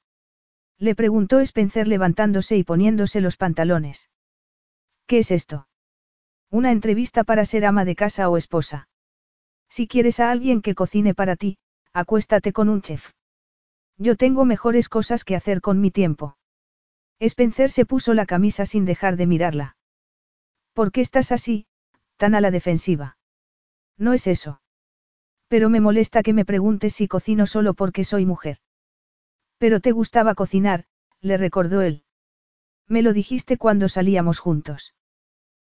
[0.78, 4.10] Le preguntó Spencer levantándose y poniéndose los pantalones.
[5.06, 5.68] ¿Qué es esto?
[6.50, 8.88] Una entrevista para ser ama de casa o esposa.
[9.68, 11.56] Si quieres a alguien que cocine para ti,
[11.94, 13.12] acuéstate con un chef.
[13.96, 16.36] Yo tengo mejores cosas que hacer con mi tiempo.
[17.20, 19.76] Spencer se puso la camisa sin dejar de mirarla.
[20.72, 21.66] ¿Por qué estás así,
[22.22, 23.16] tan a la defensiva?
[23.98, 24.60] No es eso.
[25.48, 28.58] Pero me molesta que me preguntes si cocino solo porque soy mujer.
[29.58, 30.84] Pero te gustaba cocinar,
[31.20, 32.04] le recordó él.
[32.86, 34.94] Me lo dijiste cuando salíamos juntos.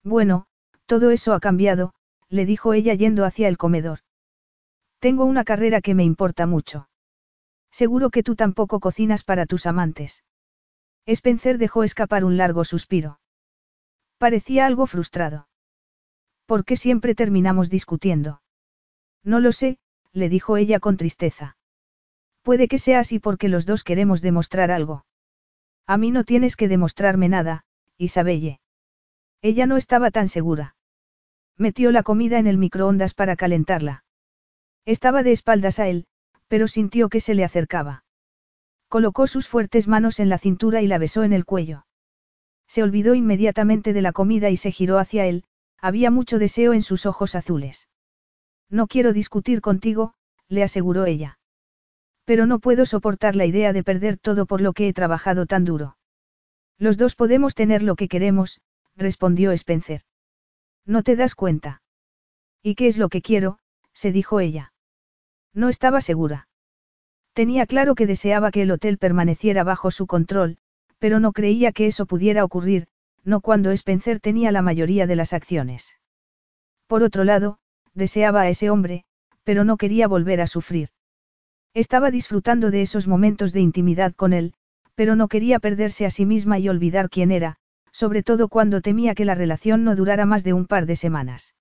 [0.02, 0.46] Bueno,
[0.86, 1.94] todo eso ha cambiado,
[2.28, 4.00] le dijo ella yendo hacia el comedor.
[4.98, 6.88] Tengo una carrera que me importa mucho.
[7.70, 10.24] Seguro que tú tampoco cocinas para tus amantes.
[11.06, 13.20] Spencer dejó escapar un largo suspiro.
[14.18, 15.46] Parecía algo frustrado.
[16.50, 18.42] ¿Por qué siempre terminamos discutiendo?
[19.22, 19.78] No lo sé,
[20.12, 21.56] le dijo ella con tristeza.
[22.42, 25.04] Puede que sea así porque los dos queremos demostrar algo.
[25.86, 27.62] A mí no tienes que demostrarme nada,
[27.98, 28.58] Isabelle.
[29.42, 30.74] Ella no estaba tan segura.
[31.56, 34.02] Metió la comida en el microondas para calentarla.
[34.84, 36.08] Estaba de espaldas a él,
[36.48, 38.02] pero sintió que se le acercaba.
[38.88, 41.86] Colocó sus fuertes manos en la cintura y la besó en el cuello.
[42.66, 45.44] Se olvidó inmediatamente de la comida y se giró hacia él,
[45.80, 47.88] había mucho deseo en sus ojos azules.
[48.68, 50.14] No quiero discutir contigo,
[50.48, 51.38] le aseguró ella.
[52.24, 55.64] Pero no puedo soportar la idea de perder todo por lo que he trabajado tan
[55.64, 55.96] duro.
[56.78, 58.60] Los dos podemos tener lo que queremos,
[58.96, 60.02] respondió Spencer.
[60.86, 61.82] No te das cuenta.
[62.62, 63.58] ¿Y qué es lo que quiero?
[63.92, 64.72] se dijo ella.
[65.52, 66.48] No estaba segura.
[67.32, 70.58] Tenía claro que deseaba que el hotel permaneciera bajo su control,
[70.98, 72.86] pero no creía que eso pudiera ocurrir,
[73.24, 75.98] no cuando Spencer tenía la mayoría de las acciones.
[76.86, 77.58] Por otro lado,
[77.94, 79.04] deseaba a ese hombre,
[79.44, 80.90] pero no quería volver a sufrir.
[81.74, 84.54] Estaba disfrutando de esos momentos de intimidad con él,
[84.94, 87.56] pero no quería perderse a sí misma y olvidar quién era,
[87.92, 91.54] sobre todo cuando temía que la relación no durara más de un par de semanas.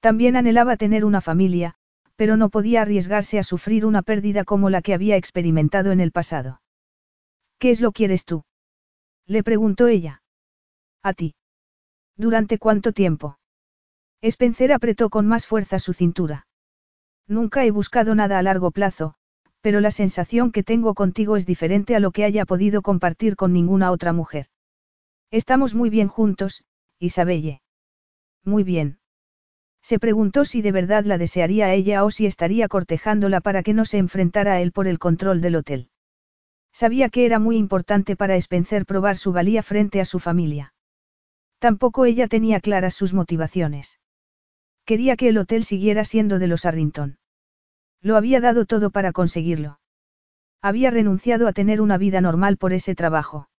[0.00, 1.74] También anhelaba tener una familia,
[2.16, 6.12] pero no podía arriesgarse a sufrir una pérdida como la que había experimentado en el
[6.12, 6.60] pasado.
[7.58, 8.44] ¿Qué es lo quieres tú?
[9.26, 10.22] Le preguntó ella.
[11.02, 11.34] A ti.
[12.16, 13.38] ¿Durante cuánto tiempo?
[14.22, 16.46] Spencer apretó con más fuerza su cintura.
[17.26, 19.14] Nunca he buscado nada a largo plazo,
[19.62, 23.52] pero la sensación que tengo contigo es diferente a lo que haya podido compartir con
[23.52, 24.46] ninguna otra mujer.
[25.30, 26.64] Estamos muy bien juntos,
[26.98, 27.62] Isabelle.
[28.44, 28.98] Muy bien.
[29.82, 33.72] Se preguntó si de verdad la desearía a ella o si estaría cortejándola para que
[33.72, 35.88] no se enfrentara a él por el control del hotel.
[36.72, 40.74] Sabía que era muy importante para Spencer probar su valía frente a su familia.
[41.60, 44.00] Tampoco ella tenía claras sus motivaciones.
[44.86, 47.18] Quería que el hotel siguiera siendo de los Arrington.
[48.00, 49.78] Lo había dado todo para conseguirlo.
[50.62, 53.50] Había renunciado a tener una vida normal por ese trabajo.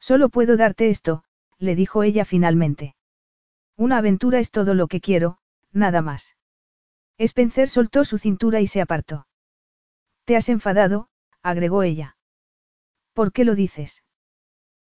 [0.00, 1.22] Solo puedo darte esto,
[1.58, 2.96] le dijo ella finalmente.
[3.76, 5.38] Una aventura es todo lo que quiero,
[5.70, 6.34] nada más.
[7.18, 9.26] Spencer soltó su cintura y se apartó.
[10.24, 11.10] Te has enfadado,
[11.42, 12.16] agregó ella.
[13.12, 14.02] ¿Por qué lo dices?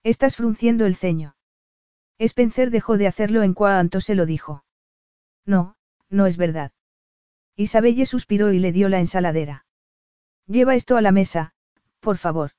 [0.03, 1.35] Estás frunciendo el ceño.
[2.21, 4.63] Spencer dejó de hacerlo en cuanto se lo dijo.
[5.47, 5.77] No,
[6.11, 6.71] no es verdad.
[7.57, 9.65] Isabelle suspiró y le dio la ensaladera.
[10.47, 11.55] Lleva esto a la mesa,
[11.99, 12.51] por favor.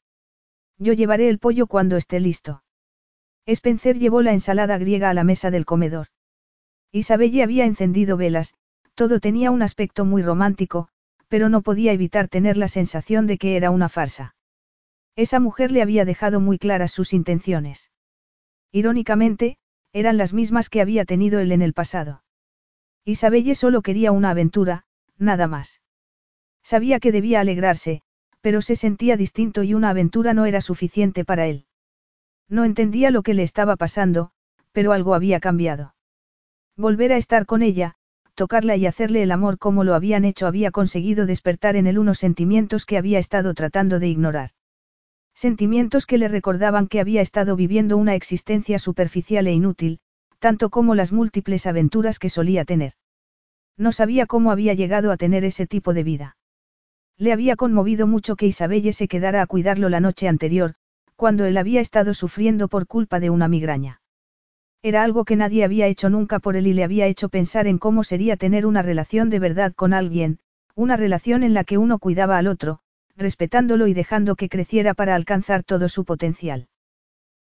[0.80, 2.64] Yo llevaré el pollo cuando esté listo.
[3.46, 6.08] Spencer llevó la ensalada griega a la mesa del comedor.
[6.92, 8.56] Isabelle había encendido velas,
[8.96, 10.90] todo tenía un aspecto muy romántico,
[11.28, 14.36] pero no podía evitar tener la sensación de que era una farsa.
[15.16, 17.92] Esa mujer le había dejado muy claras sus intenciones.
[18.72, 19.58] Irónicamente,
[19.94, 22.24] eran las mismas que había tenido él en el pasado.
[23.04, 24.84] Isabelle solo quería una aventura,
[25.18, 25.82] nada más.
[26.64, 28.02] Sabía que debía alegrarse,
[28.42, 31.66] pero se sentía distinto y una aventura no era suficiente para él.
[32.48, 34.32] No entendía lo que le estaba pasando,
[34.72, 35.96] pero algo había cambiado.
[36.78, 37.96] Volver a estar con ella,
[38.36, 42.20] tocarla y hacerle el amor como lo habían hecho había conseguido despertar en él unos
[42.20, 44.52] sentimientos que había estado tratando de ignorar.
[45.34, 50.00] Sentimientos que le recordaban que había estado viviendo una existencia superficial e inútil,
[50.40, 52.94] tanto como las múltiples aventuras que solía tener.
[53.78, 56.38] No sabía cómo había llegado a tener ese tipo de vida.
[57.18, 60.76] Le había conmovido mucho que Isabelle se quedara a cuidarlo la noche anterior,
[61.16, 64.02] cuando él había estado sufriendo por culpa de una migraña.
[64.82, 67.78] Era algo que nadie había hecho nunca por él y le había hecho pensar en
[67.78, 70.40] cómo sería tener una relación de verdad con alguien,
[70.74, 72.80] una relación en la que uno cuidaba al otro,
[73.22, 76.68] respetándolo y dejando que creciera para alcanzar todo su potencial.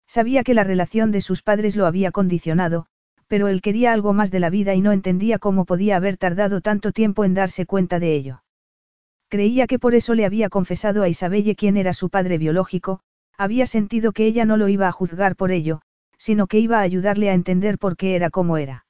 [0.09, 2.87] Sabía que la relación de sus padres lo había condicionado,
[3.29, 6.61] pero él quería algo más de la vida y no entendía cómo podía haber tardado
[6.61, 8.43] tanto tiempo en darse cuenta de ello.
[9.29, 13.01] Creía que por eso le había confesado a Isabelle quién era su padre biológico,
[13.37, 15.83] había sentido que ella no lo iba a juzgar por ello,
[16.17, 18.86] sino que iba a ayudarle a entender por qué era como era.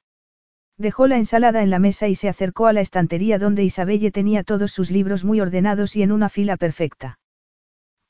[0.77, 4.43] Dejó la ensalada en la mesa y se acercó a la estantería donde Isabelle tenía
[4.43, 7.19] todos sus libros muy ordenados y en una fila perfecta.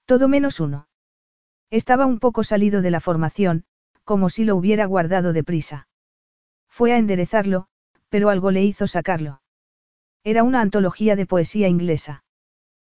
[0.05, 0.87] Todo menos uno.
[1.69, 3.65] Estaba un poco salido de la formación,
[4.03, 5.87] como si lo hubiera guardado deprisa.
[6.67, 7.67] Fue a enderezarlo,
[8.09, 9.41] pero algo le hizo sacarlo.
[10.23, 12.23] Era una antología de poesía inglesa.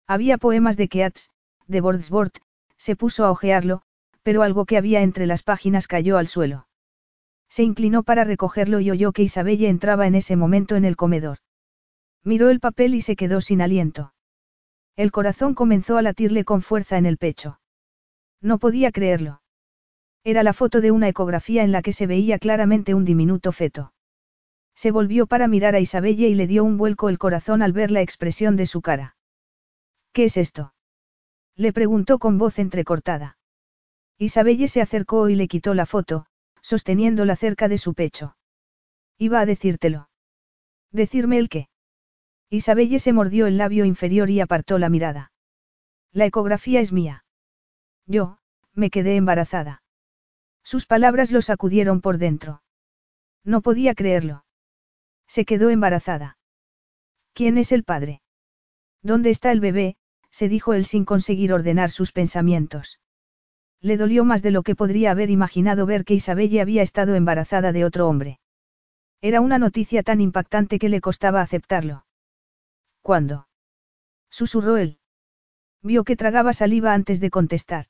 [0.07, 1.31] Había poemas de Keats,
[1.69, 2.39] de Wordsworth,
[2.77, 3.83] se puso a hojearlo,
[4.23, 6.67] pero algo que había entre las páginas cayó al suelo.
[7.51, 11.39] Se inclinó para recogerlo y oyó que Isabelle entraba en ese momento en el comedor.
[12.23, 14.15] Miró el papel y se quedó sin aliento.
[14.97, 17.61] El corazón comenzó a latirle con fuerza en el pecho.
[18.41, 19.43] No podía creerlo.
[20.23, 23.93] Era la foto de una ecografía en la que se veía claramente un diminuto feto.
[24.75, 27.91] Se volvió para mirar a Isabelle y le dio un vuelco el corazón al ver
[27.91, 29.17] la expresión de su cara.
[30.13, 30.73] ¿Qué es esto?
[31.57, 33.39] Le preguntó con voz entrecortada.
[34.19, 36.27] Isabelle se acercó y le quitó la foto,
[36.71, 38.37] sosteniéndola cerca de su pecho.
[39.19, 40.09] Iba a decírtelo.
[40.93, 41.69] ¿Decirme el qué?
[42.49, 45.33] Isabelle se mordió el labio inferior y apartó la mirada.
[46.13, 47.25] La ecografía es mía.
[48.07, 48.39] Yo,
[48.73, 49.83] me quedé embarazada.
[50.63, 52.63] Sus palabras lo sacudieron por dentro.
[53.45, 54.45] No podía creerlo.
[55.27, 56.39] Se quedó embarazada.
[57.33, 58.23] ¿Quién es el padre?
[59.03, 59.97] ¿Dónde está el bebé?
[60.31, 63.01] se dijo él sin conseguir ordenar sus pensamientos.
[63.83, 67.73] Le dolió más de lo que podría haber imaginado ver que Isabelle había estado embarazada
[67.73, 68.39] de otro hombre.
[69.23, 72.05] Era una noticia tan impactante que le costaba aceptarlo.
[73.03, 73.49] ¿Cuándo?
[74.29, 74.99] susurró él.
[75.83, 77.87] Vio que tragaba saliva antes de contestar.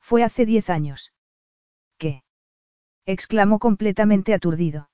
[0.00, 1.12] Fue hace diez años.
[1.98, 2.22] ¿Qué?
[3.04, 4.90] exclamó completamente aturdido.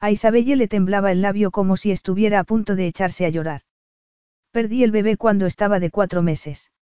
[0.00, 3.62] A Isabelle le temblaba el labio como si estuviera a punto de echarse a llorar.
[4.50, 6.72] Perdí el bebé cuando estaba de cuatro meses.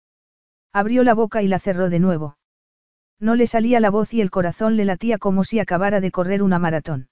[0.73, 2.36] Abrió la boca y la cerró de nuevo.
[3.19, 6.43] No le salía la voz y el corazón le latía como si acabara de correr
[6.43, 7.09] una maratón.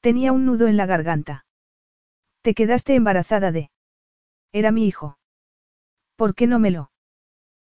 [0.00, 1.44] Tenía un nudo en la garganta.
[2.42, 3.70] Te quedaste embarazada de...
[4.52, 5.18] Era mi hijo.
[6.16, 6.90] ¿Por qué no me lo?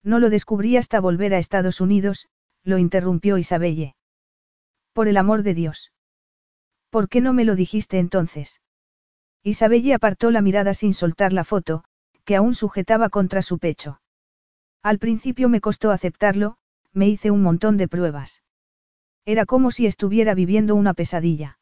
[0.03, 2.28] No lo descubrí hasta volver a Estados Unidos,
[2.64, 3.95] lo interrumpió Isabelle.
[4.94, 5.92] Por el amor de Dios.
[6.90, 8.61] ¿Por qué no me lo dijiste entonces?
[9.44, 11.84] Isabelle apartó la mirada sin soltar la foto,
[12.26, 14.02] que aún sujetaba contra su pecho.
[14.84, 16.58] Al principio me costó aceptarlo,
[16.94, 18.44] me hice un montón de pruebas.
[19.26, 21.60] Era como si estuviera viviendo una pesadilla.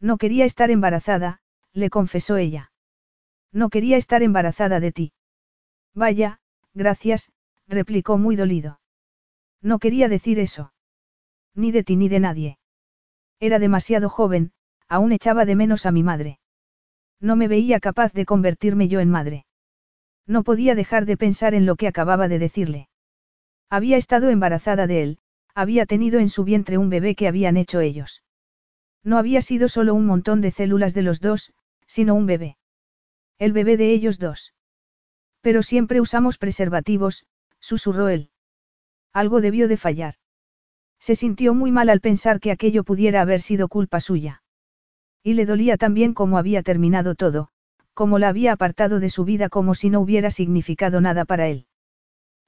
[0.00, 1.40] No quería estar embarazada,
[1.72, 2.72] le confesó ella.
[3.52, 5.12] No quería estar embarazada de ti.
[5.94, 6.40] Vaya,
[6.74, 7.32] gracias,
[7.68, 8.80] replicó muy dolido.
[9.60, 10.72] No quería decir eso.
[11.54, 12.58] Ni de ti ni de nadie.
[13.38, 14.52] Era demasiado joven,
[14.88, 16.38] aún echaba de menos a mi madre.
[17.20, 19.46] No me veía capaz de convertirme yo en madre.
[20.26, 22.88] No podía dejar de pensar en lo que acababa de decirle.
[23.72, 25.18] Había estado embarazada de él,
[25.54, 28.22] había tenido en su vientre un bebé que habían hecho ellos.
[29.02, 31.54] No había sido solo un montón de células de los dos,
[31.86, 32.58] sino un bebé.
[33.38, 34.52] El bebé de ellos dos.
[35.40, 37.24] Pero siempre usamos preservativos,
[37.60, 38.28] susurró él.
[39.10, 40.16] Algo debió de fallar.
[40.98, 44.42] Se sintió muy mal al pensar que aquello pudiera haber sido culpa suya.
[45.22, 47.48] Y le dolía también cómo había terminado todo,
[47.94, 51.64] cómo la había apartado de su vida como si no hubiera significado nada para él.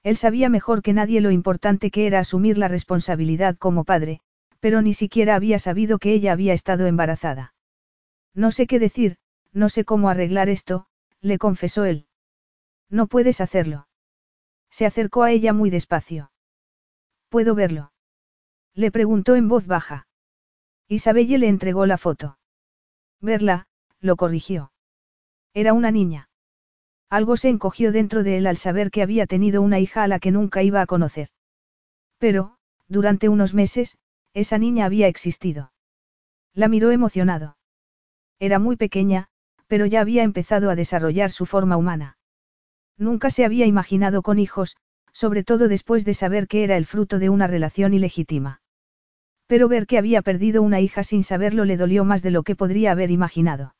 [0.05, 4.19] Él sabía mejor que nadie lo importante que era asumir la responsabilidad como padre,
[4.59, 7.55] pero ni siquiera había sabido que ella había estado embarazada.
[8.35, 9.17] No sé qué decir,
[9.51, 10.85] no sé cómo arreglar esto,
[11.21, 12.05] le confesó él.
[12.87, 13.87] No puedes hacerlo.
[14.69, 16.31] Se acercó a ella muy despacio.
[17.29, 17.91] ¿Puedo verlo?
[18.75, 20.05] Le preguntó en voz baja.
[20.87, 22.37] Isabelle le entregó la foto.
[23.21, 23.65] Verla,
[24.01, 24.71] lo corrigió.
[25.55, 26.29] Era una niña.
[27.09, 30.19] Algo se encogió dentro de él al saber que había tenido una hija a la
[30.19, 31.29] que nunca iba a conocer.
[32.17, 33.97] Pero, durante unos meses,
[34.33, 35.71] esa niña había existido.
[36.53, 37.57] La miró emocionado.
[38.39, 39.27] Era muy pequeña,
[39.67, 42.17] pero ya había empezado a desarrollar su forma humana.
[42.97, 44.77] Nunca se había imaginado con hijos,
[45.11, 48.61] sobre todo después de saber que era el fruto de una relación ilegítima.
[49.47, 52.55] Pero ver que había perdido una hija sin saberlo le dolió más de lo que
[52.55, 53.75] podría haber imaginado.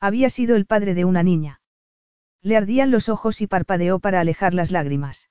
[0.00, 1.60] Había sido el padre de una niña.
[2.42, 5.30] Le ardían los ojos y parpadeó para alejar las lágrimas.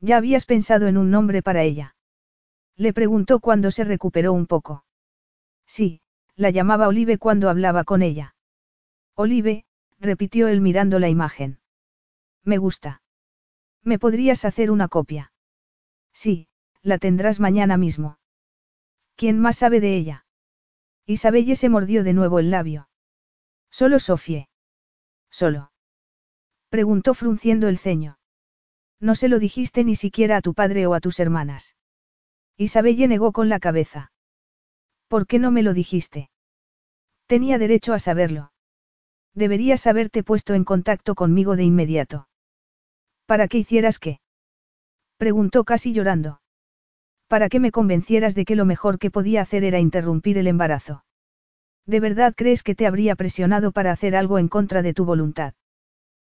[0.00, 1.96] ¿Ya habías pensado en un nombre para ella?
[2.76, 4.84] Le preguntó cuando se recuperó un poco.
[5.66, 6.00] Sí,
[6.34, 8.34] la llamaba Olive cuando hablaba con ella.
[9.14, 9.64] Olive,
[9.98, 11.58] repitió él mirando la imagen.
[12.44, 13.02] Me gusta.
[13.82, 15.32] ¿Me podrías hacer una copia?
[16.12, 16.48] Sí,
[16.82, 18.18] la tendrás mañana mismo.
[19.16, 20.26] ¿Quién más sabe de ella?
[21.06, 22.88] Isabelle se mordió de nuevo el labio.
[23.70, 24.48] Solo Sofie.
[25.30, 25.72] Solo.
[26.76, 28.18] Preguntó frunciendo el ceño.
[29.00, 31.74] No se lo dijiste ni siquiera a tu padre o a tus hermanas.
[32.58, 34.12] Isabelle negó con la cabeza.
[35.08, 36.28] ¿Por qué no me lo dijiste?
[37.26, 38.52] Tenía derecho a saberlo.
[39.32, 42.28] Deberías haberte puesto en contacto conmigo de inmediato.
[43.24, 44.20] ¿Para qué hicieras qué?
[45.16, 46.42] Preguntó casi llorando
[47.26, 51.06] para que me convencieras de que lo mejor que podía hacer era interrumpir el embarazo.
[51.86, 55.54] ¿De verdad crees que te habría presionado para hacer algo en contra de tu voluntad?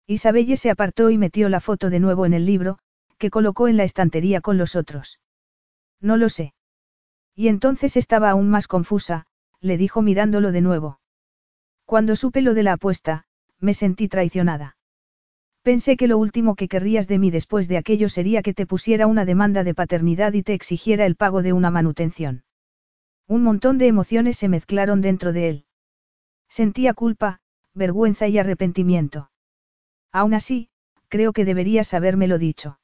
[0.07, 2.77] Isabelle se apartó y metió la foto de nuevo en el libro,
[3.17, 5.19] que colocó en la estantería con los otros.
[5.99, 6.53] No lo sé.
[7.33, 9.25] Y entonces estaba aún más confusa,
[9.61, 10.99] le dijo mirándolo de nuevo.
[11.85, 13.25] Cuando supe lo de la apuesta,
[13.59, 14.77] me sentí traicionada.
[15.63, 19.07] Pensé que lo último que querrías de mí después de aquello sería que te pusiera
[19.07, 22.43] una demanda de paternidad y te exigiera el pago de una manutención.
[23.27, 25.65] Un montón de emociones se mezclaron dentro de él.
[26.47, 27.39] Sentía culpa,
[27.73, 29.31] vergüenza y arrepentimiento.
[30.15, 30.69] Aún así,
[31.09, 32.79] creo que deberías habérmelo dicho.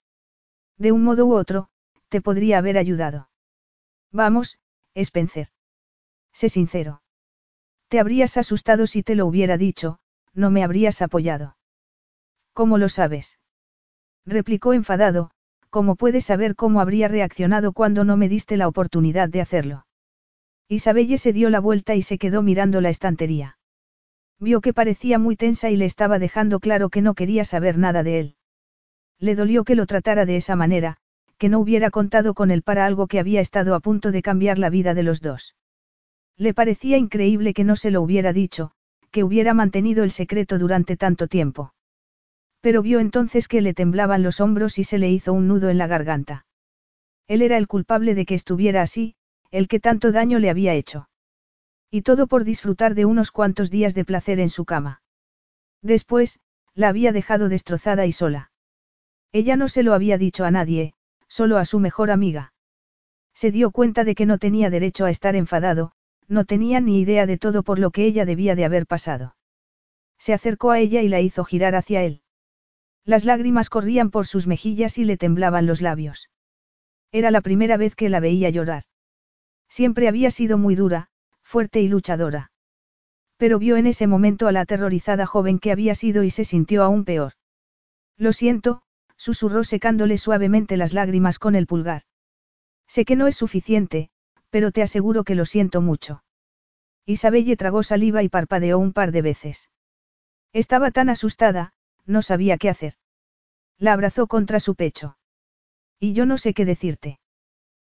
[0.78, 1.70] De un modo u otro,
[2.10, 3.30] te podría haber ayudado.
[4.12, 4.60] Vamos,
[4.96, 5.48] Spencer.
[6.34, 7.04] Sé sincero.
[7.88, 10.00] Te habrías asustado si te lo hubiera dicho,
[10.34, 11.56] no me habrías apoyado.
[12.52, 13.40] ¿Cómo lo sabes?
[14.26, 15.32] Replicó enfadado,
[15.70, 19.86] ¿cómo puedes saber cómo habría reaccionado cuando no me diste la oportunidad de hacerlo?
[20.68, 23.58] Isabelle se dio la vuelta y se quedó mirando la estantería.
[24.42, 28.02] Vio que parecía muy tensa y le estaba dejando claro que no quería saber nada
[28.02, 28.36] de él.
[29.20, 30.98] Le dolió que lo tratara de esa manera,
[31.38, 34.58] que no hubiera contado con él para algo que había estado a punto de cambiar
[34.58, 35.56] la vida de los dos.
[36.38, 38.72] Le parecía increíble que no se lo hubiera dicho,
[39.12, 41.76] que hubiera mantenido el secreto durante tanto tiempo.
[42.62, 45.78] Pero vio entonces que le temblaban los hombros y se le hizo un nudo en
[45.78, 46.48] la garganta.
[47.28, 49.14] Él era el culpable de que estuviera así,
[49.52, 51.10] el que tanto daño le había hecho.
[51.92, 55.02] Y todo por disfrutar de unos cuantos días de placer en su cama.
[55.82, 56.40] Después,
[56.74, 58.52] la había dejado destrozada y sola.
[59.34, 60.94] Ella no se lo había dicho a nadie,
[61.28, 62.54] solo a su mejor amiga.
[63.34, 65.92] Se dio cuenta de que no tenía derecho a estar enfadado,
[66.28, 69.36] no tenía ni idea de todo por lo que ella debía de haber pasado.
[70.18, 72.22] Se acercó a ella y la hizo girar hacia él.
[73.04, 76.30] Las lágrimas corrían por sus mejillas y le temblaban los labios.
[77.12, 78.84] Era la primera vez que la veía llorar.
[79.68, 81.10] Siempre había sido muy dura,
[81.52, 82.50] fuerte y luchadora.
[83.36, 86.82] Pero vio en ese momento a la aterrorizada joven que había sido y se sintió
[86.82, 87.34] aún peor.
[88.18, 88.84] Lo siento,
[89.18, 92.04] susurró secándole suavemente las lágrimas con el pulgar.
[92.88, 94.12] Sé que no es suficiente,
[94.50, 96.24] pero te aseguro que lo siento mucho.
[97.06, 99.70] Isabelle tragó saliva y parpadeó un par de veces.
[100.54, 101.74] Estaba tan asustada,
[102.06, 102.94] no sabía qué hacer.
[103.78, 105.18] La abrazó contra su pecho.
[106.00, 107.20] Y yo no sé qué decirte.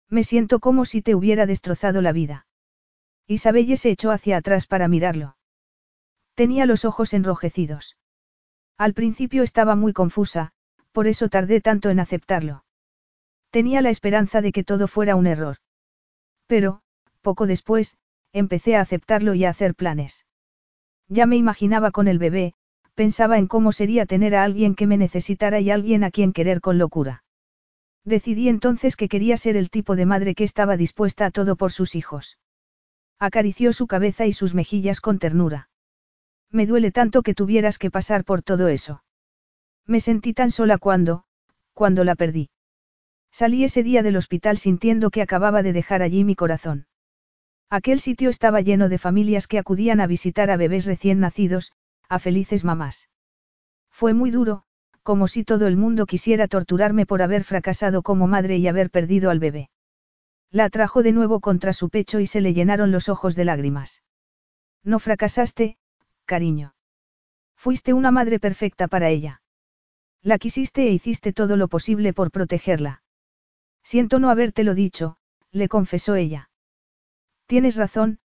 [0.07, 2.45] Me siento como si te hubiera destrozado la vida.
[3.29, 5.37] Isabelle se echó hacia atrás para mirarlo.
[6.33, 7.95] Tenía los ojos enrojecidos.
[8.75, 10.51] Al principio estaba muy confusa,
[10.91, 12.65] por eso tardé tanto en aceptarlo.
[13.51, 15.57] Tenía la esperanza de que todo fuera un error.
[16.47, 16.81] Pero,
[17.21, 17.97] poco después,
[18.33, 20.25] empecé a aceptarlo y a hacer planes.
[21.07, 22.55] Ya me imaginaba con el bebé,
[22.95, 26.61] pensaba en cómo sería tener a alguien que me necesitara y alguien a quien querer
[26.61, 27.23] con locura.
[28.05, 31.71] Decidí entonces que quería ser el tipo de madre que estaba dispuesta a todo por
[31.71, 32.39] sus hijos.
[33.19, 35.69] Acarició su cabeza y sus mejillas con ternura.
[36.49, 39.03] Me duele tanto que tuvieras que pasar por todo eso.
[39.85, 41.25] Me sentí tan sola cuando,
[41.73, 42.49] cuando la perdí.
[43.31, 46.87] Salí ese día del hospital sintiendo que acababa de dejar allí mi corazón.
[47.69, 51.73] Aquel sitio estaba lleno de familias que acudían a visitar a bebés recién nacidos,
[52.07, 53.09] a felices mamás.
[53.91, 54.63] Fue muy duro,
[55.03, 59.29] como si todo el mundo quisiera torturarme por haber fracasado como madre y haber perdido
[59.29, 59.69] al bebé.
[60.51, 64.01] La atrajo de nuevo contra su pecho y se le llenaron los ojos de lágrimas.
[64.83, 65.77] No fracasaste,
[66.25, 66.73] cariño.
[67.55, 69.41] Fuiste una madre perfecta para ella.
[70.21, 73.03] La quisiste e hiciste todo lo posible por protegerla.
[73.83, 75.17] Siento no habértelo dicho,
[75.51, 76.49] le confesó ella.
[77.45, 78.19] Tienes razón,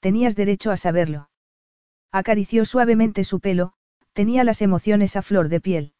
[0.00, 1.30] tenías derecho a saberlo.
[2.10, 3.74] Acarició suavemente su pelo,
[4.12, 5.94] tenía las emociones a flor de piel.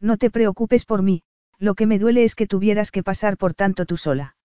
[0.00, 1.22] No te preocupes por mí,
[1.58, 4.36] lo que me duele es que tuvieras que pasar por tanto tú sola.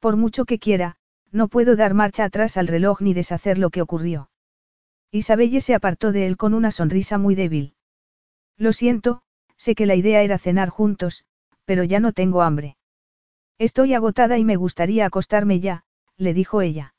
[0.00, 0.96] Por mucho que quiera,
[1.30, 4.30] no puedo dar marcha atrás al reloj ni deshacer lo que ocurrió.
[5.12, 7.74] Isabelle se apartó de él con una sonrisa muy débil.
[8.56, 9.22] Lo siento,
[9.56, 11.24] sé que la idea era cenar juntos,
[11.64, 12.76] pero ya no tengo hambre.
[13.58, 15.84] Estoy agotada y me gustaría acostarme ya,
[16.16, 16.94] le dijo ella.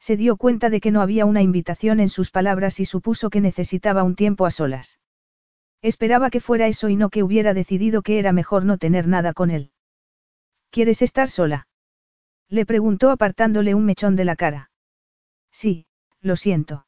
[0.00, 3.40] Se dio cuenta de que no había una invitación en sus palabras y supuso que
[3.40, 4.98] necesitaba un tiempo a solas.
[5.82, 9.34] Esperaba que fuera eso y no que hubiera decidido que era mejor no tener nada
[9.34, 9.72] con él.
[10.70, 11.66] ¿Quieres estar sola?
[12.54, 14.70] Le preguntó apartándole un mechón de la cara.
[15.50, 15.86] Sí,
[16.20, 16.86] lo siento.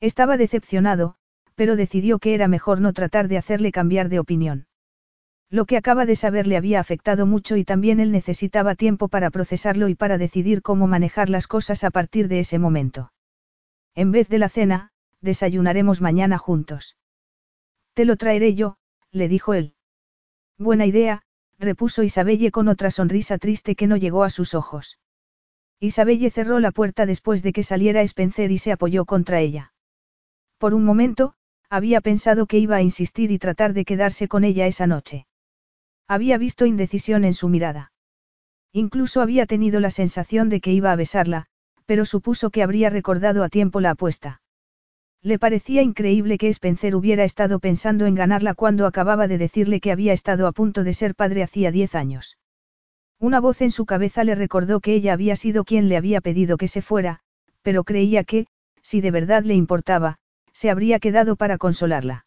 [0.00, 1.16] Estaba decepcionado,
[1.56, 4.68] pero decidió que era mejor no tratar de hacerle cambiar de opinión.
[5.50, 9.30] Lo que acaba de saber le había afectado mucho y también él necesitaba tiempo para
[9.30, 13.10] procesarlo y para decidir cómo manejar las cosas a partir de ese momento.
[13.96, 16.96] En vez de la cena, desayunaremos mañana juntos.
[17.94, 18.76] Te lo traeré yo,
[19.10, 19.74] le dijo él.
[20.58, 21.22] Buena idea,
[21.58, 24.98] repuso Isabelle con otra sonrisa triste que no llegó a sus ojos.
[25.80, 29.72] Isabelle cerró la puerta después de que saliera Spencer y se apoyó contra ella.
[30.58, 31.34] Por un momento,
[31.68, 35.26] había pensado que iba a insistir y tratar de quedarse con ella esa noche.
[36.08, 37.92] Había visto indecisión en su mirada.
[38.72, 41.46] Incluso había tenido la sensación de que iba a besarla,
[41.86, 44.40] pero supuso que habría recordado a tiempo la apuesta.
[45.26, 49.90] Le parecía increíble que Spencer hubiera estado pensando en ganarla cuando acababa de decirle que
[49.90, 52.38] había estado a punto de ser padre hacía diez años.
[53.18, 56.56] Una voz en su cabeza le recordó que ella había sido quien le había pedido
[56.56, 57.22] que se fuera,
[57.62, 58.46] pero creía que,
[58.82, 60.18] si de verdad le importaba,
[60.52, 62.24] se habría quedado para consolarla.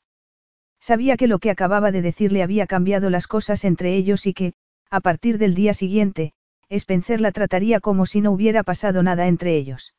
[0.82, 4.56] Sabía que lo que acababa de decirle había cambiado las cosas entre ellos y que,
[4.90, 6.34] a partir del día siguiente,
[6.68, 9.94] Spencer la trataría como si no hubiera pasado nada entre ellos.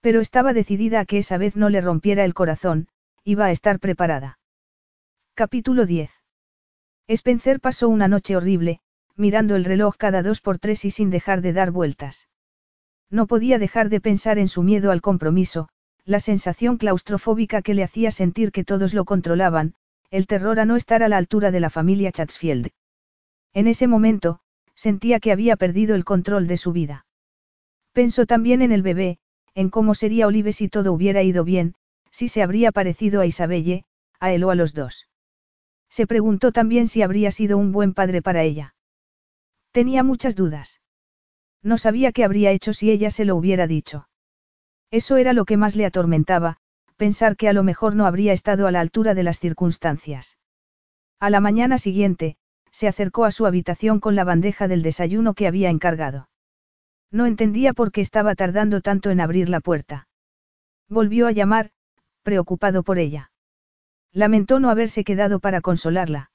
[0.00, 2.88] Pero estaba decidida a que esa vez no le rompiera el corazón,
[3.24, 4.38] iba a estar preparada.
[5.34, 6.10] Capítulo 10.
[7.08, 8.80] Spencer pasó una noche horrible,
[9.16, 12.28] mirando el reloj cada dos por tres y sin dejar de dar vueltas.
[13.10, 15.68] No podía dejar de pensar en su miedo al compromiso,
[16.04, 19.74] la sensación claustrofóbica que le hacía sentir que todos lo controlaban,
[20.10, 22.70] el terror a no estar a la altura de la familia Chatsfield.
[23.52, 24.40] En ese momento,
[24.74, 27.06] sentía que había perdido el control de su vida.
[27.92, 29.18] Pensó también en el bebé,
[29.54, 31.74] en cómo sería Olive si todo hubiera ido bien,
[32.10, 33.84] si se habría parecido a Isabelle,
[34.18, 35.08] a él o a los dos.
[35.88, 38.74] Se preguntó también si habría sido un buen padre para ella.
[39.72, 40.80] Tenía muchas dudas.
[41.62, 44.08] No sabía qué habría hecho si ella se lo hubiera dicho.
[44.90, 46.56] Eso era lo que más le atormentaba,
[46.96, 50.38] pensar que a lo mejor no habría estado a la altura de las circunstancias.
[51.18, 52.36] A la mañana siguiente,
[52.70, 56.29] se acercó a su habitación con la bandeja del desayuno que había encargado.
[57.10, 60.08] No entendía por qué estaba tardando tanto en abrir la puerta.
[60.88, 61.70] Volvió a llamar,
[62.22, 63.32] preocupado por ella.
[64.12, 66.30] Lamentó no haberse quedado para consolarla.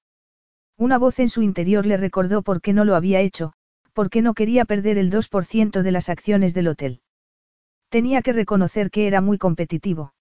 [0.78, 3.54] Una voz en su interior le recordó por qué no lo había hecho,
[3.94, 7.02] porque no quería perder el 2% de las acciones del hotel.
[7.90, 10.14] Tenía que reconocer que era muy competitivo.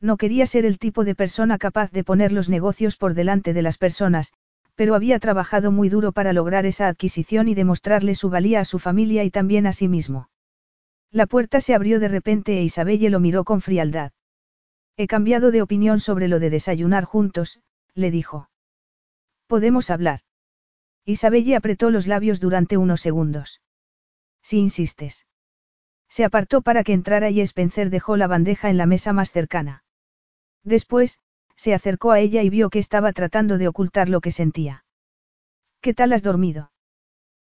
[0.00, 3.62] No quería ser el tipo de persona capaz de poner los negocios por delante de
[3.62, 4.32] las personas,
[4.74, 8.78] pero había trabajado muy duro para lograr esa adquisición y demostrarle su valía a su
[8.78, 10.28] familia y también a sí mismo.
[11.10, 14.12] La puerta se abrió de repente e Isabelle lo miró con frialdad.
[14.96, 17.60] He cambiado de opinión sobre lo de desayunar juntos,
[17.94, 18.50] le dijo.
[19.46, 20.20] Podemos hablar.
[21.04, 23.60] Isabelle apretó los labios durante unos segundos.
[24.42, 25.26] Si insistes.
[26.08, 29.84] Se apartó para que entrara y Spencer dejó la bandeja en la mesa más cercana.
[30.62, 31.18] Después,
[31.60, 34.86] se acercó a ella y vio que estaba tratando de ocultar lo que sentía.
[35.82, 36.72] ¿Qué tal has dormido?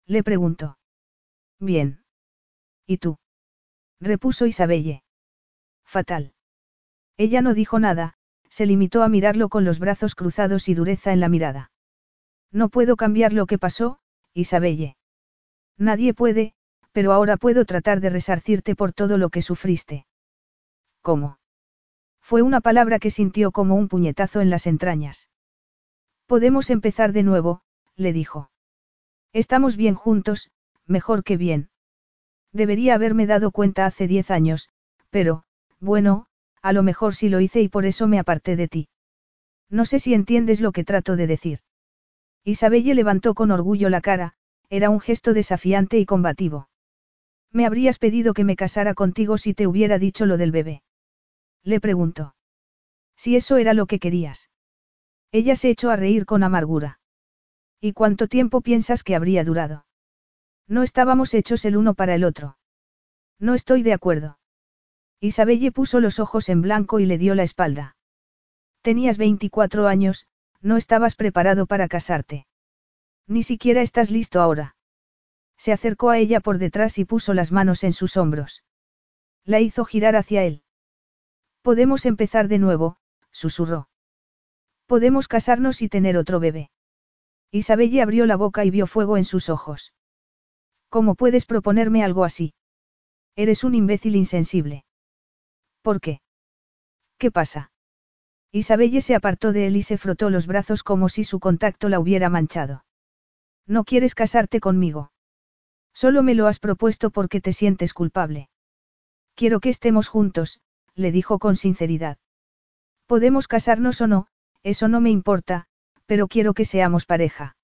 [0.06, 0.78] Le preguntó.
[1.60, 2.04] Bien.
[2.86, 3.18] ¿Y tú?
[4.00, 5.02] repuso Isabelle.
[5.84, 6.36] Fatal.
[7.18, 8.14] Ella no dijo nada,
[8.50, 11.72] se limitó a mirarlo con los brazos cruzados y dureza en la mirada.
[12.52, 13.98] No puedo cambiar lo que pasó,
[14.36, 14.96] Isabelle.
[15.76, 16.54] Nadie puede,
[16.92, 20.06] pero ahora puedo tratar de resarcirte por todo lo que sufriste.
[21.02, 21.40] ¿Cómo?
[22.24, 25.30] Fue una palabra que sintió como un puñetazo en las entrañas.
[26.26, 27.62] Podemos empezar de nuevo,
[27.98, 28.50] le dijo.
[29.34, 30.50] Estamos bien juntos,
[30.88, 31.70] mejor que bien.
[32.54, 34.70] Debería haberme dado cuenta hace diez años,
[35.10, 35.44] pero,
[35.82, 36.28] bueno,
[36.62, 38.90] a lo mejor sí lo hice y por eso me aparté de ti.
[39.70, 41.60] No sé si entiendes lo que trato de decir.
[42.46, 44.34] Isabelle levantó con orgullo la cara,
[44.70, 46.70] era un gesto desafiante y combativo.
[47.52, 50.84] Me habrías pedido que me casara contigo si te hubiera dicho lo del bebé.
[51.64, 52.36] Le preguntó.
[53.16, 54.50] Si eso era lo que querías.
[55.32, 57.00] Ella se echó a reír con amargura.
[57.80, 59.86] ¿Y cuánto tiempo piensas que habría durado?
[60.68, 62.58] No estábamos hechos el uno para el otro.
[63.40, 64.40] No estoy de acuerdo.
[65.20, 67.96] Isabelle puso los ojos en blanco y le dio la espalda.
[68.82, 70.28] Tenías 24 años,
[70.62, 72.48] no estabas preparado para casarte.
[73.28, 74.76] Ni siquiera estás listo ahora.
[75.58, 78.64] Se acercó a ella por detrás y puso las manos en sus hombros.
[79.46, 80.63] La hizo girar hacia él.
[81.64, 82.98] Podemos empezar de nuevo,
[83.32, 83.88] susurró.
[84.86, 86.70] Podemos casarnos y tener otro bebé.
[87.52, 89.94] Isabelle abrió la boca y vio fuego en sus ojos.
[90.90, 92.54] ¿Cómo puedes proponerme algo así?
[93.38, 94.84] Eres un imbécil insensible.
[95.82, 96.20] ¿Por qué?
[97.18, 97.72] ¿Qué pasa?
[98.52, 102.02] Isabelle se apartó de él y se frotó los brazos como si su contacto la
[102.02, 102.84] hubiera manchado.
[103.66, 105.14] ¿No quieres casarte conmigo?
[105.94, 108.50] Solo me lo has propuesto porque te sientes culpable.
[109.36, 110.60] Quiero que estemos juntos,
[110.96, 112.18] le dijo con sinceridad.
[113.06, 114.28] Podemos casarnos o no,
[114.64, 115.66] eso no me importa,
[116.06, 117.56] pero quiero que seamos pareja.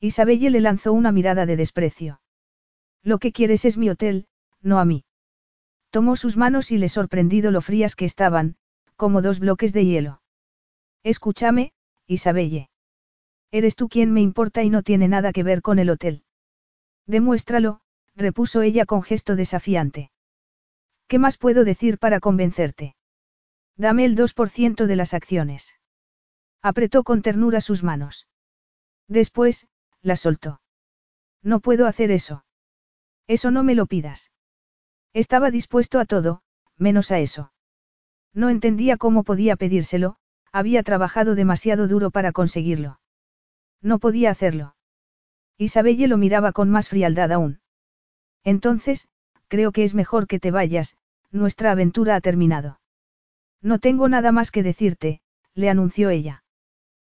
[0.00, 2.20] Isabelle le lanzó una mirada de desprecio.
[3.02, 4.26] Lo que quieres es mi hotel,
[4.62, 5.04] no a mí.
[5.90, 8.56] Tomó sus manos y le sorprendido lo frías que estaban,
[8.96, 10.22] como dos bloques de hielo.
[11.02, 11.72] Escúchame,
[12.06, 12.68] Isabelle.
[13.50, 16.24] Eres tú quien me importa y no tiene nada que ver con el hotel.
[17.06, 17.80] Demuéstralo,
[18.16, 20.10] repuso ella con gesto desafiante.
[21.08, 22.96] ¿Qué más puedo decir para convencerte?
[23.76, 25.74] Dame el 2% de las acciones.
[26.62, 28.26] Apretó con ternura sus manos.
[29.06, 29.68] Después,
[30.02, 30.60] la soltó.
[31.42, 32.44] No puedo hacer eso.
[33.28, 34.32] Eso no me lo pidas.
[35.12, 36.42] Estaba dispuesto a todo,
[36.76, 37.52] menos a eso.
[38.32, 40.16] No entendía cómo podía pedírselo,
[40.52, 43.00] había trabajado demasiado duro para conseguirlo.
[43.80, 44.76] No podía hacerlo.
[45.58, 47.60] Isabelle lo miraba con más frialdad aún.
[48.44, 49.08] Entonces,
[49.48, 50.96] creo que es mejor que te vayas,
[51.30, 52.80] nuestra aventura ha terminado.
[53.62, 55.20] No tengo nada más que decirte,
[55.54, 56.44] le anunció ella.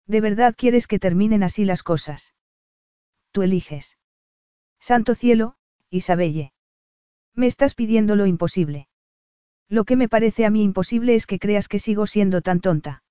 [0.06, 2.34] ¿De verdad quieres que terminen así las cosas?
[3.32, 3.98] Tú eliges.
[4.80, 5.56] Santo cielo,
[5.90, 6.52] Isabelle.
[7.34, 8.88] Me estás pidiendo lo imposible.
[9.68, 13.02] Lo que me parece a mí imposible es que creas que sigo siendo tan tonta.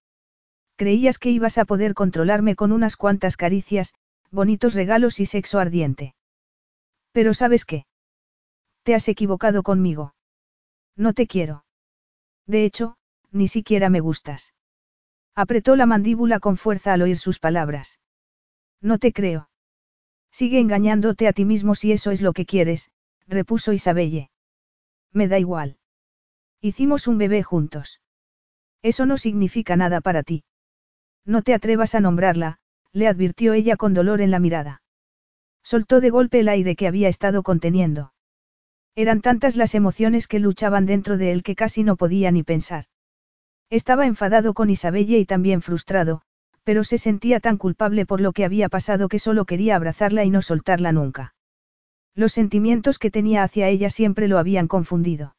[0.75, 3.93] Creías que ibas a poder controlarme con unas cuantas caricias,
[4.31, 6.15] bonitos regalos y sexo ardiente.
[7.11, 7.85] Pero sabes qué?
[8.87, 10.15] Te has equivocado conmigo.
[10.95, 11.65] No te quiero.
[12.45, 12.95] De hecho,
[13.31, 14.53] ni siquiera me gustas.
[15.35, 17.99] Apretó la mandíbula con fuerza al oír sus palabras.
[18.79, 19.49] No te creo.
[20.31, 22.89] Sigue engañándote a ti mismo si eso es lo que quieres,
[23.27, 24.31] repuso Isabelle.
[25.11, 25.79] Me da igual.
[26.61, 27.99] Hicimos un bebé juntos.
[28.83, 30.45] Eso no significa nada para ti.
[31.25, 32.59] No te atrevas a nombrarla,
[32.93, 34.81] le advirtió ella con dolor en la mirada.
[35.61, 38.13] Soltó de golpe el aire que había estado conteniendo.
[38.97, 42.85] Eran tantas las emociones que luchaban dentro de él que casi no podía ni pensar.
[43.69, 46.23] Estaba enfadado con Isabelle y también frustrado,
[46.63, 50.31] pero se sentía tan culpable por lo que había pasado que solo quería abrazarla y
[50.31, 51.35] no soltarla nunca.
[52.15, 55.35] Los sentimientos que tenía hacia ella siempre lo habían confundido.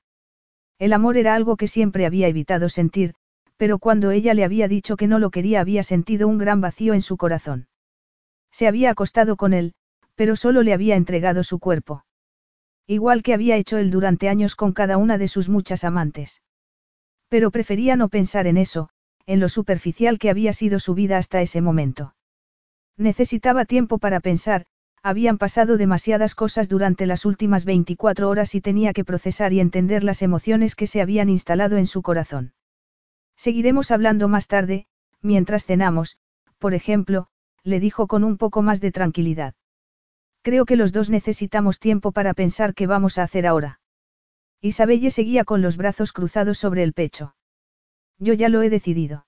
[0.78, 3.14] El amor era algo que siempre había evitado sentir,
[3.56, 6.94] pero cuando ella le había dicho que no lo quería había sentido un gran vacío
[6.94, 7.66] en su corazón.
[8.52, 9.74] Se había acostado con él,
[10.14, 12.04] pero solo le había entregado su cuerpo.
[12.90, 16.40] Igual que había hecho él durante años con cada una de sus muchas amantes.
[17.28, 18.88] Pero prefería no pensar en eso,
[19.26, 22.14] en lo superficial que había sido su vida hasta ese momento.
[22.96, 24.64] Necesitaba tiempo para pensar,
[25.02, 30.02] habían pasado demasiadas cosas durante las últimas 24 horas y tenía que procesar y entender
[30.02, 32.54] las emociones que se habían instalado en su corazón.
[33.36, 34.86] Seguiremos hablando más tarde,
[35.20, 36.16] mientras cenamos,
[36.58, 37.28] por ejemplo,
[37.64, 39.54] le dijo con un poco más de tranquilidad.
[40.48, 43.80] Creo que los dos necesitamos tiempo para pensar qué vamos a hacer ahora.
[44.62, 47.34] Isabelle seguía con los brazos cruzados sobre el pecho.
[48.18, 49.26] Yo ya lo he decidido.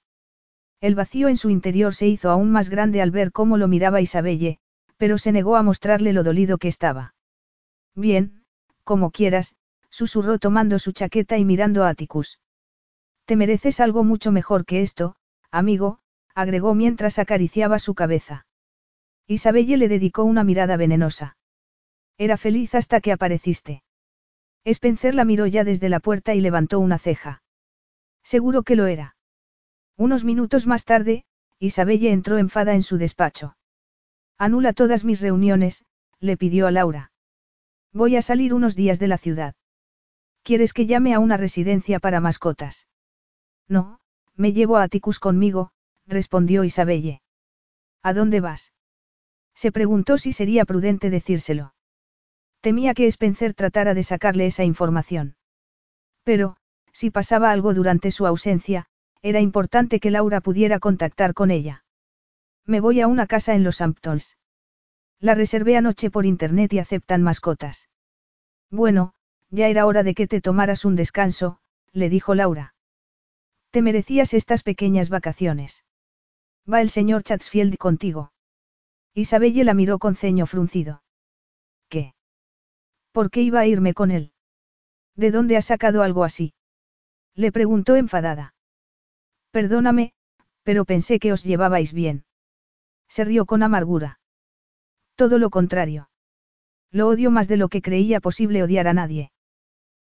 [0.81, 4.01] El vacío en su interior se hizo aún más grande al ver cómo lo miraba
[4.01, 4.61] Isabelle,
[4.97, 7.15] pero se negó a mostrarle lo dolido que estaba.
[7.95, 8.43] Bien,
[8.83, 9.57] como quieras,
[9.91, 12.41] susurró tomando su chaqueta y mirando a Atticus.
[13.27, 15.17] Te mereces algo mucho mejor que esto,
[15.51, 15.99] amigo,
[16.35, 18.47] agregó mientras acariciaba su cabeza.
[19.31, 21.37] Isabelle le dedicó una mirada venenosa.
[22.19, 23.85] Era feliz hasta que apareciste.
[24.65, 27.41] Spencer la miró ya desde la puerta y levantó una ceja.
[28.25, 29.15] Seguro que lo era.
[29.97, 31.27] Unos minutos más tarde,
[31.61, 33.57] Isabelle entró enfada en su despacho.
[34.37, 35.85] Anula todas mis reuniones,
[36.19, 37.13] le pidió a Laura.
[37.93, 39.55] Voy a salir unos días de la ciudad.
[40.43, 42.89] ¿Quieres que llame a una residencia para mascotas?
[43.69, 44.01] No,
[44.35, 45.71] me llevo a Atticus conmigo,
[46.05, 47.23] respondió Isabelle.
[48.03, 48.73] ¿A dónde vas?
[49.61, 51.75] Se preguntó si sería prudente decírselo.
[52.63, 55.37] Temía que Spencer tratara de sacarle esa información.
[56.25, 56.57] Pero,
[56.95, 58.87] si pasaba algo durante su ausencia,
[59.21, 61.85] era importante que Laura pudiera contactar con ella.
[62.65, 64.39] Me voy a una casa en los Hamptons.
[65.19, 67.91] La reservé anoche por internet y aceptan mascotas.
[68.71, 69.13] Bueno,
[69.51, 71.59] ya era hora de que te tomaras un descanso,
[71.93, 72.75] le dijo Laura.
[73.73, 75.85] Te merecías estas pequeñas vacaciones.
[76.65, 78.33] Va el señor Chatsfield contigo.
[79.15, 81.03] Isabelle la miró con ceño fruncido.
[81.89, 82.15] ¿Qué?
[83.13, 84.33] ¿Por qué iba a irme con él?
[85.17, 86.55] ¿De dónde ha sacado algo así?
[87.35, 88.55] Le preguntó enfadada.
[89.51, 90.13] Perdóname,
[90.63, 92.25] pero pensé que os llevabais bien.
[93.09, 94.21] Se rió con amargura.
[95.17, 96.09] Todo lo contrario.
[96.93, 99.33] Lo odio más de lo que creía posible odiar a nadie.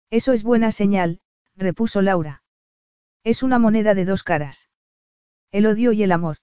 [0.10, 1.22] Eso es buena señal,
[1.56, 2.44] repuso Laura.
[3.24, 4.70] Es una moneda de dos caras.
[5.52, 6.38] El odio y el amor.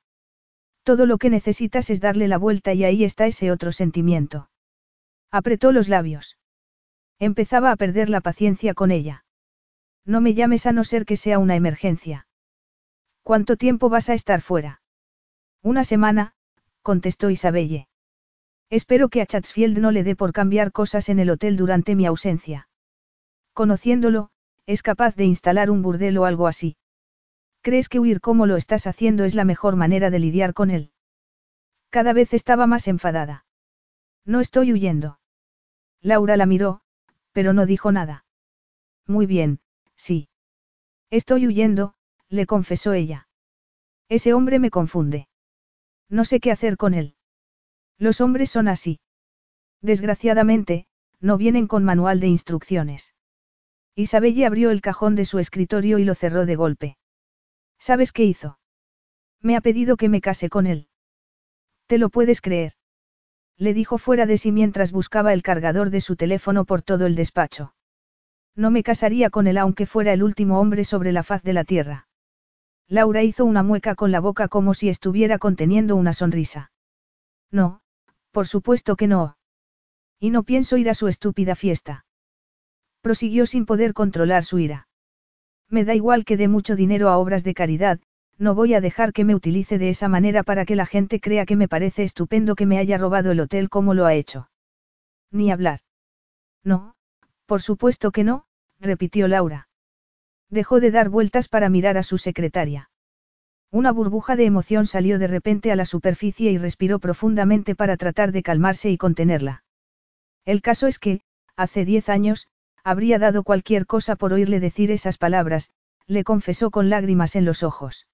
[0.84, 4.50] Todo lo que necesitas es darle la vuelta y ahí está ese otro sentimiento.
[5.30, 6.38] Apretó los labios.
[7.18, 9.24] Empezaba a perder la paciencia con ella.
[10.04, 12.26] No me llames a no ser que sea una emergencia.
[13.22, 14.82] ¿Cuánto tiempo vas a estar fuera?
[15.62, 16.34] Una semana,
[16.82, 17.88] contestó Isabelle.
[18.68, 22.04] Espero que a Chatsfield no le dé por cambiar cosas en el hotel durante mi
[22.04, 22.68] ausencia.
[23.54, 24.28] Conociéndolo,
[24.66, 26.76] es capaz de instalar un burdel o algo así.
[27.64, 30.92] ¿Crees que huir como lo estás haciendo es la mejor manera de lidiar con él?
[31.88, 33.46] Cada vez estaba más enfadada.
[34.26, 35.18] No estoy huyendo.
[36.02, 36.82] Laura la miró,
[37.32, 38.26] pero no dijo nada.
[39.06, 39.60] Muy bien,
[39.96, 40.28] sí.
[41.08, 41.94] Estoy huyendo,
[42.28, 43.28] le confesó ella.
[44.10, 45.28] Ese hombre me confunde.
[46.10, 47.16] No sé qué hacer con él.
[47.96, 49.00] Los hombres son así.
[49.80, 50.86] Desgraciadamente,
[51.18, 53.14] no vienen con manual de instrucciones.
[53.94, 56.98] Isabelle abrió el cajón de su escritorio y lo cerró de golpe.
[57.86, 58.58] ¿Sabes qué hizo?
[59.42, 60.88] Me ha pedido que me case con él.
[61.86, 62.72] ¿Te lo puedes creer?
[63.58, 67.14] Le dijo fuera de sí mientras buscaba el cargador de su teléfono por todo el
[67.14, 67.74] despacho.
[68.56, 71.64] No me casaría con él aunque fuera el último hombre sobre la faz de la
[71.64, 72.08] tierra.
[72.88, 76.72] Laura hizo una mueca con la boca como si estuviera conteniendo una sonrisa.
[77.50, 77.82] No,
[78.30, 79.36] por supuesto que no.
[80.18, 82.06] Y no pienso ir a su estúpida fiesta
[83.02, 84.88] prosiguió sin poder controlar su ira.
[85.74, 87.98] Me da igual que dé mucho dinero a obras de caridad,
[88.38, 91.46] no voy a dejar que me utilice de esa manera para que la gente crea
[91.46, 94.48] que me parece estupendo que me haya robado el hotel como lo ha hecho.
[95.32, 95.80] Ni hablar.
[96.62, 96.94] No,
[97.46, 98.44] por supuesto que no,
[98.78, 99.66] repitió Laura.
[100.48, 102.88] Dejó de dar vueltas para mirar a su secretaria.
[103.72, 108.30] Una burbuja de emoción salió de repente a la superficie y respiró profundamente para tratar
[108.30, 109.64] de calmarse y contenerla.
[110.44, 111.22] El caso es que,
[111.56, 112.46] hace diez años,
[112.84, 115.70] habría dado cualquier cosa por oírle decir esas palabras,
[116.06, 118.06] le confesó con lágrimas en los ojos.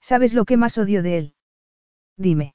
[0.00, 1.34] ¿Sabes lo que más odio de él?
[2.16, 2.54] Dime.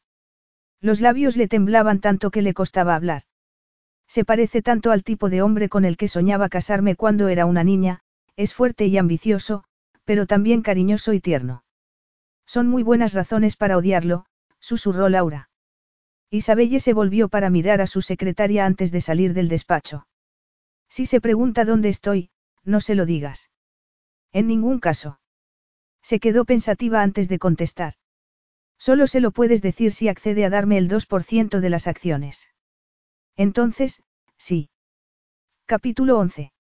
[0.80, 3.24] Los labios le temblaban tanto que le costaba hablar.
[4.08, 7.64] Se parece tanto al tipo de hombre con el que soñaba casarme cuando era una
[7.64, 8.02] niña,
[8.36, 9.64] es fuerte y ambicioso,
[10.06, 11.64] pero también cariñoso y tierno.
[12.46, 14.26] Son muy buenas razones para odiarlo,
[14.60, 15.50] susurró Laura.
[16.30, 20.08] Isabelle se volvió para mirar a su secretaria antes de salir del despacho.
[20.92, 22.32] Si se pregunta dónde estoy,
[22.66, 23.50] no se lo digas.
[24.34, 25.22] En ningún caso.
[26.02, 27.94] Se quedó pensativa antes de contestar.
[28.78, 32.50] Solo se lo puedes decir si accede a darme el 2% de las acciones.
[33.38, 34.04] Entonces,
[34.38, 34.70] sí.
[35.66, 36.52] Capítulo 11.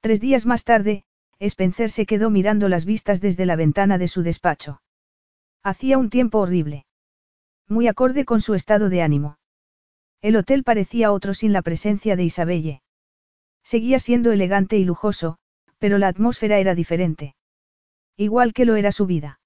[0.00, 1.04] Tres días más tarde,
[1.38, 4.82] Spencer se quedó mirando las vistas desde la ventana de su despacho.
[5.62, 6.86] Hacía un tiempo horrible.
[7.68, 9.38] Muy acorde con su estado de ánimo.
[10.22, 12.83] El hotel parecía otro sin la presencia de Isabelle.
[13.64, 15.38] Seguía siendo elegante y lujoso,
[15.78, 17.34] pero la atmósfera era diferente.
[18.16, 19.40] Igual que lo era su vida.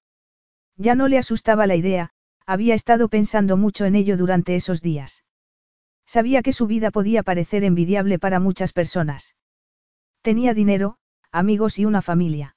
[0.75, 2.11] Ya no le asustaba la idea,
[2.45, 5.23] había estado pensando mucho en ello durante esos días.
[6.05, 9.35] Sabía que su vida podía parecer envidiable para muchas personas.
[10.21, 10.97] Tenía dinero,
[11.31, 12.55] amigos y una familia.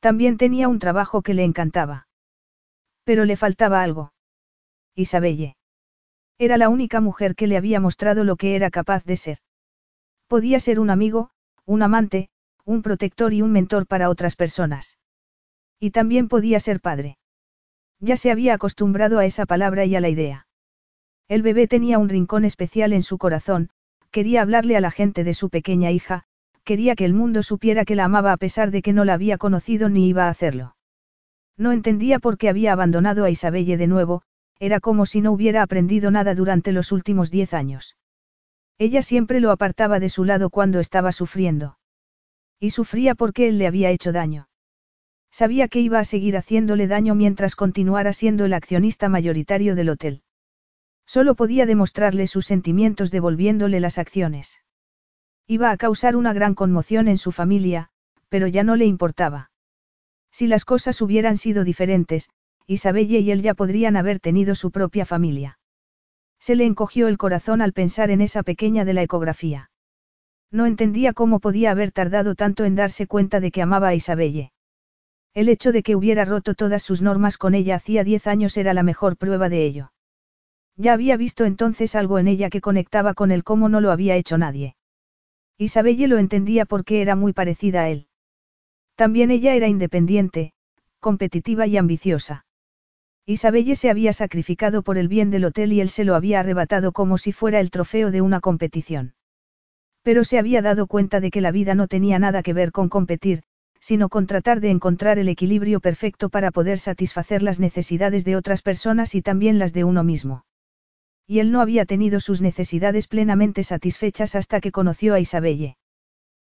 [0.00, 2.08] También tenía un trabajo que le encantaba.
[3.04, 4.12] Pero le faltaba algo.
[4.94, 5.56] Isabelle.
[6.38, 9.38] Era la única mujer que le había mostrado lo que era capaz de ser.
[10.28, 11.30] Podía ser un amigo,
[11.64, 12.28] un amante,
[12.64, 14.98] un protector y un mentor para otras personas.
[15.80, 17.18] Y también podía ser padre.
[17.98, 20.46] Ya se había acostumbrado a esa palabra y a la idea.
[21.28, 23.70] El bebé tenía un rincón especial en su corazón,
[24.10, 26.24] quería hablarle a la gente de su pequeña hija,
[26.64, 29.38] quería que el mundo supiera que la amaba a pesar de que no la había
[29.38, 30.76] conocido ni iba a hacerlo.
[31.56, 34.22] No entendía por qué había abandonado a Isabelle de nuevo,
[34.58, 37.96] era como si no hubiera aprendido nada durante los últimos diez años.
[38.78, 41.78] Ella siempre lo apartaba de su lado cuando estaba sufriendo.
[42.60, 44.48] Y sufría porque él le había hecho daño.
[45.30, 50.22] Sabía que iba a seguir haciéndole daño mientras continuara siendo el accionista mayoritario del hotel.
[51.06, 54.62] Solo podía demostrarle sus sentimientos devolviéndole las acciones.
[55.46, 57.90] Iba a causar una gran conmoción en su familia,
[58.28, 59.50] pero ya no le importaba.
[60.30, 62.28] Si las cosas hubieran sido diferentes,
[62.66, 65.57] Isabelle y él ya podrían haber tenido su propia familia.
[66.40, 69.70] Se le encogió el corazón al pensar en esa pequeña de la ecografía.
[70.50, 74.52] No entendía cómo podía haber tardado tanto en darse cuenta de que amaba a Isabelle.
[75.34, 78.74] El hecho de que hubiera roto todas sus normas con ella hacía diez años era
[78.74, 79.92] la mejor prueba de ello.
[80.76, 84.16] Ya había visto entonces algo en ella que conectaba con él como no lo había
[84.16, 84.76] hecho nadie.
[85.58, 88.06] Isabelle lo entendía porque era muy parecida a él.
[88.94, 90.52] También ella era independiente,
[91.00, 92.46] competitiva y ambiciosa.
[93.30, 96.92] Isabelle se había sacrificado por el bien del hotel y él se lo había arrebatado
[96.92, 99.12] como si fuera el trofeo de una competición.
[100.02, 102.88] Pero se había dado cuenta de que la vida no tenía nada que ver con
[102.88, 103.42] competir,
[103.80, 108.62] sino con tratar de encontrar el equilibrio perfecto para poder satisfacer las necesidades de otras
[108.62, 110.44] personas y también las de uno mismo
[111.28, 115.76] y él no había tenido sus necesidades plenamente satisfechas hasta que conoció a Isabelle.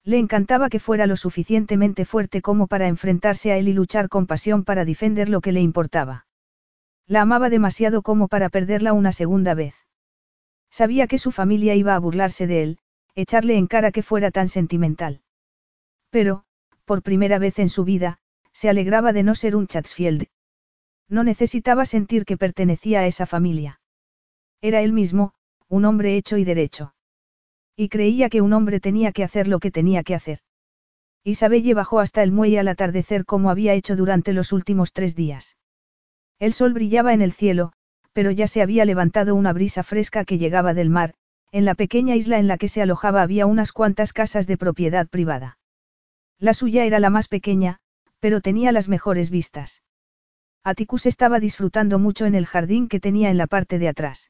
[0.03, 4.25] Le encantaba que fuera lo suficientemente fuerte como para enfrentarse a él y luchar con
[4.25, 6.25] pasión para defender lo que le importaba.
[7.07, 9.75] La amaba demasiado como para perderla una segunda vez.
[10.71, 12.79] Sabía que su familia iba a burlarse de él,
[13.15, 15.21] echarle en cara que fuera tan sentimental.
[16.09, 16.45] Pero,
[16.85, 18.19] por primera vez en su vida,
[18.53, 20.27] se alegraba de no ser un Chatsfield.
[21.09, 23.81] No necesitaba sentir que pertenecía a esa familia.
[24.61, 25.33] Era él mismo,
[25.67, 26.95] un hombre hecho y derecho.
[27.75, 30.39] Y creía que un hombre tenía que hacer lo que tenía que hacer.
[31.23, 35.55] Isabelle bajó hasta el muelle al atardecer como había hecho durante los últimos tres días.
[36.43, 37.71] El sol brillaba en el cielo,
[38.11, 41.13] pero ya se había levantado una brisa fresca que llegaba del mar,
[41.53, 45.07] en la pequeña isla en la que se alojaba había unas cuantas casas de propiedad
[45.07, 45.57] privada.
[46.39, 47.77] La suya era la más pequeña,
[48.19, 49.83] pero tenía las mejores vistas.
[50.65, 54.29] Atticus estaba disfrutando mucho en el jardín que tenía en la parte de atrás.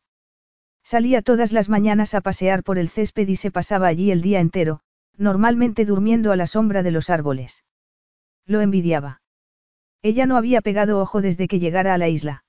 [0.83, 4.39] Salía todas las mañanas a pasear por el césped y se pasaba allí el día
[4.39, 4.81] entero,
[5.17, 7.63] normalmente durmiendo a la sombra de los árboles.
[8.45, 9.22] Lo envidiaba.
[10.03, 12.43] Ella no había pegado ojo desde que llegara a la isla.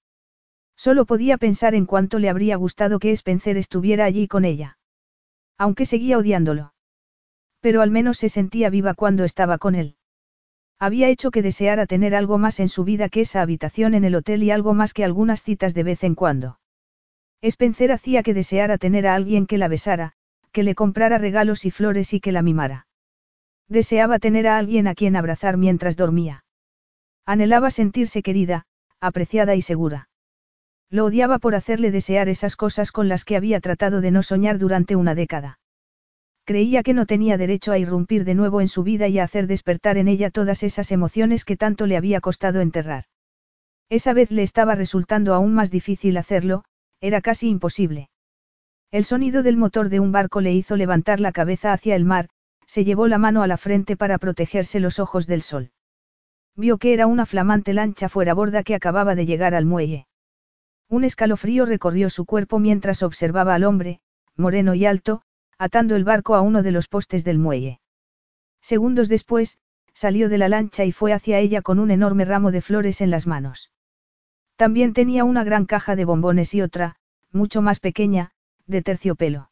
[0.77, 4.77] Solo podía pensar en cuánto le habría gustado que Spencer estuviera allí con ella.
[5.57, 6.75] Aunque seguía odiándolo.
[7.61, 9.97] Pero al menos se sentía viva cuando estaba con él.
[10.81, 14.17] Había hecho que deseara tener algo más en su vida que esa habitación en el
[14.17, 16.59] hotel y algo más que algunas citas de vez en cuando.
[17.41, 20.15] Spencer hacía que deseara tener a alguien que la besara,
[20.51, 22.89] que le comprara regalos y flores y que la mimara.
[23.69, 26.44] Deseaba tener a alguien a quien abrazar mientras dormía.
[27.27, 28.67] Anhelaba sentirse querida,
[29.01, 30.09] apreciada y segura.
[30.91, 34.59] Lo odiaba por hacerle desear esas cosas con las que había tratado de no soñar
[34.59, 35.59] durante una década.
[36.45, 39.47] Creía que no tenía derecho a irrumpir de nuevo en su vida y a hacer
[39.47, 43.05] despertar en ella todas esas emociones que tanto le había costado enterrar.
[43.89, 46.65] Esa vez le estaba resultando aún más difícil hacerlo,
[47.01, 48.11] era casi imposible.
[48.91, 52.29] El sonido del motor de un barco le hizo levantar la cabeza hacia el mar,
[52.67, 55.71] se llevó la mano a la frente para protegerse los ojos del sol.
[56.57, 60.07] Vio que era una flamante lancha fuera borda que acababa de llegar al muelle.
[60.89, 64.01] Un escalofrío recorrió su cuerpo mientras observaba al hombre,
[64.37, 65.23] moreno y alto,
[65.59, 67.81] atando el barco a uno de los postes del muelle.
[68.61, 69.59] Segundos después,
[69.93, 73.11] salió de la lancha y fue hacia ella con un enorme ramo de flores en
[73.11, 73.71] las manos.
[74.57, 76.97] También tenía una gran caja de bombones y otra,
[77.33, 78.31] mucho más pequeña,
[78.67, 79.51] de terciopelo.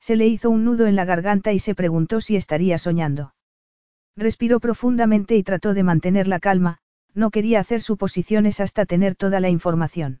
[0.00, 3.34] Se le hizo un nudo en la garganta y se preguntó si estaría soñando.
[4.16, 6.78] Respiró profundamente y trató de mantener la calma,
[7.14, 10.20] no quería hacer suposiciones hasta tener toda la información.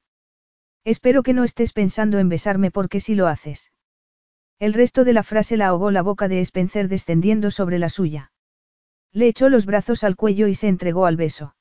[0.84, 3.70] Espero que no estés pensando en besarme porque si lo haces.
[4.58, 8.32] El resto de la frase la ahogó la boca de Spencer descendiendo sobre la suya.
[9.12, 11.54] Le echó los brazos al cuello y se entregó al beso.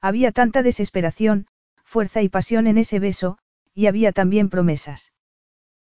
[0.00, 1.46] Había tanta desesperación,
[1.84, 3.38] fuerza y pasión en ese beso,
[3.74, 5.12] y había también promesas.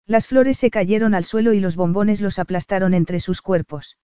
[0.06, 3.98] Las flores se cayeron al suelo y los bombones los aplastaron entre sus cuerpos.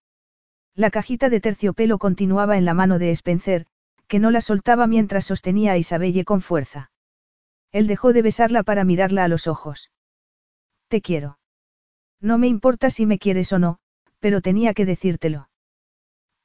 [0.76, 3.67] La cajita de terciopelo continuaba en la mano de Spencer,
[4.08, 6.90] que no la soltaba mientras sostenía a Isabelle con fuerza.
[7.71, 9.92] Él dejó de besarla para mirarla a los ojos.
[10.89, 11.39] Te quiero.
[12.21, 13.78] No me importa si me quieres o no,
[14.19, 15.49] pero tenía que decírtelo.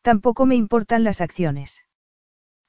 [0.01, 1.83] Tampoco me importan las acciones.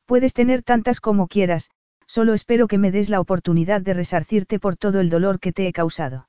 [0.06, 1.70] Puedes tener tantas como quieras,
[2.06, 5.66] solo espero que me des la oportunidad de resarcirte por todo el dolor que te
[5.66, 6.28] he causado.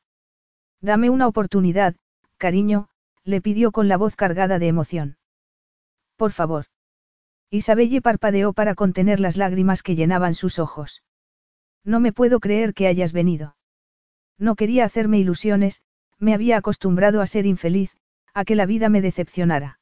[0.82, 1.96] Dame una oportunidad,
[2.38, 2.90] cariño,
[3.24, 5.18] le pidió con la voz cargada de emoción.
[6.22, 6.66] Por favor.
[7.50, 11.02] Isabelle parpadeó para contener las lágrimas que llenaban sus ojos.
[11.84, 13.56] No me puedo creer que hayas venido.
[14.38, 15.84] No quería hacerme ilusiones,
[16.20, 17.98] me había acostumbrado a ser infeliz,
[18.36, 19.80] a que la vida me decepcionara.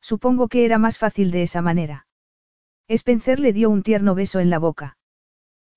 [0.00, 2.08] Supongo que era más fácil de esa manera.
[2.88, 4.96] Spencer le dio un tierno beso en la boca.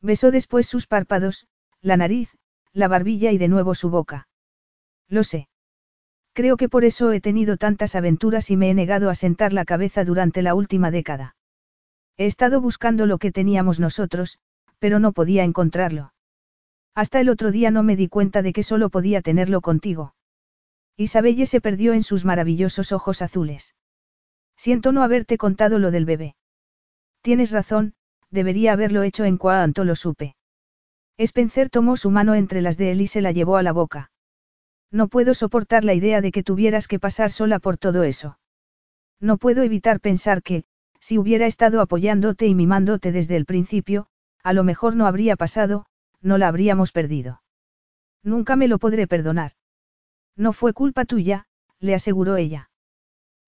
[0.01, 1.45] Besó después sus párpados,
[1.81, 2.35] la nariz,
[2.73, 4.27] la barbilla y de nuevo su boca.
[5.07, 5.47] Lo sé.
[6.35, 9.63] Creo que por eso he tenido tantas aventuras y me he negado a sentar la
[9.63, 11.37] cabeza durante la última década.
[12.17, 14.39] He estado buscando lo que teníamos nosotros,
[14.77, 16.11] pero no podía encontrarlo.
[16.93, 20.13] Hasta el otro día no me di cuenta de que solo podía tenerlo contigo.
[20.97, 23.73] Isabelle se perdió en sus maravillosos ojos azules.
[24.57, 26.35] Siento no haberte contado lo del bebé.
[27.21, 27.93] Tienes razón,
[28.29, 30.35] debería haberlo hecho en cuanto lo supe.
[31.17, 34.11] Spencer tomó su mano entre las de él y se la llevó a la boca.
[34.95, 38.40] No puedo soportar la idea de que tuvieras que pasar sola por todo eso.
[39.19, 40.63] No puedo evitar pensar que,
[41.01, 44.08] si hubiera estado apoyándote y mimándote desde el principio,
[44.42, 45.85] a lo mejor no habría pasado,
[46.22, 47.42] no la habríamos perdido.
[48.24, 49.51] Nunca me lo podré perdonar.
[50.38, 51.45] No fue culpa tuya,
[51.81, 52.69] le aseguró ella.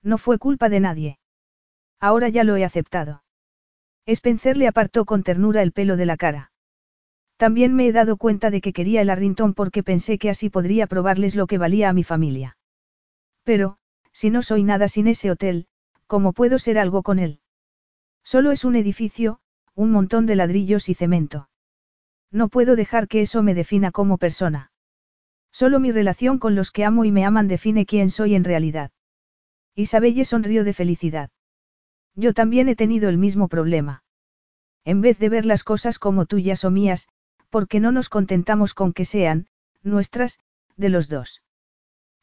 [0.03, 1.17] No fue culpa de nadie.
[2.01, 3.24] Ahora ya lo he aceptado.
[4.06, 6.51] Spencer le apartó con ternura el pelo de la cara.
[7.37, 10.87] También me he dado cuenta de que quería el Arrington porque pensé que así podría
[10.87, 12.57] probarles lo que valía a mi familia.
[13.43, 13.77] Pero,
[14.11, 15.67] si no soy nada sin ese hotel,
[16.07, 17.39] ¿cómo puedo ser algo con él?
[18.23, 19.39] Solo es un edificio,
[19.75, 21.49] un montón de ladrillos y cemento.
[22.31, 24.71] No puedo dejar que eso me defina como persona.
[25.51, 28.91] Solo mi relación con los que amo y me aman define quién soy en realidad.
[29.75, 31.29] Isabelle sonrió de felicidad.
[32.15, 34.03] Yo también he tenido el mismo problema.
[34.83, 37.07] En vez de ver las cosas como tuyas o mías,
[37.49, 39.47] porque no nos contentamos con que sean,
[39.83, 40.40] nuestras,
[40.76, 41.42] de los dos.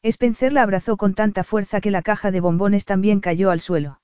[0.03, 4.01] Spencer la abrazó con tanta fuerza que la caja de bombones también cayó al suelo.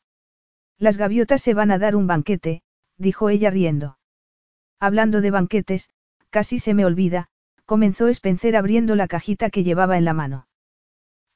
[0.78, 2.64] Las gaviotas se van a dar un banquete,
[2.98, 4.00] dijo ella riendo.
[4.80, 5.92] Hablando de banquetes,
[6.32, 7.30] casi se me olvida,
[7.66, 10.48] comenzó Spencer abriendo la cajita que llevaba en la mano.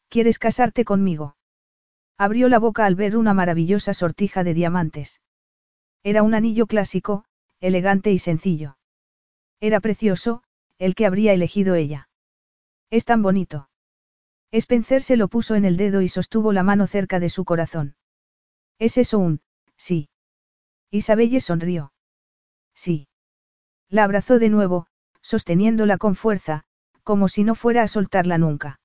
[0.10, 1.35] ¿Quieres casarte conmigo?
[2.18, 5.22] Abrió la boca al ver una maravillosa sortija de diamantes.
[6.03, 7.26] Era un anillo clásico,
[7.60, 8.78] elegante y sencillo.
[9.60, 10.44] Era precioso,
[10.78, 12.10] el que habría elegido ella.
[12.90, 13.70] Es tan bonito.
[14.52, 17.96] Spencer se lo puso en el dedo y sostuvo la mano cerca de su corazón.
[18.80, 19.42] ¿Es eso un,
[19.76, 20.10] sí?
[20.92, 21.94] Isabelle sonrió.
[22.74, 23.08] Sí.
[23.90, 24.88] La abrazó de nuevo,
[25.22, 26.64] sosteniéndola con fuerza,
[27.04, 28.80] como si no fuera a soltarla nunca.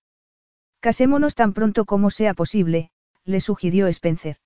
[0.80, 2.90] Casémonos tan pronto como sea posible,
[3.24, 4.38] le sugirió Spencer.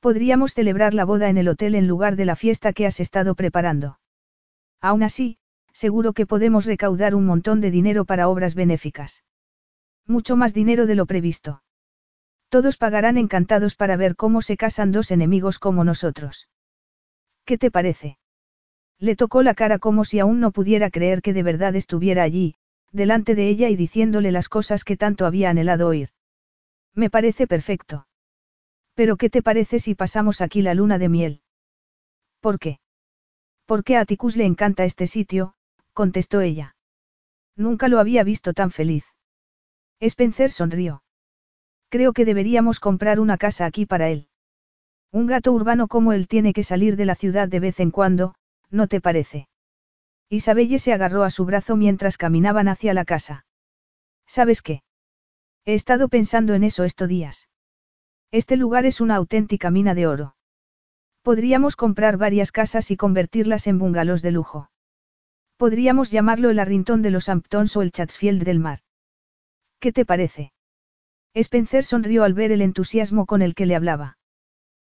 [0.00, 3.34] Podríamos celebrar la boda en el hotel en lugar de la fiesta que has estado
[3.34, 3.98] preparando.
[4.84, 5.38] Aún así,
[5.72, 9.24] seguro que podemos recaudar un montón de dinero para obras benéficas.
[10.06, 11.62] Mucho más dinero de lo previsto.
[12.50, 16.50] Todos pagarán encantados para ver cómo se casan dos enemigos como nosotros.
[17.46, 18.18] ¿Qué te parece?
[18.98, 22.56] Le tocó la cara como si aún no pudiera creer que de verdad estuviera allí,
[22.92, 26.10] delante de ella y diciéndole las cosas que tanto había anhelado oír.
[26.94, 28.06] Me parece perfecto.
[28.92, 31.40] Pero ¿qué te parece si pasamos aquí la luna de miel?
[32.40, 32.80] ¿Por qué?
[33.66, 35.54] Porque a Atticus le encanta este sitio,
[35.92, 36.76] contestó ella.
[37.56, 39.04] Nunca lo había visto tan feliz.
[40.00, 41.02] Spencer sonrió.
[41.88, 44.28] Creo que deberíamos comprar una casa aquí para él.
[45.12, 48.34] Un gato urbano como él tiene que salir de la ciudad de vez en cuando,
[48.70, 49.48] ¿no te parece?
[50.28, 53.46] Isabelle se agarró a su brazo mientras caminaban hacia la casa.
[54.26, 54.82] ¿Sabes qué?
[55.64, 57.48] He estado pensando en eso estos días.
[58.32, 60.34] Este lugar es una auténtica mina de oro.
[61.24, 64.68] Podríamos comprar varias casas y convertirlas en bungalows de lujo.
[65.56, 68.80] Podríamos llamarlo el Arrington de los Hamptons o el Chatsfield del mar.
[69.80, 70.52] ¿Qué te parece?
[71.32, 74.18] Spencer sonrió al ver el entusiasmo con el que le hablaba.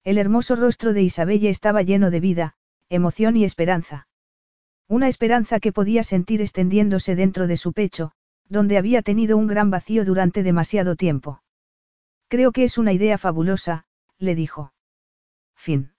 [0.03, 2.53] El hermoso rostro de Isabelle estaba lleno de vida,
[2.89, 4.07] emoción y esperanza.
[4.87, 8.11] Una esperanza que podía sentir extendiéndose dentro de su pecho,
[8.45, 11.41] donde había tenido un gran vacío durante demasiado tiempo.
[12.27, 13.87] Creo que es una idea fabulosa,
[14.19, 14.73] le dijo.
[15.55, 15.91] Fin.